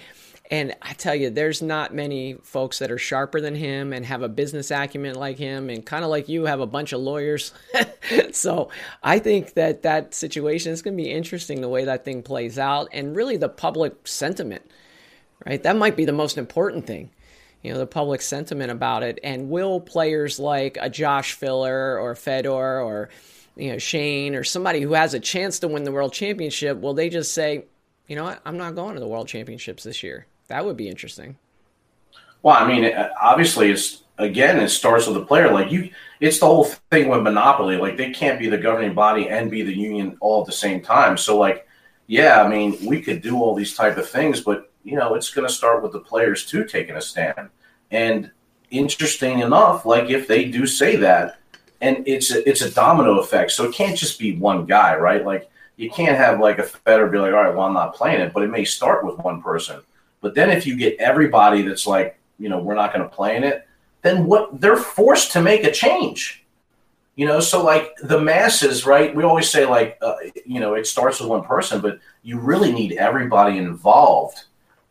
And 0.48 0.76
I 0.80 0.92
tell 0.92 1.16
you, 1.16 1.28
there's 1.28 1.60
not 1.60 1.92
many 1.92 2.34
folks 2.34 2.78
that 2.78 2.92
are 2.92 2.98
sharper 2.98 3.40
than 3.40 3.56
him 3.56 3.92
and 3.92 4.06
have 4.06 4.22
a 4.22 4.28
business 4.28 4.70
acumen 4.70 5.16
like 5.16 5.38
him, 5.38 5.68
and 5.68 5.84
kind 5.84 6.04
of 6.04 6.10
like 6.10 6.28
you, 6.28 6.44
have 6.44 6.60
a 6.60 6.68
bunch 6.68 6.92
of 6.92 7.00
lawyers. 7.00 7.52
so 8.30 8.68
I 9.02 9.18
think 9.18 9.54
that 9.54 9.82
that 9.82 10.14
situation 10.14 10.70
is 10.70 10.82
going 10.82 10.96
to 10.96 11.02
be 11.02 11.10
interesting 11.10 11.62
the 11.62 11.68
way 11.68 11.84
that 11.84 12.04
thing 12.04 12.22
plays 12.22 12.60
out, 12.60 12.86
and 12.92 13.16
really 13.16 13.38
the 13.38 13.48
public 13.48 14.06
sentiment, 14.06 14.62
right? 15.44 15.60
That 15.64 15.74
might 15.74 15.96
be 15.96 16.04
the 16.04 16.12
most 16.12 16.38
important 16.38 16.86
thing. 16.86 17.10
You 17.64 17.72
know, 17.72 17.78
the 17.78 17.86
public 17.86 18.22
sentiment 18.22 18.70
about 18.70 19.02
it. 19.02 19.18
And 19.24 19.50
will 19.50 19.80
players 19.80 20.38
like 20.38 20.78
a 20.80 20.88
Josh 20.88 21.32
Filler 21.32 21.98
or 21.98 22.14
Fedor 22.14 22.80
or, 22.80 23.08
you 23.56 23.72
know, 23.72 23.78
Shane 23.78 24.36
or 24.36 24.44
somebody 24.44 24.80
who 24.80 24.92
has 24.92 25.14
a 25.14 25.20
chance 25.20 25.58
to 25.60 25.68
win 25.68 25.82
the 25.82 25.90
world 25.90 26.12
championship, 26.12 26.80
will 26.80 26.94
they 26.94 27.08
just 27.08 27.32
say, 27.32 27.64
you 28.06 28.16
know 28.16 28.24
what, 28.24 28.40
I'm 28.44 28.58
not 28.58 28.74
going 28.74 28.94
to 28.94 29.00
the 29.00 29.08
world 29.08 29.28
championships 29.28 29.82
this 29.82 30.02
year? 30.02 30.26
That 30.48 30.64
would 30.64 30.76
be 30.76 30.88
interesting. 30.88 31.36
Well, 32.42 32.54
I 32.54 32.68
mean, 32.68 32.92
obviously, 33.20 33.70
it's 33.70 34.02
again, 34.18 34.60
it 34.60 34.68
starts 34.68 35.06
with 35.06 35.16
the 35.16 35.24
player. 35.24 35.50
Like 35.50 35.72
you, 35.72 35.90
it's 36.20 36.40
the 36.40 36.46
whole 36.46 36.64
thing 36.90 37.08
with 37.08 37.22
monopoly. 37.22 37.78
Like 37.78 37.96
they 37.96 38.10
can't 38.10 38.38
be 38.38 38.48
the 38.48 38.58
governing 38.58 38.94
body 38.94 39.28
and 39.28 39.50
be 39.50 39.62
the 39.62 39.76
union 39.76 40.18
all 40.20 40.42
at 40.42 40.46
the 40.46 40.52
same 40.52 40.82
time. 40.82 41.16
So, 41.16 41.38
like, 41.38 41.66
yeah, 42.06 42.42
I 42.42 42.48
mean, 42.48 42.76
we 42.84 43.00
could 43.00 43.22
do 43.22 43.36
all 43.40 43.54
these 43.54 43.74
type 43.74 43.96
of 43.96 44.06
things, 44.06 44.42
but 44.42 44.70
you 44.84 44.96
know, 44.96 45.14
it's 45.14 45.32
going 45.32 45.46
to 45.46 45.52
start 45.52 45.82
with 45.82 45.92
the 45.92 46.00
players 46.00 46.46
too 46.46 46.64
taking 46.64 46.96
a 46.96 47.00
stand. 47.00 47.48
And 47.90 48.30
interesting 48.70 49.40
enough, 49.40 49.84
like 49.86 50.10
if 50.10 50.28
they 50.28 50.44
do 50.44 50.66
say 50.66 50.96
that, 50.96 51.38
and 51.80 52.06
it's 52.06 52.32
a, 52.32 52.48
it's 52.48 52.62
a 52.62 52.70
domino 52.70 53.18
effect. 53.18 53.50
So 53.50 53.64
it 53.64 53.74
can't 53.74 53.96
just 53.96 54.18
be 54.18 54.36
one 54.36 54.64
guy, 54.66 54.96
right? 54.96 55.24
Like 55.24 55.50
you 55.76 55.90
can't 55.90 56.16
have 56.16 56.40
like 56.40 56.58
a 56.58 56.62
Federer 56.62 57.10
be 57.10 57.18
like, 57.18 57.34
all 57.34 57.42
right, 57.42 57.54
well, 57.54 57.66
I'm 57.66 57.74
not 57.74 57.94
playing 57.94 58.20
it, 58.20 58.32
but 58.32 58.42
it 58.42 58.50
may 58.50 58.64
start 58.64 59.04
with 59.04 59.18
one 59.18 59.42
person. 59.42 59.80
But 60.20 60.34
then 60.34 60.50
if 60.50 60.66
you 60.66 60.76
get 60.76 60.96
everybody 60.98 61.62
that's 61.62 61.86
like, 61.86 62.18
you 62.38 62.48
know, 62.48 62.58
we're 62.58 62.74
not 62.74 62.92
going 62.92 63.08
to 63.08 63.14
play 63.14 63.36
in 63.36 63.44
it, 63.44 63.66
then 64.02 64.26
what 64.26 64.60
they're 64.60 64.76
forced 64.76 65.32
to 65.32 65.42
make 65.42 65.64
a 65.64 65.70
change. 65.70 66.44
You 67.16 67.26
know, 67.26 67.40
so 67.40 67.62
like 67.62 67.94
the 68.02 68.20
masses, 68.20 68.86
right? 68.86 69.14
We 69.14 69.22
always 69.22 69.48
say 69.48 69.66
like, 69.66 69.98
uh, 70.02 70.16
you 70.44 70.60
know, 70.60 70.74
it 70.74 70.86
starts 70.86 71.20
with 71.20 71.28
one 71.28 71.44
person, 71.44 71.80
but 71.80 72.00
you 72.22 72.38
really 72.38 72.72
need 72.72 72.92
everybody 72.92 73.58
involved, 73.58 74.44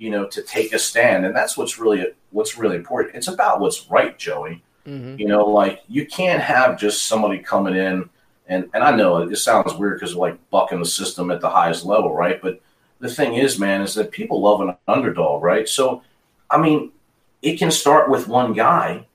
you 0.03 0.09
know, 0.09 0.25
to 0.27 0.41
take 0.41 0.73
a 0.73 0.79
stand, 0.79 1.25
and 1.25 1.33
that's 1.33 1.55
what's 1.57 1.79
really 1.79 2.05
what's 2.31 2.57
really 2.57 2.75
important. 2.75 3.15
It's 3.15 3.29
about 3.29 3.61
what's 3.61 3.89
right, 3.89 4.19
Joey. 4.19 4.61
Mm-hmm. 4.85 5.17
You 5.17 5.27
know, 5.27 5.45
like 5.45 5.81
you 5.87 6.05
can't 6.05 6.41
have 6.41 6.77
just 6.77 7.03
somebody 7.03 7.39
coming 7.39 7.77
in, 7.77 8.09
and 8.49 8.69
and 8.73 8.83
I 8.83 8.93
know 8.93 9.19
it 9.19 9.33
sounds 9.37 9.73
weird 9.73 9.97
because 9.97 10.13
like 10.13 10.37
bucking 10.49 10.79
the 10.79 10.85
system 10.85 11.31
at 11.31 11.39
the 11.39 11.49
highest 11.49 11.85
level, 11.85 12.13
right? 12.13 12.41
But 12.41 12.59
the 12.99 13.07
thing 13.07 13.35
is, 13.35 13.57
man, 13.57 13.81
is 13.81 13.93
that 13.93 14.11
people 14.11 14.41
love 14.41 14.59
an 14.59 14.75
underdog, 14.89 15.41
right? 15.41 15.69
So, 15.69 16.03
I 16.49 16.57
mean, 16.57 16.91
it 17.41 17.55
can 17.55 17.71
start 17.71 18.09
with 18.09 18.27
one 18.27 18.51
guy, 18.51 19.07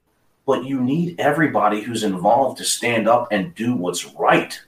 but 0.46 0.64
you 0.64 0.80
need 0.80 1.20
everybody 1.20 1.82
who's 1.82 2.02
involved 2.02 2.56
to 2.58 2.64
stand 2.64 3.06
up 3.06 3.28
and 3.30 3.54
do 3.54 3.74
what's 3.74 4.06
right. 4.14 4.58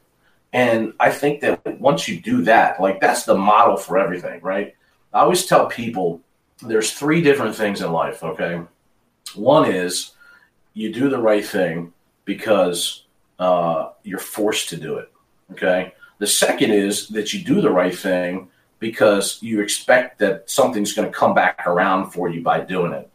And 0.53 0.93
I 1.01 1.13
think 1.13 1.41
that 1.41 1.81
once 1.81 2.09
you 2.09 2.21
do 2.21 2.43
that, 2.43 2.79
like 2.79 3.01
that's 3.01 3.25
the 3.25 3.39
model 3.39 3.79
for 3.79 3.97
everything, 3.97 4.43
right? 4.43 4.75
I 5.13 5.21
always 5.21 5.47
tell 5.47 5.67
people 5.67 6.21
there's 6.63 6.93
three 6.93 7.21
different 7.21 7.57
things 7.57 7.81
in 7.81 7.93
life, 7.93 8.23
okay? 8.23 8.63
One 9.35 9.71
is 9.71 10.13
you 10.75 10.93
do 10.93 11.09
the 11.09 11.21
right 11.21 11.45
thing 11.45 11.93
because 12.25 13.05
uh, 13.39 13.91
you're 14.03 14.19
forced 14.19 14.69
to 14.71 14.77
do 14.77 14.97
it, 14.99 15.11
okay? 15.53 15.95
The 16.19 16.27
second 16.27 16.71
is 16.71 17.09
that 17.09 17.33
you 17.33 17.43
do 17.43 17.61
the 17.61 17.71
right 17.71 17.97
thing 17.97 18.49
because 18.79 19.39
you 19.43 19.61
expect 19.61 20.19
that 20.19 20.49
something's 20.49 20.93
going 20.93 21.09
to 21.11 21.17
come 21.17 21.35
back 21.35 21.67
around 21.67 22.11
for 22.11 22.29
you 22.29 22.43
by 22.43 22.61
doing 22.61 22.93
it. 22.93 23.11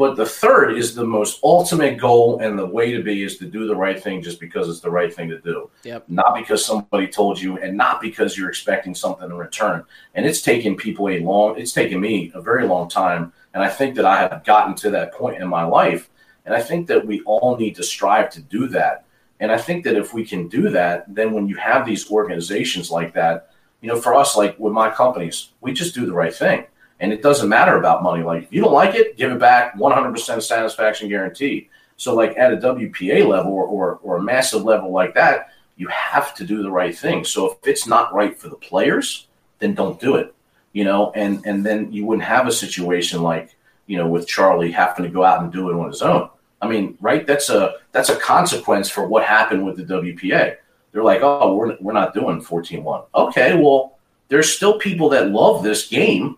But 0.00 0.16
the 0.16 0.24
third 0.24 0.78
is 0.78 0.94
the 0.94 1.04
most 1.04 1.40
ultimate 1.44 1.98
goal, 1.98 2.38
and 2.40 2.58
the 2.58 2.64
way 2.64 2.90
to 2.90 3.02
be 3.02 3.22
is 3.22 3.36
to 3.36 3.44
do 3.44 3.66
the 3.66 3.76
right 3.76 4.02
thing 4.02 4.22
just 4.22 4.40
because 4.40 4.66
it's 4.70 4.80
the 4.80 4.90
right 4.90 5.12
thing 5.12 5.28
to 5.28 5.38
do. 5.38 5.68
Yep. 5.82 6.06
Not 6.08 6.34
because 6.34 6.64
somebody 6.64 7.06
told 7.06 7.38
you, 7.38 7.58
and 7.58 7.76
not 7.76 8.00
because 8.00 8.34
you're 8.34 8.48
expecting 8.48 8.94
something 8.94 9.26
in 9.28 9.36
return. 9.36 9.84
And 10.14 10.24
it's 10.24 10.40
taken 10.40 10.74
people 10.74 11.10
a 11.10 11.18
long, 11.18 11.58
it's 11.58 11.74
taken 11.74 12.00
me 12.00 12.32
a 12.34 12.40
very 12.40 12.66
long 12.66 12.88
time. 12.88 13.34
And 13.52 13.62
I 13.62 13.68
think 13.68 13.94
that 13.96 14.06
I 14.06 14.16
have 14.20 14.42
gotten 14.42 14.74
to 14.76 14.90
that 14.92 15.12
point 15.12 15.42
in 15.42 15.46
my 15.48 15.64
life. 15.64 16.08
And 16.46 16.54
I 16.54 16.62
think 16.62 16.86
that 16.86 17.06
we 17.06 17.20
all 17.26 17.58
need 17.58 17.74
to 17.74 17.82
strive 17.82 18.30
to 18.30 18.40
do 18.40 18.68
that. 18.68 19.04
And 19.38 19.52
I 19.52 19.58
think 19.58 19.84
that 19.84 19.96
if 19.96 20.14
we 20.14 20.24
can 20.24 20.48
do 20.48 20.70
that, 20.70 21.14
then 21.14 21.34
when 21.34 21.46
you 21.46 21.56
have 21.56 21.84
these 21.84 22.10
organizations 22.10 22.90
like 22.90 23.12
that, 23.12 23.50
you 23.82 23.88
know, 23.88 24.00
for 24.00 24.14
us, 24.14 24.34
like 24.34 24.58
with 24.58 24.72
my 24.72 24.88
companies, 24.88 25.50
we 25.60 25.74
just 25.74 25.94
do 25.94 26.06
the 26.06 26.14
right 26.14 26.34
thing. 26.34 26.64
And 27.00 27.12
it 27.12 27.22
doesn't 27.22 27.48
matter 27.48 27.76
about 27.76 28.02
money. 28.02 28.22
Like, 28.22 28.44
if 28.44 28.52
you 28.52 28.62
don't 28.62 28.72
like 28.72 28.94
it, 28.94 29.16
give 29.16 29.32
it 29.32 29.38
back 29.38 29.76
100% 29.76 30.42
satisfaction 30.42 31.08
guarantee. 31.08 31.68
So, 31.96 32.14
like 32.14 32.36
at 32.36 32.52
a 32.52 32.56
WPA 32.56 33.26
level 33.26 33.52
or, 33.52 33.64
or, 33.64 34.00
or 34.02 34.16
a 34.16 34.22
massive 34.22 34.62
level 34.62 34.90
like 34.90 35.14
that, 35.14 35.48
you 35.76 35.88
have 35.88 36.34
to 36.34 36.44
do 36.44 36.62
the 36.62 36.70
right 36.70 36.96
thing. 36.96 37.24
So, 37.24 37.52
if 37.52 37.58
it's 37.66 37.86
not 37.86 38.14
right 38.14 38.38
for 38.38 38.48
the 38.48 38.56
players, 38.56 39.26
then 39.58 39.74
don't 39.74 40.00
do 40.00 40.16
it, 40.16 40.34
you 40.72 40.84
know, 40.84 41.12
and, 41.14 41.44
and 41.44 41.64
then 41.64 41.92
you 41.92 42.06
wouldn't 42.06 42.26
have 42.26 42.46
a 42.46 42.52
situation 42.52 43.22
like, 43.22 43.54
you 43.86 43.98
know, 43.98 44.06
with 44.06 44.26
Charlie 44.26 44.70
having 44.70 45.04
to 45.04 45.10
go 45.10 45.24
out 45.24 45.42
and 45.42 45.52
do 45.52 45.68
it 45.70 45.74
on 45.74 45.88
his 45.88 46.00
own. 46.00 46.30
I 46.62 46.68
mean, 46.68 46.96
right? 47.00 47.26
That's 47.26 47.50
a 47.50 47.74
that's 47.92 48.10
a 48.10 48.16
consequence 48.16 48.88
for 48.88 49.06
what 49.06 49.24
happened 49.24 49.64
with 49.64 49.76
the 49.76 49.84
WPA 49.84 50.56
they're 50.92 51.04
like, 51.04 51.20
oh, 51.22 51.54
we're, 51.54 51.76
we're 51.80 51.92
not 51.92 52.14
doing 52.14 52.40
14 52.40 52.82
1. 52.82 53.02
Okay, 53.14 53.60
well, 53.60 53.98
there's 54.28 54.54
still 54.54 54.78
people 54.78 55.08
that 55.10 55.30
love 55.30 55.62
this 55.62 55.88
game. 55.88 56.36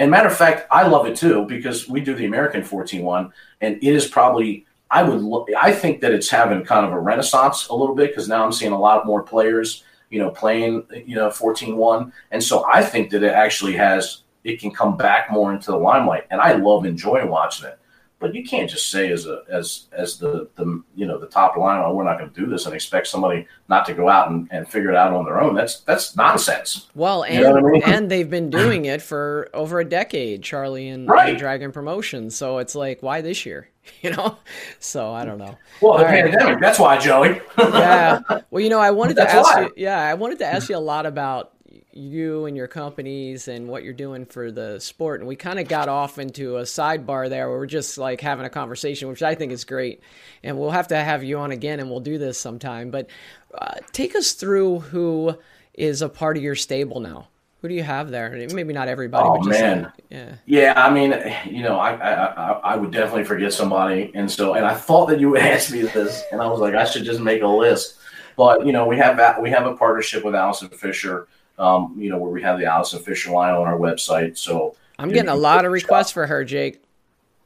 And 0.00 0.10
matter 0.10 0.28
of 0.28 0.36
fact, 0.36 0.66
I 0.70 0.86
love 0.86 1.06
it 1.06 1.14
too 1.14 1.44
because 1.44 1.86
we 1.86 2.00
do 2.00 2.14
the 2.14 2.24
American 2.24 2.64
14 2.64 3.02
1, 3.04 3.32
and 3.60 3.76
it 3.76 3.94
is 3.94 4.06
probably, 4.06 4.64
I 4.90 5.02
would 5.02 5.44
I 5.54 5.72
think 5.72 6.00
that 6.00 6.12
it's 6.12 6.30
having 6.30 6.64
kind 6.64 6.86
of 6.86 6.92
a 6.92 6.98
renaissance 6.98 7.68
a 7.68 7.74
little 7.74 7.94
bit 7.94 8.08
because 8.08 8.26
now 8.26 8.42
I'm 8.42 8.50
seeing 8.50 8.72
a 8.72 8.78
lot 8.78 9.04
more 9.04 9.22
players, 9.22 9.84
you 10.08 10.18
know, 10.18 10.30
playing, 10.30 10.86
you 11.04 11.16
know, 11.16 11.30
14 11.30 11.76
1. 11.76 12.12
And 12.30 12.42
so 12.42 12.64
I 12.64 12.82
think 12.82 13.10
that 13.10 13.22
it 13.22 13.32
actually 13.32 13.74
has, 13.74 14.22
it 14.42 14.58
can 14.58 14.70
come 14.70 14.96
back 14.96 15.30
more 15.30 15.52
into 15.52 15.70
the 15.70 15.76
limelight. 15.76 16.24
And 16.30 16.40
I 16.40 16.54
love 16.54 16.86
enjoying 16.86 17.28
watching 17.28 17.68
it. 17.68 17.78
But 18.20 18.34
you 18.34 18.44
can't 18.44 18.68
just 18.68 18.90
say 18.90 19.10
as 19.10 19.26
a 19.26 19.42
as 19.48 19.86
as 19.92 20.18
the 20.18 20.48
the 20.56 20.82
you 20.94 21.06
know 21.06 21.18
the 21.18 21.26
top 21.26 21.56
line, 21.56 21.82
oh, 21.82 21.94
we're 21.94 22.04
not 22.04 22.18
going 22.18 22.30
to 22.30 22.40
do 22.40 22.46
this, 22.46 22.66
and 22.66 22.74
expect 22.74 23.06
somebody 23.06 23.46
not 23.68 23.86
to 23.86 23.94
go 23.94 24.10
out 24.10 24.30
and, 24.30 24.46
and 24.50 24.68
figure 24.68 24.90
it 24.90 24.96
out 24.96 25.14
on 25.14 25.24
their 25.24 25.40
own. 25.40 25.54
That's 25.54 25.80
that's 25.80 26.14
nonsense. 26.16 26.88
Well, 26.94 27.24
and 27.24 27.34
you 27.34 27.40
know 27.40 27.56
I 27.56 27.62
mean? 27.62 27.82
and 27.82 28.10
they've 28.10 28.28
been 28.28 28.50
doing 28.50 28.84
it 28.84 29.00
for 29.00 29.48
over 29.54 29.80
a 29.80 29.86
decade, 29.86 30.42
Charlie 30.42 30.88
and, 30.88 31.08
right. 31.08 31.30
and 31.30 31.38
Dragon 31.38 31.72
Promotions. 31.72 32.36
So 32.36 32.58
it's 32.58 32.74
like, 32.74 33.02
why 33.02 33.22
this 33.22 33.44
year? 33.46 33.68
You 34.02 34.10
know, 34.10 34.38
so 34.78 35.12
I 35.12 35.24
don't 35.24 35.38
know. 35.38 35.58
Well, 35.80 35.98
the 35.98 36.04
All 36.04 36.10
pandemic. 36.10 36.40
Right. 36.40 36.60
That's 36.60 36.78
why, 36.78 36.96
Joey. 36.98 37.40
yeah. 37.58 38.20
Well, 38.50 38.62
you 38.62 38.68
know, 38.68 38.78
I 38.78 38.92
wanted 38.92 39.14
to 39.16 39.28
ask 39.28 39.52
why. 39.52 39.62
you. 39.62 39.72
Yeah, 39.76 39.98
I 39.98 40.14
wanted 40.14 40.38
to 40.38 40.46
ask 40.46 40.68
you 40.68 40.76
a 40.76 40.78
lot 40.78 41.06
about 41.06 41.52
you 41.92 42.46
and 42.46 42.56
your 42.56 42.68
companies 42.68 43.48
and 43.48 43.68
what 43.68 43.82
you're 43.82 43.92
doing 43.92 44.24
for 44.24 44.50
the 44.52 44.78
sport. 44.78 45.20
And 45.20 45.28
we 45.28 45.36
kind 45.36 45.58
of 45.58 45.68
got 45.68 45.88
off 45.88 46.18
into 46.18 46.58
a 46.58 46.62
sidebar 46.62 47.28
there 47.28 47.48
where 47.48 47.58
we're 47.58 47.66
just 47.66 47.98
like 47.98 48.20
having 48.20 48.46
a 48.46 48.50
conversation, 48.50 49.08
which 49.08 49.22
I 49.22 49.34
think 49.34 49.52
is 49.52 49.64
great. 49.64 50.00
And 50.42 50.58
we'll 50.58 50.70
have 50.70 50.88
to 50.88 50.96
have 50.96 51.24
you 51.24 51.38
on 51.38 51.50
again 51.50 51.80
and 51.80 51.90
we'll 51.90 52.00
do 52.00 52.18
this 52.18 52.38
sometime. 52.38 52.90
But 52.90 53.08
uh, 53.54 53.74
take 53.92 54.14
us 54.14 54.32
through 54.32 54.80
who 54.80 55.36
is 55.74 56.02
a 56.02 56.08
part 56.08 56.36
of 56.36 56.42
your 56.42 56.54
stable 56.54 57.00
now. 57.00 57.28
Who 57.60 57.68
do 57.68 57.74
you 57.74 57.82
have 57.82 58.10
there? 58.10 58.30
Maybe 58.52 58.72
not 58.72 58.88
everybody. 58.88 59.22
Oh 59.22 59.42
man, 59.42 59.82
like, 59.82 59.92
yeah, 60.08 60.34
yeah. 60.46 60.72
I 60.76 60.88
mean, 60.88 61.12
you 61.44 61.62
know, 61.62 61.78
I, 61.78 61.92
I 61.92 62.52
I 62.52 62.76
would 62.76 62.90
definitely 62.90 63.24
forget 63.24 63.52
somebody, 63.52 64.10
and 64.14 64.30
so 64.30 64.54
and 64.54 64.64
I 64.64 64.72
thought 64.72 65.10
that 65.10 65.20
you 65.20 65.28
would 65.28 65.42
ask 65.42 65.70
me 65.70 65.82
this, 65.82 66.22
and 66.32 66.40
I 66.40 66.46
was 66.46 66.60
like, 66.60 66.74
I 66.74 66.84
should 66.84 67.04
just 67.04 67.20
make 67.20 67.42
a 67.42 67.46
list. 67.46 67.98
But 68.34 68.64
you 68.64 68.72
know, 68.72 68.86
we 68.86 68.96
have 68.96 69.38
we 69.42 69.50
have 69.50 69.66
a 69.66 69.76
partnership 69.76 70.24
with 70.24 70.34
Allison 70.34 70.70
Fisher, 70.70 71.28
um, 71.60 71.94
you 71.96 72.10
know, 72.10 72.18
where 72.18 72.30
we 72.30 72.42
have 72.42 72.58
the 72.58 72.64
Allison 72.64 73.00
Fisher 73.00 73.30
line 73.30 73.54
on 73.54 73.66
our 73.66 73.76
website. 73.76 74.38
So 74.38 74.74
I'm 74.98 75.10
getting 75.10 75.28
a 75.28 75.36
lot 75.36 75.64
of 75.64 75.72
requests 75.72 76.10
for 76.10 76.26
her, 76.26 76.44
Jake. 76.44 76.82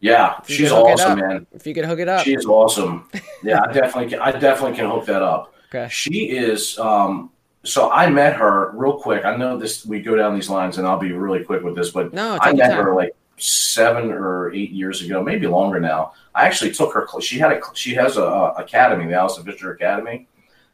Yeah, 0.00 0.40
she's 0.46 0.70
awesome, 0.70 1.18
man. 1.18 1.46
If 1.52 1.66
you 1.66 1.74
could 1.74 1.84
hook 1.84 1.98
it 1.98 2.08
up, 2.08 2.24
she's 2.24 2.46
awesome. 2.46 3.08
Yeah, 3.42 3.60
I 3.62 3.72
definitely 3.72 4.08
can. 4.08 4.20
I 4.20 4.30
definitely 4.32 4.74
can 4.74 4.88
hook 4.88 5.04
that 5.04 5.20
up. 5.20 5.54
Okay. 5.68 5.86
She 5.90 6.30
is. 6.30 6.78
Um, 6.78 7.30
so 7.62 7.90
I 7.90 8.08
met 8.08 8.36
her 8.36 8.70
real 8.72 8.98
quick. 8.98 9.26
I 9.26 9.36
know 9.36 9.58
this. 9.58 9.84
We 9.84 10.00
go 10.00 10.16
down 10.16 10.34
these 10.34 10.48
lines, 10.48 10.78
and 10.78 10.86
I'll 10.86 10.98
be 10.98 11.12
really 11.12 11.44
quick 11.44 11.62
with 11.62 11.74
this. 11.74 11.90
But 11.90 12.14
no, 12.14 12.38
I 12.40 12.54
met 12.54 12.72
her 12.72 12.94
like 12.94 13.14
seven 13.36 14.10
or 14.10 14.50
eight 14.54 14.70
years 14.70 15.02
ago, 15.02 15.22
maybe 15.22 15.46
longer 15.46 15.78
now. 15.78 16.14
I 16.34 16.46
actually 16.46 16.72
took 16.72 16.94
her. 16.94 17.06
She 17.20 17.38
had 17.38 17.52
a. 17.52 17.60
She 17.74 17.94
has 17.94 18.16
a, 18.16 18.22
a 18.22 18.52
academy, 18.54 19.06
the 19.06 19.14
Allison 19.14 19.44
Fisher 19.44 19.72
Academy, 19.72 20.26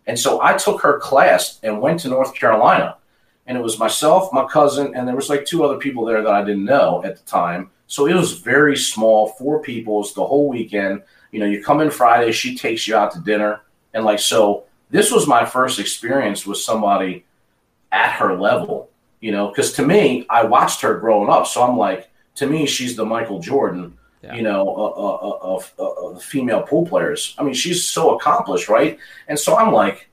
and 0.07 0.17
so 0.17 0.41
I 0.41 0.55
took 0.55 0.81
her 0.83 1.01
class 1.01 1.59
and 1.65 1.81
went 1.81 2.01
to 2.01 2.09
North 2.09 2.35
Carolina 2.35 2.97
and 3.51 3.59
it 3.59 3.62
was 3.62 3.81
myself, 3.81 4.32
my 4.32 4.47
cousin, 4.47 4.94
and 4.94 5.09
there 5.09 5.16
was 5.16 5.28
like 5.28 5.44
two 5.44 5.64
other 5.64 5.77
people 5.77 6.05
there 6.05 6.22
that 6.22 6.32
I 6.32 6.44
didn't 6.44 6.64
know 6.64 7.02
at 7.05 7.16
the 7.16 7.24
time. 7.24 7.72
So 7.89 8.06
it 8.06 8.14
was 8.14 8.39
very 8.39 8.77
small, 8.77 9.31
four 9.31 9.60
people's 9.60 10.14
the 10.14 10.24
whole 10.24 10.48
weekend. 10.48 11.02
You 11.32 11.40
know, 11.40 11.47
you 11.47 11.60
come 11.60 11.81
in 11.81 11.90
Friday, 11.90 12.31
she 12.31 12.56
takes 12.56 12.86
you 12.86 12.94
out 12.94 13.10
to 13.10 13.20
dinner, 13.20 13.62
and 13.93 14.05
like 14.05 14.20
so. 14.20 14.66
This 14.90 15.10
was 15.10 15.27
my 15.27 15.44
first 15.44 15.81
experience 15.81 16.47
with 16.47 16.59
somebody 16.59 17.24
at 17.90 18.12
her 18.12 18.39
level, 18.39 18.89
you 19.18 19.32
know, 19.32 19.48
because 19.48 19.72
to 19.72 19.85
me, 19.85 20.27
I 20.31 20.44
watched 20.44 20.81
her 20.82 21.01
growing 21.01 21.28
up, 21.28 21.48
so 21.48 21.64
I'm 21.64 21.77
like, 21.77 22.09
to 22.36 22.47
me, 22.47 22.66
she's 22.66 22.94
the 22.94 23.05
Michael 23.05 23.40
Jordan 23.40 23.98
yeah. 24.22 24.35
you 24.35 24.43
know, 24.43 24.68
uh, 24.68 25.01
uh, 25.01 25.28
uh, 25.28 25.55
of, 25.55 25.72
of, 25.78 26.22
female 26.22 26.62
pool 26.62 26.86
players. 26.86 27.35
I 27.39 27.43
mean, 27.43 27.55
she's 27.55 27.86
so 27.86 28.16
accomplished, 28.16 28.68
right? 28.68 28.98
And 29.28 29.39
so 29.39 29.56
I'm 29.56 29.72
like, 29.72 30.10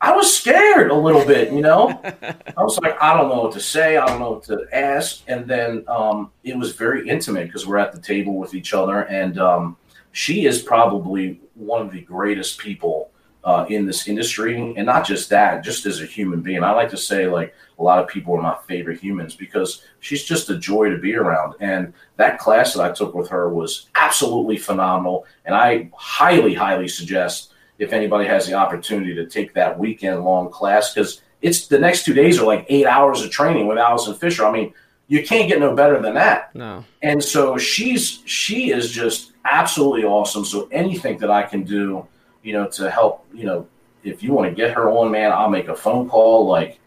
I 0.00 0.12
was 0.12 0.36
scared 0.36 0.90
a 0.90 0.94
little 0.94 1.24
bit, 1.24 1.52
you 1.52 1.62
know. 1.62 1.88
I 2.04 2.62
was 2.62 2.78
like, 2.82 3.00
I 3.00 3.16
don't 3.16 3.28
know 3.28 3.42
what 3.42 3.52
to 3.52 3.60
say, 3.60 3.96
I 3.96 4.06
don't 4.06 4.18
know 4.18 4.32
what 4.32 4.42
to 4.44 4.66
ask, 4.72 5.22
and 5.28 5.46
then 5.46 5.84
um, 5.88 6.30
it 6.42 6.56
was 6.56 6.72
very 6.72 7.08
intimate 7.08 7.46
because 7.46 7.66
we're 7.66 7.78
at 7.78 7.92
the 7.92 8.00
table 8.00 8.36
with 8.36 8.54
each 8.54 8.74
other, 8.74 9.02
and 9.02 9.38
um, 9.38 9.76
she 10.12 10.46
is 10.46 10.62
probably 10.62 11.40
one 11.54 11.80
of 11.80 11.92
the 11.92 12.02
greatest 12.02 12.58
people 12.58 13.10
uh, 13.44 13.66
in 13.68 13.84
this 13.86 14.08
industry, 14.08 14.74
and 14.76 14.86
not 14.86 15.06
just 15.06 15.28
that, 15.30 15.62
just 15.62 15.86
as 15.86 16.00
a 16.00 16.06
human 16.06 16.40
being. 16.40 16.64
I 16.64 16.72
like 16.72 16.90
to 16.90 16.96
say 16.96 17.26
like 17.26 17.54
a 17.78 17.82
lot 17.82 17.98
of 17.98 18.08
people 18.08 18.34
are 18.34 18.42
my 18.42 18.56
favorite 18.66 19.00
humans 19.00 19.34
because 19.34 19.82
she's 20.00 20.24
just 20.24 20.50
a 20.50 20.58
joy 20.58 20.88
to 20.88 20.98
be 20.98 21.14
around. 21.14 21.54
And 21.60 21.92
that 22.16 22.38
class 22.38 22.74
that 22.74 22.82
I 22.82 22.92
took 22.92 23.14
with 23.14 23.28
her 23.28 23.52
was 23.52 23.88
absolutely 23.94 24.56
phenomenal, 24.56 25.26
and 25.44 25.54
I 25.54 25.90
highly, 25.94 26.54
highly 26.54 26.88
suggest 26.88 27.53
if 27.78 27.92
anybody 27.92 28.26
has 28.26 28.46
the 28.46 28.54
opportunity 28.54 29.14
to 29.14 29.26
take 29.26 29.52
that 29.54 29.78
weekend 29.78 30.24
long 30.24 30.50
class 30.50 30.94
because 30.94 31.22
it's 31.42 31.66
the 31.66 31.78
next 31.78 32.04
two 32.04 32.14
days 32.14 32.38
are 32.38 32.46
like 32.46 32.64
eight 32.68 32.86
hours 32.86 33.22
of 33.22 33.30
training 33.30 33.66
with 33.66 33.78
Allison 33.78 34.14
Fisher. 34.14 34.46
I 34.46 34.52
mean, 34.52 34.72
you 35.08 35.22
can't 35.24 35.48
get 35.48 35.60
no 35.60 35.74
better 35.74 36.00
than 36.00 36.14
that. 36.14 36.54
No. 36.54 36.84
And 37.02 37.22
so 37.22 37.58
she's 37.58 38.22
she 38.24 38.70
is 38.70 38.90
just 38.90 39.32
absolutely 39.44 40.04
awesome. 40.04 40.44
So 40.44 40.68
anything 40.70 41.18
that 41.18 41.30
I 41.30 41.42
can 41.42 41.62
do 41.62 42.06
you 42.44 42.52
know, 42.52 42.68
to 42.68 42.90
help, 42.90 43.26
you 43.34 43.46
know, 43.46 43.66
if 44.04 44.22
you 44.22 44.32
want 44.32 44.48
to 44.48 44.54
get 44.54 44.72
her 44.74 44.88
on, 44.90 45.10
man, 45.10 45.32
I'll 45.32 45.48
make 45.48 45.68
a 45.68 45.74
phone 45.74 46.08
call, 46.08 46.46
like, 46.46 46.78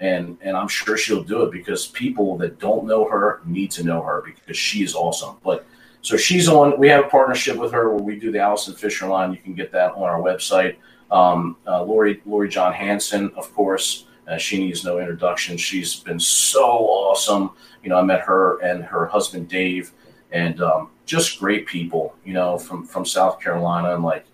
and 0.00 0.36
and 0.40 0.56
I'm 0.56 0.66
sure 0.66 0.96
she'll 0.96 1.22
do 1.22 1.42
it 1.42 1.52
because 1.52 1.86
people 1.86 2.36
that 2.38 2.58
don't 2.58 2.86
know 2.86 3.08
her 3.08 3.40
need 3.44 3.70
to 3.72 3.84
know 3.84 4.02
her 4.02 4.22
because 4.22 4.56
she 4.56 4.82
is 4.82 4.94
awesome. 4.94 5.36
But 5.44 5.66
so 6.04 6.18
she's 6.18 6.48
on. 6.48 6.78
We 6.78 6.88
have 6.88 7.06
a 7.06 7.08
partnership 7.08 7.56
with 7.56 7.72
her 7.72 7.88
where 7.88 8.02
we 8.02 8.16
do 8.16 8.30
the 8.30 8.38
Allison 8.38 8.74
Fisher 8.74 9.06
line. 9.06 9.32
You 9.32 9.38
can 9.38 9.54
get 9.54 9.72
that 9.72 9.92
on 9.92 10.02
our 10.02 10.20
website. 10.20 10.76
Um, 11.10 11.56
uh, 11.66 11.80
Loree 11.80 12.20
Loree 12.26 12.50
Jon 12.50 12.74
Hasson, 12.74 13.32
of 13.36 13.52
course. 13.54 14.04
Uh, 14.28 14.36
she 14.36 14.58
needs 14.58 14.84
no 14.84 14.98
introduction. 14.98 15.56
She's 15.56 15.96
been 15.96 16.20
so 16.20 16.62
awesome. 16.62 17.52
You 17.82 17.88
know, 17.88 17.96
I 17.96 18.02
met 18.02 18.20
her 18.20 18.58
and 18.58 18.84
her 18.84 19.06
husband 19.06 19.48
Dave, 19.48 19.92
and 20.30 20.60
um, 20.60 20.90
just 21.06 21.40
great 21.40 21.66
people. 21.66 22.14
You 22.22 22.34
know, 22.34 22.58
from 22.58 22.86
from 22.86 23.06
South 23.06 23.40
Carolina, 23.40 23.94
and 23.94 24.04
like 24.04 24.26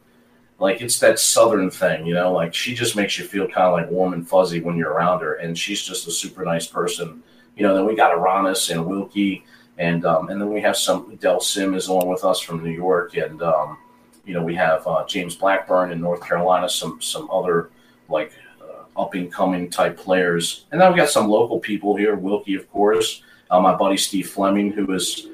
like 0.59 0.83
it's 0.83 0.99
that 0.99 1.21
southern 1.21 1.71
thing, 1.71 2.05
you 2.05 2.15
know, 2.15 2.33
like 2.33 2.53
she 2.53 2.75
just 2.75 2.97
makes 2.97 3.17
you 3.17 3.25
feel 3.25 3.47
kind 3.47 3.69
of 3.69 3.75
like 3.75 3.89
warm 3.93 4.13
and 4.13 4.29
fuzzy 4.29 4.61
when 4.61 4.77
you're 4.77 4.93
around 4.93 5.21
her. 5.21 5.35
And 5.35 5.57
she's 5.57 5.83
just 5.83 6.09
a 6.09 6.11
super 6.11 6.45
nice 6.45 6.67
person. 6.67 7.23
You 7.57 7.63
know, 7.63 7.77
then 7.77 7.87
we 7.87 7.95
got 7.95 8.11
Aranis 8.11 8.73
and 8.73 8.85
Wilkie 8.85 9.45
and 9.81 10.05
um, 10.05 10.29
and 10.29 10.41
then 10.41 10.53
we 10.53 10.61
have 10.61 10.77
some 10.77 11.17
Del 11.17 11.41
Sim 11.41 11.75
is 11.75 11.89
along 11.89 12.09
with 12.09 12.25
us 12.25 12.39
from 12.41 12.63
New 12.63 12.71
York 12.71 13.17
and 13.17 13.43
um, 13.43 13.79
you 14.25 14.35
know, 14.35 14.43
we 14.43 14.55
have 14.55 14.87
uh, 14.87 15.05
James 15.07 15.35
Blackburn 15.35 15.91
in 15.91 16.01
North 16.01 16.25
Carolina, 16.25 16.69
some 16.69 17.01
some 17.01 17.29
other 17.31 17.71
like 18.09 18.33
uh, 18.61 19.01
up 19.01 19.15
and 19.15 19.33
coming 19.33 19.69
type 19.71 19.97
players. 19.97 20.67
And 20.71 20.81
then 20.81 20.93
we 20.93 20.97
got 20.97 21.09
some 21.09 21.29
local 21.29 21.59
people 21.59 21.97
here, 21.97 22.15
Wilkie, 22.15 22.55
of 22.55 22.71
course, 22.71 23.23
uh, 23.51 23.61
my 23.61 23.75
buddy 23.75 23.97
Steve 23.97 24.31
Fleming, 24.31 24.73
who 24.73 24.93
is 24.93 25.27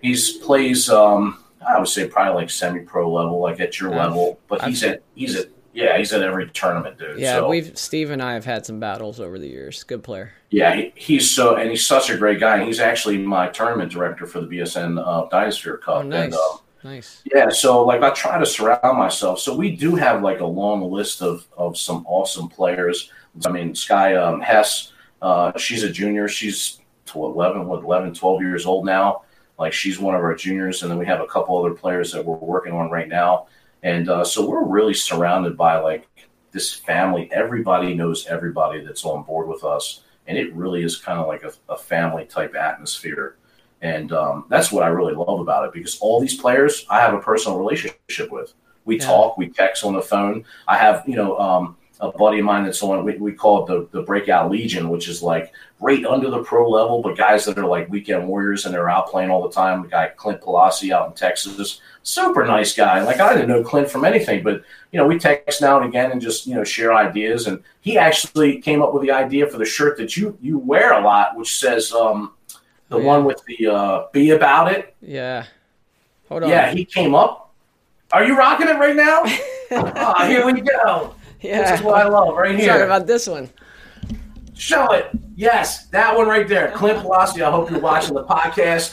he's 0.00 0.32
plays 0.38 0.90
um, 0.90 1.38
I 1.66 1.78
would 1.78 1.88
say 1.88 2.08
probably 2.08 2.42
like 2.42 2.50
semi-pro 2.50 3.12
level, 3.12 3.38
like 3.38 3.60
at 3.60 3.78
your 3.78 3.90
level. 3.90 4.40
But 4.48 4.64
he's 4.64 4.82
at 4.82 5.02
he's 5.14 5.36
at 5.36 5.46
yeah 5.72 5.96
he's 5.98 6.12
at 6.12 6.22
every 6.22 6.48
tournament, 6.50 6.98
dude. 6.98 7.18
Yeah, 7.18 7.36
so, 7.36 7.48
we've 7.48 7.76
Steve 7.76 8.10
and 8.10 8.22
I 8.22 8.34
have 8.34 8.44
had 8.44 8.66
some 8.66 8.80
battles 8.80 9.20
over 9.20 9.38
the 9.38 9.48
years. 9.48 9.82
Good 9.84 10.02
player. 10.02 10.32
Yeah, 10.50 10.74
he, 10.74 10.92
he's 10.94 11.30
so 11.30 11.56
and 11.56 11.70
he's 11.70 11.86
such 11.86 12.10
a 12.10 12.16
great 12.16 12.40
guy. 12.40 12.64
He's 12.64 12.80
actually 12.80 13.18
my 13.18 13.48
tournament 13.48 13.92
director 13.92 14.26
for 14.26 14.40
the 14.40 14.46
BSN 14.46 15.00
uh, 15.00 15.28
Dynasphere 15.28 15.80
Cup. 15.80 15.96
Oh, 15.96 16.02
nice. 16.02 16.24
And, 16.24 16.34
uh, 16.34 16.56
nice. 16.84 17.22
Yeah, 17.24 17.48
so 17.50 17.84
like 17.84 18.02
I 18.02 18.10
try 18.10 18.38
to 18.38 18.46
surround 18.46 18.98
myself. 18.98 19.40
So 19.40 19.56
we 19.56 19.74
do 19.74 19.94
have 19.94 20.22
like 20.22 20.40
a 20.40 20.46
long 20.46 20.90
list 20.90 21.22
of 21.22 21.46
of 21.56 21.76
some 21.76 22.04
awesome 22.06 22.48
players. 22.48 23.10
I 23.44 23.50
mean, 23.50 23.74
Sky 23.74 24.16
um, 24.16 24.40
Hess, 24.40 24.92
uh, 25.22 25.56
she's 25.56 25.82
a 25.82 25.90
junior. 25.90 26.28
She's 26.28 26.80
11, 27.14 27.66
what, 27.66 27.82
11, 27.82 28.14
12 28.14 28.42
years 28.42 28.66
old 28.66 28.86
now. 28.86 29.22
Like 29.58 29.72
she's 29.72 29.98
one 29.98 30.14
of 30.14 30.22
our 30.22 30.34
juniors, 30.34 30.82
and 30.82 30.90
then 30.90 30.98
we 30.98 31.06
have 31.06 31.20
a 31.20 31.26
couple 31.26 31.56
other 31.56 31.74
players 31.74 32.10
that 32.12 32.24
we're 32.24 32.36
working 32.36 32.72
on 32.72 32.90
right 32.90 33.08
now. 33.08 33.46
And 33.82 34.08
uh, 34.08 34.24
so 34.24 34.48
we're 34.48 34.64
really 34.64 34.94
surrounded 34.94 35.56
by 35.56 35.78
like 35.78 36.08
this 36.52 36.72
family. 36.72 37.28
Everybody 37.32 37.94
knows 37.94 38.26
everybody 38.26 38.84
that's 38.84 39.04
on 39.04 39.24
board 39.24 39.48
with 39.48 39.64
us, 39.64 40.02
and 40.26 40.38
it 40.38 40.54
really 40.54 40.82
is 40.82 40.96
kind 40.96 41.18
of 41.18 41.26
like 41.26 41.42
a, 41.42 41.52
a 41.68 41.76
family 41.76 42.24
type 42.26 42.54
atmosphere. 42.54 43.36
And 43.80 44.12
um, 44.12 44.44
that's 44.48 44.70
what 44.70 44.84
I 44.84 44.88
really 44.88 45.14
love 45.14 45.40
about 45.40 45.64
it 45.64 45.72
because 45.72 45.98
all 45.98 46.20
these 46.20 46.36
players 46.36 46.86
I 46.88 47.00
have 47.00 47.14
a 47.14 47.18
personal 47.18 47.58
relationship 47.58 48.30
with. 48.30 48.54
We 48.84 48.98
yeah. 48.98 49.06
talk, 49.06 49.36
we 49.36 49.48
text 49.48 49.84
on 49.84 49.94
the 49.94 50.02
phone. 50.02 50.44
I 50.68 50.76
have, 50.76 51.02
you 51.06 51.16
know, 51.16 51.38
um, 51.38 51.76
a 52.02 52.10
buddy 52.10 52.40
of 52.40 52.44
mine 52.44 52.64
that's 52.64 52.82
on 52.82 53.04
we, 53.04 53.16
we 53.16 53.32
call 53.32 53.62
it 53.62 53.68
the, 53.68 53.98
the 53.98 54.04
breakout 54.04 54.50
legion 54.50 54.88
which 54.88 55.08
is 55.08 55.22
like 55.22 55.52
right 55.78 56.04
under 56.04 56.28
the 56.28 56.42
pro 56.42 56.68
level 56.68 57.00
but 57.00 57.16
guys 57.16 57.44
that 57.44 57.56
are 57.56 57.64
like 57.64 57.88
weekend 57.88 58.26
warriors 58.26 58.66
and 58.66 58.74
they're 58.74 58.90
out 58.90 59.08
playing 59.08 59.30
all 59.30 59.40
the 59.40 59.54
time. 59.54 59.82
The 59.82 59.88
guy 59.88 60.08
clint 60.08 60.40
Pelosi 60.40 60.90
out 60.90 61.06
in 61.06 61.14
texas 61.14 61.80
super 62.02 62.44
nice 62.44 62.74
guy. 62.74 63.02
Like 63.04 63.20
i 63.20 63.32
didn't 63.32 63.48
know 63.48 63.62
clint 63.62 63.88
from 63.88 64.04
anything 64.04 64.42
but 64.42 64.64
you 64.90 64.98
know 64.98 65.06
we 65.06 65.16
text 65.16 65.62
now 65.62 65.78
and 65.78 65.88
again 65.88 66.10
and 66.10 66.20
just 66.20 66.44
you 66.46 66.56
know 66.56 66.64
share 66.64 66.92
ideas. 66.92 67.46
And 67.46 67.62
he 67.80 67.96
actually 67.96 68.60
came 68.60 68.82
up 68.82 68.92
with 68.92 69.04
the 69.04 69.12
idea 69.12 69.46
for 69.46 69.58
the 69.58 69.64
shirt 69.64 69.96
that 69.98 70.16
you 70.16 70.36
you 70.42 70.58
wear 70.58 70.92
a 70.92 71.00
lot 71.00 71.36
which 71.36 71.56
says 71.56 71.92
um 71.92 72.32
the 72.88 72.96
oh, 72.96 72.98
yeah. 72.98 73.06
one 73.06 73.24
with 73.24 73.40
the 73.46 73.68
uh 73.68 74.06
be 74.12 74.30
about 74.30 74.72
it. 74.72 74.96
Yeah. 75.00 75.46
Hold 76.28 76.42
on. 76.42 76.48
Yeah 76.48 76.74
he 76.74 76.84
came 76.84 77.14
up. 77.14 77.54
Are 78.12 78.24
you 78.24 78.36
rocking 78.36 78.68
it 78.68 78.78
right 78.78 78.96
now? 78.96 79.22
Oh, 79.70 80.26
here 80.26 80.44
we 80.44 80.60
go 80.60 81.14
yeah. 81.42 81.70
This 81.70 81.80
is 81.80 81.84
what 81.84 82.00
I 82.00 82.08
love 82.08 82.36
right 82.36 82.58
here. 82.58 82.68
Sorry 82.68 82.82
about 82.82 83.06
this 83.06 83.26
one. 83.26 83.50
Show 84.54 84.92
it. 84.92 85.10
Yes, 85.34 85.86
that 85.88 86.16
one 86.16 86.28
right 86.28 86.46
there. 86.46 86.70
Clint 86.74 86.98
Pelosi, 87.00 87.42
I 87.42 87.50
hope 87.50 87.70
you're 87.70 87.80
watching 87.80 88.14
the 88.14 88.24
podcast. 88.24 88.92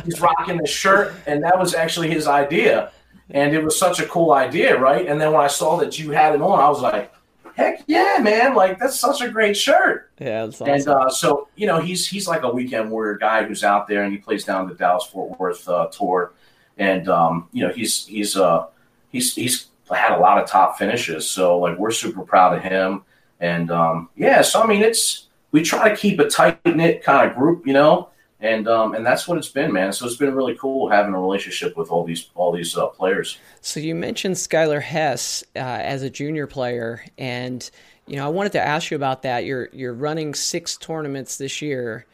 He's 0.04 0.20
rocking 0.20 0.56
the 0.56 0.66
shirt, 0.66 1.14
and 1.26 1.42
that 1.44 1.58
was 1.58 1.74
actually 1.74 2.10
his 2.10 2.26
idea. 2.26 2.92
And 3.30 3.54
it 3.54 3.62
was 3.62 3.78
such 3.78 4.00
a 4.00 4.06
cool 4.06 4.32
idea, 4.32 4.78
right? 4.78 5.06
And 5.06 5.20
then 5.20 5.32
when 5.32 5.42
I 5.42 5.46
saw 5.46 5.76
that 5.78 5.98
you 5.98 6.10
had 6.10 6.34
it 6.34 6.42
on, 6.42 6.60
I 6.60 6.68
was 6.68 6.80
like, 6.80 7.12
heck 7.54 7.82
yeah, 7.86 8.18
man. 8.20 8.54
Like, 8.54 8.78
that's 8.78 8.98
such 8.98 9.20
a 9.20 9.28
great 9.28 9.56
shirt. 9.56 10.10
Yeah, 10.18 10.44
awesome. 10.44 10.68
And 10.68 10.88
uh, 10.88 11.08
so, 11.08 11.48
you 11.56 11.66
know, 11.66 11.80
he's 11.80 12.06
he's 12.08 12.26
like 12.26 12.42
a 12.42 12.50
weekend 12.50 12.90
warrior 12.90 13.16
guy 13.16 13.44
who's 13.44 13.64
out 13.64 13.88
there 13.88 14.04
and 14.04 14.12
he 14.12 14.18
plays 14.18 14.44
down 14.44 14.68
the 14.68 14.74
Dallas 14.74 15.04
Fort 15.04 15.38
Worth 15.38 15.68
uh, 15.68 15.86
tour. 15.86 16.32
And, 16.78 17.08
um, 17.08 17.48
you 17.52 17.66
know, 17.66 17.72
he's, 17.72 18.06
he's, 18.06 18.36
uh, 18.36 18.66
he's, 19.10 19.34
he's, 19.34 19.68
had 19.98 20.12
a 20.12 20.20
lot 20.20 20.42
of 20.42 20.48
top 20.48 20.78
finishes. 20.78 21.30
So 21.30 21.58
like 21.58 21.78
we're 21.78 21.90
super 21.90 22.22
proud 22.22 22.56
of 22.56 22.62
him. 22.62 23.02
And 23.40 23.70
um, 23.70 24.08
yeah, 24.16 24.42
so 24.42 24.62
I 24.62 24.66
mean 24.66 24.82
it's 24.82 25.28
we 25.50 25.62
try 25.62 25.88
to 25.88 25.96
keep 25.96 26.18
a 26.18 26.28
tight 26.28 26.64
knit 26.64 27.02
kind 27.02 27.30
of 27.30 27.36
group, 27.36 27.66
you 27.66 27.72
know, 27.72 28.08
and 28.42 28.66
um, 28.66 28.94
and 28.94 29.06
that's 29.06 29.28
what 29.28 29.38
it's 29.38 29.48
been, 29.48 29.72
man. 29.72 29.92
So 29.92 30.04
it's 30.04 30.16
been 30.16 30.34
really 30.34 30.56
cool 30.56 30.90
having 30.90 31.14
a 31.14 31.20
relationship 31.20 31.76
with 31.76 31.90
all 31.90 32.04
these 32.04 32.30
all 32.34 32.52
these 32.52 32.76
uh, 32.76 32.88
players. 32.88 33.38
So 33.60 33.78
you 33.78 33.94
mentioned 33.94 34.34
Skylar 34.34 34.82
Hess 34.82 35.44
uh, 35.54 35.60
as 35.60 36.02
a 36.02 36.10
junior 36.10 36.48
player, 36.48 37.04
and 37.16 37.70
you 38.06 38.16
know 38.16 38.26
I 38.26 38.30
wanted 38.30 38.52
to 38.52 38.60
ask 38.60 38.90
you 38.90 38.96
about 38.96 39.22
that. 39.22 39.44
You're 39.44 39.68
you're 39.72 39.94
running 39.94 40.34
six 40.34 40.76
tournaments 40.76 41.38
this 41.38 41.62
year, 41.62 42.04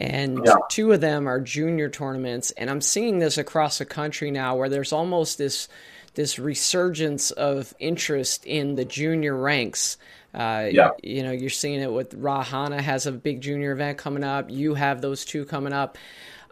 and 0.00 0.40
yeah. 0.44 0.54
two 0.70 0.92
of 0.92 1.02
them 1.02 1.28
are 1.28 1.38
junior 1.38 1.90
tournaments, 1.90 2.50
and 2.52 2.70
I'm 2.70 2.80
seeing 2.80 3.18
this 3.18 3.36
across 3.36 3.76
the 3.76 3.84
country 3.84 4.30
now, 4.30 4.56
where 4.56 4.70
there's 4.70 4.92
almost 4.92 5.36
this 5.36 5.68
this 6.14 6.38
resurgence 6.38 7.30
of 7.32 7.74
interest 7.78 8.46
in 8.46 8.74
the 8.74 8.84
junior 8.84 9.36
ranks. 9.36 9.96
Uh, 10.32 10.68
yeah. 10.70 10.90
You 11.02 11.22
know, 11.22 11.30
you're 11.30 11.50
seeing 11.50 11.80
it 11.80 11.92
with 11.92 12.20
Rahana 12.20 12.80
has 12.80 13.06
a 13.06 13.12
big 13.12 13.40
junior 13.40 13.72
event 13.72 13.98
coming 13.98 14.24
up. 14.24 14.50
You 14.50 14.74
have 14.74 15.00
those 15.00 15.24
two 15.24 15.44
coming 15.44 15.72
up. 15.72 15.96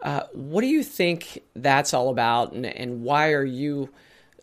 Uh, 0.01 0.23
what 0.33 0.61
do 0.61 0.67
you 0.67 0.83
think 0.83 1.41
that's 1.55 1.93
all 1.93 2.09
about, 2.09 2.51
and, 2.51 2.65
and 2.65 3.03
why 3.03 3.31
are 3.31 3.45
you 3.45 3.89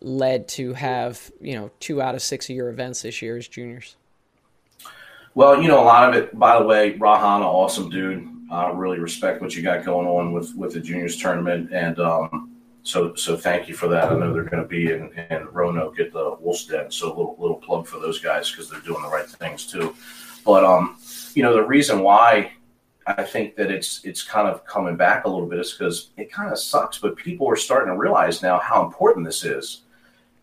led 0.01 0.47
to 0.47 0.73
have 0.73 1.31
you 1.39 1.53
know 1.53 1.69
two 1.79 2.01
out 2.01 2.15
of 2.15 2.21
six 2.23 2.49
of 2.49 2.55
your 2.55 2.69
events 2.69 3.03
this 3.03 3.21
year 3.21 3.37
as 3.37 3.47
juniors? 3.47 3.95
Well, 5.35 5.61
you 5.61 5.67
know, 5.67 5.79
a 5.81 5.85
lot 5.85 6.09
of 6.09 6.15
it. 6.15 6.37
By 6.37 6.57
the 6.57 6.65
way, 6.65 6.97
Rahana, 6.97 7.43
awesome 7.43 7.89
dude. 7.89 8.27
I 8.51 8.71
really 8.71 8.99
respect 8.99 9.39
what 9.41 9.55
you 9.55 9.61
got 9.61 9.85
going 9.85 10.07
on 10.07 10.33
with 10.33 10.53
with 10.55 10.73
the 10.73 10.79
juniors 10.79 11.15
tournament, 11.17 11.71
and 11.71 11.99
um, 11.99 12.50
so, 12.83 13.13
so 13.15 13.37
thank 13.37 13.67
you 13.67 13.75
for 13.75 13.87
that. 13.89 14.11
I 14.11 14.15
know 14.15 14.33
they're 14.33 14.43
going 14.43 14.63
to 14.63 14.67
be 14.67 14.91
in, 14.91 15.11
in 15.29 15.47
Roanoke 15.51 15.99
at 15.99 16.11
the 16.11 16.35
Wolf's 16.39 16.65
Den. 16.65 16.89
So, 16.91 17.07
a 17.07 17.09
little, 17.09 17.35
little 17.39 17.57
plug 17.57 17.87
for 17.87 17.99
those 17.99 18.19
guys 18.19 18.49
because 18.49 18.69
they're 18.69 18.79
doing 18.81 19.03
the 19.03 19.09
right 19.09 19.27
things 19.27 19.65
too. 19.65 19.95
But, 20.45 20.63
um, 20.63 20.97
you 21.35 21.43
know, 21.43 21.53
the 21.53 21.63
reason 21.63 22.01
why 22.01 22.53
I 23.05 23.23
think 23.23 23.55
that 23.55 23.71
it's 23.71 24.03
it's 24.03 24.23
kind 24.23 24.47
of 24.47 24.65
coming 24.65 24.95
back 24.95 25.25
a 25.25 25.29
little 25.29 25.47
bit 25.47 25.59
is 25.59 25.71
because 25.71 26.11
it 26.17 26.31
kind 26.31 26.51
of 26.51 26.59
sucks, 26.59 26.99
but 26.99 27.15
people 27.15 27.49
are 27.49 27.55
starting 27.55 27.93
to 27.93 27.97
realize 27.97 28.41
now 28.41 28.59
how 28.59 28.85
important 28.85 29.25
this 29.25 29.43
is. 29.43 29.81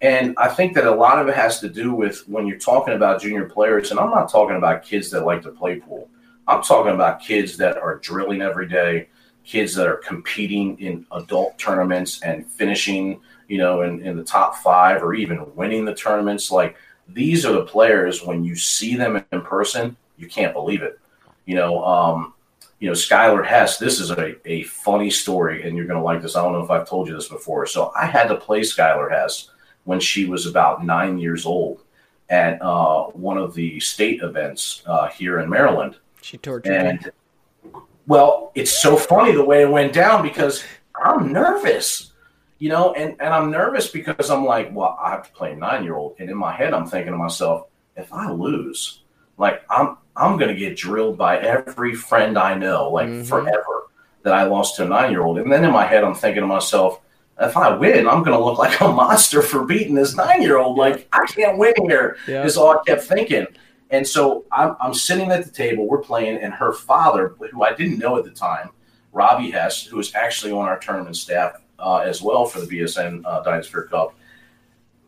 And 0.00 0.34
I 0.38 0.48
think 0.48 0.74
that 0.74 0.86
a 0.86 0.94
lot 0.94 1.18
of 1.18 1.28
it 1.28 1.34
has 1.34 1.60
to 1.60 1.68
do 1.68 1.92
with 1.92 2.28
when 2.28 2.46
you're 2.46 2.58
talking 2.58 2.94
about 2.94 3.20
junior 3.20 3.46
players, 3.46 3.90
and 3.90 3.98
I'm 3.98 4.10
not 4.10 4.30
talking 4.30 4.56
about 4.56 4.82
kids 4.82 5.10
that 5.10 5.24
like 5.24 5.42
to 5.42 5.50
play 5.50 5.76
pool. 5.76 6.08
I'm 6.46 6.62
talking 6.62 6.92
about 6.92 7.20
kids 7.20 7.56
that 7.58 7.76
are 7.76 7.96
drilling 7.96 8.42
every 8.42 8.68
day, 8.68 9.08
kids 9.48 9.74
that 9.74 9.86
are 9.86 9.96
competing 9.96 10.78
in 10.78 11.06
adult 11.12 11.58
tournaments 11.58 12.22
and 12.22 12.46
finishing, 12.46 13.18
you 13.48 13.56
know, 13.56 13.80
in, 13.80 14.02
in 14.02 14.14
the 14.14 14.22
top 14.22 14.56
five 14.56 15.02
or 15.02 15.14
even 15.14 15.54
winning 15.54 15.86
the 15.86 15.94
tournaments. 15.94 16.50
Like 16.50 16.76
these 17.08 17.46
are 17.46 17.52
the 17.52 17.64
players 17.64 18.22
when 18.22 18.44
you 18.44 18.54
see 18.56 18.94
them 18.94 19.24
in 19.32 19.40
person, 19.40 19.96
you 20.18 20.28
can't 20.28 20.52
believe 20.52 20.82
it. 20.82 21.00
You 21.46 21.54
know, 21.54 21.82
um, 21.82 22.34
you 22.78 22.88
know, 22.88 22.92
Skylar 22.92 23.44
Hess, 23.44 23.78
this 23.78 24.00
is 24.00 24.10
a, 24.10 24.36
a 24.46 24.64
funny 24.64 25.10
story, 25.10 25.66
and 25.66 25.76
you're 25.76 25.86
going 25.86 25.98
to 25.98 26.04
like 26.04 26.20
this. 26.20 26.36
I 26.36 26.42
don't 26.42 26.52
know 26.52 26.62
if 26.62 26.70
I've 26.70 26.88
told 26.88 27.08
you 27.08 27.14
this 27.14 27.28
before. 27.28 27.64
So 27.64 27.90
I 27.96 28.04
had 28.04 28.28
to 28.28 28.36
play 28.36 28.60
Skylar 28.60 29.10
Hess 29.10 29.50
when 29.84 29.98
she 29.98 30.26
was 30.26 30.44
about 30.44 30.84
nine 30.84 31.18
years 31.18 31.46
old 31.46 31.82
at 32.28 32.60
uh, 32.60 33.04
one 33.04 33.38
of 33.38 33.54
the 33.54 33.80
state 33.80 34.22
events 34.22 34.82
uh, 34.86 35.08
here 35.08 35.40
in 35.40 35.48
Maryland. 35.48 35.96
She 36.20 36.36
tortured 36.36 36.74
and, 36.74 37.00
me. 37.02 37.10
Well, 38.08 38.52
it's 38.54 38.82
so 38.82 38.96
funny 38.96 39.32
the 39.32 39.44
way 39.44 39.62
it 39.62 39.70
went 39.70 39.92
down 39.92 40.22
because 40.22 40.64
I'm 40.96 41.30
nervous, 41.30 42.12
you 42.58 42.70
know, 42.70 42.94
and, 42.94 43.14
and 43.20 43.34
I'm 43.34 43.50
nervous 43.50 43.88
because 43.88 44.30
I'm 44.30 44.46
like, 44.46 44.74
well, 44.74 44.98
I 45.00 45.10
have 45.10 45.26
to 45.26 45.32
play 45.32 45.52
a 45.52 45.56
nine 45.56 45.84
year 45.84 45.94
old. 45.94 46.16
And 46.18 46.30
in 46.30 46.36
my 46.36 46.52
head, 46.52 46.72
I'm 46.72 46.86
thinking 46.86 47.12
to 47.12 47.18
myself, 47.18 47.68
if 47.96 48.10
I 48.10 48.30
lose, 48.30 49.02
like 49.36 49.62
I'm 49.68 49.98
I'm 50.16 50.38
gonna 50.38 50.54
get 50.54 50.76
drilled 50.76 51.18
by 51.18 51.38
every 51.38 51.94
friend 51.94 52.38
I 52.38 52.54
know, 52.54 52.90
like 52.90 53.08
mm-hmm. 53.08 53.24
forever, 53.24 53.88
that 54.22 54.32
I 54.32 54.44
lost 54.44 54.76
to 54.76 54.86
a 54.86 54.88
nine 54.88 55.10
year 55.10 55.22
old. 55.22 55.38
And 55.38 55.52
then 55.52 55.64
in 55.64 55.70
my 55.70 55.84
head 55.84 56.02
I'm 56.02 56.14
thinking 56.14 56.40
to 56.40 56.46
myself, 56.46 57.02
if 57.38 57.58
I 57.58 57.76
win, 57.76 58.08
I'm 58.08 58.22
gonna 58.22 58.42
look 58.42 58.58
like 58.58 58.80
a 58.80 58.88
monster 58.88 59.42
for 59.42 59.66
beating 59.66 59.94
this 59.94 60.16
nine 60.16 60.40
year 60.40 60.56
old. 60.56 60.78
Like 60.78 61.06
I 61.12 61.26
can't 61.26 61.58
win 61.58 61.74
here. 61.82 62.16
Yeah. 62.26 62.44
Is 62.44 62.56
all 62.56 62.70
I 62.70 62.78
kept 62.86 63.02
thinking. 63.02 63.46
And 63.90 64.06
so 64.06 64.44
I'm, 64.52 64.76
I'm 64.80 64.94
sitting 64.94 65.30
at 65.30 65.44
the 65.44 65.50
table, 65.50 65.88
we're 65.88 66.02
playing, 66.02 66.38
and 66.38 66.52
her 66.52 66.72
father, 66.72 67.34
who 67.52 67.62
I 67.62 67.72
didn't 67.72 67.98
know 67.98 68.18
at 68.18 68.24
the 68.24 68.30
time, 68.30 68.70
Robbie 69.12 69.50
Hess, 69.50 69.84
who 69.84 69.98
is 69.98 70.14
actually 70.14 70.52
on 70.52 70.66
our 70.66 70.78
tournament 70.78 71.16
staff 71.16 71.62
uh, 71.78 71.98
as 71.98 72.20
well 72.20 72.44
for 72.44 72.60
the 72.60 72.66
BSN 72.66 73.22
uh, 73.24 73.42
Dynasphere 73.42 73.88
Cup, 73.88 74.14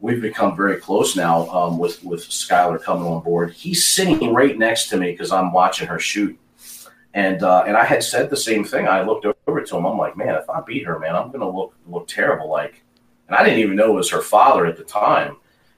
we've 0.00 0.22
become 0.22 0.56
very 0.56 0.76
close 0.76 1.14
now 1.14 1.48
um, 1.50 1.78
with 1.78 2.02
with 2.02 2.22
Skylar 2.22 2.82
coming 2.82 3.06
on 3.06 3.22
board. 3.22 3.52
He's 3.52 3.84
sitting 3.84 4.32
right 4.32 4.58
next 4.58 4.88
to 4.88 4.96
me 4.96 5.12
because 5.12 5.30
I'm 5.30 5.52
watching 5.52 5.86
her 5.88 5.98
shoot, 5.98 6.38
and 7.14 7.42
uh, 7.42 7.64
and 7.66 7.76
I 7.76 7.84
had 7.84 8.02
said 8.02 8.30
the 8.30 8.36
same 8.36 8.64
thing. 8.64 8.88
I 8.88 9.02
looked 9.02 9.26
over 9.46 9.62
to 9.62 9.76
him. 9.76 9.86
I'm 9.86 9.98
like, 9.98 10.16
man, 10.16 10.34
if 10.34 10.48
I 10.48 10.60
beat 10.62 10.86
her, 10.86 10.98
man, 10.98 11.14
I'm 11.14 11.30
gonna 11.30 11.48
look 11.48 11.74
look 11.86 12.08
terrible. 12.08 12.48
Like, 12.48 12.82
and 13.28 13.36
I 13.36 13.44
didn't 13.44 13.60
even 13.60 13.76
know 13.76 13.92
it 13.92 13.96
was 13.96 14.10
her 14.10 14.22
father 14.22 14.66
at 14.66 14.76
the 14.76 14.84
time. 14.84 15.36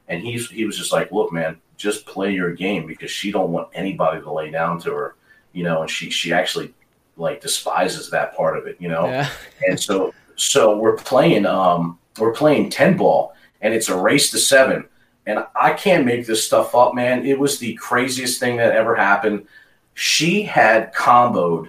And 0.09 0.23
he's 0.23 0.51
he 0.51 0.65
was 0.65 0.77
just 0.77 0.93
like, 0.93 1.11
look, 1.11 1.33
man, 1.33 1.61
just 1.77 2.07
play 2.07 2.33
your 2.33 2.53
game 2.53 2.87
because 2.87 3.11
she 3.11 3.31
don't 3.31 3.51
want 3.51 3.69
anybody 3.75 4.21
to 4.21 4.33
lay 4.33 4.51
down 4.51 4.81
to 4.81 4.93
her, 4.93 5.17
you 5.53 5.65
know. 5.65 5.83
And 5.83 5.91
she 5.91 6.11
she 6.11 6.33
actually 6.33 6.75
like 7.17 7.41
despises 7.41 8.11
that 8.11 8.37
part 8.37 8.57
of 8.57 8.67
it, 8.67 8.77
you 8.79 8.89
know. 8.89 9.07
Yeah. 9.07 9.31
and 9.69 9.79
so 9.79 10.15
so 10.37 10.77
we're 10.77 10.97
playing 10.97 11.47
um 11.47 11.99
we're 12.19 12.33
playing 12.33 12.71
ten 12.71 12.97
ball 12.97 13.35
and 13.63 13.73
it's 13.73 13.89
a 13.89 13.97
race 13.97 14.31
to 14.33 14.39
seven. 14.39 14.87
And 15.25 15.45
I 15.55 15.73
can't 15.73 16.05
make 16.05 16.27
this 16.27 16.45
stuff 16.45 16.75
up, 16.75 16.95
man. 16.95 17.25
It 17.25 17.39
was 17.39 17.59
the 17.59 17.75
craziest 17.75 18.41
thing 18.41 18.57
that 18.57 18.75
ever 18.75 18.97
happened. 18.97 19.47
She 19.95 20.43
had 20.43 20.93
comboed 20.93 21.69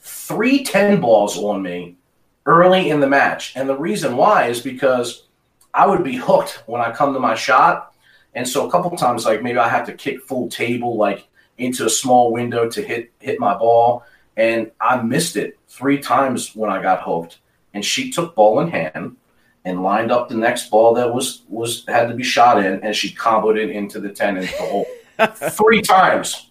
three 0.00 0.62
10 0.64 1.00
balls 1.00 1.38
on 1.38 1.62
me 1.62 1.96
early 2.44 2.90
in 2.90 3.00
the 3.00 3.08
match. 3.08 3.54
And 3.56 3.68
the 3.68 3.78
reason 3.78 4.16
why 4.16 4.48
is 4.48 4.60
because 4.60 5.24
I 5.72 5.86
would 5.86 6.04
be 6.04 6.16
hooked 6.16 6.62
when 6.66 6.80
I 6.80 6.92
come 6.92 7.14
to 7.14 7.20
my 7.20 7.34
shot. 7.34 7.89
And 8.34 8.46
so 8.46 8.66
a 8.66 8.70
couple 8.70 8.96
times, 8.96 9.24
like 9.24 9.42
maybe 9.42 9.58
I 9.58 9.68
have 9.68 9.86
to 9.86 9.92
kick 9.92 10.22
full 10.22 10.48
table, 10.48 10.96
like 10.96 11.26
into 11.58 11.84
a 11.86 11.90
small 11.90 12.32
window 12.32 12.68
to 12.68 12.82
hit 12.82 13.12
hit 13.18 13.40
my 13.40 13.56
ball. 13.56 14.04
And 14.36 14.70
I 14.80 15.02
missed 15.02 15.36
it 15.36 15.58
three 15.68 15.98
times 15.98 16.54
when 16.54 16.70
I 16.70 16.80
got 16.80 17.02
hooked. 17.02 17.38
And 17.74 17.84
she 17.84 18.10
took 18.10 18.34
ball 18.34 18.60
in 18.60 18.70
hand 18.70 19.16
and 19.64 19.82
lined 19.82 20.10
up 20.10 20.28
the 20.28 20.34
next 20.34 20.70
ball 20.70 20.94
that 20.94 21.12
was 21.12 21.42
was 21.48 21.84
had 21.86 22.08
to 22.08 22.14
be 22.14 22.22
shot 22.22 22.64
in, 22.64 22.80
and 22.82 22.94
she 22.94 23.14
comboed 23.14 23.58
it 23.58 23.70
into 23.70 24.00
the 24.00 24.08
ten 24.08 24.36
into 24.36 24.52
the 24.52 24.62
hole 24.62 24.86
three 25.50 25.82
times. 25.82 26.50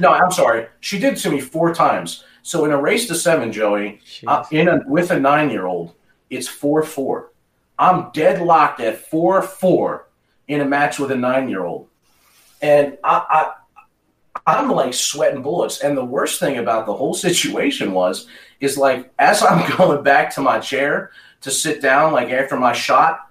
No, 0.00 0.10
I'm 0.10 0.32
sorry, 0.32 0.66
she 0.80 0.98
did 0.98 1.16
to 1.18 1.30
me 1.30 1.40
four 1.40 1.74
times. 1.74 2.24
So 2.42 2.64
in 2.64 2.72
a 2.72 2.80
race 2.80 3.06
to 3.06 3.14
seven, 3.14 3.52
Joey, 3.52 4.00
uh, 4.26 4.44
in 4.50 4.66
a, 4.66 4.80
with 4.86 5.12
a 5.12 5.20
nine 5.20 5.50
year 5.50 5.66
old, 5.66 5.94
it's 6.30 6.48
four 6.48 6.82
four. 6.82 7.30
I'm 7.78 8.10
deadlocked 8.12 8.80
at 8.80 8.98
four 9.08 9.40
four 9.42 10.08
in 10.52 10.60
a 10.60 10.64
match 10.64 10.98
with 10.98 11.10
a 11.10 11.16
nine 11.16 11.48
year 11.48 11.64
old, 11.64 11.88
and 12.60 12.98
I, 13.04 13.24
I 13.28 13.52
I'm 14.46 14.70
like 14.70 14.94
sweating 14.94 15.42
bullets. 15.42 15.80
And 15.80 15.96
the 15.96 16.04
worst 16.04 16.40
thing 16.40 16.58
about 16.58 16.86
the 16.86 16.94
whole 16.94 17.14
situation 17.14 17.92
was, 17.92 18.26
is 18.60 18.76
like 18.76 19.12
as 19.18 19.42
I'm 19.42 19.70
going 19.76 20.02
back 20.02 20.34
to 20.34 20.40
my 20.40 20.58
chair, 20.58 21.12
to 21.42 21.50
sit 21.50 21.82
down 21.82 22.12
like 22.12 22.30
after 22.30 22.56
my 22.56 22.72
shot, 22.72 23.28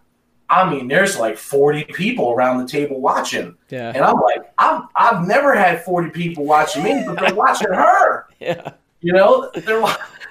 I 0.49 0.69
mean, 0.69 0.89
there's 0.89 1.17
like 1.17 1.37
40 1.37 1.85
people 1.85 2.31
around 2.31 2.57
the 2.57 2.67
table 2.67 2.99
watching. 2.99 3.55
Yeah. 3.69 3.93
And 3.95 4.03
I'm 4.03 4.19
like, 4.19 4.51
I've, 4.57 4.83
I've 4.95 5.25
never 5.25 5.55
had 5.55 5.83
40 5.83 6.09
people 6.09 6.43
watching 6.43 6.83
me, 6.83 7.03
but 7.05 7.17
they're 7.19 7.35
watching 7.35 7.71
her. 7.71 8.27
Yeah. 8.41 8.71
You 9.01 9.13
know, 9.13 9.51
they're 9.53 9.83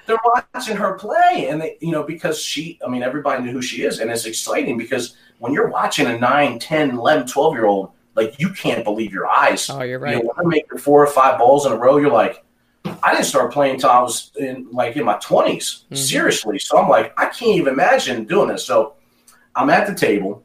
they're 0.05 0.17
watching 0.53 0.75
her 0.75 0.95
play. 0.95 1.47
And 1.49 1.61
they, 1.61 1.77
you 1.79 1.91
know, 1.91 2.03
because 2.03 2.41
she, 2.41 2.77
I 2.85 2.89
mean, 2.89 3.03
everybody 3.03 3.41
knew 3.41 3.53
who 3.53 3.61
she 3.61 3.83
is. 3.83 3.99
And 3.99 4.11
it's 4.11 4.25
exciting 4.25 4.77
because 4.77 5.15
when 5.41 5.53
you're 5.53 5.69
watching 5.69 6.05
a 6.05 6.19
9, 6.19 6.59
10, 6.59 6.91
11, 6.91 7.27
12 7.27 7.53
year 7.55 7.65
old, 7.65 7.91
like 8.15 8.39
you 8.39 8.51
can't 8.51 8.83
believe 8.83 9.11
your 9.11 9.25
eyes. 9.25 9.69
Oh, 9.71 9.81
you're 9.81 9.97
right. 9.97 10.15
You 10.15 10.21
know, 10.21 10.27
when 10.27 10.35
they're 10.37 10.47
making 10.47 10.77
four 10.77 11.03
or 11.03 11.07
five 11.07 11.39
balls 11.39 11.65
in 11.65 11.71
a 11.71 11.75
row, 11.75 11.97
you're 11.97 12.11
like, 12.11 12.45
I 13.01 13.13
didn't 13.13 13.25
start 13.25 13.51
playing 13.51 13.75
until 13.75 13.89
I 13.89 14.01
was 14.01 14.31
in 14.37 14.67
like 14.71 14.95
in 14.97 15.03
my 15.03 15.15
20s, 15.15 15.55
mm-hmm. 15.55 15.95
seriously. 15.95 16.59
So 16.59 16.77
I'm 16.77 16.87
like, 16.87 17.19
I 17.19 17.25
can't 17.25 17.57
even 17.57 17.73
imagine 17.73 18.25
doing 18.25 18.49
this. 18.49 18.63
So 18.63 18.93
I'm 19.55 19.71
at 19.71 19.87
the 19.87 19.95
table. 19.95 20.43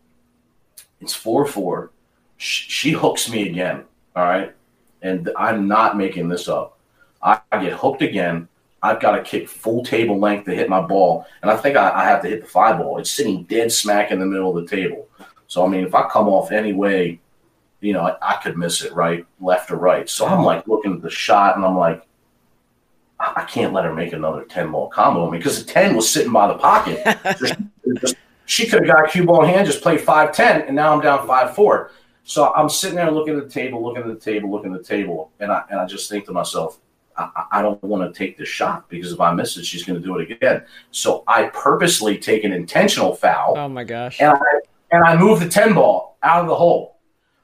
It's 1.02 1.12
4 1.12 1.46
4. 1.46 1.90
She 2.38 2.92
hooks 2.92 3.30
me 3.30 3.50
again. 3.50 3.84
All 4.14 4.24
right. 4.24 4.54
And 5.02 5.30
I'm 5.36 5.68
not 5.68 5.98
making 5.98 6.28
this 6.28 6.48
up. 6.48 6.78
I, 7.22 7.40
I 7.52 7.62
get 7.62 7.74
hooked 7.74 8.00
again. 8.00 8.48
I've 8.82 9.00
got 9.00 9.12
to 9.12 9.22
kick 9.22 9.48
full 9.48 9.84
table 9.84 10.18
length 10.18 10.44
to 10.46 10.54
hit 10.54 10.68
my 10.68 10.80
ball. 10.80 11.26
And 11.42 11.50
I 11.50 11.56
think 11.56 11.76
I, 11.76 11.90
I 11.90 12.04
have 12.04 12.22
to 12.22 12.28
hit 12.28 12.42
the 12.42 12.48
five 12.48 12.78
ball. 12.78 12.98
It's 12.98 13.10
sitting 13.10 13.44
dead 13.44 13.72
smack 13.72 14.10
in 14.10 14.18
the 14.18 14.26
middle 14.26 14.56
of 14.56 14.68
the 14.68 14.76
table. 14.76 15.08
So, 15.48 15.64
I 15.64 15.68
mean, 15.68 15.84
if 15.84 15.94
I 15.94 16.08
come 16.08 16.28
off 16.28 16.52
any 16.52 16.72
way, 16.72 17.20
you 17.80 17.92
know, 17.92 18.02
I, 18.02 18.16
I 18.20 18.36
could 18.36 18.56
miss 18.56 18.82
it 18.82 18.92
right, 18.92 19.24
left 19.40 19.70
or 19.70 19.76
right. 19.76 20.08
So 20.08 20.26
I'm 20.26 20.44
like 20.44 20.66
looking 20.66 20.94
at 20.94 21.02
the 21.02 21.10
shot 21.10 21.56
and 21.56 21.64
I'm 21.64 21.76
like, 21.76 22.06
I 23.18 23.44
can't 23.48 23.72
let 23.72 23.84
her 23.84 23.94
make 23.94 24.12
another 24.12 24.44
10 24.44 24.72
ball 24.72 24.88
combo 24.88 25.30
because 25.30 25.64
the 25.64 25.72
10 25.72 25.96
was 25.96 26.10
sitting 26.10 26.32
by 26.32 26.48
the 26.48 26.58
pocket. 26.58 27.02
just, 27.38 27.54
just, 28.00 28.16
she 28.44 28.66
could 28.66 28.86
have 28.86 28.94
got 28.94 29.08
a 29.08 29.10
cue 29.10 29.24
ball 29.24 29.42
in 29.42 29.48
hand, 29.48 29.66
just 29.66 29.82
played 29.82 30.00
5 30.00 30.34
10, 30.34 30.62
and 30.62 30.76
now 30.76 30.92
I'm 30.92 31.00
down 31.00 31.26
5 31.26 31.54
4. 31.54 31.90
So 32.24 32.52
I'm 32.54 32.68
sitting 32.68 32.96
there 32.96 33.10
looking 33.10 33.38
at 33.38 33.44
the 33.44 33.48
table, 33.50 33.82
looking 33.82 34.02
at 34.02 34.08
the 34.08 34.22
table, 34.22 34.50
looking 34.50 34.74
at 34.74 34.82
the 34.82 34.86
table, 34.86 35.30
and 35.40 35.50
I, 35.50 35.62
and 35.70 35.80
I 35.80 35.86
just 35.86 36.10
think 36.10 36.26
to 36.26 36.32
myself, 36.32 36.78
I, 37.18 37.44
I 37.52 37.62
don't 37.62 37.82
want 37.82 38.12
to 38.12 38.16
take 38.16 38.36
the 38.36 38.44
shot 38.44 38.88
because 38.88 39.12
if 39.12 39.20
I 39.20 39.32
miss 39.32 39.56
it, 39.56 39.64
she's 39.64 39.84
going 39.84 40.00
to 40.00 40.06
do 40.06 40.18
it 40.18 40.30
again. 40.30 40.64
So 40.90 41.24
I 41.26 41.44
purposely 41.44 42.18
take 42.18 42.44
an 42.44 42.52
intentional 42.52 43.14
foul. 43.14 43.54
Oh 43.56 43.68
my 43.68 43.84
gosh. 43.84 44.20
And 44.20 44.30
I, 44.30 44.60
and 44.92 45.04
I 45.04 45.16
move 45.16 45.40
the 45.40 45.48
10 45.48 45.74
ball 45.74 46.18
out 46.22 46.42
of 46.42 46.48
the 46.48 46.54
hole. 46.54 46.96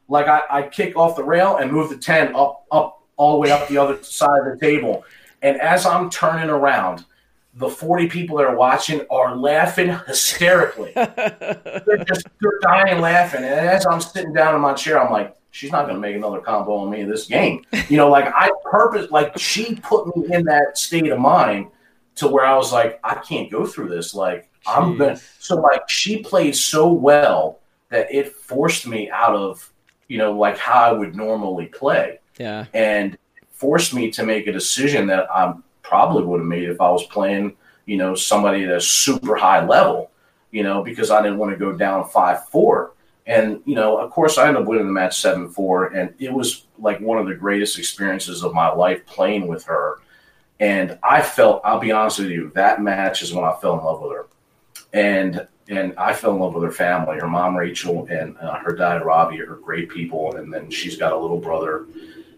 Like 0.09 0.27
I, 0.27 0.43
I 0.51 0.63
kick 0.63 0.97
off 0.97 1.17
the 1.17 1.25
rail 1.25 1.57
and 1.57 1.73
move 1.73 1.91
the 1.91 1.97
10 1.97 2.35
up, 2.35 2.67
up, 2.71 2.99
all 3.17 3.35
the 3.35 3.39
way 3.39 3.51
up 3.51 3.69
the 3.69 3.79
other 3.79 4.03
side 4.03 4.47
of 4.47 4.59
the 4.59 4.59
table 4.59 5.05
and 5.43 5.61
as 5.61 5.85
I'm 5.85 6.09
turning 6.09 6.49
around, 6.49 7.05
the 7.55 7.69
40 7.69 8.09
people 8.09 8.39
that 8.39 8.47
are 8.47 8.57
watching 8.57 9.05
are 9.11 9.37
laughing 9.37 9.89
hysterically. 10.07 10.93
they're 10.95 12.05
just 12.07 12.27
they're 12.41 12.59
dying 12.63 13.01
laughing. 13.01 13.43
And 13.45 13.53
as 13.53 13.85
I'm 13.85 14.01
sitting 14.01 14.33
down 14.33 14.55
in 14.55 14.61
my 14.61 14.73
chair, 14.73 15.03
I'm 15.03 15.13
like, 15.13 15.37
she's 15.53 15.71
not 15.71 15.83
going 15.85 15.95
to 15.95 16.01
make 16.01 16.17
another 16.17 16.41
combo 16.41 16.77
on 16.79 16.91
me 16.91 17.03
in 17.03 17.09
this 17.09 17.27
game. 17.27 17.65
You 17.89 17.99
know, 17.99 18.11
like 18.11 18.27
I 18.35 18.51
purpose, 18.65 19.11
like 19.13 19.39
she 19.39 19.77
put 19.77 20.17
me 20.17 20.35
in 20.35 20.45
that 20.47 20.77
state 20.77 21.09
of 21.09 21.21
mind 21.21 21.69
to 22.17 22.27
where 22.27 22.45
I 22.45 22.57
was 22.57 22.73
like, 22.73 22.99
I 23.05 23.15
can't 23.17 23.51
go 23.51 23.65
through 23.65 23.91
this. 23.91 24.15
Like 24.15 24.51
Jeez. 24.67 24.77
I'm 24.77 24.99
going 24.99 25.15
to, 25.17 25.23
so 25.39 25.57
like 25.57 25.89
she 25.89 26.23
played 26.23 26.57
so 26.57 26.91
well 26.91 27.61
that 27.91 28.13
it 28.13 28.33
forced 28.33 28.87
me 28.87 29.11
out 29.11 29.37
of, 29.37 29.73
you 30.09 30.19
know, 30.19 30.33
like 30.33 30.59
how 30.59 30.81
I 30.81 30.93
would 30.93 31.15
normally 31.15 31.67
play. 31.67 32.19
Yeah. 32.39 32.65
And 32.73 33.17
forced 33.51 33.95
me 33.95 34.11
to 34.13 34.25
make 34.25 34.47
a 34.47 34.53
decision 34.53 35.07
that 35.09 35.31
I 35.31 35.55
probably 35.83 36.25
would 36.25 36.41
have 36.41 36.49
made 36.49 36.69
if 36.69 36.81
I 36.81 36.91
was 36.91 37.07
playing, 37.07 37.57
you 37.85 37.99
know, 37.99 38.15
somebody 38.15 38.65
at 38.65 38.71
a 38.71 38.81
super 38.81 39.37
high 39.37 39.65
level, 39.65 40.11
you 40.51 40.63
know, 40.63 40.83
because 40.83 41.11
I 41.11 41.23
didn't 41.23 41.39
want 41.39 41.53
to 41.53 41.59
go 41.59 41.73
down 41.73 42.09
five 42.09 42.49
four. 42.49 42.92
And, 43.27 43.61
you 43.65 43.75
know, 43.75 43.99
of 43.99 44.11
course, 44.11 44.37
I 44.37 44.49
ended 44.49 44.63
up 44.63 44.69
winning 44.69 44.87
the 44.87 44.93
match 44.93 45.21
7 45.21 45.49
4. 45.49 45.87
And 45.95 46.15
it 46.19 46.33
was 46.33 46.67
like 46.79 47.01
one 47.01 47.19
of 47.19 47.27
the 47.27 47.35
greatest 47.35 47.79
experiences 47.79 48.43
of 48.43 48.53
my 48.53 48.73
life 48.73 49.07
playing 49.07 49.47
with 49.47 49.65
her. 49.65 50.01
And 50.59 50.99
I 51.03 51.23
felt, 51.23 51.61
I'll 51.65 51.81
be 51.81 51.93
honest 51.93 52.21
with 52.21 52.31
you, 52.31 52.51
that 52.55 52.83
match 52.83 53.23
is 53.23 53.33
when 53.33 53.45
I 53.45 53.55
fell 53.61 53.79
in 53.79 53.85
love 53.85 54.01
with 54.01 54.13
her. 54.13 54.27
And 54.93 55.47
and 55.69 55.95
I 55.97 56.13
fell 56.13 56.33
in 56.33 56.41
love 56.41 56.55
with 56.55 56.65
her 56.65 56.73
family. 56.73 57.19
Her 57.19 57.29
mom, 57.29 57.57
Rachel, 57.57 58.07
and 58.11 58.37
uh, 58.39 58.59
her 58.59 58.75
dad, 58.75 59.05
Robbie, 59.05 59.41
are 59.41 59.57
great 59.57 59.89
people. 59.89 60.35
And 60.37 60.53
then 60.53 60.71
she's 60.71 60.97
got 60.97 61.13
a 61.13 61.17
little 61.17 61.39
brother. 61.39 61.87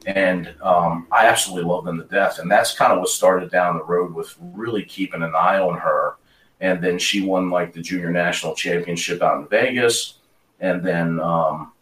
And 0.07 0.55
um, 0.63 1.07
I 1.11 1.27
absolutely 1.27 1.69
love 1.69 1.85
them 1.85 1.99
to 1.99 2.05
death. 2.05 2.39
And 2.39 2.51
that's 2.51 2.77
kind 2.77 2.93
of 2.93 2.99
what 2.99 3.09
started 3.09 3.51
down 3.51 3.79
the 3.79 3.85
road 3.85 4.15
with 4.15 4.37
really 4.39 4.85
keeping 4.85 5.23
an 5.23 5.35
eye 5.35 5.59
on 5.59 5.79
her. 5.79 6.17
And 6.61 6.83
then 6.83 6.99
she 6.99 7.23
won 7.23 7.51
like 7.51 7.73
the 7.73 7.81
junior 7.81 8.11
national 8.11 8.55
championship 8.55 9.23
out 9.23 9.41
in 9.41 9.49
Vegas. 9.49 10.19
And 10.65 10.83
then 10.83 11.21
um, 11.21 11.73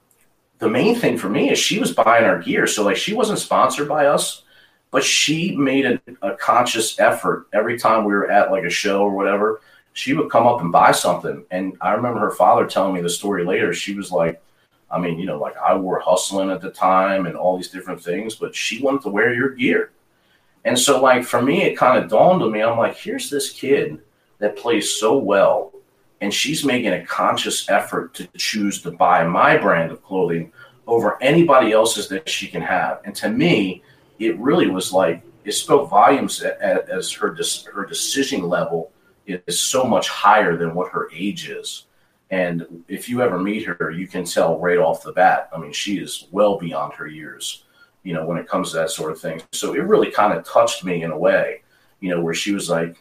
the 0.59 0.69
main 0.69 0.97
thing 0.97 1.17
for 1.17 1.29
me 1.29 1.51
is 1.51 1.59
she 1.61 1.79
was 1.79 1.93
buying 1.93 2.25
our 2.25 2.41
gear. 2.41 2.67
So 2.67 2.83
like 2.83 2.97
she 2.97 3.15
wasn't 3.15 3.39
sponsored 3.39 3.89
by 3.89 4.07
us, 4.07 4.43
but 4.91 5.05
she 5.05 5.55
made 5.55 5.87
a, 5.87 6.01
a 6.21 6.35
conscious 6.35 6.99
effort 6.99 7.47
every 7.53 7.79
time 7.79 8.05
we 8.05 8.13
were 8.13 8.29
at 8.29 8.51
like 8.51 8.65
a 8.65 8.71
show 8.71 9.03
or 9.03 9.15
whatever. 9.15 9.61
She 9.93 10.15
would 10.15 10.33
come 10.33 10.49
up 10.49 10.61
and 10.63 10.73
buy 10.73 10.91
something. 10.91 11.45
And 11.53 11.77
I 11.81 11.93
remember 11.93 12.19
her 12.19 12.33
father 12.33 12.67
telling 12.67 12.93
me 12.93 13.03
the 13.03 13.09
story 13.09 13.45
later. 13.45 13.73
She 13.73 13.95
was 13.95 14.11
like, 14.11 14.43
I 14.91 14.99
mean, 14.99 15.17
you 15.17 15.27
know, 15.27 15.39
like 15.39 15.57
I 15.57 15.77
wore 15.77 16.01
hustling 16.01 16.51
at 16.51 16.61
the 16.61 16.71
time 16.71 17.27
and 17.27 17.37
all 17.37 17.57
these 17.57 17.71
different 17.71 18.03
things, 18.03 18.35
but 18.35 18.53
she 18.53 18.83
wanted 18.83 19.03
to 19.03 19.11
wear 19.11 19.33
your 19.33 19.51
gear. 19.51 19.93
And 20.65 20.77
so, 20.77 21.01
like, 21.01 21.25
for 21.25 21.41
me, 21.41 21.63
it 21.63 21.77
kind 21.77 22.03
of 22.03 22.11
dawned 22.11 22.43
on 22.43 22.51
me 22.51 22.63
I'm 22.63 22.79
like, 22.79 22.97
here's 22.97 23.31
this 23.31 23.53
kid 23.53 24.01
that 24.39 24.57
plays 24.57 24.93
so 24.93 25.19
well 25.19 25.73
and 26.23 26.33
she's 26.33 26.65
making 26.65 26.93
a 26.93 27.05
conscious 27.05 27.69
effort 27.69 28.15
to 28.15 28.29
choose 28.39 28.81
to 28.81 28.93
buy 28.93 29.27
my 29.27 29.57
brand 29.57 29.91
of 29.91 30.03
clothing 30.05 30.53
over 30.87 31.21
anybody 31.21 31.73
else's 31.73 32.09
that 32.09 32.29
she 32.29 32.47
can 32.47 32.63
have. 32.63 33.01
And 33.05 33.15
to 33.17 33.29
me, 33.29 33.83
it 34.21 34.39
really 34.39 34.69
was 34.69 34.93
like 34.93 35.25
it 35.45 35.53
spoke 35.53 35.91
volumes 35.91 36.41
as 36.41 37.11
her 37.13 37.37
her 37.73 37.87
decision 37.87 38.49
level 38.49 38.93
is 39.27 39.61
so 39.61 39.83
much 39.83 40.09
higher 40.09 40.57
than 40.57 40.75
what 40.75 40.93
her 40.93 41.11
age 41.13 41.49
is. 41.49 41.87
And 42.31 42.85
if 42.87 43.09
you 43.09 43.21
ever 43.21 43.39
meet 43.39 43.67
her, 43.67 43.91
you 43.91 44.07
can 44.07 44.25
tell 44.25 44.61
right 44.61 44.79
off 44.79 45.03
the 45.03 45.13
bat. 45.13 45.51
I 45.53 45.59
mean, 45.59 45.73
she 45.73 45.99
is 45.99 46.29
well 46.31 46.57
beyond 46.57 46.95
her 46.95 47.09
years, 47.09 47.65
you 48.05 48.15
know, 48.15 48.25
when 48.25 48.39
it 48.39 48.49
comes 48.49 48.71
to 48.71 48.77
that 48.77 48.91
sort 48.91 49.11
of 49.11 49.21
thing. 49.21 49.43
So 49.51 49.75
it 49.75 49.83
really 49.83 50.13
kind 50.13 50.33
of 50.33 50.45
touched 50.45 50.85
me 50.85 51.03
in 51.03 51.11
a 51.11 51.19
way, 51.19 51.63
you 51.99 52.11
know, 52.11 52.21
where 52.21 52.33
she 52.33 52.55
was 52.55 52.71
like, 52.71 52.97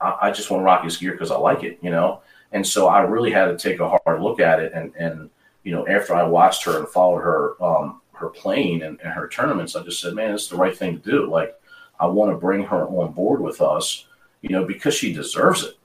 I, 0.00 0.16
I 0.22 0.30
just 0.30 0.50
want 0.50 0.60
to 0.60 0.64
rock 0.64 0.84
his 0.84 0.96
gear 0.96 1.12
because 1.12 1.30
I 1.30 1.36
like 1.36 1.62
it, 1.62 1.78
you 1.82 1.90
know. 1.90 2.22
And 2.52 2.66
so 2.66 2.88
I 2.88 3.02
really 3.02 3.30
had 3.30 3.46
to 3.46 3.56
take 3.56 3.80
a 3.80 3.88
hard 3.88 4.22
look 4.22 4.40
at 4.40 4.60
it. 4.60 4.72
And 4.72 4.94
and 4.96 5.30
you 5.62 5.72
know, 5.72 5.86
after 5.86 6.14
I 6.14 6.22
watched 6.22 6.64
her 6.64 6.78
and 6.78 6.88
followed 6.88 7.20
her 7.20 7.62
um, 7.62 8.00
her 8.12 8.28
playing 8.28 8.82
and, 8.82 9.00
and 9.00 9.12
her 9.12 9.28
tournaments, 9.28 9.76
I 9.76 9.82
just 9.82 10.00
said, 10.00 10.14
man, 10.14 10.34
it's 10.34 10.48
the 10.48 10.56
right 10.56 10.76
thing 10.76 11.00
to 11.00 11.10
do. 11.10 11.30
Like 11.30 11.54
I 11.98 12.06
want 12.06 12.32
to 12.32 12.38
bring 12.38 12.64
her 12.64 12.86
on 12.86 13.12
board 13.12 13.40
with 13.40 13.60
us, 13.60 14.06
you 14.42 14.50
know, 14.50 14.64
because 14.64 14.94
she 14.94 15.12
deserves 15.12 15.64
it. 15.64 15.76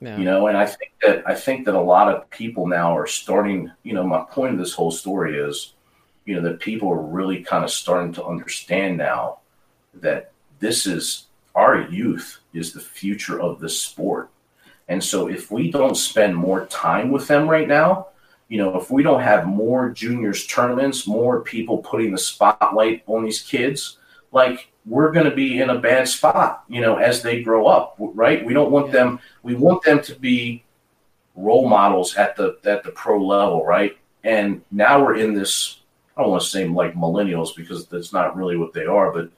Yeah. 0.00 0.18
You 0.18 0.24
know, 0.24 0.48
and 0.48 0.56
I 0.56 0.66
think 0.66 0.92
that 1.02 1.26
I 1.26 1.34
think 1.34 1.64
that 1.66 1.74
a 1.74 1.80
lot 1.80 2.12
of 2.12 2.28
people 2.30 2.66
now 2.66 2.96
are 2.96 3.06
starting. 3.06 3.70
You 3.82 3.94
know, 3.94 4.04
my 4.04 4.22
point 4.22 4.52
of 4.52 4.58
this 4.58 4.74
whole 4.74 4.90
story 4.90 5.38
is, 5.38 5.74
you 6.24 6.34
know, 6.34 6.42
that 6.42 6.60
people 6.60 6.90
are 6.90 7.00
really 7.00 7.42
kind 7.42 7.64
of 7.64 7.70
starting 7.70 8.12
to 8.14 8.24
understand 8.24 8.98
now 8.98 9.38
that 9.94 10.32
this 10.58 10.86
is 10.86 11.26
our 11.54 11.82
youth 11.82 12.40
is 12.54 12.72
the 12.72 12.80
future 12.80 13.40
of 13.40 13.60
the 13.60 13.68
sport. 13.68 14.30
And 14.88 15.02
so 15.02 15.28
if 15.28 15.50
we 15.50 15.70
don't 15.70 15.96
spend 15.96 16.36
more 16.36 16.66
time 16.66 17.10
with 17.10 17.26
them 17.26 17.48
right 17.48 17.68
now, 17.68 18.08
you 18.48 18.58
know, 18.58 18.78
if 18.78 18.90
we 18.90 19.02
don't 19.02 19.22
have 19.22 19.46
more 19.46 19.90
juniors 19.90 20.46
tournaments, 20.46 21.06
more 21.06 21.40
people 21.40 21.78
putting 21.78 22.12
the 22.12 22.18
spotlight 22.18 23.02
on 23.06 23.24
these 23.24 23.40
kids, 23.40 23.98
like 24.32 24.70
we're 24.84 25.12
going 25.12 25.28
to 25.28 25.34
be 25.34 25.60
in 25.60 25.70
a 25.70 25.78
bad 25.78 26.06
spot, 26.08 26.64
you 26.68 26.80
know, 26.80 26.96
as 26.96 27.22
they 27.22 27.42
grow 27.42 27.66
up, 27.66 27.96
right? 27.98 28.44
We 28.44 28.52
don't 28.52 28.70
want 28.70 28.88
yeah. 28.88 28.92
them 28.92 29.20
we 29.42 29.54
want 29.54 29.82
them 29.82 30.02
to 30.02 30.14
be 30.14 30.64
role 31.34 31.68
models 31.68 32.16
at 32.16 32.36
the 32.36 32.58
at 32.64 32.84
the 32.84 32.90
pro 32.90 33.24
level, 33.24 33.64
right? 33.64 33.96
And 34.22 34.62
now 34.70 35.02
we're 35.02 35.16
in 35.16 35.34
this 35.34 35.80
I 36.16 36.22
don't 36.22 36.30
want 36.30 36.42
to 36.42 36.48
say 36.48 36.66
like 36.66 36.94
millennials 36.94 37.56
because 37.56 37.86
that's 37.86 38.12
not 38.12 38.36
really 38.36 38.56
what 38.56 38.72
they 38.72 38.84
are, 38.84 39.10
but 39.10 39.30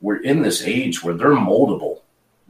we're 0.00 0.22
in 0.22 0.42
this 0.42 0.62
age 0.62 1.02
where 1.02 1.14
they're 1.14 1.30
moldable, 1.30 2.00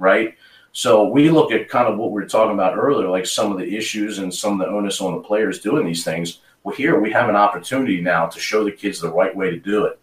right? 0.02 0.36
So 0.72 1.06
we 1.06 1.30
look 1.30 1.52
at 1.52 1.68
kind 1.68 1.86
of 1.86 1.98
what 1.98 2.10
we 2.10 2.22
were 2.22 2.28
talking 2.28 2.54
about 2.54 2.76
earlier, 2.76 3.08
like 3.08 3.26
some 3.26 3.52
of 3.52 3.58
the 3.58 3.76
issues 3.76 4.18
and 4.18 4.34
some 4.34 4.60
of 4.60 4.66
the 4.66 4.72
onus 4.72 5.00
on 5.00 5.14
the 5.14 5.20
players 5.20 5.60
doing 5.60 5.86
these 5.86 6.04
things. 6.04 6.40
Well, 6.64 6.74
here 6.74 6.98
we 6.98 7.12
have 7.12 7.28
an 7.28 7.36
opportunity 7.36 8.00
now 8.00 8.26
to 8.26 8.40
show 8.40 8.64
the 8.64 8.72
kids 8.72 9.00
the 9.00 9.12
right 9.12 9.34
way 9.34 9.50
to 9.50 9.58
do 9.58 9.84
it. 9.84 9.98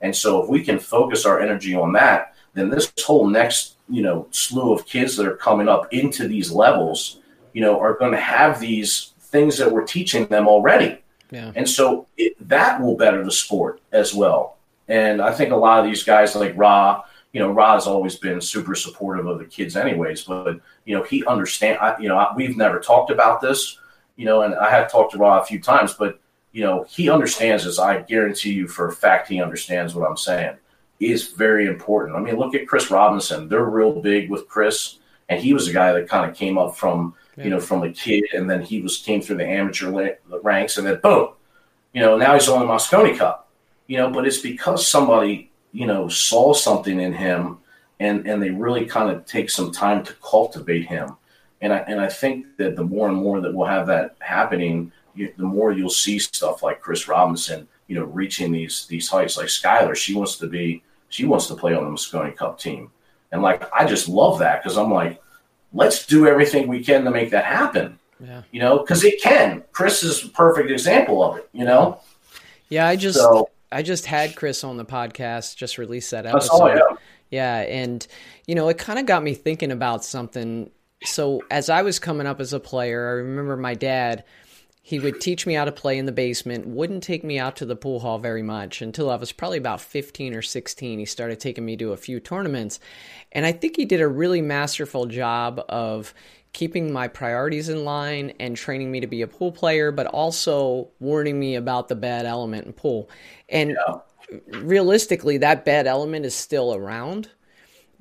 And 0.00 0.14
so 0.14 0.42
if 0.42 0.48
we 0.48 0.64
can 0.64 0.78
focus 0.78 1.26
our 1.26 1.40
energy 1.40 1.74
on 1.74 1.92
that, 1.92 2.34
then 2.54 2.70
this 2.70 2.90
whole 3.04 3.28
next, 3.28 3.76
you 3.88 4.02
know, 4.02 4.26
slew 4.30 4.72
of 4.72 4.86
kids 4.86 5.16
that 5.16 5.26
are 5.26 5.36
coming 5.36 5.68
up 5.68 5.92
into 5.92 6.26
these 6.28 6.50
levels, 6.50 7.20
you 7.52 7.60
know, 7.60 7.78
are 7.78 7.94
going 7.94 8.12
to 8.12 8.20
have 8.20 8.60
these 8.60 9.12
things 9.18 9.58
that 9.58 9.70
we're 9.70 9.84
teaching 9.84 10.26
them 10.26 10.46
already. 10.48 11.02
Yeah. 11.30 11.52
And 11.54 11.68
so 11.68 12.06
it, 12.16 12.36
that 12.48 12.80
will 12.80 12.96
better 12.96 13.24
the 13.24 13.32
sport 13.32 13.80
as 13.92 14.14
well. 14.14 14.56
And 14.88 15.20
I 15.20 15.32
think 15.32 15.52
a 15.52 15.56
lot 15.56 15.80
of 15.80 15.86
these 15.86 16.04
guys 16.04 16.36
like 16.36 16.56
Ra, 16.56 17.02
you 17.34 17.40
know, 17.40 17.50
Ra's 17.50 17.88
always 17.88 18.14
been 18.14 18.40
super 18.40 18.76
supportive 18.76 19.26
of 19.26 19.40
the 19.40 19.44
kids, 19.44 19.76
anyways. 19.76 20.22
But 20.22 20.60
you 20.84 20.96
know, 20.96 21.02
he 21.02 21.26
understand. 21.26 21.78
I, 21.80 21.98
you 21.98 22.08
know, 22.08 22.16
I, 22.16 22.32
we've 22.34 22.56
never 22.56 22.78
talked 22.78 23.10
about 23.10 23.40
this, 23.40 23.78
you 24.14 24.24
know, 24.24 24.42
and 24.42 24.54
I 24.54 24.70
have 24.70 24.90
talked 24.90 25.12
to 25.12 25.18
Ra 25.18 25.40
a 25.40 25.44
few 25.44 25.60
times, 25.60 25.94
but 25.94 26.20
you 26.52 26.62
know, 26.62 26.84
he 26.84 27.10
understands 27.10 27.66
as 27.66 27.80
I 27.80 28.02
guarantee 28.02 28.52
you 28.52 28.68
for 28.68 28.86
a 28.86 28.92
fact 28.92 29.28
he 29.28 29.42
understands 29.42 29.94
what 29.94 30.08
I'm 30.08 30.16
saying. 30.16 30.56
Is 31.00 31.32
very 31.32 31.66
important. 31.66 32.16
I 32.16 32.20
mean, 32.20 32.36
look 32.36 32.54
at 32.54 32.68
Chris 32.68 32.88
Robinson. 32.88 33.48
They're 33.48 33.64
real 33.64 34.00
big 34.00 34.30
with 34.30 34.46
Chris, 34.46 35.00
and 35.28 35.42
he 35.42 35.52
was 35.52 35.66
a 35.66 35.72
guy 35.72 35.92
that 35.92 36.08
kind 36.08 36.30
of 36.30 36.36
came 36.36 36.56
up 36.56 36.76
from 36.76 37.14
yeah. 37.36 37.44
you 37.44 37.50
know 37.50 37.58
from 37.58 37.82
a 37.82 37.90
kid, 37.90 38.22
and 38.32 38.48
then 38.48 38.62
he 38.62 38.80
was 38.80 38.98
came 38.98 39.20
through 39.20 39.38
the 39.38 39.46
amateur 39.46 40.16
ranks, 40.44 40.78
and 40.78 40.86
then 40.86 41.00
boom, 41.02 41.30
you 41.92 42.00
know, 42.00 42.16
now 42.16 42.34
he's 42.34 42.48
on 42.48 42.60
the 42.60 42.72
Mosconi 42.72 43.18
Cup. 43.18 43.50
You 43.88 43.98
know, 43.98 44.08
but 44.08 44.24
it's 44.24 44.38
because 44.38 44.86
somebody 44.86 45.50
you 45.74 45.86
know, 45.86 46.08
saw 46.08 46.54
something 46.54 47.00
in 47.00 47.12
him 47.12 47.58
and, 48.00 48.26
and 48.26 48.42
they 48.42 48.50
really 48.50 48.86
kind 48.86 49.10
of 49.10 49.26
take 49.26 49.50
some 49.50 49.72
time 49.72 50.04
to 50.04 50.12
cultivate 50.14 50.86
him. 50.86 51.16
And 51.60 51.72
I, 51.72 51.78
and 51.78 52.00
I 52.00 52.08
think 52.08 52.56
that 52.58 52.76
the 52.76 52.84
more 52.84 53.08
and 53.08 53.16
more 53.16 53.40
that 53.40 53.52
we'll 53.52 53.66
have 53.66 53.86
that 53.88 54.16
happening, 54.20 54.92
you, 55.14 55.32
the 55.36 55.44
more 55.44 55.72
you'll 55.72 55.90
see 55.90 56.18
stuff 56.18 56.62
like 56.62 56.80
Chris 56.80 57.08
Robinson, 57.08 57.66
you 57.88 57.96
know, 57.96 58.04
reaching 58.04 58.52
these 58.52 58.86
these 58.86 59.08
heights. 59.08 59.36
Like 59.36 59.46
Skylar, 59.46 59.96
she 59.96 60.14
wants 60.14 60.36
to 60.38 60.46
be, 60.46 60.82
she 61.08 61.24
wants 61.24 61.46
to 61.48 61.54
play 61.54 61.74
on 61.74 61.84
the 61.84 61.90
Mosconi 61.90 62.36
Cup 62.36 62.58
team, 62.58 62.90
and 63.32 63.42
like 63.42 63.62
I 63.72 63.84
just 63.84 64.08
love 64.08 64.38
that 64.40 64.62
because 64.62 64.76
I'm 64.76 64.90
like, 64.90 65.22
let's 65.72 66.06
do 66.06 66.26
everything 66.26 66.66
we 66.66 66.82
can 66.82 67.04
to 67.04 67.10
make 67.10 67.30
that 67.30 67.44
happen. 67.44 67.98
Yeah. 68.20 68.42
You 68.50 68.60
know, 68.60 68.78
because 68.78 69.04
it 69.04 69.22
can. 69.22 69.62
Chris 69.72 70.02
is 70.02 70.24
a 70.24 70.28
perfect 70.28 70.70
example 70.70 71.22
of 71.22 71.36
it. 71.36 71.48
You 71.52 71.64
know. 71.64 72.00
Yeah, 72.68 72.88
I 72.88 72.96
just 72.96 73.18
so, 73.18 73.50
I 73.72 73.82
just 73.82 74.06
had 74.06 74.36
Chris 74.36 74.64
on 74.64 74.76
the 74.76 74.84
podcast, 74.84 75.56
just 75.56 75.78
released 75.78 76.10
that 76.12 76.26
episode. 76.26 76.76
Yeah. 76.76 76.96
yeah, 77.30 77.60
and 77.60 78.06
you 78.46 78.54
know, 78.54 78.68
it 78.68 78.78
kind 78.78 78.98
of 78.98 79.06
got 79.06 79.22
me 79.22 79.34
thinking 79.34 79.72
about 79.72 80.04
something. 80.04 80.70
So 81.04 81.42
as 81.50 81.68
I 81.68 81.82
was 81.82 81.98
coming 81.98 82.26
up 82.26 82.40
as 82.40 82.52
a 82.52 82.60
player, 82.60 83.08
I 83.08 83.12
remember 83.12 83.56
my 83.56 83.74
dad 83.74 84.24
he 84.86 84.98
would 84.98 85.18
teach 85.18 85.46
me 85.46 85.54
how 85.54 85.64
to 85.64 85.72
play 85.72 85.96
in 85.96 86.04
the 86.04 86.12
basement, 86.12 86.66
wouldn't 86.66 87.02
take 87.02 87.24
me 87.24 87.38
out 87.38 87.56
to 87.56 87.64
the 87.64 87.74
pool 87.74 88.00
hall 88.00 88.18
very 88.18 88.42
much 88.42 88.82
until 88.82 89.08
I 89.08 89.16
was 89.16 89.32
probably 89.32 89.56
about 89.56 89.80
15 89.80 90.34
or 90.34 90.42
16. 90.42 90.98
He 90.98 91.06
started 91.06 91.40
taking 91.40 91.64
me 91.64 91.74
to 91.78 91.92
a 91.92 91.96
few 91.96 92.20
tournaments. 92.20 92.80
And 93.32 93.46
I 93.46 93.52
think 93.52 93.76
he 93.76 93.86
did 93.86 94.02
a 94.02 94.06
really 94.06 94.42
masterful 94.42 95.06
job 95.06 95.64
of 95.70 96.12
keeping 96.54 96.92
my 96.92 97.08
priorities 97.08 97.68
in 97.68 97.84
line 97.84 98.32
and 98.40 98.56
training 98.56 98.90
me 98.90 99.00
to 99.00 99.06
be 99.06 99.20
a 99.20 99.26
pool 99.26 99.52
player, 99.52 99.92
but 99.92 100.06
also 100.06 100.88
warning 101.00 101.38
me 101.38 101.56
about 101.56 101.88
the 101.88 101.96
bad 101.96 102.24
element 102.24 102.64
in 102.64 102.72
pool. 102.72 103.10
And 103.50 103.76
yeah. 103.76 104.40
realistically, 104.60 105.36
that 105.38 105.66
bad 105.66 105.86
element 105.86 106.24
is 106.24 106.34
still 106.34 106.72
around. 106.72 107.28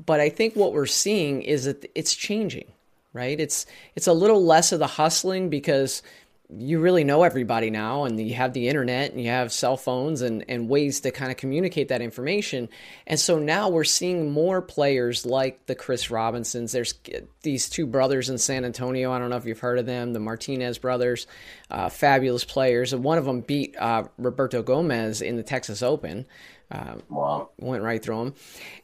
But 0.04 0.22
I 0.22 0.30
think 0.30 0.56
what 0.56 0.72
we're 0.72 0.86
seeing 0.86 1.42
is 1.42 1.66
that 1.66 1.92
it's 1.96 2.16
changing, 2.16 2.72
right? 3.12 3.40
It's 3.40 3.66
it's 3.96 4.08
a 4.08 4.14
little 4.14 4.46
less 4.46 4.72
of 4.72 4.80
the 4.80 4.88
hustling 4.88 5.50
because 5.50 6.02
you 6.50 6.80
really 6.80 7.04
know 7.04 7.24
everybody 7.24 7.70
now 7.70 8.04
and 8.04 8.20
you 8.20 8.34
have 8.36 8.54
the 8.54 8.68
internet 8.68 9.12
and 9.12 9.22
you 9.22 9.30
have 9.30 9.52
cell 9.52 9.78
phones 9.78 10.22
and, 10.22 10.46
and 10.50 10.70
ways 10.70 11.00
to 11.02 11.12
kind 11.12 11.32
of 11.32 11.38
communicate 11.38 11.88
that 11.88 12.02
information. 12.02 12.70
And 13.08 13.20
so 13.20 13.40
now 13.40 13.70
we're 13.70 13.84
seeing 13.86 14.32
more 14.32 14.62
players 14.62 15.26
like 15.26 15.66
the 15.66 15.76
Chris 15.76 16.12
Robinsons. 16.12 16.72
There's 16.72 16.94
these 17.42 17.70
two 17.70 17.88
brothers 17.88 18.30
in 18.30 18.38
San 18.38 18.66
Antonio. 18.66 19.12
I 19.12 19.20
don't 19.20 19.30
know 19.30 19.38
if 19.38 19.46
you've 19.46 19.60
heard 19.60 19.80
of 19.80 19.86
them, 19.86 20.14
the 20.14 20.20
Martinez 20.20 20.78
brothers, 20.78 21.28
uh, 21.72 21.90
fabulous 21.90 22.44
players. 22.44 22.94
And 22.94 23.04
one 23.04 23.18
of 23.18 23.26
them 23.26 23.42
beat 23.42 23.76
uh, 23.78 24.04
Roberto 24.18 24.62
Gomez 24.62 25.22
in 25.22 25.38
the 25.38 25.44
Texas 25.44 25.82
Open. 25.82 26.26
Uh, 26.70 26.96
wow. 27.10 27.50
Went 27.58 27.84
right 27.84 28.04
through 28.04 28.22
him. 28.22 28.34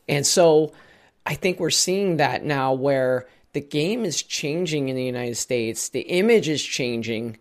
And 0.08 0.26
so 0.26 0.74
I 1.26 1.36
think 1.36 1.60
we're 1.60 1.70
seeing 1.70 2.18
that 2.18 2.44
now 2.44 2.74
where 2.74 3.28
the 3.54 3.62
game 3.62 4.06
is 4.06 4.24
changing 4.24 4.90
in 4.90 4.96
the 4.96 5.04
United 5.04 5.36
States, 5.36 5.90
the 5.90 6.02
image 6.02 6.48
is 6.48 6.64
changing 6.64 7.38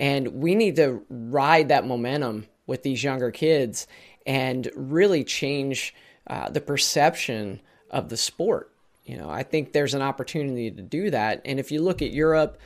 And 0.00 0.28
we 0.42 0.54
need 0.54 0.76
to 0.76 1.04
ride 1.10 1.68
that 1.68 1.86
momentum 1.86 2.46
with 2.66 2.82
these 2.82 3.04
younger 3.04 3.30
kids 3.30 3.86
and 4.26 4.68
really 4.74 5.24
change 5.24 5.94
uh, 6.26 6.48
the 6.48 6.62
perception 6.62 7.60
of 7.90 8.08
the 8.08 8.16
sport. 8.16 8.72
You 9.04 9.18
know, 9.18 9.28
I 9.28 9.42
think 9.42 9.72
there's 9.72 9.92
an 9.92 10.00
opportunity 10.00 10.70
to 10.70 10.80
do 10.80 11.10
that. 11.10 11.42
And 11.44 11.60
if 11.60 11.70
you 11.70 11.82
look 11.82 12.00
at 12.00 12.12
Europe, 12.12 12.58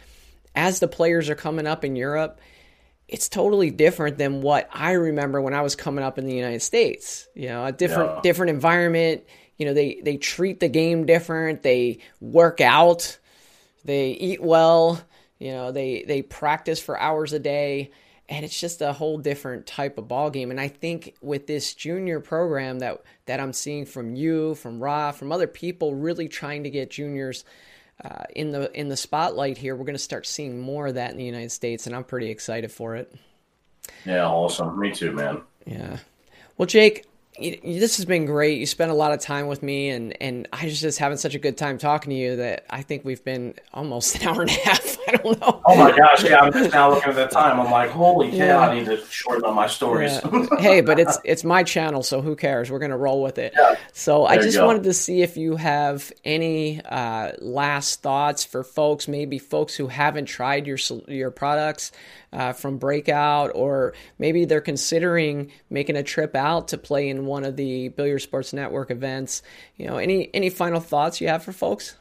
as 0.55 0.79
the 0.79 0.87
players 0.87 1.29
are 1.29 1.35
coming 1.35 1.67
up 1.67 1.85
in 1.85 1.97
Europe, 1.97 2.41
it's 3.09 3.29
totally 3.29 3.71
different 3.71 4.17
than 4.17 4.41
what 4.41 4.69
I 4.73 4.93
remember 4.93 5.41
when 5.41 5.55
I 5.55 5.63
was 5.63 5.75
coming 5.75 6.05
up 6.05 6.19
in 6.19 6.27
the 6.27 6.35
United 6.35 6.63
States. 6.63 7.27
You 7.35 7.49
know, 7.49 7.65
a 7.65 7.73
different 7.73 8.11
yeah. 8.11 8.21
different 8.23 8.51
environment. 8.51 9.25
You 9.59 9.67
know, 9.67 9.75
they 9.75 10.01
they 10.05 10.19
treat 10.19 10.61
the 10.61 10.69
game 10.69 11.05
different. 11.05 11.63
They 11.63 11.99
work 12.21 12.61
out. 12.61 13.19
They 13.85 14.11
eat 14.13 14.41
well. 14.41 15.03
You 15.45 15.53
know, 15.53 15.73
they 15.73 16.05
they 16.09 16.23
practice 16.23 16.81
for 16.81 16.99
hours 16.99 17.35
a 17.35 17.39
day 17.39 17.91
and 18.31 18.47
it's 18.47 18.59
just 18.59 18.81
a 18.81 18.95
whole 18.95 19.19
different 19.19 19.67
type 19.67 19.99
of 19.99 20.09
ball 20.09 20.31
game 20.31 20.51
and 20.51 20.59
i 20.59 20.67
think 20.67 21.15
with 21.21 21.47
this 21.47 21.75
junior 21.75 22.21
program 22.21 22.79
that 22.79 23.03
that 23.27 23.39
i'm 23.39 23.53
seeing 23.53 23.85
from 23.85 24.15
you 24.15 24.55
from 24.55 24.83
ra 24.83 25.13
from 25.13 25.31
other 25.31 25.47
people 25.47 25.95
really 25.95 26.27
trying 26.27 26.65
to 26.65 26.71
get 26.71 26.91
juniors 26.91 27.45
uh, 28.03 28.25
in 28.35 28.51
the 28.51 28.73
in 28.79 28.89
the 28.89 28.97
spotlight 28.97 29.59
here 29.59 29.77
we're 29.77 29.85
going 29.85 29.95
to 29.95 29.99
start 29.99 30.27
seeing 30.27 30.59
more 30.59 30.87
of 30.87 30.95
that 30.95 31.11
in 31.11 31.19
the 31.19 31.25
united 31.25 31.53
states 31.53 31.87
and 31.87 31.95
i'm 31.95 32.05
pretty 32.05 32.31
excited 32.31 32.73
for 32.73 32.97
it. 32.97 33.15
Yeah 34.07 34.27
awesome. 34.27 34.81
Me 34.81 34.91
too 34.91 35.13
man. 35.13 35.43
Yeah. 35.67 35.99
Well 36.57 36.67
jake 36.67 37.05
this 37.39 37.97
has 37.97 38.05
been 38.05 38.27
great. 38.27 38.61
You 38.61 38.67
spent 38.67 38.93
a 38.93 38.95
lot 38.95 39.13
of 39.13 39.19
time 39.19 39.49
with 39.49 39.63
me, 39.63 39.89
and 39.89 40.21
and 40.23 40.47
I 40.53 40.67
was 40.67 40.81
just 40.81 40.99
having 40.99 41.19
such 41.19 41.35
a 41.35 41.39
good 41.39 41.57
time 41.57 41.79
talking 41.79 42.11
to 42.11 42.17
you 42.17 42.37
that 42.37 42.65
I 42.71 42.83
think 42.83 43.05
we've 43.05 43.25
been 43.25 43.55
almost 43.73 44.17
an 44.17 44.29
hour 44.29 44.43
and 44.43 44.51
a 44.51 44.55
half. 44.55 44.99
I 45.09 45.17
don't 45.17 45.41
know. 45.41 45.61
Oh 45.67 45.77
my 45.77 45.97
gosh! 45.97 46.23
Yeah, 46.25 46.41
I'm 46.41 46.53
just 46.53 46.73
now 46.73 46.91
looking 46.91 47.11
at 47.11 47.17
the 47.17 47.27
time. 47.27 47.61
I'm 47.61 47.71
like, 47.71 47.91
holy 47.91 48.31
cow! 48.31 48.37
Yeah. 48.37 48.59
I 48.59 48.75
need 48.75 48.87
to 48.87 49.05
shorten 49.07 49.45
up 49.45 49.55
my 49.55 49.67
stories. 49.67 50.19
Yeah. 50.25 50.47
hey, 50.59 50.81
but 50.81 51.01
it's 51.01 51.19
it's 51.25 51.43
my 51.43 51.65
channel, 51.65 52.03
so 52.03 52.23
who 52.23 52.37
cares? 52.37 52.71
We're 52.71 52.79
gonna 52.79 52.97
roll 52.97 53.23
with 53.23 53.39
it. 53.39 53.53
Yeah. 53.59 53.75
So 53.93 54.27
there 54.29 54.39
I 54.39 54.43
just 54.43 54.61
wanted 54.61 54.85
to 54.85 54.93
see 54.95 55.23
if 55.23 55.37
you 55.37 55.57
have 55.57 56.13
any 56.25 56.81
uh, 56.85 57.33
last 57.41 58.03
thoughts 58.03 58.45
for 58.45 58.63
folks, 58.63 59.09
maybe 59.09 59.39
folks 59.39 59.75
who 59.75 59.89
haven't 59.89 60.27
tried 60.27 60.67
your 60.67 60.79
your 61.09 61.33
products 61.33 61.91
uh, 62.35 62.53
from 62.53 62.79
Breakout, 62.79 63.53
or 63.55 63.95
maybe 64.19 64.45
they're 64.45 64.61
considering 64.61 65.53
making 65.71 65.97
a 65.97 66.03
trip 66.03 66.35
out 66.35 66.69
to 66.69 66.79
play 66.79 67.09
in 67.09 67.24
one 67.27 67.45
of 67.45 67.57
the 67.57 67.89
Billiard 67.89 68.21
Sports 68.21 68.53
Network 68.53 68.91
events. 68.91 69.43
You 69.77 69.87
know, 69.87 69.97
any 69.97 70.31
any 70.35 70.51
final 70.51 70.81
thoughts 70.81 71.21
you 71.21 71.29
have 71.29 71.43
for 71.43 71.53
folks? 71.53 71.97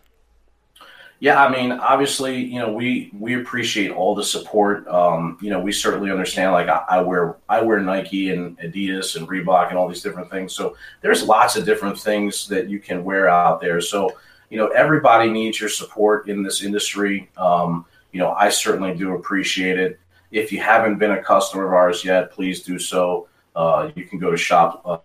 Yeah, 1.19 1.41
I 1.41 1.49
mean, 1.49 1.71
obviously, 1.71 2.43
you 2.43 2.59
know, 2.59 2.73
we 2.73 3.09
we 3.17 3.39
appreciate 3.39 3.91
all 3.91 4.13
the 4.13 4.23
support. 4.23 4.85
Um, 4.87 5.37
you 5.41 5.49
know, 5.49 5.59
we 5.59 5.71
certainly 5.71 6.11
understand. 6.11 6.51
Like, 6.51 6.67
I, 6.67 6.83
I, 6.89 7.01
wear 7.01 7.37
I 7.47 7.61
wear 7.61 7.79
Nike 7.79 8.31
and 8.31 8.57
Adidas 8.59 9.15
and 9.15 9.27
Reebok 9.27 9.69
and 9.69 9.77
all 9.77 9.87
these 9.87 10.01
different 10.01 10.29
things. 10.29 10.53
So 10.53 10.75
there's 11.01 11.23
lots 11.23 11.55
of 11.55 11.65
different 11.65 11.97
things 11.97 12.47
that 12.49 12.69
you 12.69 12.79
can 12.79 13.05
wear 13.05 13.29
out 13.29 13.61
there. 13.61 13.79
So 13.79 14.11
you 14.53 14.59
know, 14.59 14.67
everybody 14.67 15.31
needs 15.31 15.59
your 15.59 15.69
support 15.69 16.29
in 16.29 16.43
this 16.43 16.61
industry. 16.61 17.27
Um, 17.37 17.87
you 18.11 18.19
know, 18.19 18.33
I 18.33 18.49
certainly 18.49 18.93
do 18.93 19.15
appreciate 19.15 19.79
it. 19.79 19.99
If 20.29 20.51
you 20.51 20.61
haven't 20.61 20.99
been 20.99 21.09
a 21.09 21.23
customer 21.23 21.65
of 21.65 21.73
ours 21.73 22.05
yet, 22.05 22.31
please 22.31 22.61
do 22.61 22.77
so. 22.77 23.27
Uh, 23.55 23.89
you 23.95 24.05
can 24.05 24.19
go 24.19 24.29
to 24.29 24.37
shop 24.37 24.83
uh, 24.85 24.97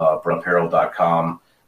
uh, 0.00 0.18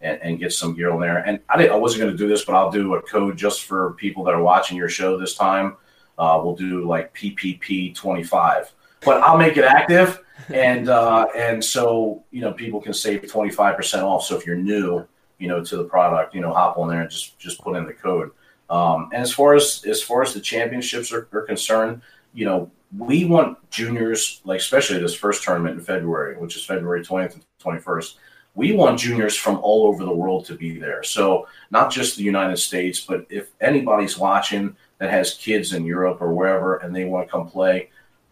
and, 0.02 0.20
and, 0.22 0.38
get 0.38 0.52
some 0.52 0.74
gear 0.74 0.90
on 0.90 1.00
there. 1.00 1.18
And 1.18 1.40
I, 1.48 1.56
didn't, 1.56 1.72
I 1.72 1.76
wasn't 1.76 2.02
going 2.02 2.12
to 2.12 2.18
do 2.18 2.28
this, 2.28 2.44
but 2.44 2.54
I'll 2.54 2.70
do 2.70 2.94
a 2.94 3.02
code 3.02 3.36
just 3.36 3.64
for 3.64 3.94
people 3.94 4.24
that 4.24 4.34
are 4.34 4.42
watching 4.42 4.76
your 4.76 4.88
show 4.88 5.16
this 5.16 5.34
time. 5.34 5.76
Uh, 6.18 6.40
we'll 6.42 6.54
do 6.54 6.86
like 6.86 7.14
PPP25, 7.14 8.70
but 9.04 9.22
I'll 9.22 9.38
make 9.38 9.56
it 9.56 9.64
active. 9.64 10.20
And, 10.52 10.90
uh, 10.90 11.26
and 11.34 11.64
so, 11.64 12.22
you 12.30 12.42
know, 12.42 12.52
people 12.52 12.78
can 12.78 12.92
save 12.92 13.22
25% 13.22 14.02
off. 14.02 14.22
So 14.24 14.36
if 14.36 14.46
you're 14.46 14.54
new, 14.54 15.06
you 15.38 15.48
know, 15.48 15.64
to 15.64 15.76
the 15.78 15.84
product, 15.84 16.34
you 16.34 16.42
know, 16.42 16.52
hop 16.52 16.76
on 16.76 16.88
there 16.88 17.00
and 17.00 17.10
just, 17.10 17.38
just 17.38 17.58
put 17.62 17.74
in 17.74 17.86
the 17.86 17.94
code. 17.94 18.30
Um, 18.68 19.08
and 19.14 19.22
as 19.22 19.32
far 19.32 19.54
as, 19.54 19.82
as 19.86 20.02
far 20.02 20.20
as 20.20 20.34
the 20.34 20.40
championships 20.40 21.10
are, 21.10 21.26
are 21.32 21.40
concerned, 21.40 22.02
you 22.34 22.44
know, 22.44 22.70
we 22.96 23.24
want 23.24 23.58
juniors, 23.70 24.40
like 24.44 24.60
especially 24.60 24.98
this 24.98 25.14
first 25.14 25.42
tournament 25.42 25.78
in 25.78 25.84
February, 25.84 26.36
which 26.36 26.54
is 26.54 26.64
February 26.64 27.02
20th 27.02 27.34
and 27.34 27.45
21st. 27.62 28.14
We 28.54 28.72
want 28.72 28.98
juniors 28.98 29.36
from 29.36 29.58
all 29.58 29.86
over 29.86 30.04
the 30.04 30.14
world 30.14 30.46
to 30.46 30.54
be 30.54 30.78
there. 30.78 31.02
So 31.02 31.46
not 31.70 31.90
just 31.90 32.16
the 32.16 32.24
United 32.24 32.56
States, 32.56 33.00
but 33.00 33.26
if 33.28 33.50
anybody's 33.60 34.16
watching 34.16 34.76
that 34.98 35.10
has 35.10 35.34
kids 35.34 35.74
in 35.74 35.84
Europe 35.84 36.22
or 36.22 36.32
wherever 36.32 36.76
and 36.76 36.94
they 36.94 37.04
want 37.04 37.26
to 37.26 37.30
come 37.30 37.48
play, 37.48 37.90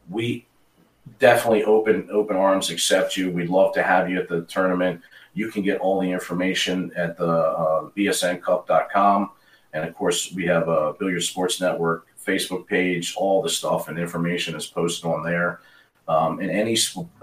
we 0.08 0.46
definitely 1.18 1.64
open 1.64 2.08
open 2.10 2.36
arms 2.36 2.70
accept 2.70 3.16
you. 3.16 3.30
We'd 3.30 3.50
love 3.50 3.74
to 3.74 3.82
have 3.82 4.08
you 4.08 4.18
at 4.18 4.28
the 4.28 4.42
tournament. 4.42 5.02
You 5.34 5.50
can 5.50 5.62
get 5.62 5.80
all 5.80 6.00
the 6.00 6.10
information 6.10 6.90
at 6.96 7.18
the 7.18 7.30
uh, 7.30 7.90
bsncup.com. 7.96 9.30
And 9.74 9.84
of 9.84 9.94
course, 9.94 10.32
we 10.32 10.46
have 10.46 10.68
a 10.68 10.94
Billiard 10.98 11.22
Sports 11.22 11.60
Network 11.60 12.06
Facebook 12.24 12.66
page. 12.66 13.14
All 13.16 13.42
the 13.42 13.50
stuff 13.50 13.88
and 13.88 13.98
information 13.98 14.54
is 14.54 14.66
posted 14.66 15.10
on 15.10 15.22
there. 15.22 15.60
Um, 16.06 16.40
and 16.40 16.50
any 16.50 16.76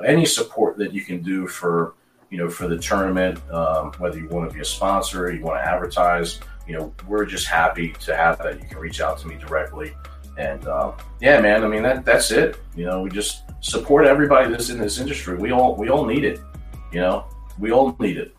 any 0.05 0.25
support 0.25 0.77
that 0.77 0.93
you 0.93 1.01
can 1.01 1.21
do 1.21 1.47
for 1.47 1.93
you 2.29 2.37
know 2.37 2.49
for 2.49 2.67
the 2.67 2.77
tournament, 2.77 3.39
um, 3.51 3.91
whether 3.99 4.17
you 4.17 4.27
want 4.27 4.49
to 4.49 4.53
be 4.53 4.61
a 4.61 4.65
sponsor, 4.65 5.31
you 5.31 5.41
want 5.41 5.61
to 5.61 5.67
advertise, 5.67 6.39
you 6.67 6.77
know, 6.77 6.93
we're 7.07 7.25
just 7.25 7.47
happy 7.47 7.93
to 7.99 8.15
have 8.15 8.37
that. 8.39 8.59
You 8.61 8.67
can 8.67 8.77
reach 8.77 9.01
out 9.01 9.17
to 9.19 9.27
me 9.27 9.35
directly. 9.35 9.93
And 10.37 10.65
uh, 10.67 10.93
yeah, 11.19 11.41
man, 11.41 11.63
I 11.63 11.67
mean 11.67 11.83
that 11.83 12.05
that's 12.05 12.31
it. 12.31 12.57
You 12.75 12.85
know, 12.85 13.01
we 13.01 13.09
just 13.09 13.43
support 13.59 14.05
everybody 14.05 14.49
that's 14.49 14.69
in 14.69 14.79
this 14.79 14.99
industry. 14.99 15.37
We 15.37 15.51
all 15.51 15.75
we 15.75 15.89
all 15.89 16.05
need 16.05 16.23
it. 16.23 16.39
You 16.91 17.01
know, 17.01 17.25
we 17.59 17.71
all 17.71 17.95
need 17.99 18.17
it. 18.17 18.35